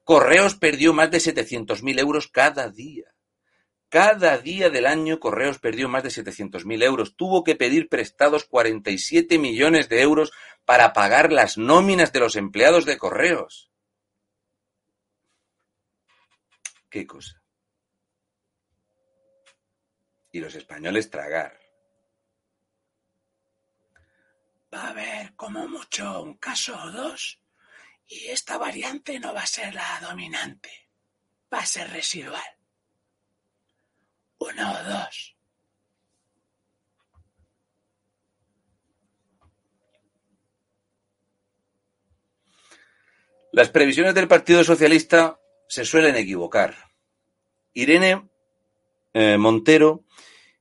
Correos 0.05 0.55
perdió 0.55 0.93
más 0.93 1.11
de 1.11 1.17
700.000 1.17 1.99
euros 1.99 2.29
cada 2.29 2.69
día. 2.69 3.13
Cada 3.89 4.37
día 4.37 4.69
del 4.69 4.85
año 4.85 5.19
Correos 5.19 5.59
perdió 5.59 5.89
más 5.89 6.03
de 6.03 6.09
700.000 6.09 6.83
euros. 6.83 7.17
Tuvo 7.17 7.43
que 7.43 7.57
pedir 7.57 7.89
prestados 7.89 8.45
47 8.45 9.37
millones 9.39 9.89
de 9.89 10.01
euros 10.01 10.31
para 10.63 10.93
pagar 10.93 11.33
las 11.33 11.57
nóminas 11.57 12.13
de 12.13 12.21
los 12.21 12.37
empleados 12.37 12.85
de 12.85 12.97
Correos. 12.97 13.69
¿Qué 16.89 17.05
cosa? 17.05 17.43
Y 20.31 20.39
los 20.39 20.55
españoles 20.55 21.09
tragar. 21.09 21.58
Va 24.73 24.83
a 24.83 24.89
haber 24.89 25.35
como 25.35 25.67
mucho 25.67 26.21
un 26.21 26.37
caso 26.37 26.77
o 26.77 26.91
dos 26.91 27.41
y 28.07 28.27
esta 28.27 28.57
variante 28.57 29.19
no 29.19 29.33
va 29.33 29.41
a 29.41 29.47
ser 29.47 29.73
la 29.73 29.99
dominante, 30.01 30.89
va 31.53 31.59
a 31.59 31.65
ser 31.65 31.89
residual. 31.89 32.41
Uno 34.39 34.71
o 34.71 34.83
dos. 34.83 35.35
Las 43.51 43.69
previsiones 43.69 44.13
del 44.13 44.27
Partido 44.27 44.63
Socialista 44.63 45.39
se 45.67 45.83
suelen 45.83 46.15
equivocar. 46.15 46.75
Irene 47.73 48.29
eh, 49.13 49.37
Montero 49.37 50.05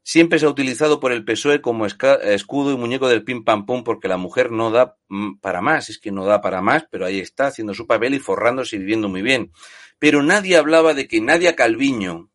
siempre 0.09 0.39
se 0.39 0.47
ha 0.47 0.49
utilizado 0.49 1.01
por 1.01 1.13
el 1.13 1.23
PSOE 1.23 1.61
como 1.61 1.85
escudo 1.85 2.73
y 2.73 2.79
muñeco 2.79 3.11
del 3.11 3.25
pim 3.25 3.45
pam 3.45 3.67
pum 3.67 3.85
porque 3.85 4.09
la 4.09 4.17
mujer 4.17 4.51
no 4.51 4.71
da 4.71 4.97
mm, 5.09 5.35
para 5.41 5.61
más, 5.61 5.91
es 5.91 5.99
que 5.99 6.11
no 6.11 6.25
da 6.25 6.41
para 6.41 6.63
más, 6.63 6.87
pero 6.91 7.05
ahí 7.05 7.21
está 7.21 7.49
haciendo 7.49 7.75
su 7.75 7.87
papel 7.87 8.15
y 8.15 8.19
forrándose 8.19 8.77
y 8.77 8.79
viviendo 8.79 9.11
muy 9.11 9.21
bien. 9.21 9.53
Pero 9.99 10.23
nadie 10.23 10.57
hablaba 10.57 10.95
de 10.95 11.07
que 11.09 11.21
Nadia 11.21 11.55
Calviño 11.55 12.31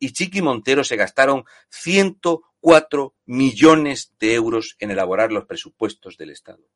y 0.00 0.10
Chiqui 0.10 0.42
Montero 0.42 0.82
se 0.82 0.96
gastaron 0.96 1.44
104 1.68 3.14
millones 3.24 4.16
de 4.18 4.34
euros 4.34 4.74
en 4.80 4.90
elaborar 4.90 5.30
los 5.30 5.44
presupuestos 5.44 6.16
del 6.16 6.30
Estado. 6.30 6.68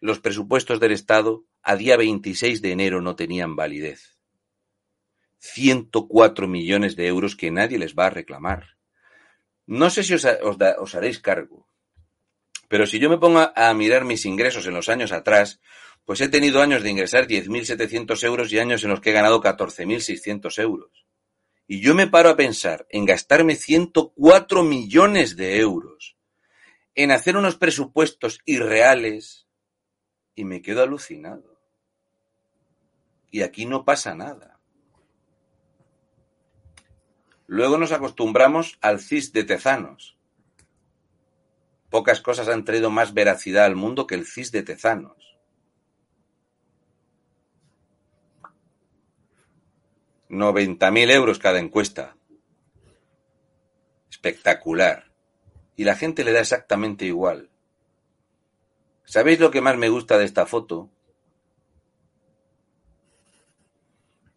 Los 0.00 0.20
presupuestos 0.20 0.80
del 0.80 0.92
Estado 0.92 1.46
a 1.62 1.76
día 1.76 1.96
26 1.96 2.60
de 2.60 2.72
enero 2.72 3.00
no 3.00 3.16
tenían 3.16 3.56
validez. 3.56 4.18
104 5.38 6.46
millones 6.46 6.94
de 6.94 7.06
euros 7.06 7.36
que 7.36 7.50
nadie 7.50 7.78
les 7.78 7.94
va 7.94 8.08
a 8.08 8.10
reclamar 8.10 8.75
no 9.66 9.90
sé 9.90 10.02
si 10.02 10.14
os, 10.14 10.94
haréis 10.94 11.18
cargo, 11.18 11.68
pero 12.68 12.86
si 12.86 12.98
yo 12.98 13.10
me 13.10 13.18
pongo 13.18 13.50
a, 13.54 13.74
mirar 13.74 14.04
mis 14.04 14.24
ingresos 14.24 14.66
en 14.66 14.74
los 14.74 14.88
años 14.88 15.12
atrás, 15.12 15.60
pues 16.04 16.20
he 16.20 16.28
tenido 16.28 16.62
años 16.62 16.82
de 16.82 16.90
ingresar 16.90 17.26
10.700 17.26 18.22
euros 18.24 18.52
y 18.52 18.58
años 18.58 18.84
en 18.84 18.90
los 18.90 19.00
que 19.00 19.10
he 19.10 19.12
ganado 19.12 19.42
14.600 19.42 20.62
euros. 20.62 21.06
Y 21.66 21.80
yo 21.80 21.94
me 21.96 22.06
paro 22.06 22.30
a 22.30 22.36
pensar 22.36 22.86
en 22.90 23.06
gastarme 23.06 23.56
104 23.56 24.62
millones 24.62 25.36
de 25.36 25.58
euros 25.58 26.16
en 26.94 27.10
hacer 27.10 27.36
unos 27.36 27.56
presupuestos 27.56 28.40
irreales 28.46 29.46
y 30.34 30.44
me 30.44 30.62
quedo 30.62 30.82
alucinado. 30.82 31.60
Y 33.30 33.42
aquí 33.42 33.66
no 33.66 33.84
pasa 33.84 34.14
nada. 34.14 34.55
Luego 37.46 37.78
nos 37.78 37.92
acostumbramos 37.92 38.78
al 38.80 39.00
CIS 39.00 39.32
de 39.32 39.44
Tezanos. 39.44 40.16
Pocas 41.90 42.20
cosas 42.20 42.48
han 42.48 42.64
traído 42.64 42.90
más 42.90 43.14
veracidad 43.14 43.64
al 43.64 43.76
mundo 43.76 44.06
que 44.06 44.16
el 44.16 44.26
CIS 44.26 44.50
de 44.50 44.62
Tezanos. 44.62 45.38
90.000 50.28 51.10
euros 51.12 51.38
cada 51.38 51.60
encuesta. 51.60 52.16
Espectacular. 54.10 55.12
Y 55.76 55.84
la 55.84 55.94
gente 55.94 56.24
le 56.24 56.32
da 56.32 56.40
exactamente 56.40 57.04
igual. 57.04 57.50
¿Sabéis 59.04 59.38
lo 59.38 59.52
que 59.52 59.60
más 59.60 59.76
me 59.76 59.88
gusta 59.88 60.18
de 60.18 60.24
esta 60.24 60.46
foto? 60.46 60.90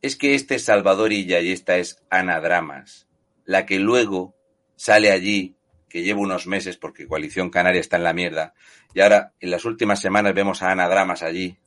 Es 0.02 0.16
que 0.16 0.36
este 0.36 0.56
es 0.56 0.66
Salvador 0.66 1.12
Illa 1.12 1.40
y 1.40 1.52
esta 1.52 1.78
es 1.78 2.04
Ana 2.10 2.40
Dramas, 2.40 3.08
la 3.46 3.66
que 3.66 3.80
luego 3.80 4.36
sale 4.76 5.12
allí, 5.12 5.56
que 5.90 6.04
lleva 6.04 6.22
unos 6.22 6.48
meses 6.48 6.78
porque 6.78 7.08
Coalición 7.08 7.50
Canaria 7.50 7.82
está 7.82 7.98
en 7.98 8.04
la 8.04 8.14
mierda, 8.14 8.54
y 8.94 9.02
ahora 9.02 9.34
en 9.40 9.52
las 9.52 9.66
últimas 9.66 10.00
semanas 10.00 10.34
vemos 10.34 10.62
a 10.62 10.72
Ana 10.72 10.88
Dramas 10.88 11.24
allí, 11.24 11.58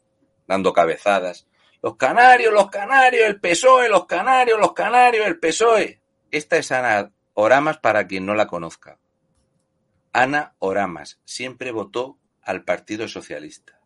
dando 0.46 0.72
cabezadas. 0.72 1.46
Los 1.82 1.96
canarios, 1.96 2.52
los 2.52 2.70
canarios, 2.70 3.26
el 3.26 3.40
PSOE, 3.40 3.88
los 3.88 4.06
canarios, 4.06 4.58
los 4.58 4.72
canarios, 4.72 5.26
el 5.26 5.38
PSOE. 5.38 6.00
Esta 6.30 6.56
es 6.56 6.70
Ana 6.72 7.12
Oramas 7.34 7.78
para 7.78 8.06
quien 8.06 8.24
no 8.24 8.34
la 8.34 8.46
conozca. 8.46 8.98
Ana 10.12 10.54
Oramas 10.58 11.20
siempre 11.24 11.72
votó 11.72 12.18
al 12.42 12.64
Partido 12.64 13.08
Socialista. 13.08 13.81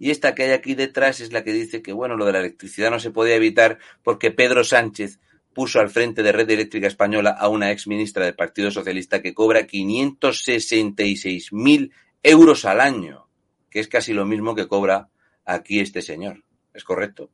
Y 0.00 0.10
esta 0.10 0.34
que 0.34 0.42
hay 0.44 0.52
aquí 0.52 0.74
detrás 0.74 1.20
es 1.20 1.30
la 1.30 1.44
que 1.44 1.52
dice 1.52 1.82
que, 1.82 1.92
bueno, 1.92 2.16
lo 2.16 2.24
de 2.24 2.32
la 2.32 2.38
electricidad 2.38 2.90
no 2.90 2.98
se 2.98 3.10
podía 3.10 3.34
evitar 3.34 3.76
porque 4.02 4.30
Pedro 4.30 4.64
Sánchez 4.64 5.20
puso 5.52 5.78
al 5.78 5.90
frente 5.90 6.22
de 6.22 6.32
Red 6.32 6.48
Eléctrica 6.48 6.86
Española 6.86 7.36
a 7.38 7.48
una 7.48 7.70
ex 7.70 7.86
ministra 7.86 8.24
del 8.24 8.34
Partido 8.34 8.70
Socialista 8.70 9.20
que 9.20 9.34
cobra 9.34 9.66
566.000 9.66 11.92
euros 12.22 12.64
al 12.64 12.80
año, 12.80 13.28
que 13.68 13.80
es 13.80 13.88
casi 13.88 14.14
lo 14.14 14.24
mismo 14.24 14.54
que 14.54 14.68
cobra 14.68 15.10
aquí 15.44 15.80
este 15.80 16.00
señor. 16.00 16.44
¿Es 16.72 16.82
correcto? 16.82 17.30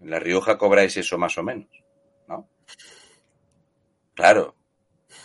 En 0.00 0.10
La 0.10 0.18
Rioja 0.18 0.58
cobráis 0.58 0.98
eso 0.98 1.16
más 1.16 1.38
o 1.38 1.42
menos, 1.42 1.82
¿no? 2.28 2.46
Claro. 4.12 4.54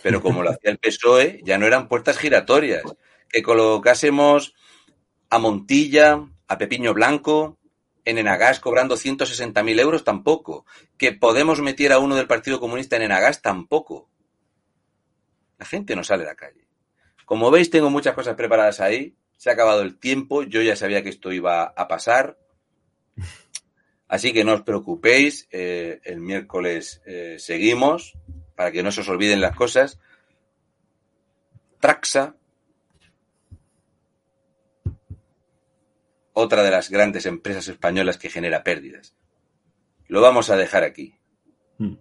Pero 0.01 0.21
como 0.21 0.41
lo 0.41 0.51
hacía 0.51 0.71
el 0.71 0.77
PSOE, 0.77 1.41
ya 1.43 1.57
no 1.57 1.65
eran 1.65 1.89
puertas 1.89 2.17
giratorias. 2.17 2.83
Que 3.27 3.43
colocásemos 3.43 4.55
a 5.33 5.39
Montilla, 5.39 6.29
a 6.47 6.57
Pepiño 6.59 6.93
Blanco, 6.93 7.57
en 8.05 8.19
Enagás 8.19 8.59
cobrando 8.59 8.97
160.000 8.97 9.79
euros 9.79 10.03
tampoco. 10.03 10.67
Que 10.95 11.11
Podemos 11.11 11.59
meter 11.59 11.91
a 11.91 11.97
uno 11.97 12.15
del 12.15 12.27
Partido 12.27 12.59
Comunista 12.59 12.97
en 12.97 13.01
Enagás 13.01 13.41
tampoco. 13.41 14.11
La 15.57 15.65
gente 15.65 15.95
no 15.95 16.03
sale 16.03 16.21
a 16.21 16.27
la 16.27 16.35
calle. 16.35 16.67
Como 17.25 17.49
veis, 17.49 17.71
tengo 17.71 17.89
muchas 17.89 18.13
cosas 18.13 18.35
preparadas 18.35 18.79
ahí. 18.79 19.15
Se 19.35 19.49
ha 19.49 19.53
acabado 19.53 19.81
el 19.81 19.97
tiempo. 19.97 20.43
Yo 20.43 20.61
ya 20.61 20.75
sabía 20.75 21.01
que 21.01 21.09
esto 21.09 21.31
iba 21.31 21.63
a 21.63 21.87
pasar. 21.87 22.37
Así 24.07 24.33
que 24.33 24.43
no 24.43 24.53
os 24.53 24.61
preocupéis. 24.61 25.47
Eh, 25.49 25.99
el 26.03 26.19
miércoles 26.19 27.01
eh, 27.07 27.37
seguimos 27.39 28.13
para 28.55 28.71
que 28.71 28.83
no 28.83 28.91
se 28.91 29.01
os 29.01 29.09
olviden 29.09 29.41
las 29.41 29.55
cosas. 29.55 29.99
Traxa 31.79 32.35
otra 36.33 36.63
de 36.63 36.71
las 36.71 36.89
grandes 36.89 37.25
empresas 37.25 37.67
españolas 37.67 38.17
que 38.17 38.29
genera 38.29 38.63
pérdidas. 38.63 39.15
Lo 40.07 40.21
vamos 40.21 40.49
a 40.49 40.57
dejar 40.57 40.83
aquí. 40.83 41.15
Hmm. 41.77 41.95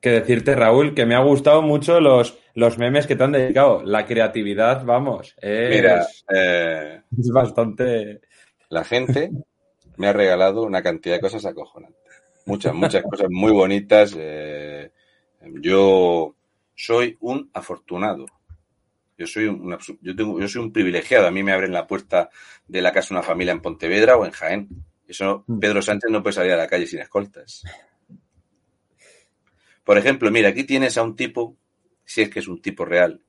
Que 0.00 0.10
decirte, 0.10 0.54
Raúl, 0.54 0.94
que 0.94 1.06
me 1.06 1.14
ha 1.14 1.20
gustado 1.20 1.62
mucho 1.62 2.00
los, 2.00 2.38
los 2.54 2.78
memes 2.78 3.06
que 3.06 3.16
te 3.16 3.24
han 3.24 3.32
dedicado. 3.32 3.82
La 3.84 4.06
creatividad, 4.06 4.84
vamos. 4.84 5.34
Es, 5.40 5.70
Mira, 5.70 6.06
eh, 6.34 7.02
es 7.18 7.30
bastante. 7.30 8.20
La 8.68 8.84
gente 8.84 9.30
me 9.96 10.08
ha 10.08 10.12
regalado 10.12 10.62
una 10.62 10.82
cantidad 10.82 11.16
de 11.16 11.20
cosas 11.20 11.44
acojonantes. 11.46 12.02
Muchas, 12.46 12.74
muchas 12.74 13.02
cosas 13.10 13.28
muy 13.30 13.52
bonitas. 13.52 14.14
Eh, 14.18 14.90
yo 15.60 16.34
soy 16.74 17.16
un 17.20 17.50
afortunado. 17.52 18.26
Yo 19.16 19.26
soy 19.26 19.46
un, 19.46 19.76
yo, 20.00 20.16
tengo, 20.16 20.40
yo 20.40 20.48
soy 20.48 20.62
un 20.62 20.72
privilegiado. 20.72 21.26
A 21.26 21.30
mí 21.30 21.42
me 21.42 21.52
abren 21.52 21.72
la 21.72 21.86
puerta 21.86 22.30
de 22.66 22.82
la 22.82 22.92
casa 22.92 23.14
una 23.14 23.22
familia 23.22 23.52
en 23.52 23.60
Pontevedra 23.60 24.16
o 24.16 24.24
en 24.24 24.32
Jaén. 24.32 24.68
Eso 25.06 25.44
mm. 25.46 25.58
Pedro 25.58 25.82
Sánchez 25.82 26.10
no 26.10 26.22
puede 26.22 26.34
salir 26.34 26.52
a 26.52 26.56
la 26.56 26.66
calle 26.66 26.86
sin 26.86 27.00
escoltas. 27.00 27.62
Por 29.84 29.98
ejemplo, 29.98 30.30
mira, 30.30 30.48
aquí 30.48 30.64
tienes 30.64 30.96
a 30.96 31.02
un 31.02 31.14
tipo, 31.14 31.56
si 32.04 32.22
es 32.22 32.30
que 32.30 32.40
es 32.40 32.48
un 32.48 32.60
tipo 32.60 32.84
real, 32.84 33.22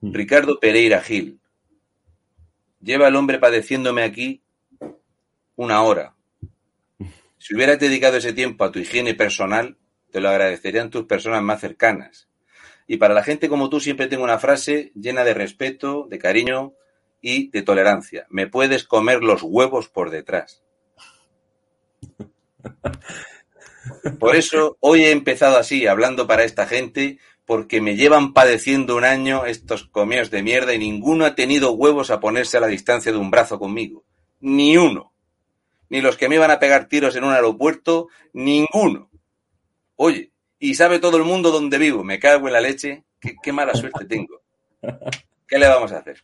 mm. 0.00 0.12
Ricardo 0.12 0.58
Pereira 0.60 1.00
Gil. 1.00 1.40
Lleva 2.80 3.06
al 3.06 3.16
hombre 3.16 3.38
padeciéndome 3.38 4.02
aquí 4.02 4.42
una 5.56 5.82
hora. 5.82 6.16
Si 7.38 7.54
hubieras 7.54 7.78
dedicado 7.78 8.16
ese 8.16 8.32
tiempo 8.32 8.64
a 8.64 8.72
tu 8.72 8.78
higiene 8.80 9.14
personal, 9.14 9.76
te 10.10 10.20
lo 10.20 10.28
agradecerían 10.28 10.90
tus 10.90 11.06
personas 11.06 11.42
más 11.42 11.60
cercanas. 11.60 12.28
Y 12.92 12.98
para 12.98 13.14
la 13.14 13.22
gente 13.22 13.48
como 13.48 13.70
tú 13.70 13.80
siempre 13.80 14.06
tengo 14.06 14.22
una 14.22 14.38
frase 14.38 14.92
llena 14.94 15.24
de 15.24 15.32
respeto, 15.32 16.06
de 16.10 16.18
cariño 16.18 16.74
y 17.22 17.48
de 17.48 17.62
tolerancia. 17.62 18.26
Me 18.28 18.48
puedes 18.48 18.84
comer 18.84 19.22
los 19.22 19.42
huevos 19.42 19.88
por 19.88 20.10
detrás. 20.10 20.62
Por 24.20 24.36
eso 24.36 24.76
hoy 24.80 25.04
he 25.04 25.10
empezado 25.10 25.56
así, 25.56 25.86
hablando 25.86 26.26
para 26.26 26.44
esta 26.44 26.66
gente, 26.66 27.18
porque 27.46 27.80
me 27.80 27.96
llevan 27.96 28.34
padeciendo 28.34 28.94
un 28.94 29.04
año 29.04 29.46
estos 29.46 29.84
comeos 29.84 30.30
de 30.30 30.42
mierda 30.42 30.74
y 30.74 30.78
ninguno 30.78 31.24
ha 31.24 31.34
tenido 31.34 31.72
huevos 31.72 32.10
a 32.10 32.20
ponerse 32.20 32.58
a 32.58 32.60
la 32.60 32.66
distancia 32.66 33.10
de 33.10 33.16
un 33.16 33.30
brazo 33.30 33.58
conmigo. 33.58 34.04
Ni 34.38 34.76
uno. 34.76 35.14
Ni 35.88 36.02
los 36.02 36.18
que 36.18 36.28
me 36.28 36.34
iban 36.34 36.50
a 36.50 36.58
pegar 36.58 36.88
tiros 36.88 37.16
en 37.16 37.24
un 37.24 37.32
aeropuerto, 37.32 38.08
ninguno. 38.34 39.10
Oye, 39.96 40.31
y 40.62 40.76
sabe 40.76 41.00
todo 41.00 41.16
el 41.16 41.24
mundo 41.24 41.50
dónde 41.50 41.76
vivo. 41.76 42.04
Me 42.04 42.20
cago 42.20 42.46
en 42.46 42.52
la 42.52 42.60
leche. 42.60 43.02
Qué, 43.42 43.52
mala 43.52 43.74
suerte 43.74 44.04
tengo. 44.04 44.40
¿Qué 45.48 45.58
le 45.58 45.66
vamos 45.66 45.90
a 45.90 45.98
hacer? 45.98 46.22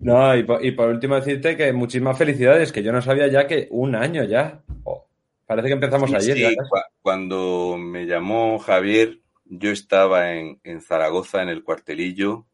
No, 0.00 0.36
y 0.36 0.72
por, 0.72 0.88
último 0.88 1.14
decirte 1.14 1.56
que 1.56 1.72
muchísimas 1.72 2.18
felicidades, 2.18 2.72
que 2.72 2.82
yo 2.82 2.90
no 2.90 3.00
sabía 3.00 3.28
ya 3.28 3.46
que 3.46 3.68
un 3.70 3.94
año 3.94 4.24
ya. 4.24 4.60
Oh, 4.82 5.06
parece 5.46 5.68
que 5.68 5.74
empezamos 5.74 6.12
ayer. 6.12 6.36
Sí, 6.36 6.56
cuando 7.02 7.76
me 7.78 8.04
llamó 8.04 8.58
Javier, 8.58 9.20
yo 9.44 9.70
estaba 9.70 10.32
en, 10.34 10.58
Zaragoza, 10.80 11.40
en 11.40 11.50
el 11.50 11.62
cuartelillo, 11.62 12.46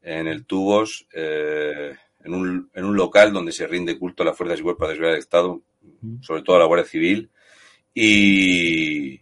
en 0.00 0.28
el 0.28 0.46
Tubos, 0.46 1.06
eh, 1.12 1.94
en, 2.24 2.34
un, 2.34 2.70
en, 2.72 2.84
un, 2.86 2.96
local 2.96 3.34
donde 3.34 3.52
se 3.52 3.66
rinde 3.66 3.98
culto 3.98 4.22
a 4.22 4.26
las 4.26 4.36
fuerzas 4.36 4.60
y 4.60 4.62
cuerpos 4.62 4.88
de 4.88 4.94
seguridad 4.94 5.12
del 5.12 5.20
Estado, 5.20 5.60
sobre 6.22 6.40
todo 6.40 6.56
a 6.56 6.60
la 6.60 6.64
Guardia 6.64 6.86
Civil. 6.86 7.30
Y, 7.92 9.20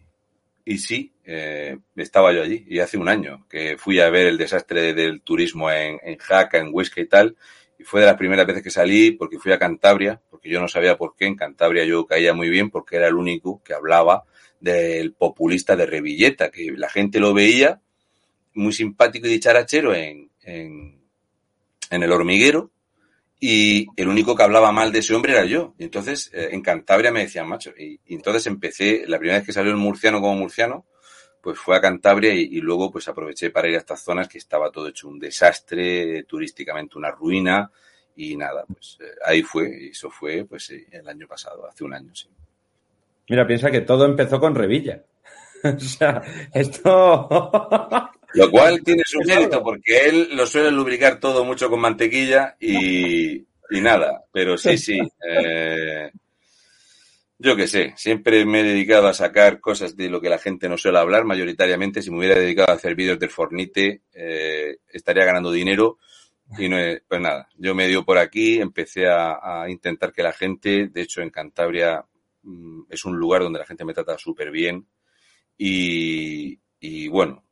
y 0.69 0.77
sí, 0.77 1.11
eh, 1.25 1.79
estaba 1.95 2.31
yo 2.31 2.43
allí. 2.43 2.63
Y 2.67 2.77
hace 2.77 2.99
un 2.99 3.09
año 3.09 3.47
que 3.49 3.75
fui 3.79 3.99
a 3.99 4.11
ver 4.11 4.27
el 4.27 4.37
desastre 4.37 4.93
del 4.93 5.21
turismo 5.21 5.71
en, 5.71 5.99
en 6.03 6.15
Jaca, 6.19 6.59
en 6.59 6.69
Huesca 6.71 7.01
y 7.01 7.07
tal. 7.07 7.35
Y 7.79 7.83
fue 7.83 8.01
de 8.01 8.05
las 8.05 8.17
primeras 8.17 8.45
veces 8.45 8.61
que 8.61 8.69
salí 8.69 9.09
porque 9.09 9.39
fui 9.39 9.51
a 9.51 9.57
Cantabria, 9.57 10.21
porque 10.29 10.47
yo 10.47 10.61
no 10.61 10.67
sabía 10.67 10.95
por 10.95 11.15
qué. 11.15 11.25
En 11.25 11.35
Cantabria 11.35 11.85
yo 11.85 12.05
caía 12.05 12.35
muy 12.35 12.49
bien 12.49 12.69
porque 12.69 12.97
era 12.97 13.07
el 13.07 13.15
único 13.15 13.63
que 13.63 13.73
hablaba 13.73 14.25
del 14.59 15.13
populista 15.13 15.75
de 15.75 15.87
Revilleta, 15.87 16.51
que 16.51 16.71
la 16.77 16.89
gente 16.89 17.19
lo 17.19 17.33
veía 17.33 17.81
muy 18.53 18.71
simpático 18.71 19.25
y 19.25 19.31
dicharachero 19.31 19.95
en, 19.95 20.29
en, 20.43 21.01
en 21.89 22.03
el 22.03 22.11
hormiguero, 22.11 22.69
y 23.39 23.87
el 23.95 24.09
único 24.09 24.35
que 24.35 24.43
hablaba 24.43 24.71
mal 24.71 24.91
de 24.91 24.99
ese 24.99 25.15
hombre 25.15 25.31
era 25.31 25.45
yo. 25.45 25.73
Y 25.77 25.85
entonces, 25.85 26.29
eh, 26.33 26.49
en 26.51 26.61
Cantabria 26.61 27.11
me 27.11 27.21
decían, 27.21 27.47
macho. 27.47 27.71
Y, 27.77 27.99
entonces 28.07 28.45
empecé, 28.47 29.05
la 29.07 29.17
primera 29.17 29.39
vez 29.39 29.45
que 29.45 29.53
salió 29.53 29.71
el 29.71 29.77
murciano 29.77 30.19
como 30.19 30.35
murciano, 30.35 30.85
pues 31.41 31.57
fue 31.57 31.77
a 31.77 31.81
Cantabria 31.81 32.33
y, 32.33 32.59
luego 32.59 32.91
pues 32.91 33.07
aproveché 33.07 33.49
para 33.49 33.69
ir 33.69 33.75
a 33.75 33.79
estas 33.79 34.01
zonas 34.01 34.27
que 34.27 34.37
estaba 34.37 34.71
todo 34.71 34.89
hecho 34.89 35.07
un 35.07 35.19
desastre, 35.19 36.23
turísticamente 36.23 36.97
una 36.97 37.11
ruina. 37.11 37.71
Y 38.17 38.35
nada, 38.35 38.65
pues 38.67 38.97
eh, 38.99 39.15
ahí 39.25 39.41
fue, 39.41 39.69
y 39.85 39.87
eso 39.89 40.09
fue 40.09 40.43
pues 40.43 40.71
el 40.71 41.07
año 41.07 41.25
pasado, 41.25 41.65
hace 41.65 41.85
un 41.85 41.93
año, 41.93 42.13
sí. 42.13 42.27
Mira, 43.29 43.47
piensa 43.47 43.71
que 43.71 43.81
todo 43.81 44.05
empezó 44.05 44.39
con 44.39 44.53
Revilla. 44.53 45.01
o 45.63 45.79
sea, 45.79 46.21
esto... 46.53 48.09
Lo 48.33 48.51
cual 48.51 48.83
tiene 48.83 49.03
su 49.05 49.19
mérito, 49.21 49.63
porque 49.63 50.07
él 50.07 50.29
lo 50.33 50.45
suele 50.45 50.71
lubricar 50.71 51.19
todo 51.19 51.43
mucho 51.43 51.69
con 51.69 51.79
mantequilla 51.79 52.55
y, 52.59 53.45
nada. 53.71 54.23
Pero 54.31 54.57
sí, 54.57 54.77
sí. 54.77 54.99
Eh, 55.27 56.11
yo 57.41 57.55
qué 57.55 57.67
sé, 57.67 57.93
siempre 57.95 58.45
me 58.45 58.59
he 58.59 58.63
dedicado 58.63 59.07
a 59.07 59.13
sacar 59.13 59.59
cosas 59.59 59.95
de 59.95 60.09
lo 60.09 60.19
que 60.19 60.29
la 60.29 60.37
gente 60.37 60.67
no 60.67 60.77
suele 60.77 60.99
hablar, 60.99 61.23
mayoritariamente. 61.23 62.01
Si 62.01 62.11
me 62.11 62.17
hubiera 62.17 62.37
dedicado 62.37 62.71
a 62.71 62.75
hacer 62.75 62.95
vídeos 62.95 63.17
del 63.17 63.29
Fornite, 63.29 64.01
eh, 64.13 64.77
estaría 64.89 65.25
ganando 65.25 65.51
dinero. 65.51 65.97
Y 66.57 66.67
no 66.67 66.77
pues 67.07 67.21
nada, 67.21 67.47
yo 67.57 67.75
me 67.75 67.87
dio 67.87 68.03
por 68.03 68.17
aquí, 68.17 68.59
empecé 68.59 69.07
a, 69.07 69.61
a, 69.61 69.69
intentar 69.69 70.11
que 70.11 70.23
la 70.23 70.33
gente, 70.33 70.87
de 70.87 71.01
hecho 71.01 71.21
en 71.21 71.29
Cantabria 71.29 72.03
mm, 72.41 72.81
es 72.89 73.05
un 73.05 73.17
lugar 73.17 73.43
donde 73.43 73.59
la 73.59 73.67
gente 73.67 73.85
me 73.85 73.93
trata 73.93 74.17
súper 74.17 74.49
bien. 74.49 74.87
Y, 75.57 76.59
y 76.79 77.07
bueno, 77.07 77.43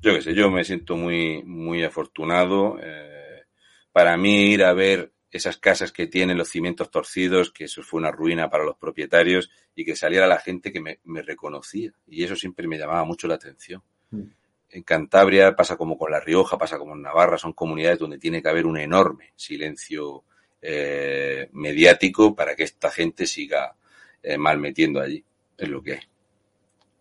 yo 0.00 0.14
qué 0.14 0.22
sé, 0.22 0.34
yo 0.34 0.50
me 0.50 0.64
siento 0.64 0.96
muy, 0.96 1.42
muy 1.42 1.82
afortunado. 1.82 2.78
Eh, 2.82 3.44
para 3.92 4.16
mí 4.16 4.52
ir 4.52 4.64
a 4.64 4.72
ver 4.72 5.12
esas 5.30 5.58
casas 5.58 5.92
que 5.92 6.06
tienen 6.06 6.38
los 6.38 6.48
cimientos 6.48 6.90
torcidos, 6.90 7.52
que 7.52 7.64
eso 7.64 7.82
fue 7.82 7.98
una 7.98 8.10
ruina 8.10 8.48
para 8.48 8.64
los 8.64 8.76
propietarios 8.76 9.50
y 9.74 9.84
que 9.84 9.96
saliera 9.96 10.26
la 10.26 10.38
gente 10.38 10.72
que 10.72 10.80
me, 10.80 11.22
reconocía. 11.22 11.92
Y 12.06 12.24
eso 12.24 12.36
siempre 12.36 12.66
me 12.66 12.78
llamaba 12.78 13.04
mucho 13.04 13.28
la 13.28 13.34
atención. 13.34 13.82
Mm. 14.10 14.22
En 14.70 14.82
Cantabria 14.82 15.54
pasa 15.54 15.76
como 15.76 15.96
con 15.96 16.10
La 16.10 16.20
Rioja, 16.20 16.58
pasa 16.58 16.78
como 16.78 16.94
en 16.94 17.02
Navarra, 17.02 17.38
son 17.38 17.52
comunidades 17.52 17.98
donde 17.98 18.18
tiene 18.18 18.42
que 18.42 18.48
haber 18.48 18.66
un 18.66 18.78
enorme 18.78 19.32
silencio 19.36 20.24
eh, 20.60 21.48
mediático 21.52 22.34
para 22.34 22.56
que 22.56 22.64
esta 22.64 22.90
gente 22.90 23.26
siga 23.26 23.76
eh, 24.22 24.36
mal 24.36 24.58
metiendo 24.58 25.00
allí. 25.00 25.24
Es 25.56 25.68
lo 25.68 25.82
que 25.82 25.92
hay. 25.92 26.00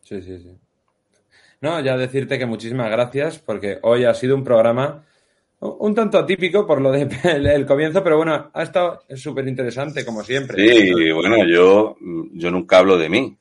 Sí, 0.02 0.22
sí, 0.22 0.40
sí. 0.40 0.52
No, 1.62 1.80
ya 1.80 1.98
decirte 1.98 2.38
que 2.38 2.46
muchísimas 2.46 2.90
gracias 2.92 3.40
porque 3.40 3.80
hoy 3.82 4.06
ha 4.06 4.14
sido 4.14 4.36
un 4.36 4.44
programa 4.44 5.04
un 5.60 5.96
tanto 5.96 6.18
atípico 6.18 6.66
por 6.66 6.82
lo 6.82 6.92
del 6.92 7.10
de 7.10 7.66
comienzo, 7.68 8.04
pero 8.04 8.18
bueno, 8.18 8.52
ha 8.54 8.64
estado 8.64 9.04
súper 9.16 9.48
interesante 9.48 10.06
como 10.06 10.24
siempre. 10.24 10.68
Sí, 10.68 11.12
bueno, 11.12 11.38
yo, 11.48 11.96
yo 12.34 12.52
nunca 12.52 12.80
hablo 12.80 12.98
de 12.98 13.10
mí. 13.10 13.38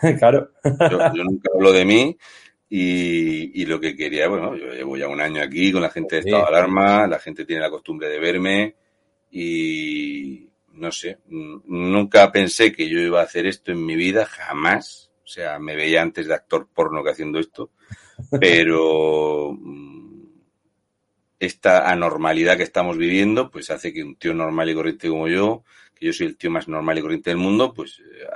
claro. 0.18 0.50
Yo, 0.64 1.24
nunca 1.24 1.50
hablo 1.54 1.72
de 1.72 1.84
mí 1.84 2.16
y, 2.68 3.64
lo 3.66 3.80
que 3.80 3.96
quería, 3.96 4.28
bueno, 4.28 4.56
yo 4.56 4.72
llevo 4.72 4.96
ya 4.96 5.08
un 5.08 5.20
año 5.20 5.42
aquí 5.42 5.72
con 5.72 5.82
la 5.82 5.90
gente 5.90 6.16
de 6.16 6.20
estado 6.20 6.42
de 6.42 6.48
alarma, 6.48 7.06
la 7.06 7.18
gente 7.18 7.44
tiene 7.44 7.62
la 7.62 7.70
costumbre 7.70 8.08
de 8.08 8.18
verme 8.18 8.74
y 9.30 10.48
no 10.72 10.90
sé, 10.90 11.18
nunca 11.28 12.30
pensé 12.32 12.72
que 12.72 12.88
yo 12.88 12.98
iba 12.98 13.20
a 13.20 13.24
hacer 13.24 13.46
esto 13.46 13.72
en 13.72 13.84
mi 13.84 13.94
vida, 13.94 14.26
jamás 14.26 15.03
o 15.24 15.26
sea, 15.26 15.58
me 15.58 15.74
veía 15.74 16.02
antes 16.02 16.26
de 16.26 16.34
actor 16.34 16.68
porno 16.72 17.02
que 17.02 17.10
haciendo 17.10 17.38
esto, 17.38 17.70
pero 18.40 19.52
mm, 19.52 20.24
esta 21.38 21.90
anormalidad 21.90 22.56
que 22.56 22.62
estamos 22.62 22.98
viviendo, 22.98 23.50
pues 23.50 23.70
hace 23.70 23.92
que 23.92 24.02
un 24.02 24.16
tío 24.16 24.34
normal 24.34 24.68
y 24.70 24.74
corriente 24.74 25.08
como 25.08 25.28
yo, 25.28 25.64
que 25.94 26.06
yo 26.06 26.12
soy 26.12 26.26
el 26.26 26.36
tío 26.36 26.50
más 26.50 26.68
normal 26.68 26.98
y 26.98 27.02
corriente 27.02 27.30
del 27.30 27.38
mundo, 27.38 27.72
pues 27.72 28.00
eh, 28.00 28.26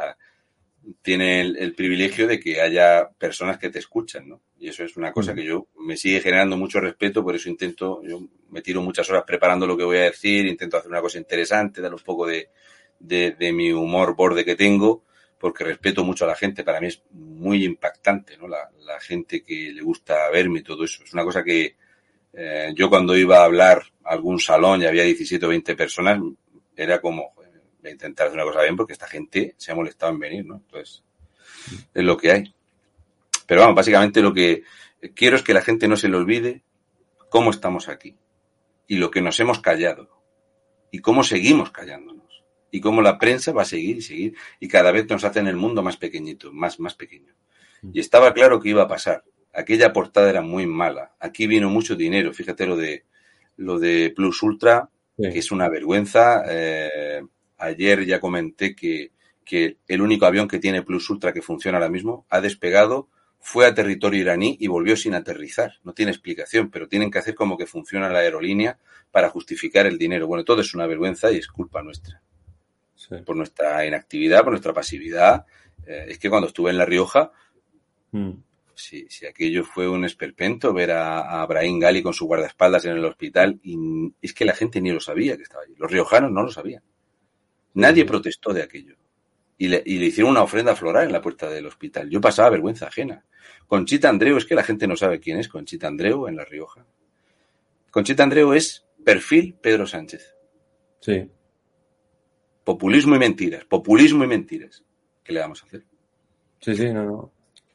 tiene 1.03 1.41
el, 1.41 1.75
privilegio 1.75 2.27
de 2.27 2.41
que 2.41 2.61
haya 2.61 3.11
personas 3.19 3.59
que 3.59 3.71
te 3.71 3.79
escuchan, 3.79 4.29
¿no? 4.29 4.41
Y 4.59 4.69
eso 4.69 4.85
es 4.85 4.97
una 4.97 5.13
cosa 5.13 5.35
que 5.35 5.45
yo 5.45 5.69
me 5.79 5.97
sigue 5.97 6.21
generando 6.21 6.57
mucho 6.57 6.81
respeto, 6.81 7.23
por 7.23 7.37
eso 7.37 7.49
intento, 7.49 8.03
yo 8.03 8.21
me 8.51 8.63
tiro 8.63 8.81
muchas 8.81 9.09
horas 9.11 9.25
preparando 9.27 9.67
lo 9.67 9.77
que 9.77 9.85
voy 9.85 9.99
a 9.99 10.05
decir, 10.05 10.47
intento 10.47 10.79
hacer 10.79 10.91
una 10.91 11.01
cosa 11.01 11.19
interesante, 11.19 11.81
dar 11.81 11.93
un 11.93 12.01
poco 12.01 12.27
de, 12.27 12.49
de, 12.99 13.33
de 13.33 13.53
mi 13.53 13.73
humor 13.73 14.17
borde 14.17 14.45
que 14.45 14.57
tengo, 14.57 15.05
porque 15.39 15.65
respeto 15.65 16.05
mucho 16.05 16.25
a 16.25 16.29
la 16.29 16.35
gente. 16.35 16.65
Para 16.65 16.81
mí 16.81 16.89
es 16.89 17.03
muy 17.11 17.65
impactante, 17.65 18.37
¿no? 18.37 18.49
La, 18.49 18.69
gente 19.01 19.45
que 19.45 19.71
le 19.73 19.81
gusta 19.81 20.29
verme 20.31 20.59
y 20.59 20.63
todo 20.63 20.83
eso. 20.83 21.05
Es 21.05 21.13
una 21.13 21.23
cosa 21.23 21.45
que 21.45 21.77
eh, 22.33 22.73
yo 22.75 22.91
cuando 22.91 23.17
iba 23.17 23.39
a 23.39 23.45
hablar 23.45 23.83
a 24.05 24.11
algún 24.11 24.41
salón 24.41 24.83
y 24.83 24.87
había 24.87 25.05
17 25.05 25.47
o 25.47 25.51
20 25.51 25.77
personas, 25.77 26.21
era 26.77 27.01
como, 27.01 27.33
voy 27.37 27.91
intentar 27.93 28.27
hacer 28.27 28.39
una 28.39 28.51
cosa 28.51 28.63
bien 28.63 28.77
porque 28.77 28.93
esta 28.93 29.07
gente 29.07 29.55
se 29.57 29.71
ha 29.71 29.75
molestado 29.75 30.13
en 30.13 30.19
venir, 30.19 30.47
¿no? 30.47 30.57
Entonces, 30.57 31.05
es 31.95 32.05
lo 32.05 32.17
que 32.17 32.33
hay. 32.33 32.55
Pero 33.47 33.61
vamos, 33.61 33.77
básicamente 33.77 34.21
lo 34.21 34.35
que 34.35 34.65
quiero 35.15 35.37
es 35.37 35.43
que 35.43 35.55
la 35.55 35.63
gente 35.63 35.87
no 35.87 35.97
se 35.97 36.09
le 36.09 36.17
olvide 36.17 36.63
cómo 37.29 37.51
estamos 37.51 37.89
aquí 37.89 38.17
y 38.87 38.97
lo 38.97 39.11
que 39.11 39.23
nos 39.23 39.39
hemos 39.41 39.61
callado 39.61 40.11
y 40.91 40.99
cómo 40.99 41.23
seguimos 41.23 41.71
callándonos 41.71 42.18
y 42.71 42.81
cómo 42.81 43.03
la 43.03 43.19
prensa 43.19 43.53
va 43.53 43.63
a 43.63 43.67
seguir 43.67 43.99
y 43.99 44.03
seguir 44.03 44.35
y 44.61 44.69
cada 44.69 44.93
vez 44.93 45.09
nos 45.09 45.25
hacen 45.25 45.47
el 45.47 45.57
mundo 45.57 45.83
más 45.83 45.97
pequeñito, 45.97 46.53
más, 46.53 46.81
más 46.81 46.95
pequeño. 46.95 47.35
Mm. 47.83 47.91
Y 47.95 48.01
estaba 48.01 48.33
claro 48.35 48.61
que 48.61 48.71
iba 48.71 48.83
a 48.83 48.89
pasar. 48.89 49.25
Aquella 49.53 49.93
portada 49.93 50.31
era 50.31 50.43
muy 50.43 50.67
mala. 50.67 51.15
Aquí 51.19 51.47
vino 51.47 51.71
mucho 51.71 51.97
dinero. 51.97 52.33
Fíjate 52.33 52.67
lo 52.67 52.77
de 52.77 53.05
lo 53.57 53.79
de 53.79 54.13
Plus 54.15 54.43
Ultra, 54.43 54.89
que 55.17 55.39
es 55.39 55.51
una 55.51 55.69
vergüenza. 55.69 56.45
Eh, 56.49 57.23
ayer 57.57 58.07
ya 58.07 58.21
comenté 58.21 58.77
que, 58.77 59.11
que 59.45 59.79
el 59.89 60.01
único 60.01 60.27
avión 60.27 60.47
que 60.47 60.61
tiene 60.61 60.83
Plus 60.83 61.11
Ultra 61.11 61.33
que 61.33 61.43
funciona 61.43 61.79
ahora 61.79 61.91
mismo 61.91 62.25
ha 62.31 62.41
despegado, 62.41 63.09
fue 63.41 63.67
a 63.67 63.75
territorio 63.75 64.21
iraní 64.21 64.57
y 64.61 64.69
volvió 64.69 64.97
sin 64.97 65.15
aterrizar. 65.15 65.73
No 65.83 65.93
tiene 65.93 66.13
explicación, 66.13 66.71
pero 66.71 66.89
tienen 66.89 67.11
que 67.11 67.19
hacer 67.19 67.35
como 67.35 67.57
que 67.57 67.67
funciona 67.67 68.11
la 68.11 68.21
aerolínea 68.21 68.79
para 69.11 69.29
justificar 69.29 69.87
el 69.87 69.99
dinero. 69.99 70.29
Bueno, 70.29 70.45
todo 70.45 70.61
es 70.61 70.75
una 70.75 70.87
vergüenza 70.87 71.33
y 71.33 71.39
es 71.39 71.49
culpa 71.49 71.83
nuestra 71.83 72.23
por 73.25 73.37
nuestra 73.37 73.87
inactividad, 73.87 74.43
por 74.43 74.51
nuestra 74.51 74.73
pasividad. 74.73 75.47
Eh, 75.87 76.07
es 76.09 76.19
que 76.19 76.29
cuando 76.29 76.49
estuve 76.49 76.71
en 76.71 76.79
La 76.79 76.85
Rioja, 76.85 77.33
mm. 78.13 78.33
si, 78.75 79.07
aquello 79.27 79.65
fue 79.65 79.89
un 79.89 80.05
esperpento 80.05 80.73
ver 80.73 80.93
a, 80.93 81.43
a 81.43 81.47
Brahim 81.47 81.79
Gali 81.79 82.03
con 82.03 82.15
su 82.15 82.27
guardaespaldas 82.27 82.85
en 82.85 82.93
el 82.93 83.05
hospital, 83.05 83.59
y 83.63 83.77
es 84.21 84.35
que 84.35 84.45
la 84.45 84.55
gente 84.55 84.81
ni 84.81 84.91
lo 84.91 85.01
sabía 85.01 85.37
que 85.37 85.43
estaba 85.43 85.63
allí. 85.65 85.75
Los 85.77 85.91
riojanos 85.91 86.31
no 86.31 86.43
lo 86.43 86.51
sabían. 86.51 86.83
Nadie 87.75 88.05
protestó 88.05 88.53
de 88.53 88.63
aquello. 88.63 88.97
Y 89.57 89.69
le, 89.69 89.83
y 89.85 89.99
le, 89.99 90.07
hicieron 90.07 90.31
una 90.33 90.43
ofrenda 90.43 90.77
floral 90.77 91.07
en 91.07 91.13
la 91.13 91.21
puerta 91.21 91.51
del 91.51 91.67
hospital. 91.67 92.09
Yo 92.09 92.21
pasaba 92.21 92.51
vergüenza 92.51 92.87
ajena. 92.87 93.25
Conchita 93.67 94.09
Andreu, 94.09 94.37
es 94.37 94.45
que 94.45 94.55
la 94.55 94.63
gente 94.63 94.87
no 94.87 94.97
sabe 94.97 95.21
quién 95.21 95.39
es 95.39 95.49
Conchita 95.49 95.89
Andreu 95.89 96.29
en 96.29 96.37
La 96.37 96.45
Rioja. 96.45 96.87
Conchita 97.91 98.23
Andreu 98.23 98.53
es 98.53 98.87
perfil 99.05 99.55
Pedro 99.61 99.87
Sánchez. 99.87 100.35
Sí. 101.01 101.29
Populismo 102.69 103.17
y 103.17 103.19
mentiras, 103.19 103.65
populismo 103.65 104.25
y 104.25 104.27
mentiras. 104.27 104.85
¿Qué 105.25 105.33
le 105.33 105.41
vamos 105.41 105.63
a 105.63 105.67
hacer? 105.67 105.85
Sí, 106.61 106.75
sí, 106.75 106.93
no, 106.93 107.03
no. 107.03 107.33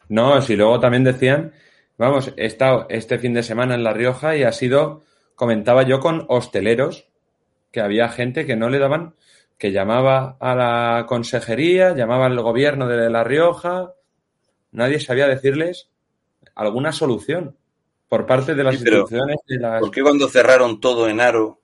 No, 0.10 0.40
si 0.40 0.56
luego 0.56 0.80
también 0.80 1.04
decían 1.04 1.52
Vamos, 1.98 2.32
he 2.38 2.46
estado 2.46 2.86
este 2.90 3.18
fin 3.18 3.34
de 3.34 3.42
semana 3.42 3.74
en 3.74 3.84
La 3.84 3.92
Rioja 3.92 4.38
y 4.38 4.44
ha 4.44 4.52
sido, 4.52 5.02
comentaba 5.34 5.82
yo 5.82 6.00
con 6.00 6.28
hosteleros, 6.30 7.08
que 7.72 7.82
había 7.82 8.08
gente 8.10 8.46
que 8.46 8.56
no 8.56 8.70
le 8.70 8.78
daban, 8.78 9.16
que 9.58 9.72
llamaba 9.72 10.38
a 10.40 10.54
la 10.54 11.08
consejería, 11.08 11.96
llamaba 11.96 12.28
al 12.28 12.40
gobierno 12.40 12.88
de 12.88 13.10
La 13.10 13.24
Rioja, 13.24 13.96
nadie 14.74 15.00
sabía 15.00 15.28
decirles 15.28 15.90
alguna 16.54 16.92
solución 16.92 17.58
por 18.08 18.28
parte 18.28 18.54
de 18.54 18.64
las 18.64 18.76
instituciones. 18.76 19.38
De 19.48 19.58
las... 19.58 19.80
¿Por 19.80 19.90
qué 19.90 20.04
cuando 20.04 20.30
cerraron 20.30 20.80
todo 20.80 21.10
en 21.10 21.20
Aro 21.20 21.63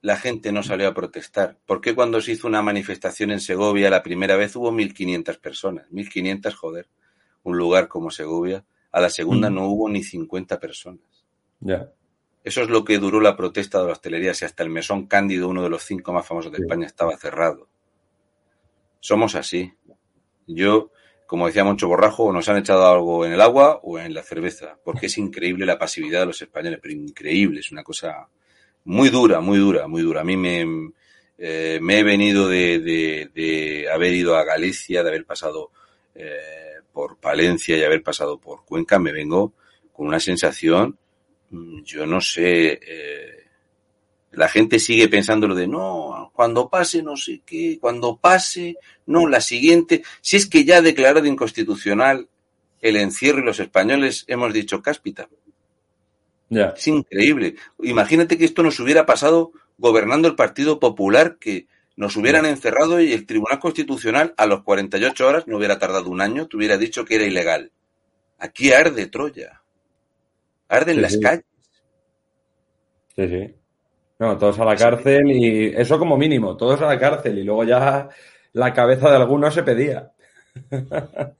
la 0.00 0.16
gente 0.16 0.52
no 0.52 0.62
salió 0.62 0.88
a 0.88 0.94
protestar? 0.94 1.58
¿Por 1.66 1.80
qué 1.80 1.94
cuando 1.94 2.20
se 2.20 2.32
hizo 2.32 2.46
una 2.46 2.62
manifestación 2.62 3.30
en 3.30 3.40
Segovia 3.40 3.90
la 3.90 4.02
primera 4.02 4.36
vez 4.36 4.56
hubo 4.56 4.72
1.500 4.72 5.40
personas? 5.40 5.86
1.500, 5.90 6.52
joder, 6.54 6.88
un 7.42 7.56
lugar 7.56 7.88
como 7.88 8.10
Segovia. 8.10 8.64
A 8.90 9.00
la 9.00 9.10
segunda 9.10 9.50
mm. 9.50 9.54
no 9.54 9.68
hubo 9.68 9.88
ni 9.88 10.02
50 10.02 10.58
personas. 10.58 11.26
Ya. 11.60 11.90
Eso 12.44 12.62
es 12.62 12.70
lo 12.70 12.84
que 12.84 12.98
duró 12.98 13.20
la 13.20 13.36
protesta 13.36 13.80
de 13.80 13.86
la 13.86 13.92
hostelería, 13.92 14.32
si 14.32 14.44
hasta 14.44 14.62
el 14.62 14.70
Mesón 14.70 15.06
Cándido, 15.06 15.48
uno 15.48 15.62
de 15.62 15.68
los 15.68 15.82
cinco 15.82 16.12
más 16.12 16.26
famosos 16.26 16.50
de 16.50 16.58
España, 16.58 16.86
estaba 16.86 17.16
cerrado. 17.16 17.68
Somos 19.00 19.34
así. 19.34 19.74
Yo, 20.46 20.90
como 21.26 21.46
decía 21.46 21.64
Moncho 21.64 21.88
Borrajo, 21.88 22.32
nos 22.32 22.48
han 22.48 22.56
echado 22.56 22.86
algo 22.86 23.26
en 23.26 23.32
el 23.32 23.40
agua 23.42 23.80
o 23.82 23.98
en 23.98 24.14
la 24.14 24.22
cerveza, 24.22 24.78
porque 24.82 25.06
es 25.06 25.18
increíble 25.18 25.66
la 25.66 25.78
pasividad 25.78 26.20
de 26.20 26.26
los 26.26 26.40
españoles, 26.40 26.78
pero 26.80 26.94
increíble, 26.94 27.60
es 27.60 27.70
una 27.70 27.82
cosa 27.82 28.28
muy 28.88 29.08
dura, 29.10 29.40
muy 29.40 29.58
dura, 29.58 29.86
muy 29.88 30.02
dura. 30.02 30.20
A 30.20 30.24
mí 30.24 30.36
me, 30.36 30.92
eh, 31.38 31.78
me 31.80 31.98
he 31.98 32.02
venido 32.02 32.48
de, 32.48 33.88
haber 33.92 34.12
ido 34.12 34.36
a 34.36 34.44
Galicia, 34.44 35.02
de 35.02 35.08
haber 35.08 35.24
pasado 35.24 35.70
eh, 36.14 36.80
por 36.92 37.16
Palencia 37.16 37.76
y 37.76 37.84
haber 37.84 38.02
pasado 38.02 38.38
por 38.38 38.64
Cuenca, 38.64 38.98
me 38.98 39.12
vengo 39.12 39.52
con 39.92 40.06
una 40.06 40.20
sensación 40.20 40.98
Mm, 41.50 41.82
yo 41.84 42.06
no 42.06 42.20
sé, 42.20 42.78
eh, 42.82 43.44
la 44.32 44.48
gente 44.48 44.78
sigue 44.78 45.08
pensando 45.08 45.48
lo 45.48 45.54
de 45.54 45.66
no, 45.66 46.30
cuando 46.34 46.68
pase 46.68 47.02
no 47.02 47.16
sé 47.16 47.40
qué, 47.44 47.78
cuando 47.80 48.16
pase, 48.16 48.76
no, 49.06 49.26
la 49.26 49.40
siguiente, 49.40 50.02
si 50.20 50.36
es 50.36 50.46
que 50.46 50.64
ya 50.64 50.78
ha 50.78 50.82
declarado 50.82 51.26
inconstitucional 51.26 52.28
el 52.80 52.96
encierro 52.96 53.40
y 53.40 53.44
los 53.44 53.60
españoles 53.60 54.24
hemos 54.28 54.52
dicho 54.52 54.82
cáspita. 54.82 55.28
Es 56.50 56.88
increíble. 56.88 57.56
Imagínate 57.82 58.38
que 58.38 58.44
esto 58.44 58.62
nos 58.62 58.80
hubiera 58.80 59.04
pasado 59.06 59.52
gobernando 59.76 60.28
el 60.28 60.34
Partido 60.34 60.80
Popular, 60.80 61.36
que 61.38 61.66
nos 61.96 62.16
hubieran 62.16 62.46
encerrado 62.46 63.00
y 63.00 63.12
el 63.12 63.26
Tribunal 63.26 63.58
Constitucional 63.58 64.34
a 64.36 64.46
los 64.46 64.62
48 64.62 65.26
horas, 65.26 65.46
no 65.46 65.56
hubiera 65.56 65.78
tardado 65.78 66.10
un 66.10 66.20
año, 66.20 66.46
te 66.46 66.56
hubiera 66.56 66.78
dicho 66.78 67.04
que 67.04 67.16
era 67.16 67.24
ilegal. 67.24 67.72
Aquí 68.38 68.72
arde 68.72 69.06
Troya. 69.06 69.62
Arden 70.68 71.02
las 71.02 71.18
calles. 71.18 71.44
Sí, 73.16 73.28
sí. 73.28 73.54
No, 74.18 74.36
todos 74.36 74.58
a 74.58 74.64
la 74.64 74.76
cárcel 74.76 75.30
y 75.30 75.66
eso 75.76 75.98
como 75.98 76.16
mínimo, 76.16 76.56
todos 76.56 76.80
a 76.82 76.86
la 76.86 76.98
cárcel 76.98 77.38
y 77.38 77.44
luego 77.44 77.64
ya 77.64 78.08
la 78.52 78.72
cabeza 78.72 79.10
de 79.10 79.16
algunos 79.16 79.54
se 79.54 79.62
pedía. 79.62 80.12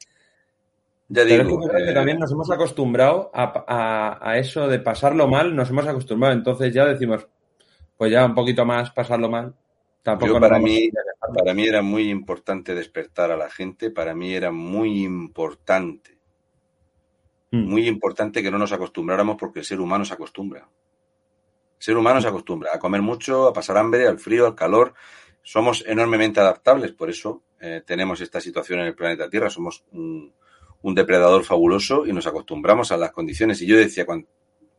Ya 1.09 1.25
digo, 1.25 1.59
que 1.71 1.93
también 1.93 2.19
nos 2.19 2.31
hemos 2.31 2.51
acostumbrado 2.51 3.31
a, 3.33 4.35
eso 4.37 4.69
de 4.69 4.79
pasarlo 4.79 5.27
mal, 5.27 5.57
nos 5.57 5.71
hemos 5.71 5.87
acostumbrado. 5.87 6.35
Entonces 6.35 6.73
ya 6.73 6.85
decimos, 6.85 7.27
pues 7.97 8.13
ya 8.13 8.27
un 8.27 8.35
poquito 8.35 8.65
más 8.67 8.91
pasarlo 8.91 9.31
mal. 9.31 9.55
Tampoco 10.03 10.39
para 10.39 10.59
mí, 10.59 10.91
para 11.37 11.55
mí 11.55 11.67
era 11.67 11.83
muy 11.83 12.11
importante 12.11 12.75
despertar 12.75 13.31
a 13.31 13.37
la 13.37 13.51
gente, 13.51 13.91
para 13.91 14.15
mí 14.15 14.33
era 14.33 14.53
muy 14.53 15.03
importante 15.03 16.19
Mm. 17.51 17.65
Muy 17.65 17.89
importante 17.89 18.43
que 18.43 18.51
no 18.51 18.59
nos 18.59 18.73
acostumbráramos 18.73 19.37
porque 19.37 19.61
el 19.61 19.65
ser 19.65 19.81
humano 19.81 20.05
se 20.05 20.15
acostumbra. 20.15 20.61
El 20.61 21.83
ser 21.83 21.97
humano 21.97 22.21
se 22.21 22.29
acostumbra 22.29 22.71
a 22.75 22.79
comer 22.79 23.03
mucho, 23.03 23.49
a 23.49 23.53
pasar 23.53 23.79
hambre, 23.79 24.07
al 24.07 24.19
frío, 24.19 24.47
al 24.47 24.55
calor. 24.55 24.95
Somos 25.43 25.85
enormemente 25.87 26.41
adaptables, 26.41 26.93
por 26.93 27.09
eso 27.09 27.43
eh, 27.61 27.83
tenemos 27.87 28.21
esta 28.21 28.41
situación 28.41 28.81
en 28.81 28.87
el 28.87 28.95
planeta 28.95 29.31
Tierra. 29.31 29.49
Somos 29.49 29.85
un, 29.93 30.33
depredador 30.83 31.45
fabuloso 31.45 32.07
y 32.07 32.13
nos 32.13 32.27
acostumbramos 32.27 32.93
a 32.93 32.97
las 32.97 33.13
condiciones. 33.13 33.61
Y 33.63 33.67
yo 33.67 33.77
decía, 33.77 34.07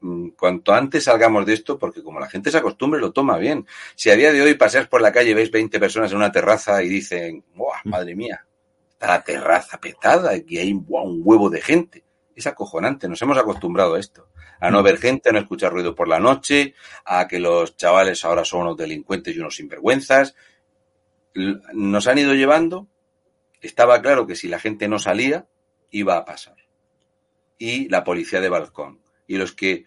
mm, 0.02 0.30
cuanto 0.30 0.74
antes 0.74 1.04
salgamos 1.04 1.46
de 1.46 1.54
esto, 1.54 1.78
porque 1.78 2.04
como 2.04 2.20
la 2.20 2.30
gente 2.30 2.52
se 2.52 2.58
acostumbre, 2.58 3.00
lo 3.00 3.12
toma 3.12 3.38
bien. 3.38 3.66
Si 3.96 4.10
a 4.10 4.16
día 4.16 4.32
de 4.32 4.42
hoy 4.42 4.56
paseas 4.56 4.88
por 4.88 5.02
la 5.02 5.12
calle 5.12 5.32
y 5.32 5.34
veis 5.34 5.52
20 5.52 5.80
personas 5.80 6.12
en 6.12 6.18
una 6.18 6.32
terraza 6.32 6.82
y 6.84 6.90
dicen, 6.90 7.44
¡buah, 7.54 7.82
mm. 7.84 7.90
madre 7.90 8.16
mía! 8.16 8.46
Está 8.92 9.08
la 9.08 9.24
terraza 9.24 9.80
petada 9.80 10.34
y 10.36 10.58
hay 10.58 10.74
un 10.74 10.86
huevo 11.24 11.50
de 11.50 11.62
gente 11.62 12.04
es 12.40 12.48
acojonante. 12.48 13.08
Nos 13.08 13.22
hemos 13.22 13.38
acostumbrado 13.38 13.96
a 13.96 14.00
esto. 14.00 14.30
A 14.60 14.72
no 14.72 14.84
ver 14.84 14.98
gente, 14.98 15.30
a 15.30 15.32
no 15.32 15.40
escuchar 15.40 15.72
ruido 15.72 15.96
por 15.96 16.08
la 16.08 16.20
noche, 16.20 16.74
a 17.06 17.28
que 17.28 17.40
los 17.40 17.78
chavales 17.78 18.26
ahora 18.26 18.44
son 18.44 18.62
unos 18.62 18.78
delincuentes 18.78 19.36
y 19.36 19.40
unos 19.40 19.56
sinvergüenzas. 19.56 20.36
Nos 21.74 22.08
han 22.08 22.18
ido 22.18 22.34
llevando. 22.34 22.88
Estaba 23.62 24.02
claro 24.02 24.26
que 24.26 24.36
si 24.36 24.48
la 24.48 24.60
gente 24.60 24.88
no 24.88 25.00
salía, 25.00 25.48
iba 25.92 26.18
a 26.18 26.26
pasar. 26.26 26.56
Y 27.58 27.90
la 27.90 28.04
policía 28.04 28.42
de 28.42 28.50
balcón. 28.50 29.00
Y 29.28 29.38
los 29.38 29.54
que, 29.54 29.86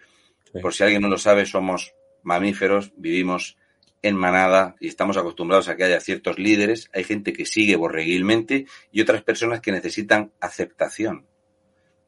por 0.61 0.75
si 0.75 0.85
alguien 0.85 1.03
no 1.03 1.09
lo 1.09 1.19
sabe, 1.19 1.47
somos 1.47 1.95
mamíferos, 2.23 2.93
vivimos 2.97 3.57
en 4.03 4.17
manada 4.17 4.75
y 4.81 4.89
estamos 4.89 5.17
acostumbrados 5.17 5.69
a 5.69 5.77
que 5.77 5.85
haya 5.85 6.01
ciertos 6.01 6.39
líderes, 6.39 6.91
hay 6.93 7.05
gente 7.05 7.33
que 7.33 7.47
sigue 7.47 7.77
borreguilmente 7.77 8.67
y 8.91 9.01
otras 9.01 9.23
personas 9.23 9.61
que 9.61 9.73
necesitan 9.73 10.33
aceptación. 10.41 11.27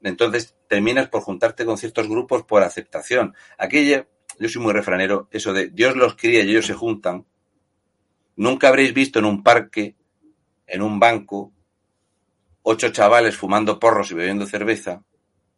Entonces 0.02 0.54
terminas 0.68 1.08
por 1.08 1.22
juntarte 1.22 1.64
con 1.64 1.78
ciertos 1.78 2.08
grupos 2.08 2.42
por 2.42 2.62
aceptación. 2.62 3.34
Aquella, 3.56 4.08
yo 4.38 4.48
soy 4.48 4.60
muy 4.60 4.72
refranero, 4.72 5.28
eso 5.30 5.52
de 5.52 5.68
Dios 5.68 5.96
los 5.96 6.16
cría 6.16 6.42
y 6.42 6.50
ellos 6.50 6.66
se 6.66 6.74
juntan. 6.74 7.26
Nunca 8.36 8.68
habréis 8.68 8.92
visto 8.92 9.20
en 9.20 9.24
un 9.24 9.42
parque, 9.44 9.94
en 10.66 10.82
un 10.82 10.98
banco, 10.98 11.52
ocho 12.64 12.88
chavales 12.88 13.36
fumando 13.36 13.78
porros 13.78 14.10
y 14.10 14.14
bebiendo 14.14 14.46
cerveza 14.46 15.04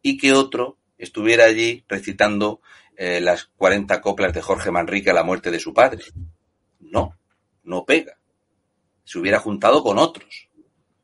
y 0.03 0.19
que 0.19 0.33
otro 0.33 0.79
estuviera 0.99 1.45
allí 1.45 1.85
recitando 1.89 2.61
eh, 2.97 3.21
las 3.21 3.45
40 3.57 4.01
coplas 4.01 4.35
de 4.35 4.43
Jorge 4.43 4.71
Manrique 4.71 5.11
a 5.11 5.15
la 5.15 5.23
muerte 5.23 5.51
de 5.51 5.61
su 5.61 5.73
padre. 5.73 6.05
No, 6.81 7.17
no 7.63 7.85
pega. 7.85 8.19
Se 9.05 9.19
hubiera 9.19 9.39
juntado 9.39 9.83
con 9.83 9.99
otros. 9.99 10.49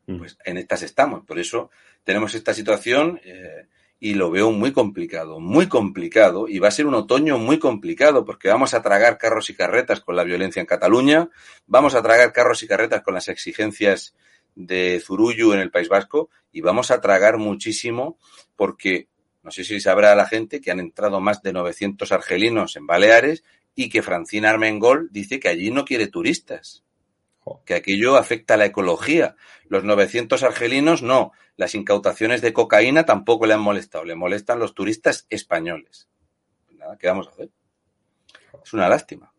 Mm. 0.06 0.18
Pues 0.18 0.36
en 0.44 0.58
estas 0.58 0.82
estamos. 0.82 1.24
Por 1.24 1.38
eso 1.38 1.70
tenemos 2.02 2.34
esta 2.34 2.52
situación 2.52 3.20
eh, 3.24 3.68
y 4.00 4.14
lo 4.14 4.30
veo 4.32 4.50
muy 4.50 4.72
complicado, 4.72 5.38
muy 5.38 5.68
complicado, 5.68 6.48
y 6.48 6.58
va 6.58 6.66
a 6.66 6.72
ser 6.72 6.86
un 6.86 6.94
otoño 6.94 7.38
muy 7.38 7.60
complicado 7.60 8.24
porque 8.24 8.48
vamos 8.48 8.74
a 8.74 8.82
tragar 8.82 9.18
carros 9.18 9.48
y 9.50 9.54
carretas 9.54 10.00
con 10.00 10.16
la 10.16 10.24
violencia 10.24 10.58
en 10.58 10.66
Cataluña, 10.66 11.30
vamos 11.66 11.94
a 11.94 12.02
tragar 12.02 12.32
carros 12.32 12.64
y 12.64 12.66
carretas 12.66 13.02
con 13.02 13.14
las 13.14 13.28
exigencias 13.28 14.16
de 14.54 15.00
Zurullu 15.04 15.52
en 15.52 15.60
el 15.60 15.70
País 15.70 15.88
Vasco 15.88 16.30
y 16.50 16.60
vamos 16.60 16.90
a 16.90 17.00
tragar 17.00 17.38
muchísimo 17.38 18.18
porque 18.56 19.08
no 19.42 19.50
sé 19.50 19.64
si 19.64 19.80
sabrá 19.80 20.14
la 20.14 20.26
gente 20.26 20.60
que 20.60 20.70
han 20.70 20.80
entrado 20.80 21.20
más 21.20 21.42
de 21.42 21.52
900 21.52 22.12
argelinos 22.12 22.76
en 22.76 22.86
Baleares 22.86 23.42
y 23.74 23.88
que 23.88 24.02
Francina 24.02 24.50
Armengol 24.50 25.08
dice 25.10 25.40
que 25.40 25.48
allí 25.48 25.70
no 25.70 25.84
quiere 25.84 26.06
turistas 26.06 26.84
que 27.64 27.74
aquello 27.74 28.16
afecta 28.16 28.54
a 28.54 28.56
la 28.56 28.66
ecología. 28.66 29.36
Los 29.66 29.84
900 29.84 30.42
argelinos 30.42 31.02
no, 31.02 31.32
las 31.56 31.74
incautaciones 31.74 32.40
de 32.40 32.52
cocaína 32.52 33.04
tampoco 33.04 33.46
le 33.46 33.54
han 33.54 33.60
molestado, 33.60 34.04
le 34.04 34.14
molestan 34.14 34.58
los 34.58 34.74
turistas 34.74 35.26
españoles. 35.30 36.08
Pues 36.66 36.78
nada, 36.78 36.96
¿qué 36.98 37.08
vamos 37.08 37.28
a 37.28 37.30
hacer? 37.30 37.50
Es 38.62 38.72
una 38.72 38.88
lástima. 38.88 39.31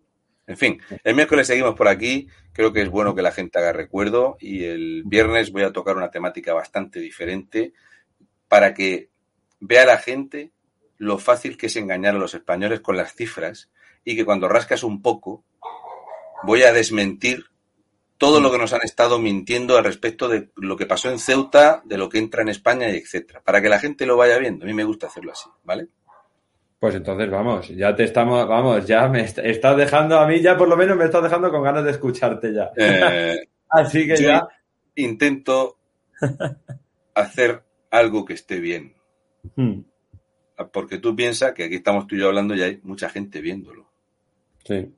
En 0.46 0.58
fin, 0.58 0.82
el 1.04 1.16
miércoles 1.16 1.48
seguimos 1.48 1.76
por 1.76 1.88
aquí, 1.88 2.28
creo 2.52 2.74
que 2.74 2.82
es 2.82 2.90
bueno 2.90 3.16
que 3.16 3.22
la 3.22 3.32
gente 3.32 3.60
haga 3.60 3.72
recuerdo 3.72 4.36
y 4.40 4.66
el 4.66 5.04
viernes 5.06 5.52
voy 5.52 5.64
a 5.64 5.72
tocar 5.72 5.96
una 5.96 6.12
temática 6.12 6.54
bastante 6.54 7.00
diferente 7.00 7.74
para 8.50 8.74
que 8.74 9.10
vea 9.60 9.86
la 9.86 9.98
gente 9.98 10.52
lo 10.98 11.18
fácil 11.18 11.58
que 11.58 11.68
es 11.68 11.76
engañar 11.76 12.16
a 12.16 12.20
los 12.20 12.34
españoles 12.34 12.82
con 12.82 12.98
las 12.98 13.14
cifras 13.14 13.72
y 14.04 14.16
que 14.16 14.26
cuando 14.26 14.50
rascas 14.50 14.84
un 14.84 15.02
poco 15.02 15.44
voy 16.44 16.64
a 16.64 16.74
desmentir 16.74 17.46
todo 18.18 18.40
lo 18.40 18.52
que 18.52 18.58
nos 18.58 18.74
han 18.74 18.84
estado 18.84 19.20
mintiendo 19.20 19.78
al 19.78 19.84
respecto 19.84 20.28
de 20.28 20.50
lo 20.56 20.78
que 20.78 20.86
pasó 20.86 21.10
en 21.10 21.20
Ceuta, 21.20 21.82
de 21.86 21.98
lo 21.98 22.10
que 22.10 22.20
entra 22.20 22.42
en 22.42 22.50
España 22.50 22.90
y 22.90 22.98
etcétera, 22.98 23.42
para 23.42 23.62
que 23.62 23.70
la 23.70 23.80
gente 23.80 24.06
lo 24.06 24.18
vaya 24.18 24.38
viendo. 24.38 24.66
A 24.66 24.68
mí 24.68 24.74
me 24.74 24.84
gusta 24.84 25.08
hacerlo 25.08 25.32
así, 25.32 25.50
¿vale? 25.64 25.88
Pues 26.84 26.96
entonces 26.96 27.32
vamos, 27.32 27.70
ya 27.70 27.96
te 27.96 28.04
estamos, 28.04 28.46
vamos, 28.46 28.86
ya 28.86 29.08
me 29.08 29.22
estás 29.22 29.78
dejando 29.78 30.20
a 30.20 30.28
mí, 30.28 30.42
ya 30.42 30.58
por 30.58 30.68
lo 30.68 30.76
menos 30.76 30.98
me 30.98 31.06
estás 31.06 31.24
dejando 31.24 31.50
con 31.50 31.64
ganas 31.64 31.86
de 31.86 31.92
escucharte 31.92 32.54
ya. 32.54 32.72
Eh, 32.76 33.38
así 33.70 34.06
que 34.06 34.18
ya. 34.18 34.46
Intento 34.96 35.78
hacer 37.16 37.64
algo 37.90 38.26
que 38.26 38.34
esté 38.34 38.60
bien. 38.60 38.96
Hmm. 39.56 39.84
Porque 40.74 40.98
tú 40.98 41.16
piensas 41.16 41.54
que 41.54 41.64
aquí 41.64 41.76
estamos 41.76 42.06
tú 42.06 42.16
y 42.16 42.20
yo 42.20 42.28
hablando 42.28 42.54
y 42.54 42.62
hay 42.62 42.82
mucha 42.84 43.08
gente 43.08 43.40
viéndolo. 43.40 43.90
Sí. 44.66 44.94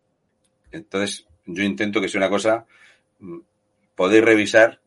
Entonces, 0.71 1.27
yo 1.45 1.61
intento 1.61 2.01
que 2.01 2.09
sea 2.09 2.17
una 2.17 2.31
cosa 2.31 2.65
podéis 3.93 4.25
revisar 4.25 4.81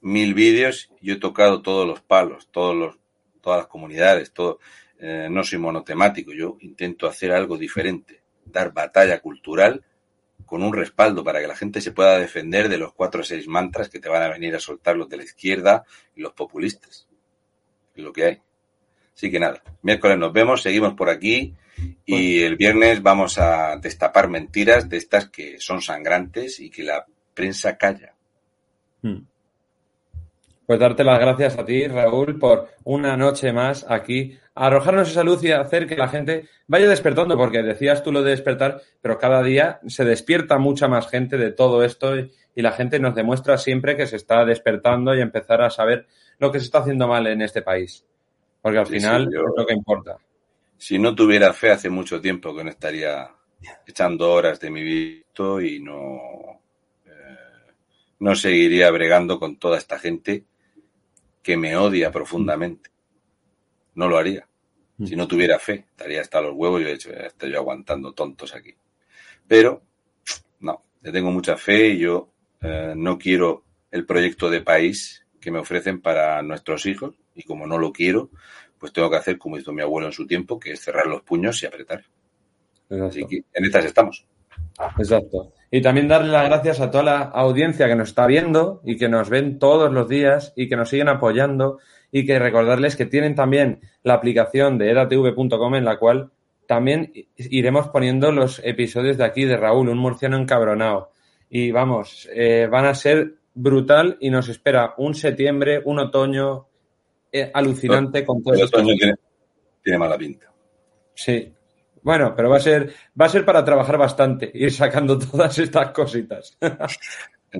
mil 0.00 0.32
vídeos. 0.32 0.90
Yo 1.02 1.12
he 1.12 1.18
tocado 1.18 1.60
todos 1.60 1.86
los 1.86 2.00
palos, 2.00 2.48
todos 2.50 2.74
los, 2.74 2.98
todas 3.42 3.58
las 3.58 3.66
comunidades, 3.66 4.32
todo. 4.32 4.60
Eh, 5.04 5.26
no 5.28 5.42
soy 5.42 5.58
monotemático, 5.58 6.32
yo 6.32 6.56
intento 6.60 7.08
hacer 7.08 7.32
algo 7.32 7.58
diferente, 7.58 8.22
dar 8.44 8.72
batalla 8.72 9.18
cultural 9.20 9.82
con 10.46 10.62
un 10.62 10.72
respaldo 10.72 11.24
para 11.24 11.40
que 11.40 11.48
la 11.48 11.56
gente 11.56 11.80
se 11.80 11.90
pueda 11.90 12.20
defender 12.20 12.68
de 12.68 12.78
los 12.78 12.92
cuatro 12.92 13.22
o 13.22 13.24
seis 13.24 13.48
mantras 13.48 13.88
que 13.88 13.98
te 13.98 14.08
van 14.08 14.22
a 14.22 14.28
venir 14.28 14.54
a 14.54 14.60
soltar 14.60 14.94
los 14.96 15.08
de 15.08 15.16
la 15.16 15.24
izquierda 15.24 15.84
y 16.14 16.20
los 16.20 16.34
populistas. 16.34 17.08
Es 17.96 18.04
lo 18.04 18.12
que 18.12 18.24
hay. 18.24 18.42
Así 19.12 19.28
que 19.28 19.40
nada, 19.40 19.60
miércoles 19.82 20.18
nos 20.18 20.32
vemos, 20.32 20.62
seguimos 20.62 20.94
por 20.94 21.10
aquí 21.10 21.52
y 22.06 22.42
el 22.42 22.54
viernes 22.54 23.02
vamos 23.02 23.38
a 23.38 23.76
destapar 23.78 24.28
mentiras 24.28 24.88
de 24.88 24.98
estas 24.98 25.28
que 25.30 25.58
son 25.58 25.82
sangrantes 25.82 26.60
y 26.60 26.70
que 26.70 26.84
la 26.84 27.04
prensa 27.34 27.76
calla. 27.76 28.14
Hmm. 29.02 29.24
Pues 30.66 30.78
darte 30.78 31.02
las 31.02 31.18
gracias 31.18 31.58
a 31.58 31.64
ti, 31.64 31.86
Raúl, 31.88 32.38
por 32.38 32.68
una 32.84 33.16
noche 33.16 33.52
más 33.52 33.84
aquí, 33.88 34.38
arrojarnos 34.54 35.10
esa 35.10 35.24
luz 35.24 35.42
y 35.42 35.50
hacer 35.50 35.86
que 35.86 35.96
la 35.96 36.08
gente 36.08 36.48
vaya 36.68 36.88
despertando, 36.88 37.36
porque 37.36 37.62
decías 37.62 38.02
tú 38.02 38.12
lo 38.12 38.22
de 38.22 38.30
despertar, 38.30 38.80
pero 39.00 39.18
cada 39.18 39.42
día 39.42 39.80
se 39.86 40.04
despierta 40.04 40.58
mucha 40.58 40.86
más 40.86 41.08
gente 41.08 41.36
de 41.36 41.50
todo 41.50 41.82
esto 41.84 42.16
y, 42.16 42.30
la 42.54 42.72
gente 42.72 43.00
nos 43.00 43.14
demuestra 43.14 43.56
siempre 43.56 43.96
que 43.96 44.06
se 44.06 44.16
está 44.16 44.44
despertando 44.44 45.14
y 45.14 45.22
empezar 45.22 45.62
a 45.62 45.70
saber 45.70 46.06
lo 46.38 46.52
que 46.52 46.58
se 46.58 46.66
está 46.66 46.80
haciendo 46.80 47.08
mal 47.08 47.26
en 47.26 47.40
este 47.40 47.62
país. 47.62 48.04
Porque 48.60 48.78
al 48.78 48.86
final 48.86 49.22
es 49.22 49.40
lo 49.56 49.64
que 49.66 49.72
importa. 49.72 50.18
Si 50.76 50.98
no 50.98 51.14
tuviera 51.14 51.54
fe, 51.54 51.70
hace 51.70 51.88
mucho 51.88 52.20
tiempo 52.20 52.54
que 52.54 52.62
no 52.62 52.68
estaría 52.68 53.26
echando 53.86 54.30
horas 54.30 54.60
de 54.60 54.70
mi 54.70 54.82
vida 54.82 55.24
y 55.64 55.80
no, 55.80 56.60
eh, 57.06 57.72
no 58.18 58.34
seguiría 58.34 58.90
bregando 58.90 59.38
con 59.38 59.56
toda 59.56 59.78
esta 59.78 59.98
gente 59.98 60.44
que 61.42 61.56
me 61.56 61.76
odia 61.76 62.10
profundamente. 62.10 62.90
No 63.94 64.08
lo 64.08 64.16
haría. 64.16 64.48
Mm. 64.98 65.06
Si 65.06 65.16
no 65.16 65.26
tuviera 65.26 65.58
fe, 65.58 65.86
estaría 65.90 66.20
hasta 66.20 66.40
los 66.40 66.54
huevos 66.54 66.80
y 66.80 66.86
hecho 66.86 67.12
estoy 67.12 67.52
yo 67.52 67.58
aguantando 67.58 68.12
tontos 68.12 68.54
aquí. 68.54 68.74
Pero, 69.46 69.82
no, 70.60 70.84
le 71.02 71.12
tengo 71.12 71.30
mucha 71.30 71.56
fe 71.56 71.88
y 71.88 71.98
yo 71.98 72.30
eh, 72.60 72.94
no 72.96 73.18
quiero 73.18 73.64
el 73.90 74.06
proyecto 74.06 74.48
de 74.48 74.62
país 74.62 75.26
que 75.40 75.50
me 75.50 75.58
ofrecen 75.58 76.00
para 76.00 76.40
nuestros 76.42 76.86
hijos 76.86 77.14
y 77.34 77.42
como 77.42 77.66
no 77.66 77.78
lo 77.78 77.92
quiero, 77.92 78.30
pues 78.78 78.92
tengo 78.92 79.10
que 79.10 79.16
hacer 79.16 79.38
como 79.38 79.58
hizo 79.58 79.72
mi 79.72 79.82
abuelo 79.82 80.06
en 80.06 80.12
su 80.12 80.26
tiempo, 80.26 80.58
que 80.58 80.72
es 80.72 80.80
cerrar 80.80 81.06
los 81.06 81.22
puños 81.22 81.62
y 81.62 81.66
apretar. 81.66 82.04
Así 82.90 83.26
que 83.26 83.44
en 83.52 83.64
estas 83.64 83.84
estamos. 83.84 84.26
Exacto. 84.98 85.52
Y 85.74 85.80
también 85.80 86.06
darle 86.06 86.30
las 86.30 86.44
gracias 86.44 86.80
a 86.80 86.90
toda 86.90 87.02
la 87.02 87.18
audiencia 87.22 87.88
que 87.88 87.96
nos 87.96 88.10
está 88.10 88.26
viendo 88.26 88.82
y 88.84 88.98
que 88.98 89.08
nos 89.08 89.30
ven 89.30 89.58
todos 89.58 89.90
los 89.90 90.06
días 90.06 90.52
y 90.54 90.68
que 90.68 90.76
nos 90.76 90.90
siguen 90.90 91.08
apoyando 91.08 91.78
y 92.10 92.26
que 92.26 92.38
recordarles 92.38 92.94
que 92.94 93.06
tienen 93.06 93.34
también 93.34 93.80
la 94.02 94.12
aplicación 94.12 94.76
de 94.76 94.90
edatv.com 94.90 95.74
en 95.74 95.86
la 95.86 95.98
cual 95.98 96.30
también 96.66 97.10
iremos 97.36 97.88
poniendo 97.88 98.30
los 98.32 98.60
episodios 98.62 99.16
de 99.16 99.24
aquí 99.24 99.46
de 99.46 99.56
Raúl, 99.56 99.88
un 99.88 99.96
murciano 99.96 100.36
encabronado. 100.36 101.10
Y 101.48 101.70
vamos, 101.70 102.28
eh, 102.34 102.68
van 102.70 102.84
a 102.84 102.94
ser 102.94 103.36
brutal 103.54 104.18
y 104.20 104.28
nos 104.28 104.50
espera 104.50 104.92
un 104.98 105.14
septiembre, 105.14 105.80
un 105.82 106.00
otoño 106.00 106.66
eh, 107.32 107.50
alucinante 107.54 108.26
con 108.26 108.42
todo 108.42 108.52
El 108.52 108.64
otoño 108.64 108.94
tiene, 108.94 109.14
tiene 109.82 109.98
mala 109.98 110.18
pinta. 110.18 110.52
Sí, 111.14 111.50
bueno, 112.02 112.34
pero 112.34 112.50
va 112.50 112.56
a 112.56 112.60
ser, 112.60 112.94
va 113.18 113.26
a 113.26 113.28
ser 113.28 113.44
para 113.44 113.64
trabajar 113.64 113.96
bastante, 113.96 114.50
ir 114.54 114.72
sacando 114.72 115.18
todas 115.30 115.58
estas 115.58 115.90
cositas. 115.90 116.58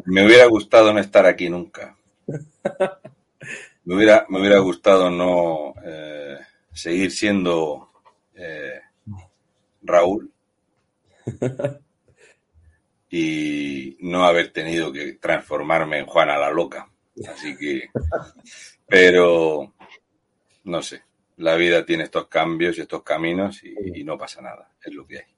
Me 0.05 0.25
hubiera 0.25 0.47
gustado 0.47 0.93
no 0.93 0.99
estar 1.01 1.27
aquí 1.27 1.49
nunca. 1.49 1.97
Me 3.85 3.97
hubiera, 3.97 4.27
me 4.29 4.41
hubiera 4.41 4.59
gustado 4.59 5.11
no 5.11 5.75
eh, 5.85 6.39
seguir 6.73 7.11
siendo 7.11 7.91
eh, 8.35 8.81
Raúl 9.83 10.31
y 13.11 13.97
no 14.01 14.25
haber 14.25 14.53
tenido 14.53 14.93
que 14.93 15.15
transformarme 15.15 15.99
en 15.99 16.07
Juana 16.07 16.39
la 16.39 16.51
Loca. 16.51 16.89
Así 17.29 17.57
que, 17.57 17.91
pero 18.87 19.75
no 20.65 20.83
sé 20.83 21.03
la 21.43 21.57
vida 21.57 21.85
tiene 21.85 22.05
estos 22.05 22.29
cambios 22.29 22.79
y 22.79 22.83
estos 22.83 23.03
caminos 23.03 23.63
y, 23.65 24.05
no 24.05 24.17
pasa 24.17 24.41
nada, 24.41 24.71
es 24.83 24.95
lo 24.95 25.07
que 25.07 25.19
hay. 25.19 25.35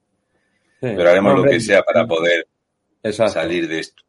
Pero 0.81 1.09
haremos 1.09 1.37
lo 1.39 1.45
que 1.45 1.61
sea 1.61 1.83
para 1.83 2.07
poder 2.07 2.47
salir 3.13 3.67
de 3.69 3.81
esto. 3.81 4.03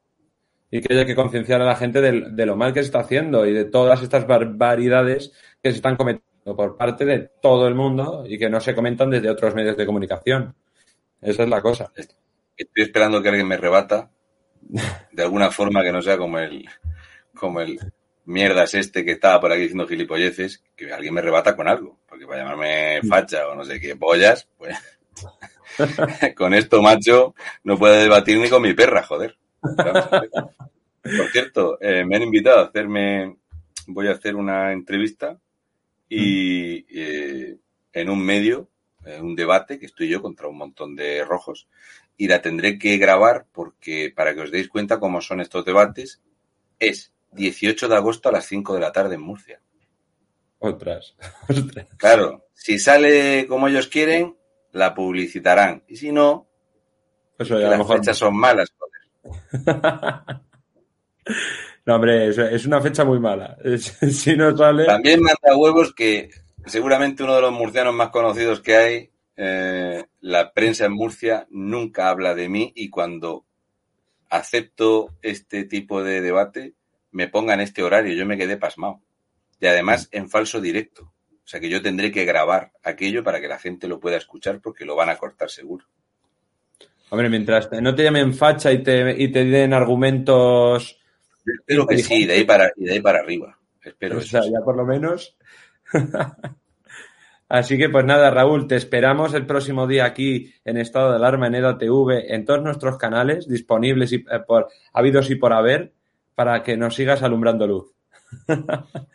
Y 0.69 0.81
que 0.81 0.93
haya 0.93 1.05
que 1.05 1.15
concienciar 1.15 1.61
a 1.61 1.65
la 1.65 1.75
gente 1.75 2.01
de, 2.01 2.45
lo 2.45 2.55
mal 2.57 2.73
que 2.73 2.81
se 2.81 2.87
está 2.87 2.99
haciendo 2.99 3.45
y 3.45 3.53
de 3.53 3.65
todas 3.65 4.01
estas 4.01 4.27
barbaridades 4.27 5.31
que 5.63 5.71
se 5.71 5.77
están 5.77 5.95
cometiendo 5.95 6.55
por 6.55 6.75
parte 6.75 7.05
de 7.05 7.19
todo 7.41 7.67
el 7.67 7.75
mundo 7.75 8.25
y 8.27 8.37
que 8.37 8.49
no 8.49 8.59
se 8.59 8.75
comentan 8.75 9.09
desde 9.09 9.29
otros 9.29 9.55
medios 9.55 9.77
de 9.77 9.85
comunicación. 9.85 10.53
Esa 11.21 11.43
es 11.43 11.49
la 11.49 11.61
cosa. 11.61 11.91
Estoy 11.95 12.83
esperando 12.83 13.21
que 13.21 13.29
alguien 13.29 13.47
me 13.47 13.57
rebata 13.57 14.11
de 15.11 15.23
alguna 15.23 15.49
forma 15.49 15.81
que 15.81 15.91
no 15.91 16.01
sea 16.01 16.17
como 16.17 16.39
el, 16.39 16.67
como 17.33 17.61
el, 17.61 17.79
mierdas 18.25 18.73
este 18.73 19.05
que 19.05 19.11
estaba 19.11 19.39
por 19.39 19.51
aquí 19.51 19.61
diciendo 19.61 19.87
gilipolleces, 19.87 20.63
que 20.75 20.91
alguien 20.91 21.13
me 21.13 21.21
rebata 21.21 21.55
con 21.55 21.67
algo, 21.67 21.99
porque 22.07 22.25
para 22.25 22.43
llamarme 22.43 23.01
facha 23.07 23.47
o 23.47 23.55
no 23.55 23.63
sé 23.63 23.79
qué 23.79 23.95
pollas, 23.95 24.47
pues 24.57 24.77
con 26.35 26.53
esto, 26.53 26.81
macho, 26.81 27.35
no 27.63 27.77
puedo 27.77 27.95
debatir 27.95 28.39
ni 28.39 28.49
con 28.49 28.61
mi 28.61 28.73
perra, 28.73 29.03
joder. 29.03 29.37
Por 29.61 31.31
cierto, 31.31 31.77
eh, 31.81 32.03
me 32.03 32.15
han 32.15 32.23
invitado 32.23 32.59
a 32.59 32.67
hacerme, 32.67 33.35
voy 33.87 34.07
a 34.07 34.13
hacer 34.13 34.35
una 34.35 34.73
entrevista 34.73 35.39
y 36.09 36.85
eh, 36.89 37.57
en 37.93 38.09
un 38.09 38.23
medio, 38.23 38.69
un 39.21 39.35
debate 39.35 39.77
que 39.77 39.85
estoy 39.85 40.09
yo 40.09 40.21
contra 40.21 40.47
un 40.47 40.57
montón 40.57 40.95
de 40.95 41.23
rojos 41.23 41.67
y 42.17 42.27
la 42.27 42.41
tendré 42.41 42.79
que 42.79 42.97
grabar 42.97 43.45
porque 43.51 44.11
para 44.15 44.33
que 44.33 44.41
os 44.41 44.51
deis 44.51 44.67
cuenta 44.67 44.99
cómo 44.99 45.21
son 45.21 45.41
estos 45.41 45.63
debates 45.63 46.21
es 46.79 47.13
18 47.35 47.87
de 47.87 47.95
agosto 47.95 48.29
a 48.29 48.31
las 48.31 48.45
5 48.45 48.73
de 48.73 48.79
la 48.79 48.91
tarde 48.91 49.15
en 49.15 49.21
Murcia. 49.21 49.61
Otras. 50.59 51.15
Claro, 51.97 52.47
si 52.53 52.79
sale 52.79 53.45
como 53.47 53.67
ellos 53.67 53.87
quieren, 53.87 54.35
la 54.71 54.93
publicitarán. 54.93 55.83
Y 55.87 55.97
si 55.97 56.11
no, 56.11 56.47
pues 57.37 57.49
las 57.49 57.87
fechas 57.87 58.17
son 58.17 58.35
malas. 58.35 58.73
no, 61.85 61.95
hombre, 61.95 62.29
es, 62.29 62.65
una 62.65 62.81
fecha 62.81 63.03
muy 63.03 63.19
mala. 63.19 63.57
si 63.77 64.35
no 64.35 64.55
sale... 64.55 64.85
También 64.85 65.21
manda 65.21 65.57
huevos 65.57 65.93
que 65.93 66.29
seguramente 66.65 67.23
uno 67.23 67.35
de 67.35 67.41
los 67.41 67.51
murcianos 67.51 67.93
más 67.93 68.09
conocidos 68.09 68.61
que 68.61 68.75
hay, 68.75 69.11
eh, 69.37 70.05
la 70.21 70.53
prensa 70.53 70.85
en 70.85 70.93
Murcia 70.93 71.45
nunca 71.49 72.09
habla 72.09 72.35
de 72.35 72.47
mí 72.49 72.71
y 72.75 72.89
cuando 72.89 73.45
acepto 74.29 75.15
este 75.21 75.65
tipo 75.65 76.03
de 76.03 76.21
debate, 76.21 76.73
me 77.15 77.29
pongan 77.29 77.61
este 77.61 77.81
horario. 77.81 78.13
Yo 78.13 78.25
me 78.25 78.37
quedé 78.37 78.57
pasmado. 78.57 79.01
Y 79.61 79.67
además 79.67 80.09
en 80.11 80.29
falso 80.29 80.59
directo. 80.59 81.13
O 81.31 81.47
sea 81.47 81.61
que 81.61 81.69
yo 81.69 81.81
tendré 81.81 82.11
que 82.11 82.25
grabar 82.25 82.73
aquello 82.83 83.23
para 83.23 83.39
que 83.39 83.47
la 83.47 83.57
gente 83.57 83.87
lo 83.87 84.01
pueda 84.01 84.17
escuchar 84.17 84.59
porque 84.59 84.83
lo 84.83 84.95
van 84.95 85.09
a 85.09 85.15
cortar 85.15 85.49
seguro. 85.49 85.85
Hombre, 87.09 87.29
mientras 87.29 87.69
no 87.71 87.95
te 87.95 88.03
llamen 88.03 88.33
facha 88.33 88.73
y 88.73 88.83
te, 88.83 89.15
y 89.17 89.31
te 89.31 89.45
den 89.45 89.73
argumentos. 89.73 90.99
espero 91.45 91.87
que 91.87 91.99
sí, 91.99 92.25
de 92.25 92.33
ahí 92.33 92.43
para, 92.43 92.69
y 92.75 92.83
de 92.83 92.93
ahí 92.93 92.99
para 92.99 93.19
arriba. 93.19 93.57
Espero 93.81 94.17
o 94.17 94.21
sea, 94.21 94.41
ya 94.41 94.59
por 94.65 94.75
lo 94.75 94.85
menos. 94.85 95.37
Así 97.47 97.77
que 97.77 97.89
pues 97.89 98.03
nada, 98.03 98.31
Raúl, 98.31 98.67
te 98.67 98.75
esperamos 98.75 99.33
el 99.35 99.45
próximo 99.45 99.87
día 99.87 100.03
aquí 100.03 100.51
en 100.65 100.77
estado 100.77 101.11
de 101.11 101.17
alarma 101.17 101.47
en 101.47 101.55
EDATV 101.55 102.33
en 102.33 102.43
todos 102.43 102.63
nuestros 102.63 102.97
canales 102.97 103.47
disponibles 103.47 104.11
y, 104.11 104.15
eh, 104.15 104.39
por 104.45 104.67
habidos 104.91 105.29
y 105.29 105.35
por 105.35 105.53
haber 105.53 105.93
para 106.35 106.61
que 106.61 106.77
nos 106.77 106.95
sigas 106.95 107.23
alumbrando 107.23 107.65
luz. 107.65 107.95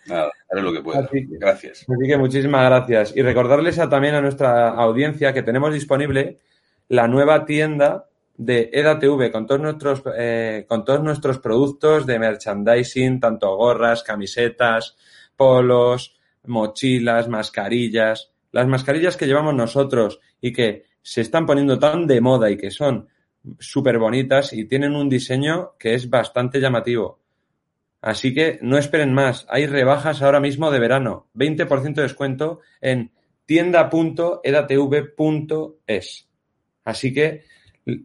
Nada, 0.07 0.33
haré 0.51 0.63
lo 0.63 0.73
que 0.73 0.81
pueda. 0.83 1.09
gracias. 1.13 1.87
Así 1.89 2.09
que 2.09 2.17
muchísimas 2.17 2.65
gracias. 2.65 3.17
Y 3.17 3.23
recordarles 3.23 3.77
también 3.89 4.15
a 4.15 4.21
nuestra 4.21 4.71
audiencia 4.71 5.33
que 5.33 5.43
tenemos 5.43 5.73
disponible 5.73 6.39
la 6.89 7.07
nueva 7.07 7.45
tienda 7.45 8.07
de 8.37 8.71
EDATV 8.73 9.31
con 9.31 9.47
todos 9.47 9.61
nuestros 9.61 10.03
eh, 10.17 10.65
con 10.67 10.83
todos 10.85 11.03
nuestros 11.03 11.39
productos 11.41 12.07
de 12.07 12.19
merchandising, 12.19 13.21
tanto 13.21 13.55
gorras, 13.55 14.03
camisetas, 14.03 14.97
polos, 15.37 16.17
mochilas, 16.47 17.29
mascarillas, 17.29 18.33
las 18.51 18.67
mascarillas 18.67 19.19
que 19.19 19.27
llevamos 19.27 19.55
nosotros 19.55 20.21
y 20.41 20.55
que 20.55 20.85
se 21.03 21.21
están 21.21 21.45
poniendo 21.45 21.79
tan 21.79 22.07
de 22.07 22.23
moda 22.23 22.51
y 22.51 22.57
que 22.57 22.71
son 22.71 23.10
súper 23.59 23.99
bonitas 23.99 24.53
y 24.53 24.67
tienen 24.67 24.95
un 24.95 25.09
diseño 25.09 25.73
que 25.79 25.95
es 25.95 26.11
bastante 26.11 26.61
llamativo. 26.61 27.19
Así 28.01 28.33
que 28.33 28.61
no 28.63 28.79
esperen 28.79 29.13
más. 29.13 29.45
Hay 29.49 29.67
rebajas 29.67 30.23
ahora 30.23 30.39
mismo 30.41 30.71
de 30.71 30.79
verano. 30.79 31.27
20% 31.35 31.95
de 31.95 32.03
descuento 32.03 32.61
en 32.81 33.11
tienda.edatv.es. 33.45 36.29
Así 36.85 37.13
que 37.13 37.43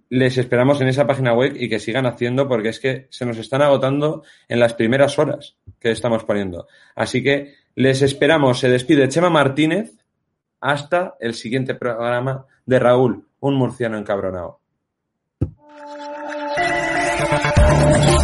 les 0.10 0.38
esperamos 0.38 0.82
en 0.82 0.88
esa 0.88 1.08
página 1.08 1.34
web 1.34 1.56
y 1.58 1.70
que 1.70 1.80
sigan 1.80 2.06
haciendo 2.06 2.48
porque 2.48 2.70
es 2.70 2.80
que 2.80 3.08
se 3.10 3.26
nos 3.26 3.38
están 3.38 3.62
agotando 3.62 4.24
en 4.48 4.60
las 4.60 4.74
primeras 4.74 5.20
horas 5.20 5.58
que 5.80 5.92
estamos 5.92 6.24
poniendo. 6.24 6.68
Así 6.96 7.24
que 7.24 7.56
les 7.76 8.02
esperamos. 8.02 8.60
Se 8.60 8.70
despide 8.70 9.10
Chema 9.10 9.30
Martínez. 9.30 9.94
hasta 10.62 11.16
el 11.20 11.36
siguiente 11.36 11.76
programa 11.76 12.46
de 12.66 12.80
Raúl, 12.80 13.28
un 13.40 13.56
murciano 13.56 14.00
encabronado. 14.00 14.62
Thank 17.68 18.10
you. 18.10 18.15